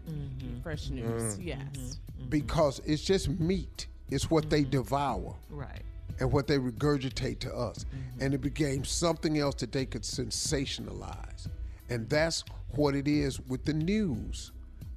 Fresh 0.62 0.90
news. 0.90 1.36
Mm. 1.38 1.46
Yes. 1.46 1.98
Because 2.28 2.80
it's 2.84 3.02
just 3.04 3.28
meat. 3.28 3.86
It's 4.10 4.30
what 4.30 4.50
they 4.50 4.62
mm-hmm. 4.62 4.70
devour. 4.70 5.34
Right. 5.50 5.82
And 6.18 6.32
what 6.32 6.46
they 6.46 6.58
regurgitate 6.58 7.40
to 7.40 7.54
us. 7.54 7.84
Mm-hmm. 7.84 8.22
And 8.22 8.34
it 8.34 8.40
became 8.40 8.84
something 8.84 9.38
else 9.38 9.56
that 9.56 9.72
they 9.72 9.84
could 9.84 10.02
sensationalize. 10.02 11.48
And 11.90 12.08
that's 12.08 12.44
what 12.70 12.94
it 12.94 13.06
is 13.06 13.40
with 13.40 13.64
the 13.64 13.74
news. 13.74 14.52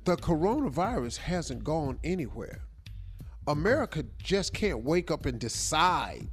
The 0.05 0.15
coronavirus 0.17 1.17
hasn't 1.17 1.63
gone 1.63 1.99
anywhere. 2.03 2.61
America 3.47 4.05
just 4.23 4.53
can't 4.53 4.83
wake 4.83 5.11
up 5.11 5.25
and 5.25 5.39
decide 5.39 6.27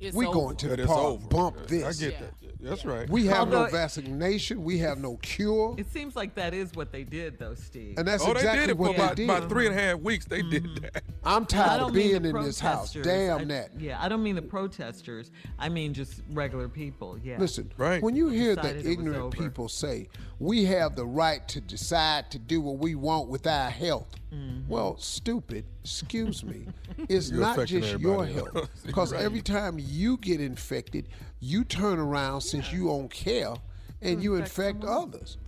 It's 0.00 0.16
we 0.16 0.26
over. 0.26 0.34
going 0.34 0.56
to 0.56 0.76
the 0.76 0.86
park, 0.86 0.98
over. 0.98 1.28
bump 1.28 1.56
I 1.60 1.66
this. 1.66 1.98
get 2.00 2.18
that. 2.18 2.32
That's 2.64 2.84
right. 2.84 3.08
We 3.08 3.26
have 3.26 3.40
Although- 3.40 3.66
no 3.66 3.70
vaccination. 3.70 4.64
We 4.64 4.78
have 4.78 4.98
no 4.98 5.16
cure. 5.18 5.74
It 5.78 5.90
seems 5.92 6.16
like 6.16 6.34
that 6.34 6.54
is 6.54 6.72
what 6.74 6.92
they 6.92 7.04
did, 7.04 7.38
though, 7.38 7.54
Steve. 7.54 7.98
And 7.98 8.06
that's 8.06 8.22
oh, 8.24 8.32
exactly 8.32 8.60
they 8.60 8.66
did 8.66 8.70
it 8.70 8.78
what 8.78 8.96
for 8.96 9.02
about, 9.02 9.16
they 9.16 9.26
did. 9.26 9.30
about 9.30 9.48
three 9.48 9.66
and 9.66 9.78
a 9.78 9.80
half 9.80 10.00
weeks. 10.00 10.24
They 10.24 10.42
did 10.42 10.64
mm-hmm. 10.64 10.82
that. 10.82 11.04
I'm 11.24 11.46
tired 11.46 11.82
of 11.82 11.92
being 11.92 12.24
in 12.24 12.34
this 12.42 12.60
house. 12.60 12.92
Damn 12.92 13.40
I- 13.40 13.44
that. 13.44 13.70
Yeah, 13.78 14.02
I 14.02 14.08
don't 14.08 14.22
mean 14.22 14.36
the 14.36 14.42
protesters. 14.42 15.30
I 15.58 15.68
mean 15.68 15.94
just 15.94 16.22
regular 16.30 16.68
people. 16.68 17.18
Yeah. 17.22 17.38
Listen, 17.38 17.70
right. 17.76 18.02
when 18.02 18.16
you 18.16 18.28
hear 18.28 18.54
the 18.54 18.62
Decided 18.62 18.76
it 18.76 18.88
was 18.88 18.98
ignorant 18.98 19.32
people 19.32 19.68
say, 19.68 20.08
we 20.38 20.64
have 20.64 20.96
the 20.96 21.06
right 21.06 21.46
to 21.48 21.60
decide 21.60 22.30
to 22.30 22.38
do 22.38 22.60
what 22.60 22.78
we 22.78 22.94
want 22.94 23.28
with 23.28 23.46
our 23.46 23.70
health. 23.70 24.08
Mm-hmm. 24.34 24.68
Well, 24.68 24.96
stupid, 24.98 25.64
excuse 25.82 26.42
me. 26.44 26.66
It's 27.08 27.30
You're 27.30 27.40
not 27.40 27.58
just 27.66 28.00
your 28.00 28.24
everybody 28.24 28.32
health. 28.32 28.70
Because 28.86 29.12
Right. 29.12 29.22
every 29.22 29.42
time 29.42 29.76
you 29.78 30.16
get 30.18 30.40
infected, 30.40 31.08
you 31.40 31.64
turn 31.64 31.98
around 31.98 32.40
since 32.40 32.72
you 32.72 32.84
don't 32.88 33.10
care 33.10 33.54
and 34.02 34.22
you 34.22 34.36
infect 34.36 34.84
others. 34.84 35.38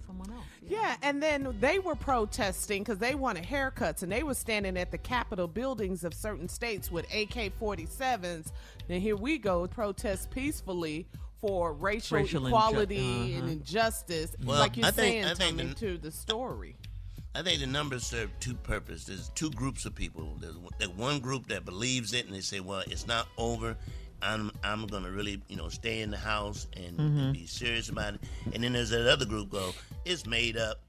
Yeah, 0.69 0.97
and 1.03 1.23
then 1.23 1.55
they 1.61 1.79
were 1.79 1.95
protesting 1.95 2.83
because 2.83 2.99
they 2.99 3.15
wanted 3.15 3.45
haircuts, 3.45 4.03
and 4.03 4.11
they 4.11 4.25
were 4.25 4.35
standing 4.35 4.77
at 4.77 4.91
the 4.91 4.99
Capitol 4.99 5.47
buildings 5.47 6.03
of 6.03 6.13
certain 6.13 6.49
states 6.49 6.91
with 6.91 7.05
AK-47s. 7.15 8.51
And 8.89 9.01
here 9.01 9.15
we 9.15 9.39
go, 9.39 9.69
protest 9.69 10.29
peacefully 10.31 11.07
for 11.41 11.73
racial, 11.73 12.17
Racial 12.19 12.47
equality 12.49 13.35
and 13.35 13.45
uh-huh. 13.45 13.53
injustice, 13.53 14.35
Well, 14.45 14.59
like 14.59 14.77
you're 14.77 14.87
I 14.87 14.91
think- 14.91 15.13
saying, 15.13 15.25
I 15.27 15.35
think 15.35 15.57
Tommy, 15.59 15.69
the- 15.69 15.75
to 15.77 15.99
the 15.99 16.11
story. 16.11 16.77
I 17.37 17.43
think 17.43 17.61
the 17.61 17.67
numbers 17.67 18.07
serve 18.07 18.31
two 18.41 18.55
purposes. 18.55 19.05
There's 19.07 19.29
two 19.31 19.51
groups 19.51 19.85
of 19.85 19.95
people. 19.95 20.37
There's 20.41 20.57
one- 20.57 20.97
one 20.97 21.21
group 21.21 21.47
that 21.49 21.65
believes 21.65 22.13
it 22.15 22.25
and 22.27 22.35
they 22.35 22.41
say, 22.41 22.61
"Well, 22.61 22.83
it's 22.87 23.07
not 23.07 23.29
over. 23.37 23.77
I'm 24.23 24.51
I'm 24.65 24.87
gonna 24.87 25.11
really 25.11 25.43
you 25.49 25.57
know 25.57 25.69
stay 25.69 26.01
in 26.01 26.11
the 26.11 26.17
house 26.17 26.67
and, 26.75 26.87
and 26.87 26.99
Mm-hmm. 26.99 27.19
Mhm. 27.19 27.33
be 27.35 27.47
serious 27.47 27.89
about 27.91 28.15
it." 28.15 28.21
And 28.55 28.63
then 28.65 28.73
there's 28.73 28.91
that 28.91 29.07
other 29.07 29.27
group 29.27 29.51
go, 29.51 29.75
"It's 30.07 30.25
made 30.27 30.57
up." 30.57 30.81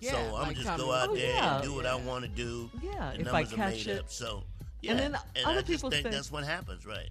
Yeah, 0.00 0.10
so 0.12 0.18
I'm 0.36 0.48
like 0.48 0.56
just 0.56 0.66
Tommy 0.66 0.82
go 0.82 0.92
out 0.92 1.10
Oh, 1.10 1.14
there 1.14 1.28
yeah. 1.36 1.54
and 1.56 1.64
do 1.64 1.72
what 1.74 1.86
I 1.86 1.94
want 1.94 2.24
to 2.24 2.28
do. 2.30 2.68
Yeah, 2.82 3.12
the 3.14 3.20
if 3.20 3.28
I 3.28 3.42
numbers 3.42 3.52
are 3.52 3.56
made 3.58 3.86
it. 3.86 3.98
up. 4.00 4.10
So 4.10 4.42
yeah, 4.80 4.90
And 4.90 4.98
then 5.00 5.14
and 5.36 5.46
other 5.46 5.58
I 5.58 5.62
just 5.62 5.66
people 5.68 5.90
think 5.90 6.06
say- 6.06 6.10
that's 6.10 6.32
what 6.32 6.42
happens, 6.42 6.84
right? 6.84 7.08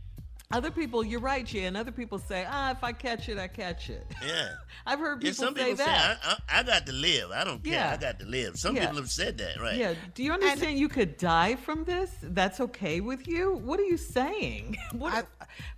Other 0.54 0.72
people, 0.72 1.04
you're 1.04 1.20
right, 1.20 1.46
Jay, 1.46 1.66
and 1.66 1.78
other 1.78 1.92
people 1.92 2.18
say, 2.20 2.46
ah, 2.50 2.72
if 2.72 2.84
I 2.84 2.92
catch 2.92 3.30
it, 3.30 3.38
I 3.38 3.48
catch 3.48 3.90
it. 3.90 4.06
Yeah. 4.26 4.50
I've 4.86 5.00
heard 5.00 5.22
Yeah, 5.24 5.30
people 5.32 5.46
some 5.46 5.56
say 5.56 5.62
people 5.72 5.78
that. 5.86 6.22
say 6.24 6.30
I, 6.30 6.58
I, 6.58 6.60
I 6.60 6.64
got 6.64 6.86
to 6.88 6.92
live. 6.94 7.32
I 7.32 7.44
don't 7.44 7.64
care. 7.64 7.74
Yeah. 7.74 7.92
I 7.92 7.98
got 7.98 8.20
to 8.20 8.26
live. 8.26 8.58
Some 8.58 8.76
Yeah. 8.76 8.82
people 8.88 8.98
have 8.98 9.10
said 9.12 9.38
that, 9.38 9.60
right? 9.62 9.76
Yeah. 9.78 9.94
Do 10.16 10.24
you 10.24 10.32
understand 10.32 10.78
you 10.80 10.90
could 10.90 11.18
die 11.18 11.56
from 11.56 11.84
this? 11.86 12.12
That's 12.22 12.60
okay 12.60 13.00
with 13.02 13.28
you? 13.28 13.54
What 13.56 13.80
are 13.80 13.84
you 13.86 13.98
saying? 13.98 14.78
What, 14.94 15.26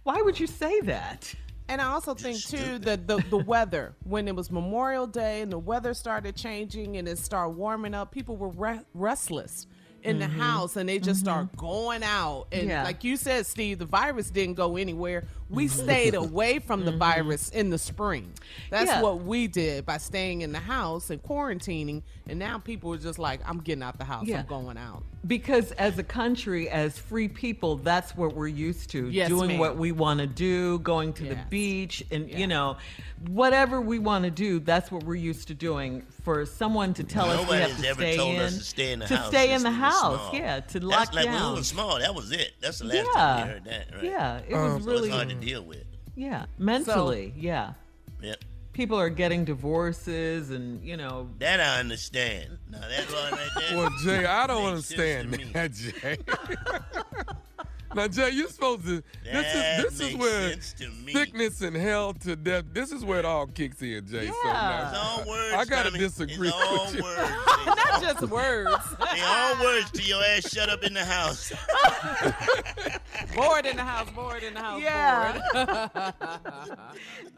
why 0.03 0.21
would 0.21 0.39
you 0.39 0.47
say 0.47 0.81
that? 0.81 1.33
And 1.69 1.79
I 1.81 1.85
also 1.85 2.13
think 2.13 2.43
too 2.43 2.77
that 2.79 3.07
the 3.07 3.23
the 3.29 3.37
weather 3.37 3.95
when 4.03 4.27
it 4.27 4.35
was 4.35 4.51
Memorial 4.51 5.07
Day 5.07 5.39
and 5.41 5.49
the 5.51 5.57
weather 5.57 5.93
started 5.93 6.35
changing 6.35 6.97
and 6.97 7.07
it 7.07 7.17
started 7.17 7.51
warming 7.51 7.93
up, 7.93 8.11
people 8.11 8.35
were 8.35 8.49
re- 8.49 8.81
restless, 8.93 9.65
in 10.03 10.19
the 10.19 10.25
Mhm. 10.25 10.37
house 10.39 10.75
and 10.75 10.87
they 10.89 10.99
just 10.99 11.21
Mhm. 11.21 11.23
start 11.25 11.55
going 11.57 12.03
out. 12.03 12.47
And 12.51 12.67
Yeah. 12.67 12.83
like 12.83 13.03
you 13.03 13.15
said, 13.17 13.45
Steve, 13.45 13.79
the 13.79 13.85
virus 13.85 14.29
didn't 14.29 14.55
go 14.55 14.75
anywhere. 14.75 15.23
We 15.49 15.65
Mhm. 15.67 15.69
stayed 15.83 16.15
away 16.15 16.59
from 16.59 16.85
the 16.85 16.91
Mhm. 16.91 16.97
virus 16.97 17.49
in 17.49 17.69
the 17.69 17.77
spring. 17.77 18.31
That's 18.69 18.89
Yeah. 18.89 19.01
what 19.01 19.23
we 19.23 19.47
did 19.47 19.85
by 19.85 19.97
staying 19.97 20.41
in 20.41 20.51
the 20.51 20.59
house 20.59 21.09
and 21.09 21.21
quarantining. 21.23 22.01
And 22.27 22.37
now 22.39 22.57
people 22.57 22.93
are 22.93 22.97
just 22.97 23.19
like, 23.19 23.39
I'm 23.47 23.59
getting 23.59 23.83
out 23.83 23.97
the 23.97 24.05
house. 24.05 24.25
Yeah. 24.27 24.39
I'm 24.41 24.45
going 24.45 24.77
out. 24.77 25.03
Because 25.25 25.71
as 25.73 25.97
a 25.97 26.03
country, 26.03 26.69
as 26.69 26.97
free 26.99 27.29
people, 27.29 27.77
that's 27.77 28.13
what 28.13 28.35
we're 28.35 28.47
used 28.49 28.89
to. 28.89 29.07
Yes, 29.09 29.29
doing 29.29 29.51
ma'am. 29.51 29.57
what 29.59 29.77
we 29.77 29.93
want 29.93 30.19
to 30.19 30.27
do, 30.27 30.79
going 30.79 31.13
to 31.13 31.23
the 31.23 31.37
beach, 31.49 32.03
and 32.11 32.29
you 32.29 32.45
know, 32.45 32.75
whatever 33.29 33.79
we 33.79 33.99
want 33.99 34.25
to 34.25 34.31
do, 34.31 34.59
that's 34.59 34.91
what 34.91 35.03
we're 35.03 35.15
used 35.15 35.47
to 35.47 35.53
doing. 35.53 36.05
For 36.23 36.45
someone 36.45 36.93
to 36.95 37.05
tell 37.05 37.29
us 37.29 37.39
we 37.49 37.55
have 37.55 37.69
Nobody's 37.69 37.81
to 37.83 37.87
ever 37.87 38.01
stay 38.01 38.17
told 38.17 38.35
in, 38.35 38.41
us 38.41 38.57
to 38.57 38.63
stay 38.65 38.91
in 38.91 38.99
the 38.99 39.05
to 39.07 39.15
house. 39.17 39.27
stay 39.27 39.53
in 39.53 39.63
the 39.63 39.71
house, 39.71 39.99
small. 40.29 40.35
yeah, 40.35 40.59
to 40.59 40.73
That's 40.73 40.83
lock 40.85 41.13
like 41.13 41.25
down. 41.25 41.41
when 41.41 41.51
we 41.53 41.59
were 41.59 41.63
small. 41.63 41.99
That 41.99 42.13
was 42.13 42.31
it. 42.33 42.51
That's 42.59 42.79
the 42.79 42.85
last 42.85 42.95
Yeah. 42.97 43.03
time 43.13 43.47
we 43.47 43.53
heard 43.53 43.63
that. 43.65 43.87
Right? 43.95 44.03
Yeah, 44.03 44.37
it 44.45 44.53
Um, 44.53 44.73
was 44.75 44.83
so 44.83 44.89
really 44.91 45.07
it's 45.07 45.15
hard 45.15 45.29
to 45.29 45.35
deal 45.35 45.63
with. 45.63 45.85
Yeah, 46.15 46.45
mentally, 46.57 47.33
yeah. 47.37 47.73
Yep. 48.21 48.43
People 48.73 48.99
are 48.99 49.09
getting 49.09 49.45
divorces, 49.45 50.49
and 50.49 50.83
you 50.83 50.97
know. 50.97 51.29
That 51.39 51.59
I 51.59 51.79
understand. 51.79 52.57
Now 52.69 52.79
that 52.79 53.05
one 53.11 53.31
right 53.31 53.49
there. 53.55 53.77
Well, 53.77 53.89
Jay, 54.03 54.25
I 54.25 54.47
don't 54.47 54.65
understand 54.65 55.33
to 55.33 55.53
that, 55.53 55.73
Jay. 55.73 56.17
now, 57.95 58.07
Jay, 58.07 58.29
you're 58.31 58.47
supposed 58.49 58.85
to. 58.85 59.03
That 59.25 59.33
this 59.33 59.53
is 59.55 59.99
this 59.99 60.09
is 60.09 60.15
where 60.17 60.49
sense 60.51 60.73
to 60.73 60.89
me. 60.89 61.13
sickness 61.13 61.61
and 61.61 61.75
hell 61.75 62.13
to 62.13 62.35
death. 62.35 62.65
This 62.73 62.91
is 62.91 63.03
where 63.05 63.19
it 63.19 63.25
all 63.25 63.47
kicks 63.47 63.81
in, 63.81 64.05
Jay. 64.07 64.27
So 64.27 64.33
now, 64.45 64.89
It's 64.89 64.97
all 64.99 65.29
words. 65.29 65.53
I 65.55 65.65
gotta 65.65 65.89
Tommy. 65.89 65.99
disagree 65.99 66.47
It's 66.49 66.57
all 66.57 66.85
with 66.85 66.95
you. 66.95 67.03
words. 67.03 67.31
Not 67.65 68.01
just 68.01 68.21
words. 68.23 68.95
They 69.13 69.21
all 69.21 69.61
words 69.63 69.91
to 69.91 70.01
your 70.03 70.23
ass. 70.23 70.49
Shut 70.51 70.69
up 70.69 70.83
in 70.83 70.93
the 70.93 71.03
house. 71.05 71.51
bored 73.35 73.65
in 73.65 73.77
the 73.77 73.83
house, 73.83 74.09
bored 74.11 74.43
in 74.43 74.53
the 74.53 74.59
house, 74.59 74.81
Yeah. 74.81 75.39
bored. 75.53 76.13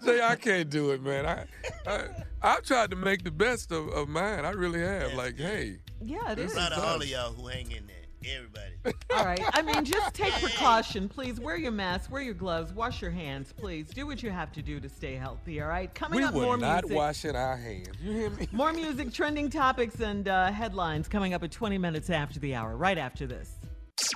Jay, 0.06 0.22
I 0.22 0.36
can't 0.36 0.70
do 0.70 0.92
it, 0.92 1.02
man. 1.02 1.26
I, 1.26 1.46
I 1.90 2.08
I've 2.42 2.64
tried 2.64 2.92
to 2.92 2.96
make 2.96 3.24
the 3.24 3.32
best 3.32 3.72
of, 3.72 3.88
of 3.90 4.08
mine. 4.08 4.46
I 4.46 4.52
really 4.52 4.80
have. 4.82 5.14
like, 5.14 5.38
hey, 5.38 5.78
Yeah, 6.02 6.32
it 6.32 6.36
This 6.36 6.52
is. 6.52 6.58
Proud 6.58 6.74
of 6.74 6.84
all 6.84 7.02
of 7.02 7.08
y'all 7.08 7.34
who 7.34 7.48
hang 7.48 7.72
in 7.72 7.88
there. 7.88 7.95
Everybody. 8.36 8.98
All 9.16 9.26
right. 9.26 9.40
I 9.54 9.62
mean, 9.62 9.84
just 9.86 10.14
take 10.14 10.34
precaution, 10.34 11.08
please. 11.10 11.40
Wear 11.40 11.58
your 11.58 11.72
mask, 11.72 12.12
wear 12.12 12.22
your 12.22 12.34
gloves, 12.34 12.74
wash 12.74 13.02
your 13.02 13.12
hands, 13.12 13.54
please. 13.56 13.90
Do 13.90 14.08
what 14.08 14.24
you 14.24 14.30
have 14.32 14.52
to 14.54 14.62
do 14.62 14.80
to 14.80 14.90
stay 14.90 15.16
healthy. 15.16 15.62
All 15.62 15.68
right. 15.68 15.94
Coming 15.94 16.20
we 16.20 16.26
up, 16.26 16.34
were 16.34 16.42
more 16.42 16.58
not 16.58 16.84
music. 16.84 16.98
washing 16.98 17.36
our 17.36 17.58
hands. 17.58 17.90
You 18.02 18.12
hear 18.12 18.30
me? 18.32 18.48
More 18.52 18.74
music, 18.74 19.14
trending 19.14 19.50
topics, 19.50 20.00
and 20.00 20.28
uh, 20.28 20.52
headlines 20.52 21.08
coming 21.08 21.34
up 21.34 21.44
at 21.44 21.52
20 21.52 21.78
minutes 21.78 22.10
after 22.10 22.40
the 22.40 22.56
hour. 22.56 22.76
Right 22.76 22.98
after 22.98 23.28
this. 23.28 23.52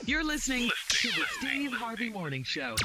You're 0.05 0.23
listening 0.25 0.69
to 0.89 1.07
the 1.07 1.23
Steve 1.39 1.71
Harvey 1.73 2.09
Morning 2.09 2.43
Show. 2.43 2.75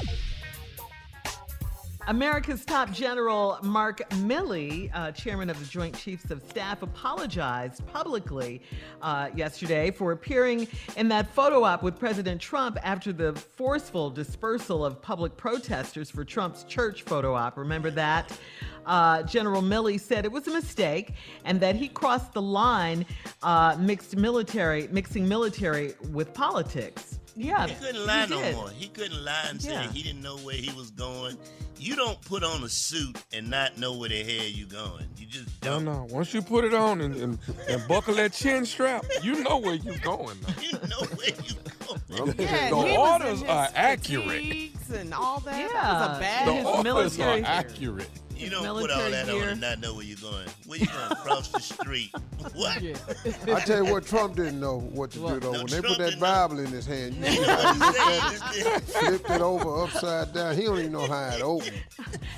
America's 2.07 2.63
top 2.63 2.91
general 2.91 3.57
Mark 3.63 4.07
Milley, 4.11 4.91
uh, 4.93 5.11
chairman 5.11 5.49
of 5.49 5.59
the 5.59 5.65
Joint 5.65 5.97
Chiefs 5.97 6.29
of 6.29 6.39
Staff, 6.47 6.83
apologized 6.83 7.85
publicly 7.87 8.61
uh, 9.01 9.29
yesterday 9.35 9.89
for 9.89 10.11
appearing 10.11 10.67
in 10.97 11.07
that 11.07 11.33
photo 11.33 11.63
op 11.63 11.81
with 11.81 11.97
President 11.97 12.39
Trump 12.39 12.77
after 12.83 13.11
the 13.11 13.33
forceful 13.33 14.11
dispersal 14.11 14.85
of 14.85 15.01
public 15.01 15.35
protesters 15.35 16.11
for 16.11 16.23
Trump's 16.23 16.63
church 16.65 17.01
photo 17.01 17.33
op. 17.33 17.57
Remember 17.57 17.89
that? 17.89 18.37
Uh, 18.85 19.23
General 19.23 19.63
Milley 19.63 19.99
said 19.99 20.25
it 20.25 20.31
was 20.31 20.47
a 20.47 20.51
mistake 20.51 21.13
and 21.43 21.59
that 21.59 21.75
he 21.75 21.87
crossed 21.87 22.33
the 22.33 22.41
line, 22.41 23.03
uh, 23.41 23.75
mixed 23.79 24.15
military, 24.15 24.87
mixing 24.91 25.27
military 25.27 25.95
with 26.11 26.35
politics. 26.35 27.19
Yeah, 27.35 27.67
He 27.67 27.75
couldn't 27.75 28.05
lie 28.05 28.25
no 28.27 28.41
did. 28.41 28.55
more. 28.55 28.69
He 28.69 28.87
couldn't 28.87 29.23
lie 29.25 29.47
and 29.49 29.61
say 29.61 29.87
he 29.93 30.01
didn't 30.03 30.21
know 30.21 30.37
where 30.37 30.55
he 30.55 30.71
was 30.73 30.89
going. 30.91 31.37
You 31.77 31.95
don't 31.97 32.19
put 32.21 32.43
on 32.43 32.63
a 32.63 32.69
suit 32.69 33.17
and 33.33 33.49
not 33.49 33.77
know 33.77 33.97
where 33.97 34.07
the 34.07 34.23
hell 34.23 34.45
you 34.47 34.65
going. 34.65 35.05
You 35.17 35.25
just 35.25 35.59
don't. 35.59 35.83
No, 35.83 35.93
no. 35.93 36.07
Once 36.09 36.33
you 36.33 36.41
put 36.41 36.63
it 36.63 36.73
on 36.73 37.01
and, 37.01 37.13
and, 37.15 37.39
and 37.67 37.87
buckle 37.89 38.13
that 38.15 38.31
chin 38.31 38.65
strap, 38.65 39.03
you 39.21 39.43
know 39.43 39.57
where 39.57 39.75
you're 39.75 39.97
going. 39.97 40.37
Now. 40.47 40.53
you 40.61 40.71
know 40.87 41.03
where 41.15 41.27
you 41.27 41.55
going. 41.85 42.35
The, 42.37 42.43
Yeah, 42.43 42.69
the 42.69 42.75
and 42.77 42.87
he 42.87 42.97
was 42.97 43.21
orders 43.21 43.43
are 43.43 43.67
accurate. 43.75 44.71
and 44.93 45.13
all 45.13 45.41
that. 45.41 45.59
Yeah, 45.59 45.67
That 45.73 46.09
was 46.09 46.17
a 46.17 46.19
bad 46.21 46.47
The 46.47 46.63
orders 46.69 46.83
military- 47.17 47.41
are 47.43 47.45
accurate. 47.45 48.09
You 48.35 48.49
don't 48.49 48.65
put 48.79 48.91
all 48.91 49.09
that 49.09 49.29
on 49.29 49.41
and 49.41 49.61
not 49.61 49.79
know 49.79 49.93
where 49.95 50.03
you're 50.03 50.17
going. 50.17 50.47
Where 50.65 50.79
you 50.79 50.87
going? 50.87 51.11
Across 51.11 51.49
the 51.49 51.59
street. 51.59 52.11
What? 52.53 52.77
I 52.77 53.59
tell 53.61 53.83
you 53.83 53.91
what, 53.91 54.05
Trump 54.05 54.35
didn't 54.35 54.59
know 54.59 54.79
what 54.79 55.09
to 55.11 55.17
do 55.17 55.39
though. 55.39 55.51
No, 55.51 55.57
when 55.63 55.67
they 55.67 55.81
put 55.81 55.97
that 55.97 56.11
didn't 56.11 56.19
know. 56.19 56.47
Bible 56.47 56.59
in 56.59 56.67
his 56.67 56.85
hand, 56.85 57.15
you 57.15 57.25
see 57.31 57.43
how 57.43 57.73
he 57.73 57.79
looked 57.79 57.99
at 57.99 58.77
it, 58.77 58.81
flipped 58.83 59.29
it 59.31 59.41
over 59.41 59.83
upside 59.83 60.31
down. 60.31 60.55
He 60.55 60.63
don't 60.63 60.77
even 60.77 60.91
know 60.91 61.07
how 61.07 61.29
it 61.35 61.41
opened. 61.41 61.81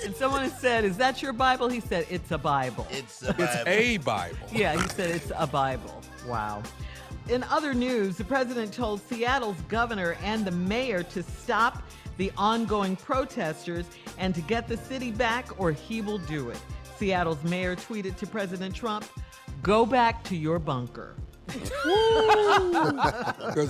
And 0.05 0.15
someone 0.15 0.49
said, 0.49 0.85
"Is 0.85 0.95
that 0.97 1.21
your 1.21 1.33
Bible?" 1.33 1.67
He 1.67 1.81
said, 1.81 2.07
"It's 2.09 2.31
a 2.31 2.37
Bible." 2.37 2.87
It's 2.89 3.21
a 3.21 3.35
It's 3.37 3.67
a 3.67 3.97
Bible. 3.97 4.37
Yeah, 4.51 4.81
he 4.81 4.87
said 4.89 5.11
it's 5.11 5.31
a 5.35 5.45
Bible. 5.45 6.01
Wow. 6.25 6.63
In 7.29 7.43
other 7.43 7.73
news, 7.73 8.15
the 8.15 8.23
president 8.23 8.73
told 8.73 9.01
Seattle's 9.01 9.59
governor 9.67 10.15
and 10.23 10.45
the 10.45 10.51
mayor 10.51 11.03
to 11.03 11.21
stop 11.21 11.83
the 12.17 12.31
ongoing 12.37 12.95
protesters 12.95 13.85
and 14.17 14.35
to 14.35 14.41
get 14.41 14.67
the 14.67 14.77
city 14.77 15.11
back, 15.11 15.47
or 15.59 15.71
he 15.71 16.01
will 16.01 16.17
do 16.19 16.49
it. 16.49 16.59
Seattle's 16.97 17.43
mayor 17.43 17.75
tweeted 17.75 18.17
to 18.17 18.27
President 18.27 18.75
Trump, 18.75 19.05
Go 19.63 19.85
back 19.85 20.23
to 20.25 20.35
your 20.35 20.59
bunker. 20.59 21.15
Because 21.47 21.69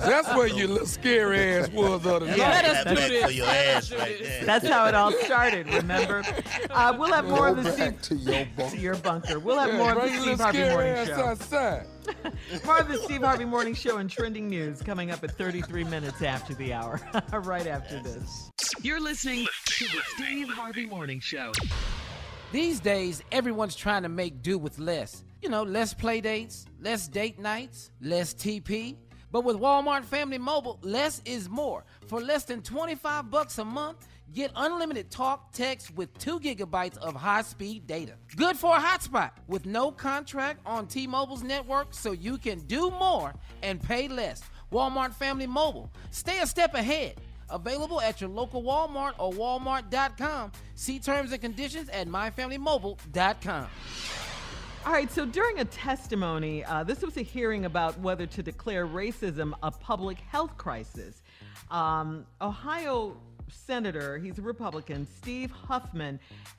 that's 0.00 0.28
where 0.34 0.46
your 0.48 0.68
little 0.68 0.86
scary 0.86 1.38
ass 1.54 1.70
was 1.70 2.02
the 2.02 2.14
other 2.14 2.26
That's. 2.26 2.38
Let 2.38 2.64
us 2.64 2.84
do 2.84 2.94
this. 3.08 3.34
your 3.34 3.46
ass 3.46 3.92
right 3.92 4.18
there. 4.22 4.44
That's 4.44 4.68
how 4.68 4.86
it 4.86 4.94
all 4.94 5.12
started, 5.12 5.66
remember? 5.72 6.22
Uh, 6.70 6.94
we'll 6.98 7.12
have 7.12 7.26
more 7.26 7.52
Go 7.52 7.58
of 7.58 7.64
the 7.64 7.70
back 7.70 8.02
Steve, 8.02 8.02
to 8.02 8.14
your 8.16 8.46
bunker. 8.56 8.76
to 8.76 8.82
your 8.82 8.96
bunker. 8.96 9.38
We'll 9.38 9.58
have 9.58 9.70
Yeah, 9.70 9.78
more 9.78 9.92
of 9.92 10.02
the 10.12 10.20
Steve 10.20 10.40
Harvey 10.40 10.58
Morning 10.68 10.92
ass 10.92 11.06
Show. 11.08 11.14
outside. 11.14 11.86
More 12.64 12.78
of 12.78 12.88
the 12.88 12.96
Steve 12.96 13.20
Harvey 13.22 13.44
Morning 13.44 13.74
Show 13.74 13.98
and 13.98 14.08
trending 14.08 14.48
news 14.48 14.80
coming 14.80 15.10
up 15.10 15.22
at 15.24 15.36
33 15.36 15.84
minutes 15.84 16.22
after 16.22 16.54
the 16.54 16.72
hour. 16.72 16.98
right 17.42 17.66
after 17.66 18.00
this. 18.02 18.50
You're 18.80 19.00
listening 19.00 19.46
to 19.66 19.84
the 19.84 20.00
Steve 20.16 20.48
Harvey 20.48 20.86
Morning 20.86 21.20
Show. 21.20 21.52
These 22.50 22.80
days, 22.80 23.22
everyone's 23.30 23.76
trying 23.76 24.04
to 24.04 24.08
make 24.08 24.40
do 24.40 24.56
with 24.56 24.78
less. 24.78 25.22
You 25.42 25.50
know, 25.50 25.64
less 25.64 25.92
play 25.92 26.22
dates, 26.22 26.64
less 26.80 27.08
date 27.08 27.38
nights, 27.38 27.90
less 28.00 28.34
TP. 28.34 28.96
But 29.30 29.44
with 29.44 29.56
Walmart 29.56 30.04
Family 30.04 30.38
Mobile, 30.38 30.78
less 30.82 31.20
is 31.24 31.48
more. 31.48 31.84
For 32.06 32.20
less 32.20 32.44
than 32.44 32.62
25 32.62 33.30
bucks 33.30 33.58
a 33.58 33.64
month, 33.64 34.06
get 34.32 34.50
unlimited 34.56 35.10
talk, 35.10 35.52
text 35.52 35.94
with 35.94 36.16
2 36.18 36.40
gigabytes 36.40 36.96
of 36.98 37.14
high-speed 37.14 37.86
data. 37.86 38.14
Good 38.36 38.56
for 38.56 38.76
a 38.76 38.80
hotspot 38.80 39.32
with 39.46 39.66
no 39.66 39.90
contract 39.90 40.60
on 40.64 40.86
T-Mobile's 40.86 41.42
network 41.42 41.88
so 41.92 42.12
you 42.12 42.38
can 42.38 42.60
do 42.60 42.90
more 42.90 43.34
and 43.62 43.82
pay 43.82 44.08
less. 44.08 44.42
Walmart 44.72 45.14
Family 45.14 45.46
Mobile. 45.46 45.90
Stay 46.10 46.40
a 46.40 46.46
step 46.46 46.74
ahead. 46.74 47.14
Available 47.50 48.00
at 48.00 48.20
your 48.20 48.28
local 48.28 48.62
Walmart 48.62 49.14
or 49.18 49.32
walmart.com. 49.32 50.52
See 50.74 50.98
terms 50.98 51.32
and 51.32 51.40
conditions 51.40 51.88
at 51.88 52.06
myfamilymobile.com. 52.06 53.66
All 54.86 54.92
right, 54.92 55.10
so 55.10 55.26
during 55.26 55.58
a 55.58 55.64
testimony, 55.64 56.64
uh, 56.64 56.82
this 56.82 57.02
was 57.02 57.16
a 57.16 57.22
hearing 57.22 57.66
about 57.66 57.98
whether 58.00 58.26
to 58.26 58.42
declare 58.42 58.86
racism 58.86 59.52
a 59.62 59.70
public 59.70 60.18
health 60.18 60.56
crisis. 60.56 61.22
Um, 61.70 62.24
Ohio 62.40 63.16
Senator, 63.50 64.18
he's 64.18 64.38
a 64.38 64.42
Republican, 64.42 65.06
Steve 65.06 65.50
Huffman, 65.50 66.18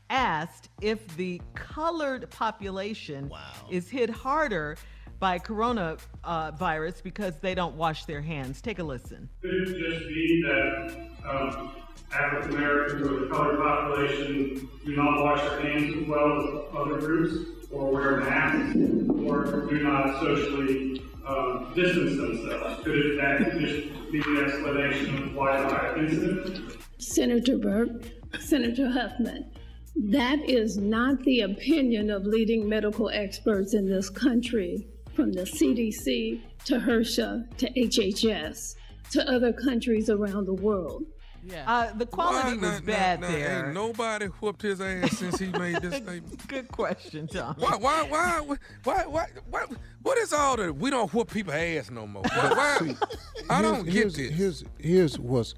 asked 0.09 0.69
if 0.81 1.15
the 1.17 1.41
colored 1.55 2.29
population 2.29 3.31
is 3.71 3.89
hit 3.89 4.09
harder 4.09 4.77
by 5.19 5.37
coronavirus 5.37 6.97
uh, 6.97 7.01
because 7.03 7.35
they 7.37 7.53
don't 7.53 7.75
wash 7.75 8.05
their 8.05 8.21
hands. 8.21 8.61
Take 8.61 8.79
a 8.79 8.83
listen. 8.83 9.29
Could 9.41 9.53
it 9.53 9.65
just 9.65 10.07
be 10.07 10.43
that 10.47 11.09
um, 11.29 11.71
African 12.13 12.55
Americans 12.55 13.07
or 13.07 13.19
the 13.19 13.27
colored 13.27 13.59
population 13.59 14.69
do 14.85 14.95
not 14.95 15.23
wash 15.23 15.41
their 15.41 15.61
hands 15.61 15.95
as 15.95 16.07
well 16.07 16.41
as 16.41 16.75
other 16.75 16.99
groups, 16.99 17.49
or 17.71 17.91
wear 17.91 18.17
masks, 18.21 18.77
or 19.25 19.67
do 19.69 19.83
not 19.83 20.19
socially 20.19 21.03
um, 21.27 21.71
distance 21.75 22.17
themselves? 22.17 22.83
Could 22.83 22.95
it, 22.95 23.17
that 23.17 23.59
just 23.59 24.11
be 24.11 24.19
the 24.21 24.43
explanation 24.43 25.23
of 25.23 25.35
why 25.35 25.61
the 25.61 25.67
high 25.67 25.95
incidence? 25.97 26.77
Senator 26.97 27.57
Burke, 27.57 28.05
Senator 28.39 28.89
Huffman, 28.89 29.51
that 29.95 30.39
is 30.49 30.77
not 30.77 31.21
the 31.23 31.41
opinion 31.41 32.09
of 32.09 32.25
leading 32.25 32.67
medical 32.67 33.09
experts 33.09 33.73
in 33.73 33.87
this 33.87 34.09
country, 34.09 34.87
from 35.19 35.33
the 35.33 35.41
CDC 35.41 36.39
to 36.63 36.79
HRSA 36.79 37.57
to 37.57 37.69
HHS 37.73 38.75
to 39.11 39.29
other 39.29 39.51
countries 39.51 40.09
around 40.09 40.45
the 40.45 40.53
world. 40.53 41.03
Yeah. 41.43 41.69
Uh, 41.69 41.93
the 41.93 42.05
quality 42.05 42.55
Why? 42.57 42.69
was 42.69 42.79
Nah, 42.79 42.85
bad 42.85 43.19
nah, 43.19 43.27
nah, 43.27 43.33
there. 43.33 43.65
Ain't 43.65 43.73
nobody 43.73 44.27
whooped 44.27 44.61
his 44.61 44.79
ass 44.79 45.17
since 45.17 45.37
he 45.37 45.47
made 45.47 45.81
this 45.81 45.95
statement. 46.03 46.47
Good 46.47 46.69
question, 46.69 47.27
Tom. 47.27 47.55
Why, 47.57 47.75
why, 47.75 48.03
why, 48.03 48.57
why, 48.85 49.03
why, 49.07 49.25
why, 49.49 49.65
what 50.03 50.17
is 50.19 50.31
all 50.31 50.55
the, 50.55 50.71
we 50.71 50.89
don't 50.89 51.13
whoop 51.13 51.29
people 51.29 51.51
ass 51.53 51.91
no 51.91 52.07
more? 52.07 52.23
But 52.23 52.55
why, 52.55 52.95
I 53.49 53.61
don't 53.61 53.83
get 53.83 53.93
here's, 53.93 54.15
this. 54.15 54.31
Here's, 54.31 54.63
here's 54.77 55.19
what's 55.19 55.53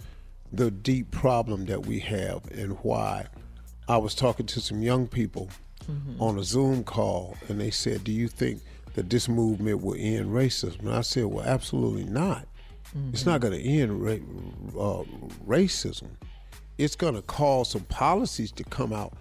the 0.52 0.72
deep 0.72 1.12
problem 1.12 1.66
that 1.66 1.86
we 1.86 2.00
have 2.00 2.50
and 2.50 2.80
why. 2.82 3.28
I 3.88 3.98
was 3.98 4.16
talking 4.16 4.48
to 4.48 4.60
some 4.60 4.82
young 4.82 5.08
people 5.08 5.50
Mm-hmm. 5.90 6.22
on 6.22 6.38
a 6.38 6.44
Zoom 6.44 6.84
call, 6.84 7.36
and 7.50 7.60
they 7.60 7.72
said, 7.72 8.04
"Do 8.04 8.12
you 8.12 8.28
think 8.28 8.62
that 8.94 9.10
this 9.10 9.30
movement 9.30 9.82
will 9.82 9.96
end 9.98 10.32
racism?" 10.32 10.80
And 10.80 10.94
I 10.94 11.02
said, 11.02 11.26
"Well, 11.26 11.46
absolutely 11.46 12.06
not. 12.06 12.48
It's 13.14 13.26
not 13.26 13.40
going 13.40 13.54
to 13.54 13.62
end 13.62 14.04
ra- 14.04 14.82
uh, 14.82 15.04
racism. 15.48 16.10
It's 16.78 16.96
going 16.96 17.16
to 17.16 17.22
cause 17.22 17.70
some 17.70 17.84
policies 17.86 18.52
to 18.54 18.64
come 18.66 18.92
out 18.92 19.14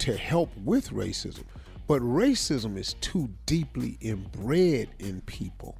to 0.00 0.16
help 0.16 0.50
with 0.64 0.90
racism. 0.90 1.44
But 1.86 2.02
racism 2.02 2.76
is 2.76 2.94
too 3.00 3.30
deeply 3.46 3.96
inbred 4.00 4.90
in 4.98 5.22
people. 5.22 5.78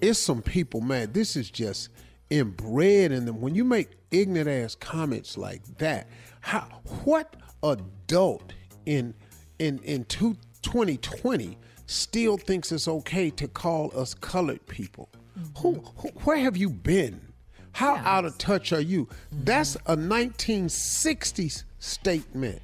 It's 0.00 0.18
some 0.18 0.42
people, 0.42 0.80
man, 0.80 1.12
this 1.12 1.36
is 1.36 1.50
just 1.50 1.90
inbred 2.30 3.12
in 3.12 3.24
them. 3.26 3.40
When 3.40 3.54
you 3.54 3.64
make 3.64 3.90
ignorant 4.10 4.48
ass 4.48 4.74
comments 4.74 5.36
like 5.36 5.62
that, 5.78 6.08
how 6.40 6.68
what 7.04 7.36
adult 7.62 8.52
in 8.86 9.14
in 9.58 9.78
in 9.80 10.04
two, 10.04 10.36
2020 10.62 11.58
still 11.86 12.36
thinks 12.36 12.72
it's 12.72 12.88
okay 12.88 13.30
to 13.30 13.48
call 13.48 13.92
us 13.98 14.14
colored 14.14 14.64
people? 14.66 15.08
Who, 15.58 15.82
who 15.96 16.08
where 16.24 16.38
have 16.38 16.56
you 16.56 16.70
been? 16.70 17.20
How 17.72 17.96
out 17.96 18.24
of 18.24 18.36
touch 18.38 18.72
are 18.72 18.80
you? 18.80 19.08
That's 19.32 19.76
a 19.86 19.96
1960s 19.96 21.64
statement. 21.78 22.60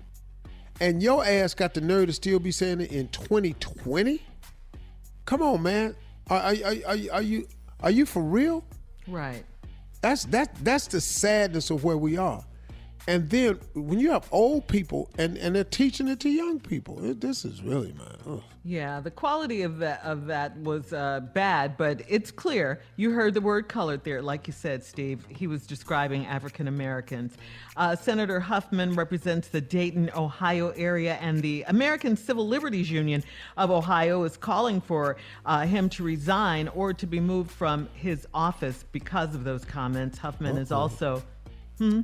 And 0.81 1.03
your 1.03 1.25
ass 1.25 1.55
got 1.55 1.75
the 1.75 1.81
nerve 1.81 2.09
to 2.09 2.13
still 2.13 2.39
be 2.39 2.51
saying 2.51 2.83
it 2.83 2.93
in 2.93 3.09
2020? 3.09 4.21
Come 5.25 5.43
on, 5.43 5.63
man. 5.63 5.97
Are, 6.29 6.39
are, 6.39 6.55
are, 6.65 6.75
are, 6.87 6.97
are 7.13 7.23
you 7.23 7.47
are 7.81 7.91
you 7.91 8.07
for 8.07 8.23
real? 8.23 8.65
Right. 9.07 9.45
That's 10.01 10.25
that 10.27 10.55
that's 10.63 10.87
the 10.87 11.01
sadness 11.01 11.71
of 11.71 11.85
where 11.85 11.97
we 11.97 12.17
are. 12.17 12.45
And 13.09 13.31
then 13.31 13.61
when 13.75 14.01
you 14.01 14.11
have 14.11 14.29
old 14.33 14.67
people 14.67 15.11
and, 15.17 15.37
and 15.39 15.55
they're 15.55 15.65
teaching 15.65 16.09
it 16.09 16.19
to 16.21 16.29
young 16.29 16.59
people, 16.59 17.05
it, 17.05 17.21
this 17.21 17.45
is 17.45 17.63
really 17.63 17.93
man. 17.93 18.17
ugh. 18.27 18.43
Yeah, 18.69 18.99
the 18.99 19.13
quality 19.13 19.63
of 19.63 19.79
that 19.79 20.03
of 20.03 20.27
that 20.27 20.59
was 20.59 20.93
uh, 20.93 21.21
bad, 21.21 21.77
but 21.77 22.03
it's 22.09 22.33
clear. 22.33 22.81
You 22.97 23.13
heard 23.13 23.33
the 23.33 23.41
word 23.41 23.69
colored 23.69 24.03
there, 24.03 24.21
like 24.21 24.49
you 24.49 24.53
said, 24.53 24.83
Steve. 24.83 25.25
He 25.29 25.47
was 25.47 25.69
describing 25.69 26.27
African 26.27 26.67
Americans. 26.67 27.37
Uh, 27.77 27.95
Senator 27.95 28.41
Huffman 28.41 28.95
represents 28.95 29.47
the 29.47 29.61
Dayton, 29.61 30.11
Ohio 30.17 30.71
area, 30.71 31.15
and 31.21 31.41
the 31.43 31.63
American 31.69 32.17
Civil 32.17 32.49
Liberties 32.49 32.91
Union 32.91 33.23
of 33.57 33.71
Ohio 33.71 34.25
is 34.25 34.37
calling 34.37 34.81
for 34.81 35.17
uh, 35.45 35.65
him 35.65 35.89
to 35.91 36.03
resign 36.03 36.67
or 36.67 36.93
to 36.93 37.07
be 37.07 37.21
moved 37.21 37.53
from 37.53 37.89
his 37.95 38.27
office 38.35 38.85
because 38.91 39.37
of 39.37 39.45
those 39.45 39.65
comments. 39.65 40.19
Huffman 40.19 40.57
is 40.57 40.73
also. 40.73 41.23
Hmm? 41.79 42.01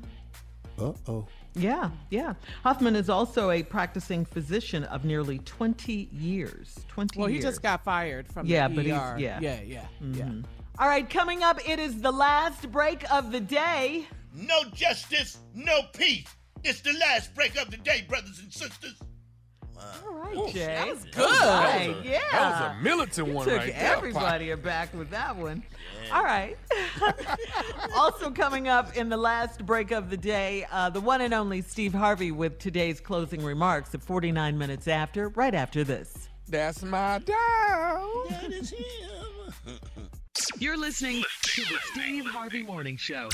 Uh 0.83 0.93
oh. 1.09 1.27
Yeah, 1.55 1.91
yeah. 2.11 2.33
Huffman 2.63 2.97
is 2.97 3.11
also 3.11 3.51
a 3.51 3.63
practicing 3.63 4.25
physician 4.25 4.85
of 4.85 5.05
nearly 5.05 5.39
20 5.41 6.09
years. 6.11 6.79
20 6.89 7.19
Well, 7.19 7.29
he 7.29 7.35
years. 7.35 7.45
just 7.45 7.63
got 7.63 7.85
fired 7.85 8.27
from 8.27 8.47
yeah, 8.47 8.69
the 8.69 8.75
but 8.75 8.85
he's 8.87 8.95
ER. 8.95 9.17
yeah, 9.19 9.39
yeah, 9.41 9.61
yeah, 9.63 9.87
yeah. 10.01 10.25
Mhm. 10.25 10.45
All 10.79 10.89
right, 10.89 11.09
coming 11.09 11.43
up, 11.43 11.61
it 11.69 11.79
is 11.79 12.01
the 12.01 12.11
last 12.11 12.73
break 12.73 13.05
of 13.13 13.33
the 13.33 13.41
day. 13.41 14.07
No 14.35 14.65
justice, 14.73 15.39
no 15.55 15.81
peace. 15.93 16.27
It's 16.65 16.81
the 16.81 16.95
last 16.95 17.35
break 17.35 17.61
of 17.61 17.71
the 17.71 17.77
day, 17.77 18.07
brothers 18.09 18.39
and 18.39 18.51
sisters. 18.53 18.95
All 20.07 20.15
right, 20.15 20.37
Ooh, 20.37 20.53
Jay. 20.53 20.67
that 20.67 20.89
was 20.89 21.05
good. 21.05 21.15
good. 21.15 21.31
That 21.31 21.89
was 21.89 21.97
a- 21.97 22.09
yeah, 22.09 22.19
that 22.33 22.51
was 22.51 22.61
a 22.81 22.83
militant 22.83 23.29
You 23.29 23.35
one 23.35 23.47
took 23.49 23.59
right 23.59 23.75
there, 23.75 23.97
everybody 23.97 24.51
aback 24.51 24.95
with 24.95 25.11
that 25.11 25.37
one. 25.37 25.63
All 26.13 26.23
right. 26.25 26.57
also 27.97 28.31
coming 28.31 28.69
up 28.69 28.97
in 28.97 29.09
the 29.09 29.17
last 29.17 29.65
break 29.67 29.91
of 29.91 30.11
the 30.11 30.17
day, 30.17 30.67
uh, 30.71 30.91
the 30.91 31.01
one 31.01 31.21
and 31.21 31.33
only 31.35 31.63
Steve 31.63 31.95
Harvey 31.95 32.31
with 32.33 32.59
today's 32.59 33.01
closing 33.01 33.45
remarks 33.45 33.95
at 33.95 34.03
49 34.03 34.57
minutes 34.59 34.89
after, 34.89 35.29
right 35.31 35.55
after 35.55 35.85
this. 35.85 36.29
That's 36.49 36.83
my 36.83 37.19
dog. 37.19 38.29
That 38.31 38.51
is 38.51 38.71
him. 38.71 39.79
You're 40.59 40.77
listening 40.79 41.23
to 41.43 41.61
the 41.63 41.77
Steve 41.93 42.27
Harvey 42.27 42.63
Morning 42.63 42.97
Show. 42.97 43.29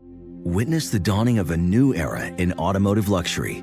Witness 0.00 0.90
the 0.90 0.98
dawning 0.98 1.38
of 1.38 1.50
a 1.50 1.56
new 1.56 1.94
era 1.94 2.26
in 2.38 2.52
automotive 2.54 3.08
luxury 3.08 3.62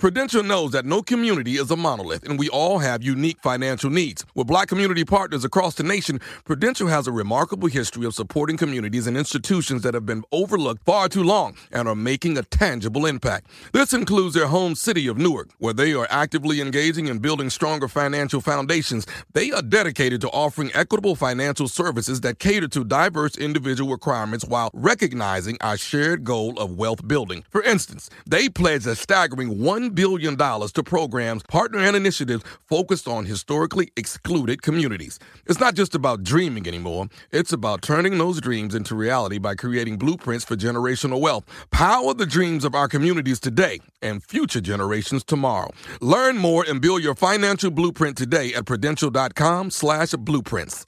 Prudential 0.00 0.42
knows 0.42 0.70
that 0.70 0.86
no 0.86 1.02
community 1.02 1.56
is 1.58 1.70
a 1.70 1.76
monolith, 1.76 2.26
and 2.26 2.38
we 2.38 2.48
all 2.48 2.78
have 2.78 3.02
unique 3.02 3.36
financial 3.42 3.90
needs. 3.90 4.24
With 4.34 4.46
black 4.46 4.68
community 4.68 5.04
partners 5.04 5.44
across 5.44 5.74
the 5.74 5.82
nation, 5.82 6.20
Prudential 6.46 6.88
has 6.88 7.06
a 7.06 7.12
remarkable 7.12 7.68
history 7.68 8.06
of 8.06 8.14
supporting 8.14 8.56
communities 8.56 9.06
and 9.06 9.14
institutions 9.14 9.82
that 9.82 9.92
have 9.92 10.06
been 10.06 10.24
overlooked 10.32 10.86
far 10.86 11.10
too 11.10 11.22
long 11.22 11.54
and 11.70 11.86
are 11.86 11.94
making 11.94 12.38
a 12.38 12.42
tangible 12.44 13.04
impact. 13.04 13.48
This 13.74 13.92
includes 13.92 14.32
their 14.32 14.46
home 14.46 14.74
city 14.74 15.06
of 15.06 15.18
Newark, 15.18 15.50
where 15.58 15.74
they 15.74 15.92
are 15.92 16.08
actively 16.08 16.62
engaging 16.62 17.08
in 17.08 17.18
building 17.18 17.50
stronger 17.50 17.86
financial 17.86 18.40
foundations. 18.40 19.06
They 19.34 19.52
are 19.52 19.60
dedicated 19.60 20.22
to 20.22 20.30
offering 20.30 20.70
equitable 20.72 21.14
financial 21.14 21.68
services 21.68 22.22
that 22.22 22.38
cater 22.38 22.68
to 22.68 22.84
diverse 22.84 23.36
individual 23.36 23.92
requirements 23.92 24.46
while 24.46 24.70
recognizing 24.72 25.58
our 25.60 25.76
shared 25.76 26.24
goal 26.24 26.58
of 26.58 26.78
wealth 26.78 27.06
building. 27.06 27.44
For 27.50 27.62
instance, 27.62 28.08
they 28.26 28.48
pledge 28.48 28.86
a 28.86 28.96
staggering 28.96 29.58
$1 29.58 29.89
billion 29.94 30.36
to 30.36 30.82
programs, 30.84 31.42
partner, 31.44 31.78
and 31.78 31.96
initiatives 31.96 32.44
focused 32.68 33.06
on 33.08 33.26
historically 33.26 33.92
excluded 33.96 34.62
communities. 34.62 35.18
It's 35.46 35.60
not 35.60 35.74
just 35.74 35.94
about 35.94 36.22
dreaming 36.22 36.66
anymore, 36.66 37.08
it's 37.30 37.52
about 37.52 37.82
turning 37.82 38.18
those 38.18 38.40
dreams 38.40 38.74
into 38.74 38.94
reality 38.94 39.38
by 39.38 39.54
creating 39.54 39.98
blueprints 39.98 40.44
for 40.44 40.56
generational 40.56 41.20
wealth. 41.20 41.44
Power 41.70 42.14
the 42.14 42.26
dreams 42.26 42.64
of 42.64 42.74
our 42.74 42.88
communities 42.88 43.40
today 43.40 43.80
and 44.02 44.22
future 44.22 44.60
generations 44.60 45.24
tomorrow. 45.24 45.70
Learn 46.00 46.38
more 46.38 46.64
and 46.68 46.80
build 46.80 47.02
your 47.02 47.14
financial 47.14 47.70
blueprint 47.70 48.16
today 48.16 48.54
at 48.54 48.66
prudential.com 48.66 49.70
slash 49.70 50.12
blueprints. 50.12 50.86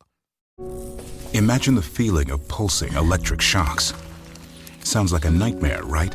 Imagine 1.35 1.75
the 1.75 1.83
feeling 1.83 2.31
of 2.31 2.47
pulsing 2.49 2.93
electric 2.93 3.41
shocks. 3.41 3.95
Sounds 4.85 5.13
like 5.13 5.25
a 5.25 5.31
nightmare, 5.31 5.83
right? 5.85 6.15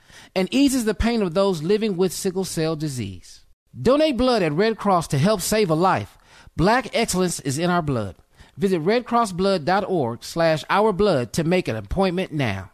and 0.35 0.47
eases 0.53 0.85
the 0.85 0.93
pain 0.93 1.21
of 1.21 1.33
those 1.33 1.63
living 1.63 1.97
with 1.97 2.13
sickle 2.13 2.45
cell 2.45 2.75
disease. 2.75 3.45
Donate 3.79 4.17
blood 4.17 4.41
at 4.43 4.51
Red 4.53 4.77
Cross 4.77 5.07
to 5.09 5.17
help 5.17 5.41
save 5.41 5.69
a 5.69 5.75
life. 5.75 6.17
Black 6.57 6.89
excellence 6.93 7.39
is 7.39 7.57
in 7.57 7.69
our 7.69 7.81
blood. 7.81 8.15
Visit 8.57 8.83
redcrossblood.org 8.83 10.23
slash 10.23 10.63
ourblood 10.65 11.31
to 11.33 11.43
make 11.43 11.67
an 11.67 11.75
appointment 11.75 12.31
now. 12.31 12.71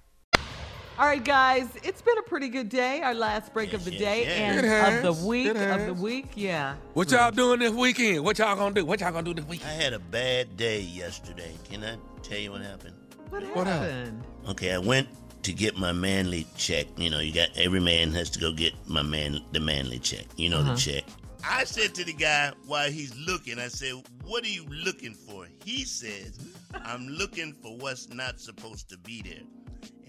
All 1.00 1.06
right, 1.06 1.24
guys, 1.24 1.68
it's 1.84 2.02
been 2.02 2.18
a 2.18 2.24
pretty 2.24 2.50
good 2.50 2.70
day. 2.70 3.02
Our 3.04 3.14
last 3.14 3.54
break 3.54 3.74
of 3.74 3.86
the 3.86 3.92
day 3.92 4.26
and 4.26 4.66
has. 4.66 5.06
of 5.06 5.16
the 5.22 5.28
week 5.28 5.46
It 5.46 5.50
of 5.56 5.56
the 5.60 5.68
has. 5.94 6.02
week. 6.02 6.26
Yeah. 6.34 6.76
What 6.96 7.12
y'all 7.12 7.30
doing 7.30 7.60
this 7.60 7.72
weekend? 7.72 8.26
What 8.26 8.40
y'all 8.40 8.56
gonna 8.56 8.74
do? 8.74 8.84
What 8.84 9.00
y'all 9.02 9.12
gonna 9.12 9.22
do 9.22 9.36
this 9.36 9.46
weekend? 9.46 9.70
I 9.70 9.74
had 9.74 9.94
a 9.94 10.00
bad 10.00 10.58
day 10.58 10.82
yesterday. 10.82 11.52
Can 11.70 11.84
I 11.84 11.98
tell 12.24 12.40
you 12.40 12.50
what 12.52 12.62
happened? 12.62 12.96
What 13.30 13.44
What 13.56 13.68
happened? 13.68 14.24
Okay, 14.50 14.74
I 14.74 14.80
went 14.80 15.08
to 15.44 15.54
get 15.54 15.78
my 15.78 15.92
manly 15.92 16.46
check. 16.58 16.88
You 16.98 17.10
know, 17.10 17.20
you 17.20 17.34
got 17.34 17.50
every 17.58 17.80
man 17.80 18.12
has 18.14 18.30
to 18.32 18.40
go 18.40 18.52
get 18.52 18.74
my 18.88 19.02
man 19.02 19.40
the 19.52 19.60
manly 19.60 20.00
check. 20.00 20.26
You 20.36 20.50
know 20.50 20.60
Uh-huh. 20.60 20.74
the 20.74 20.80
check. 20.80 21.04
I 21.44 21.64
said 21.64 21.94
to 21.96 22.04
the 22.04 22.14
guy 22.14 22.52
while 22.66 22.90
he's 22.92 23.16
looking, 23.16 23.60
I 23.60 23.68
said, 23.70 23.94
"What 24.26 24.44
are 24.44 24.50
you 24.50 24.66
looking 24.70 25.14
for?" 25.14 25.48
He 25.64 25.86
says, 25.86 26.40
"I'm 26.74 27.08
looking 27.08 27.54
for 27.54 27.78
what's 27.78 28.10
not 28.10 28.40
supposed 28.42 28.90
to 28.90 28.98
be 28.98 29.22
there." 29.22 29.44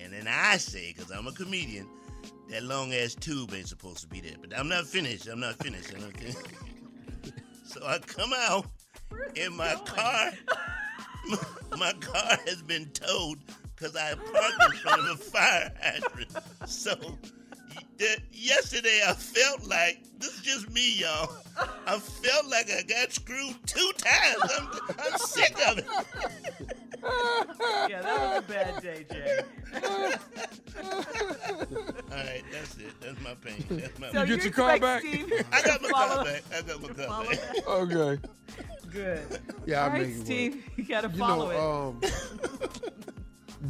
And 0.01 0.13
then 0.13 0.27
I 0.29 0.57
say, 0.57 0.93
because 0.97 1.11
I'm 1.11 1.27
a 1.27 1.33
comedian, 1.33 1.87
that 2.51 2.63
long 2.63 2.93
ass 2.95 3.15
tube 3.15 3.53
ain't 3.53 3.69
supposed 3.69 3.99
to 4.01 4.07
be 4.09 4.21
there. 4.21 4.37
But 4.41 4.57
I'm 4.59 4.69
not 4.69 4.87
finished. 4.87 5.27
I'm 5.29 5.41
not 5.41 5.57
finished. 5.57 5.93
I'm 5.95 6.01
not 6.01 6.17
finished. 6.17 6.39
so 7.65 7.85
I 7.87 7.99
come 7.99 8.33
out 8.35 8.67
in 9.37 9.55
my 9.57 9.75
car. 9.85 10.31
my 11.79 11.93
car 12.01 12.39
has 12.47 12.63
been 12.63 12.87
towed 12.91 13.39
because 13.79 13.97
I 13.97 14.15
parked 14.15 14.75
in 14.75 14.81
front 14.81 15.01
of 15.03 15.07
a 15.07 15.17
fire 15.17 15.73
hydrant. 15.83 16.33
So 16.67 16.95
y- 18.01 18.17
yesterday 18.33 19.01
I 19.07 19.13
felt 19.13 19.67
like 19.67 20.01
this 20.19 20.35
is 20.35 20.43
just 20.43 20.71
me, 20.71 20.99
y'all. 21.01 21.31
I 21.87 21.99
felt 21.99 22.47
like 22.47 22.71
I 22.71 22.83
got 22.83 23.13
screwed 23.13 23.55
two 23.67 23.93
times. 23.99 24.53
I'm, 24.59 24.69
I'm 25.13 25.19
sick 25.19 25.57
of 25.69 25.79
it. 25.79 25.87
yeah, 27.89 28.03
that 28.03 28.21
was 28.21 28.45
a 28.45 28.53
bad 28.53 28.83
day, 28.83 29.07
Jay. 29.11 29.41
All 32.11 32.17
right, 32.17 32.43
that's 32.53 32.77
it. 32.79 33.01
That's 33.01 33.21
my 33.23 33.35
pain. 33.35 33.65
That's 33.71 33.99
my 33.99 34.11
So 34.11 34.23
You 34.23 34.37
get 34.37 34.45
your 34.45 34.53
car 34.53 34.79
back? 34.79 35.05
I 35.05 35.63
got 35.65 35.83
my 35.83 35.89
to 35.89 35.95
car 35.95 36.25
back. 36.25 36.43
I 36.55 36.63
got 36.63 36.83
my 36.83 36.89
car 36.89 37.07
follow 37.07 37.31
back. 37.31 37.41
that? 37.41 37.67
Okay. 37.69 38.21
Good. 38.91 39.41
Yeah, 39.67 39.83
All 39.85 39.91
I 39.91 39.93
right, 39.93 40.01
make 40.03 40.09
it 40.11 40.17
work. 40.17 40.25
Steve, 40.27 40.65
you 40.77 40.85
got 40.85 41.01
to 41.03 41.09
You 41.11 41.19
follow 41.19 41.51
know, 41.53 41.97
it. 42.03 42.11
um, 42.11 42.49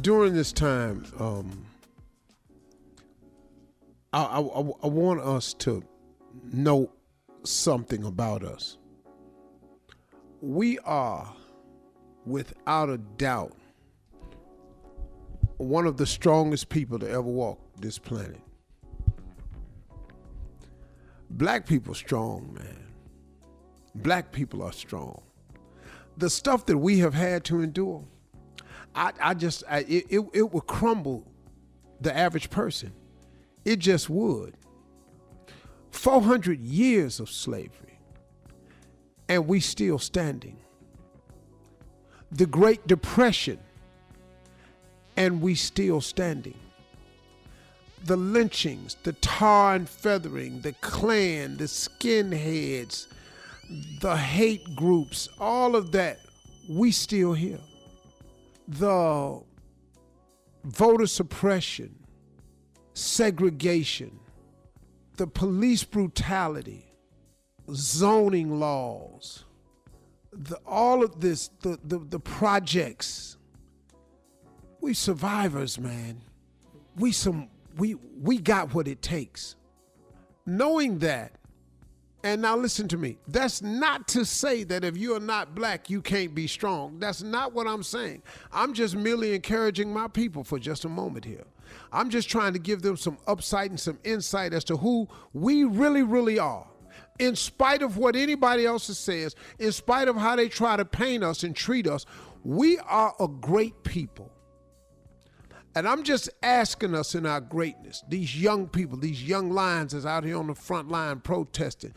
during 0.01 0.33
this 0.33 0.51
time, 0.51 1.05
um, 1.19 1.65
I, 4.13 4.23
I, 4.23 4.39
I 4.39 4.87
want 4.87 5.21
us 5.21 5.53
to 5.55 5.83
know 6.51 6.91
something 7.43 8.03
about 8.03 8.43
us. 8.43 8.77
We 10.41 10.79
are, 10.79 11.33
without 12.25 12.89
a 12.89 12.97
doubt, 12.97 13.55
one 15.57 15.85
of 15.85 15.97
the 15.97 16.05
strongest 16.05 16.69
people 16.69 16.97
to 16.99 17.09
ever 17.09 17.21
walk 17.21 17.59
this 17.79 17.97
planet. 17.99 18.41
Black 21.31 21.67
people 21.67 21.93
strong, 21.93 22.53
man. 22.53 22.93
Black 23.95 24.31
people 24.31 24.63
are 24.63 24.71
strong. 24.71 25.21
The 26.17 26.29
stuff 26.29 26.65
that 26.67 26.77
we 26.77 26.99
have 26.99 27.13
had 27.13 27.43
to 27.45 27.61
endure, 27.61 28.05
I, 28.95 29.11
I 29.21 29.33
just, 29.33 29.63
I, 29.69 29.79
it, 29.79 30.05
it, 30.09 30.25
it 30.33 30.51
would 30.51 30.67
crumble 30.67 31.25
the 32.01 32.15
average 32.15 32.49
person. 32.49 32.93
It 33.65 33.77
just 33.79 34.09
would. 34.09 34.55
400 35.91 36.59
years 36.59 37.19
of 37.19 37.29
slavery, 37.29 37.99
and 39.27 39.47
we 39.47 39.59
still 39.59 39.99
standing. 39.99 40.57
The 42.31 42.45
Great 42.45 42.85
Depression, 42.87 43.59
and 45.17 45.41
we 45.41 45.55
still 45.55 45.99
standing. 45.99 46.57
The 48.05 48.15
lynchings, 48.15 48.95
the 49.03 49.13
tar 49.13 49.75
and 49.75 49.89
feathering, 49.89 50.61
the 50.61 50.73
Klan, 50.73 51.57
the 51.57 51.65
skinheads, 51.65 53.07
the 53.99 54.15
hate 54.15 54.75
groups, 54.75 55.27
all 55.39 55.75
of 55.75 55.91
that, 55.91 56.19
we 56.69 56.91
still 56.91 57.33
here. 57.33 57.59
The 58.69 59.41
voter 60.63 61.07
suppression, 61.07 61.95
segregation, 62.93 64.19
the 65.17 65.25
police 65.25 65.83
brutality, 65.83 66.93
zoning 67.73 68.59
laws, 68.59 69.45
the, 70.31 70.57
all 70.67 71.03
of 71.03 71.19
this, 71.19 71.49
the, 71.61 71.79
the, 71.83 71.97
the 71.97 72.19
projects. 72.19 73.37
We 74.81 74.93
survivors, 74.93 75.79
man. 75.79 76.21
We 76.95 77.11
some 77.11 77.49
we 77.75 77.95
we 77.95 78.37
got 78.37 78.73
what 78.73 78.87
it 78.87 79.01
takes. 79.01 79.55
Knowing 80.45 80.99
that, 80.99 81.38
and 82.23 82.41
now 82.41 82.55
listen 82.55 82.87
to 82.89 82.97
me. 82.97 83.17
That's 83.27 83.61
not 83.61 84.07
to 84.09 84.25
say 84.25 84.63
that 84.65 84.83
if 84.83 84.97
you're 84.97 85.19
not 85.19 85.55
black, 85.55 85.89
you 85.89 86.01
can't 86.01 86.35
be 86.35 86.47
strong. 86.47 86.99
That's 86.99 87.21
not 87.23 87.53
what 87.53 87.67
I'm 87.67 87.83
saying. 87.83 88.23
I'm 88.51 88.73
just 88.73 88.95
merely 88.95 89.33
encouraging 89.33 89.93
my 89.93 90.07
people 90.07 90.43
for 90.43 90.59
just 90.59 90.85
a 90.85 90.89
moment 90.89 91.25
here. 91.25 91.45
I'm 91.91 92.09
just 92.09 92.29
trying 92.29 92.53
to 92.53 92.59
give 92.59 92.81
them 92.81 92.97
some 92.97 93.17
upside 93.27 93.69
and 93.69 93.79
some 93.79 93.99
insight 94.03 94.53
as 94.53 94.63
to 94.65 94.77
who 94.77 95.07
we 95.33 95.63
really, 95.63 96.03
really 96.03 96.39
are. 96.39 96.67
In 97.19 97.35
spite 97.35 97.81
of 97.81 97.97
what 97.97 98.15
anybody 98.15 98.65
else 98.65 98.85
says, 98.97 99.35
in 99.59 99.71
spite 99.71 100.07
of 100.07 100.15
how 100.15 100.35
they 100.35 100.49
try 100.49 100.77
to 100.77 100.85
paint 100.85 101.23
us 101.23 101.43
and 101.43 101.55
treat 101.55 101.87
us, 101.87 102.05
we 102.43 102.79
are 102.79 103.13
a 103.19 103.27
great 103.27 103.83
people. 103.83 104.31
And 105.75 105.87
I'm 105.87 106.03
just 106.03 106.29
asking 106.41 106.95
us 106.95 107.13
in 107.15 107.25
our 107.25 107.39
greatness, 107.39 108.03
these 108.09 108.39
young 108.41 108.67
people, 108.67 108.97
these 108.97 109.23
young 109.23 109.51
lions 109.51 109.93
that's 109.93 110.05
out 110.05 110.23
here 110.23 110.37
on 110.37 110.47
the 110.47 110.55
front 110.55 110.89
line 110.89 111.19
protesting, 111.19 111.93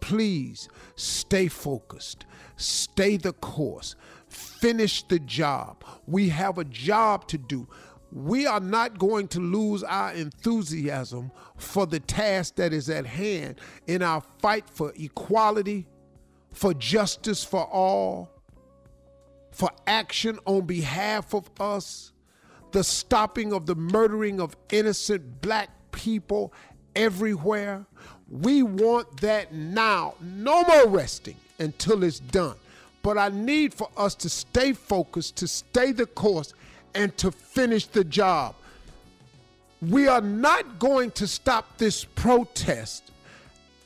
please 0.00 0.68
stay 0.96 1.48
focused, 1.48 2.26
stay 2.56 3.16
the 3.16 3.32
course, 3.32 3.96
finish 4.28 5.02
the 5.04 5.18
job. 5.18 5.82
We 6.06 6.28
have 6.28 6.58
a 6.58 6.64
job 6.64 7.26
to 7.28 7.38
do. 7.38 7.66
we 8.12 8.46
are 8.46 8.60
not 8.60 8.98
going 8.98 9.28
to 9.28 9.40
lose 9.40 9.82
our 9.82 10.12
enthusiasm 10.12 11.30
for 11.56 11.86
the 11.86 12.00
task 12.00 12.56
that 12.56 12.72
is 12.72 12.88
at 12.88 13.04
hand 13.06 13.60
in 13.86 14.02
our 14.02 14.22
fight 14.40 14.68
for 14.70 14.92
equality, 14.96 15.86
for 16.52 16.72
justice 16.74 17.44
for 17.44 17.64
all, 17.64 18.30
for 19.50 19.70
action 19.86 20.38
on 20.46 20.64
behalf 20.66 21.34
of 21.34 21.50
us, 21.60 22.12
the 22.72 22.84
stopping 22.84 23.52
of 23.52 23.66
the 23.66 23.74
murdering 23.74 24.40
of 24.40 24.56
innocent 24.70 25.40
black 25.40 25.70
people 25.92 26.52
everywhere. 26.94 27.86
We 28.30 28.62
want 28.62 29.20
that 29.20 29.52
now. 29.52 30.14
No 30.20 30.62
more 30.64 30.88
resting 30.88 31.36
until 31.58 32.02
it's 32.02 32.18
done. 32.18 32.56
But 33.02 33.18
I 33.18 33.28
need 33.28 33.72
for 33.72 33.88
us 33.96 34.14
to 34.16 34.28
stay 34.28 34.72
focused, 34.72 35.36
to 35.36 35.46
stay 35.46 35.92
the 35.92 36.06
course, 36.06 36.54
and 36.94 37.16
to 37.18 37.30
finish 37.30 37.86
the 37.86 38.02
job. 38.02 38.54
We 39.80 40.08
are 40.08 40.22
not 40.22 40.78
going 40.78 41.12
to 41.12 41.26
stop 41.26 41.78
this 41.78 42.04
protest 42.04 43.12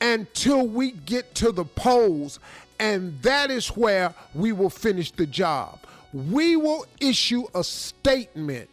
until 0.01 0.66
we 0.66 0.93
get 0.93 1.35
to 1.35 1.52
the 1.52 1.65
polls, 1.65 2.39
and 2.78 3.20
that 3.23 3.51
is 3.51 3.69
where 3.69 4.15
we 4.35 4.52
will 4.52 4.70
finish 4.70 5.11
the 5.11 5.27
job. 5.27 5.80
We 6.12 6.57
will 6.57 6.87
issue 7.01 7.45
a 7.55 7.62
statement 7.62 8.69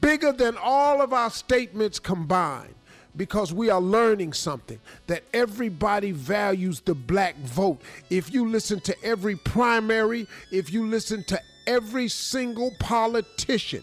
bigger 0.00 0.32
than 0.32 0.56
all 0.56 1.00
of 1.00 1.12
our 1.12 1.30
statements 1.30 1.98
combined 1.98 2.74
because 3.16 3.52
we 3.52 3.70
are 3.70 3.80
learning 3.80 4.32
something 4.32 4.78
that 5.08 5.24
everybody 5.34 6.12
values 6.12 6.80
the 6.80 6.94
black 6.94 7.36
vote. 7.38 7.80
If 8.10 8.32
you 8.32 8.48
listen 8.48 8.80
to 8.80 9.04
every 9.04 9.36
primary, 9.36 10.26
if 10.52 10.72
you 10.72 10.86
listen 10.86 11.24
to 11.24 11.40
every 11.66 12.08
single 12.08 12.70
politician, 12.78 13.82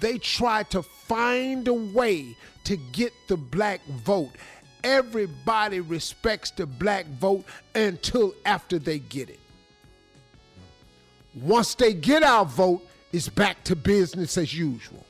they 0.00 0.18
try 0.18 0.62
to 0.64 0.82
find 0.82 1.66
a 1.66 1.74
way 1.74 2.36
to 2.64 2.76
get 2.92 3.12
the 3.28 3.36
black 3.36 3.84
vote. 4.04 4.30
Everybody 4.84 5.80
respects 5.80 6.52
the 6.52 6.66
black 6.66 7.06
vote 7.06 7.44
until 7.74 8.34
after 8.44 8.78
they 8.78 9.00
get 9.00 9.30
it. 9.30 9.40
Once 11.36 11.74
they 11.74 11.92
get 11.92 12.22
our 12.22 12.44
vote, 12.44 12.82
it's 13.12 13.28
back 13.28 13.62
to 13.62 13.76
business 13.76 14.38
as 14.38 14.54
usual. 14.54 15.04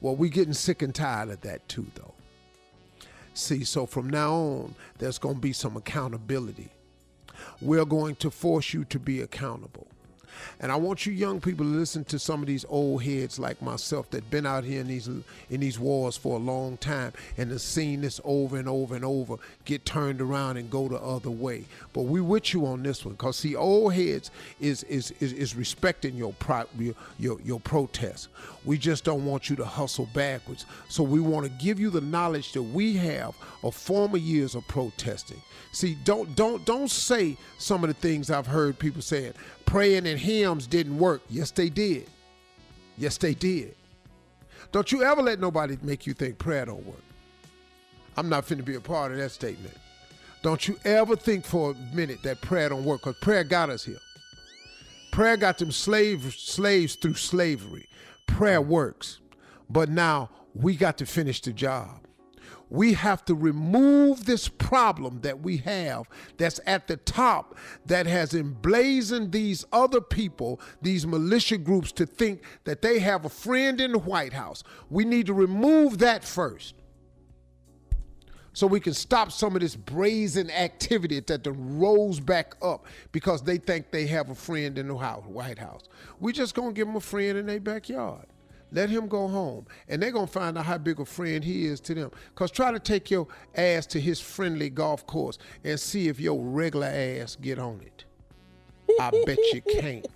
Well, 0.00 0.14
we're 0.14 0.30
getting 0.30 0.52
sick 0.52 0.82
and 0.82 0.94
tired 0.94 1.30
of 1.30 1.40
that 1.40 1.66
too, 1.68 1.86
though. 1.94 2.12
See, 3.32 3.64
so 3.64 3.86
from 3.86 4.08
now 4.08 4.32
on, 4.34 4.74
there's 4.98 5.18
going 5.18 5.36
to 5.36 5.40
be 5.40 5.52
some 5.52 5.76
accountability. 5.76 6.68
We're 7.60 7.84
going 7.84 8.16
to 8.16 8.30
force 8.30 8.74
you 8.74 8.84
to 8.86 8.98
be 8.98 9.22
accountable. 9.22 9.86
And 10.60 10.72
I 10.72 10.76
want 10.76 11.06
you 11.06 11.12
young 11.12 11.40
people 11.40 11.64
to 11.64 11.70
listen 11.70 12.04
to 12.04 12.18
some 12.18 12.40
of 12.40 12.46
these 12.46 12.64
old 12.68 13.02
heads 13.02 13.38
like 13.38 13.60
myself 13.62 14.10
that 14.10 14.30
been 14.30 14.46
out 14.46 14.64
here 14.64 14.80
in 14.80 14.88
these 14.88 15.08
in 15.08 15.60
these 15.60 15.78
wars 15.78 16.16
for 16.16 16.36
a 16.36 16.40
long 16.40 16.76
time 16.78 17.12
and 17.36 17.50
have 17.50 17.60
seen 17.60 18.00
this 18.00 18.20
over 18.24 18.56
and 18.56 18.68
over 18.68 18.94
and 18.94 19.04
over 19.04 19.36
get 19.64 19.84
turned 19.84 20.20
around 20.20 20.56
and 20.56 20.70
go 20.70 20.88
the 20.88 21.00
other 21.00 21.30
way. 21.30 21.64
But 21.92 22.02
we 22.02 22.20
with 22.20 22.52
you 22.52 22.66
on 22.66 22.82
this 22.82 23.04
one 23.04 23.14
because 23.14 23.36
see, 23.36 23.54
old 23.56 23.94
heads 23.94 24.30
is 24.60 24.82
is 24.84 25.12
is, 25.20 25.32
is 25.32 25.54
respecting 25.54 26.14
your, 26.16 26.32
pro, 26.34 26.64
your 26.78 26.94
your 27.18 27.40
your 27.42 27.60
protest. 27.60 28.28
We 28.64 28.78
just 28.78 29.04
don't 29.04 29.24
want 29.24 29.48
you 29.48 29.56
to 29.56 29.64
hustle 29.64 30.08
backwards. 30.12 30.66
So 30.88 31.02
we 31.02 31.20
want 31.20 31.46
to 31.46 31.64
give 31.64 31.78
you 31.78 31.90
the 31.90 32.00
knowledge 32.00 32.52
that 32.52 32.62
we 32.62 32.94
have 32.94 33.34
of 33.62 33.74
former 33.74 34.18
years 34.18 34.54
of 34.54 34.66
protesting. 34.68 35.40
See, 35.72 35.96
don't 36.04 36.34
don't 36.34 36.64
don't 36.64 36.90
say 36.90 37.36
some 37.58 37.84
of 37.84 37.88
the 37.88 37.94
things 37.94 38.30
I've 38.30 38.46
heard 38.46 38.78
people 38.78 39.02
saying. 39.02 39.34
Praying 39.66 40.06
and 40.06 40.18
hymns 40.18 40.66
didn't 40.66 40.98
work. 40.98 41.20
Yes, 41.28 41.50
they 41.50 41.68
did. 41.68 42.08
Yes, 42.96 43.18
they 43.18 43.34
did. 43.34 43.74
Don't 44.72 44.90
you 44.90 45.02
ever 45.04 45.22
let 45.22 45.38
nobody 45.38 45.76
make 45.82 46.06
you 46.06 46.14
think 46.14 46.38
prayer 46.38 46.64
don't 46.64 46.84
work. 46.86 47.02
I'm 48.16 48.28
not 48.28 48.46
finna 48.46 48.64
be 48.64 48.76
a 48.76 48.80
part 48.80 49.12
of 49.12 49.18
that 49.18 49.30
statement. 49.30 49.74
Don't 50.42 50.66
you 50.66 50.78
ever 50.84 51.16
think 51.16 51.44
for 51.44 51.72
a 51.72 51.94
minute 51.94 52.22
that 52.22 52.40
prayer 52.40 52.68
don't 52.68 52.84
work, 52.84 53.02
because 53.02 53.16
prayer 53.20 53.44
got 53.44 53.68
us 53.68 53.84
here. 53.84 53.98
Prayer 55.10 55.36
got 55.36 55.58
them 55.58 55.72
slave, 55.72 56.34
slaves 56.36 56.94
through 56.94 57.14
slavery. 57.14 57.88
Prayer 58.26 58.60
works. 58.60 59.20
But 59.68 59.88
now 59.88 60.30
we 60.54 60.76
got 60.76 60.98
to 60.98 61.06
finish 61.06 61.40
the 61.40 61.52
job 61.52 62.05
we 62.68 62.94
have 62.94 63.24
to 63.26 63.34
remove 63.34 64.24
this 64.24 64.48
problem 64.48 65.20
that 65.20 65.40
we 65.40 65.58
have 65.58 66.08
that's 66.36 66.60
at 66.66 66.88
the 66.88 66.96
top 66.96 67.56
that 67.86 68.06
has 68.06 68.34
emblazoned 68.34 69.32
these 69.32 69.64
other 69.72 70.00
people, 70.00 70.60
these 70.82 71.06
militia 71.06 71.58
groups, 71.58 71.92
to 71.92 72.06
think 72.06 72.42
that 72.64 72.82
they 72.82 72.98
have 72.98 73.24
a 73.24 73.28
friend 73.28 73.80
in 73.80 73.92
the 73.92 73.98
White 73.98 74.32
House. 74.32 74.64
We 74.90 75.04
need 75.04 75.26
to 75.26 75.34
remove 75.34 75.98
that 75.98 76.24
first. 76.24 76.74
So 78.52 78.66
we 78.66 78.80
can 78.80 78.94
stop 78.94 79.30
some 79.32 79.54
of 79.54 79.60
this 79.60 79.76
brazen 79.76 80.50
activity 80.50 81.20
that 81.20 81.44
then 81.44 81.78
rolls 81.78 82.20
back 82.20 82.54
up 82.62 82.86
because 83.12 83.42
they 83.42 83.58
think 83.58 83.90
they 83.90 84.06
have 84.06 84.30
a 84.30 84.34
friend 84.34 84.78
in 84.78 84.88
the 84.88 84.94
White 84.94 85.58
House. 85.58 85.82
We're 86.20 86.32
just 86.32 86.54
gonna 86.54 86.72
give 86.72 86.86
them 86.86 86.96
a 86.96 87.00
friend 87.00 87.36
in 87.36 87.44
their 87.44 87.60
backyard. 87.60 88.24
Let 88.72 88.90
him 88.90 89.08
go 89.08 89.28
home. 89.28 89.66
And 89.88 90.02
they're 90.02 90.10
going 90.10 90.26
to 90.26 90.32
find 90.32 90.58
out 90.58 90.66
how 90.66 90.78
big 90.78 91.00
a 91.00 91.04
friend 91.04 91.44
he 91.44 91.66
is 91.66 91.80
to 91.80 91.94
them. 91.94 92.10
Because 92.30 92.50
try 92.50 92.72
to 92.72 92.80
take 92.80 93.10
your 93.10 93.28
ass 93.54 93.86
to 93.86 94.00
his 94.00 94.20
friendly 94.20 94.70
golf 94.70 95.06
course 95.06 95.38
and 95.64 95.78
see 95.78 96.08
if 96.08 96.18
your 96.18 96.40
regular 96.40 96.88
ass 96.88 97.36
get 97.40 97.58
on 97.58 97.80
it. 97.80 98.04
I 99.00 99.10
bet 99.24 99.38
you 99.52 99.62
can't. 99.62 100.06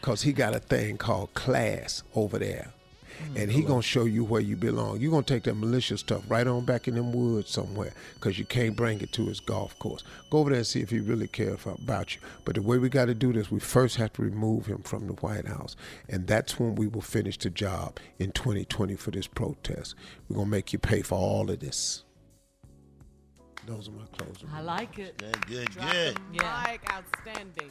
Because 0.00 0.22
he 0.22 0.32
got 0.32 0.54
a 0.54 0.58
thing 0.58 0.98
called 0.98 1.32
class 1.34 2.02
over 2.14 2.38
there 2.38 2.72
and 3.36 3.50
he 3.50 3.62
gonna 3.62 3.82
show 3.82 4.04
you 4.04 4.24
where 4.24 4.40
you 4.40 4.56
belong. 4.56 5.00
You 5.00 5.10
gonna 5.10 5.22
take 5.22 5.44
that 5.44 5.54
malicious 5.54 6.00
stuff 6.00 6.22
right 6.28 6.46
on 6.46 6.64
back 6.64 6.88
in 6.88 6.94
them 6.94 7.12
woods 7.12 7.50
somewhere, 7.50 7.92
cause 8.20 8.38
you 8.38 8.44
can't 8.44 8.76
bring 8.76 9.00
it 9.00 9.12
to 9.12 9.26
his 9.26 9.40
golf 9.40 9.78
course. 9.78 10.02
Go 10.30 10.38
over 10.38 10.50
there 10.50 10.58
and 10.58 10.66
see 10.66 10.80
if 10.80 10.90
he 10.90 11.00
really 11.00 11.28
cares 11.28 11.60
about 11.66 12.14
you. 12.14 12.20
But 12.44 12.54
the 12.54 12.62
way 12.62 12.78
we 12.78 12.88
got 12.88 13.06
to 13.06 13.14
do 13.14 13.32
this, 13.32 13.50
we 13.50 13.60
first 13.60 13.96
have 13.96 14.12
to 14.14 14.22
remove 14.22 14.66
him 14.66 14.82
from 14.82 15.06
the 15.06 15.14
White 15.14 15.46
House, 15.46 15.76
and 16.08 16.26
that's 16.26 16.58
when 16.58 16.74
we 16.74 16.86
will 16.86 17.00
finish 17.00 17.38
the 17.38 17.50
job 17.50 17.98
in 18.18 18.32
2020 18.32 18.96
for 18.96 19.10
this 19.10 19.26
protest. 19.26 19.94
We're 20.28 20.36
gonna 20.36 20.48
make 20.48 20.72
you 20.72 20.78
pay 20.78 21.02
for 21.02 21.18
all 21.18 21.50
of 21.50 21.60
this. 21.60 22.04
Those 23.64 23.88
are 23.88 23.92
my 23.92 24.02
closing. 24.18 24.48
I 24.52 24.60
like 24.60 24.98
it. 24.98 25.18
Good, 25.18 25.46
good, 25.46 25.70
Drop 25.70 25.92
good. 25.92 26.16
the 26.16 26.42
mic, 26.42 26.80
outstanding. 26.90 27.70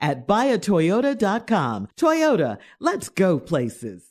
at 0.00 0.26
buyatoyota.com. 0.26 1.88
Toyota, 1.96 2.58
let's 2.80 3.08
go 3.08 3.38
places. 3.38 4.10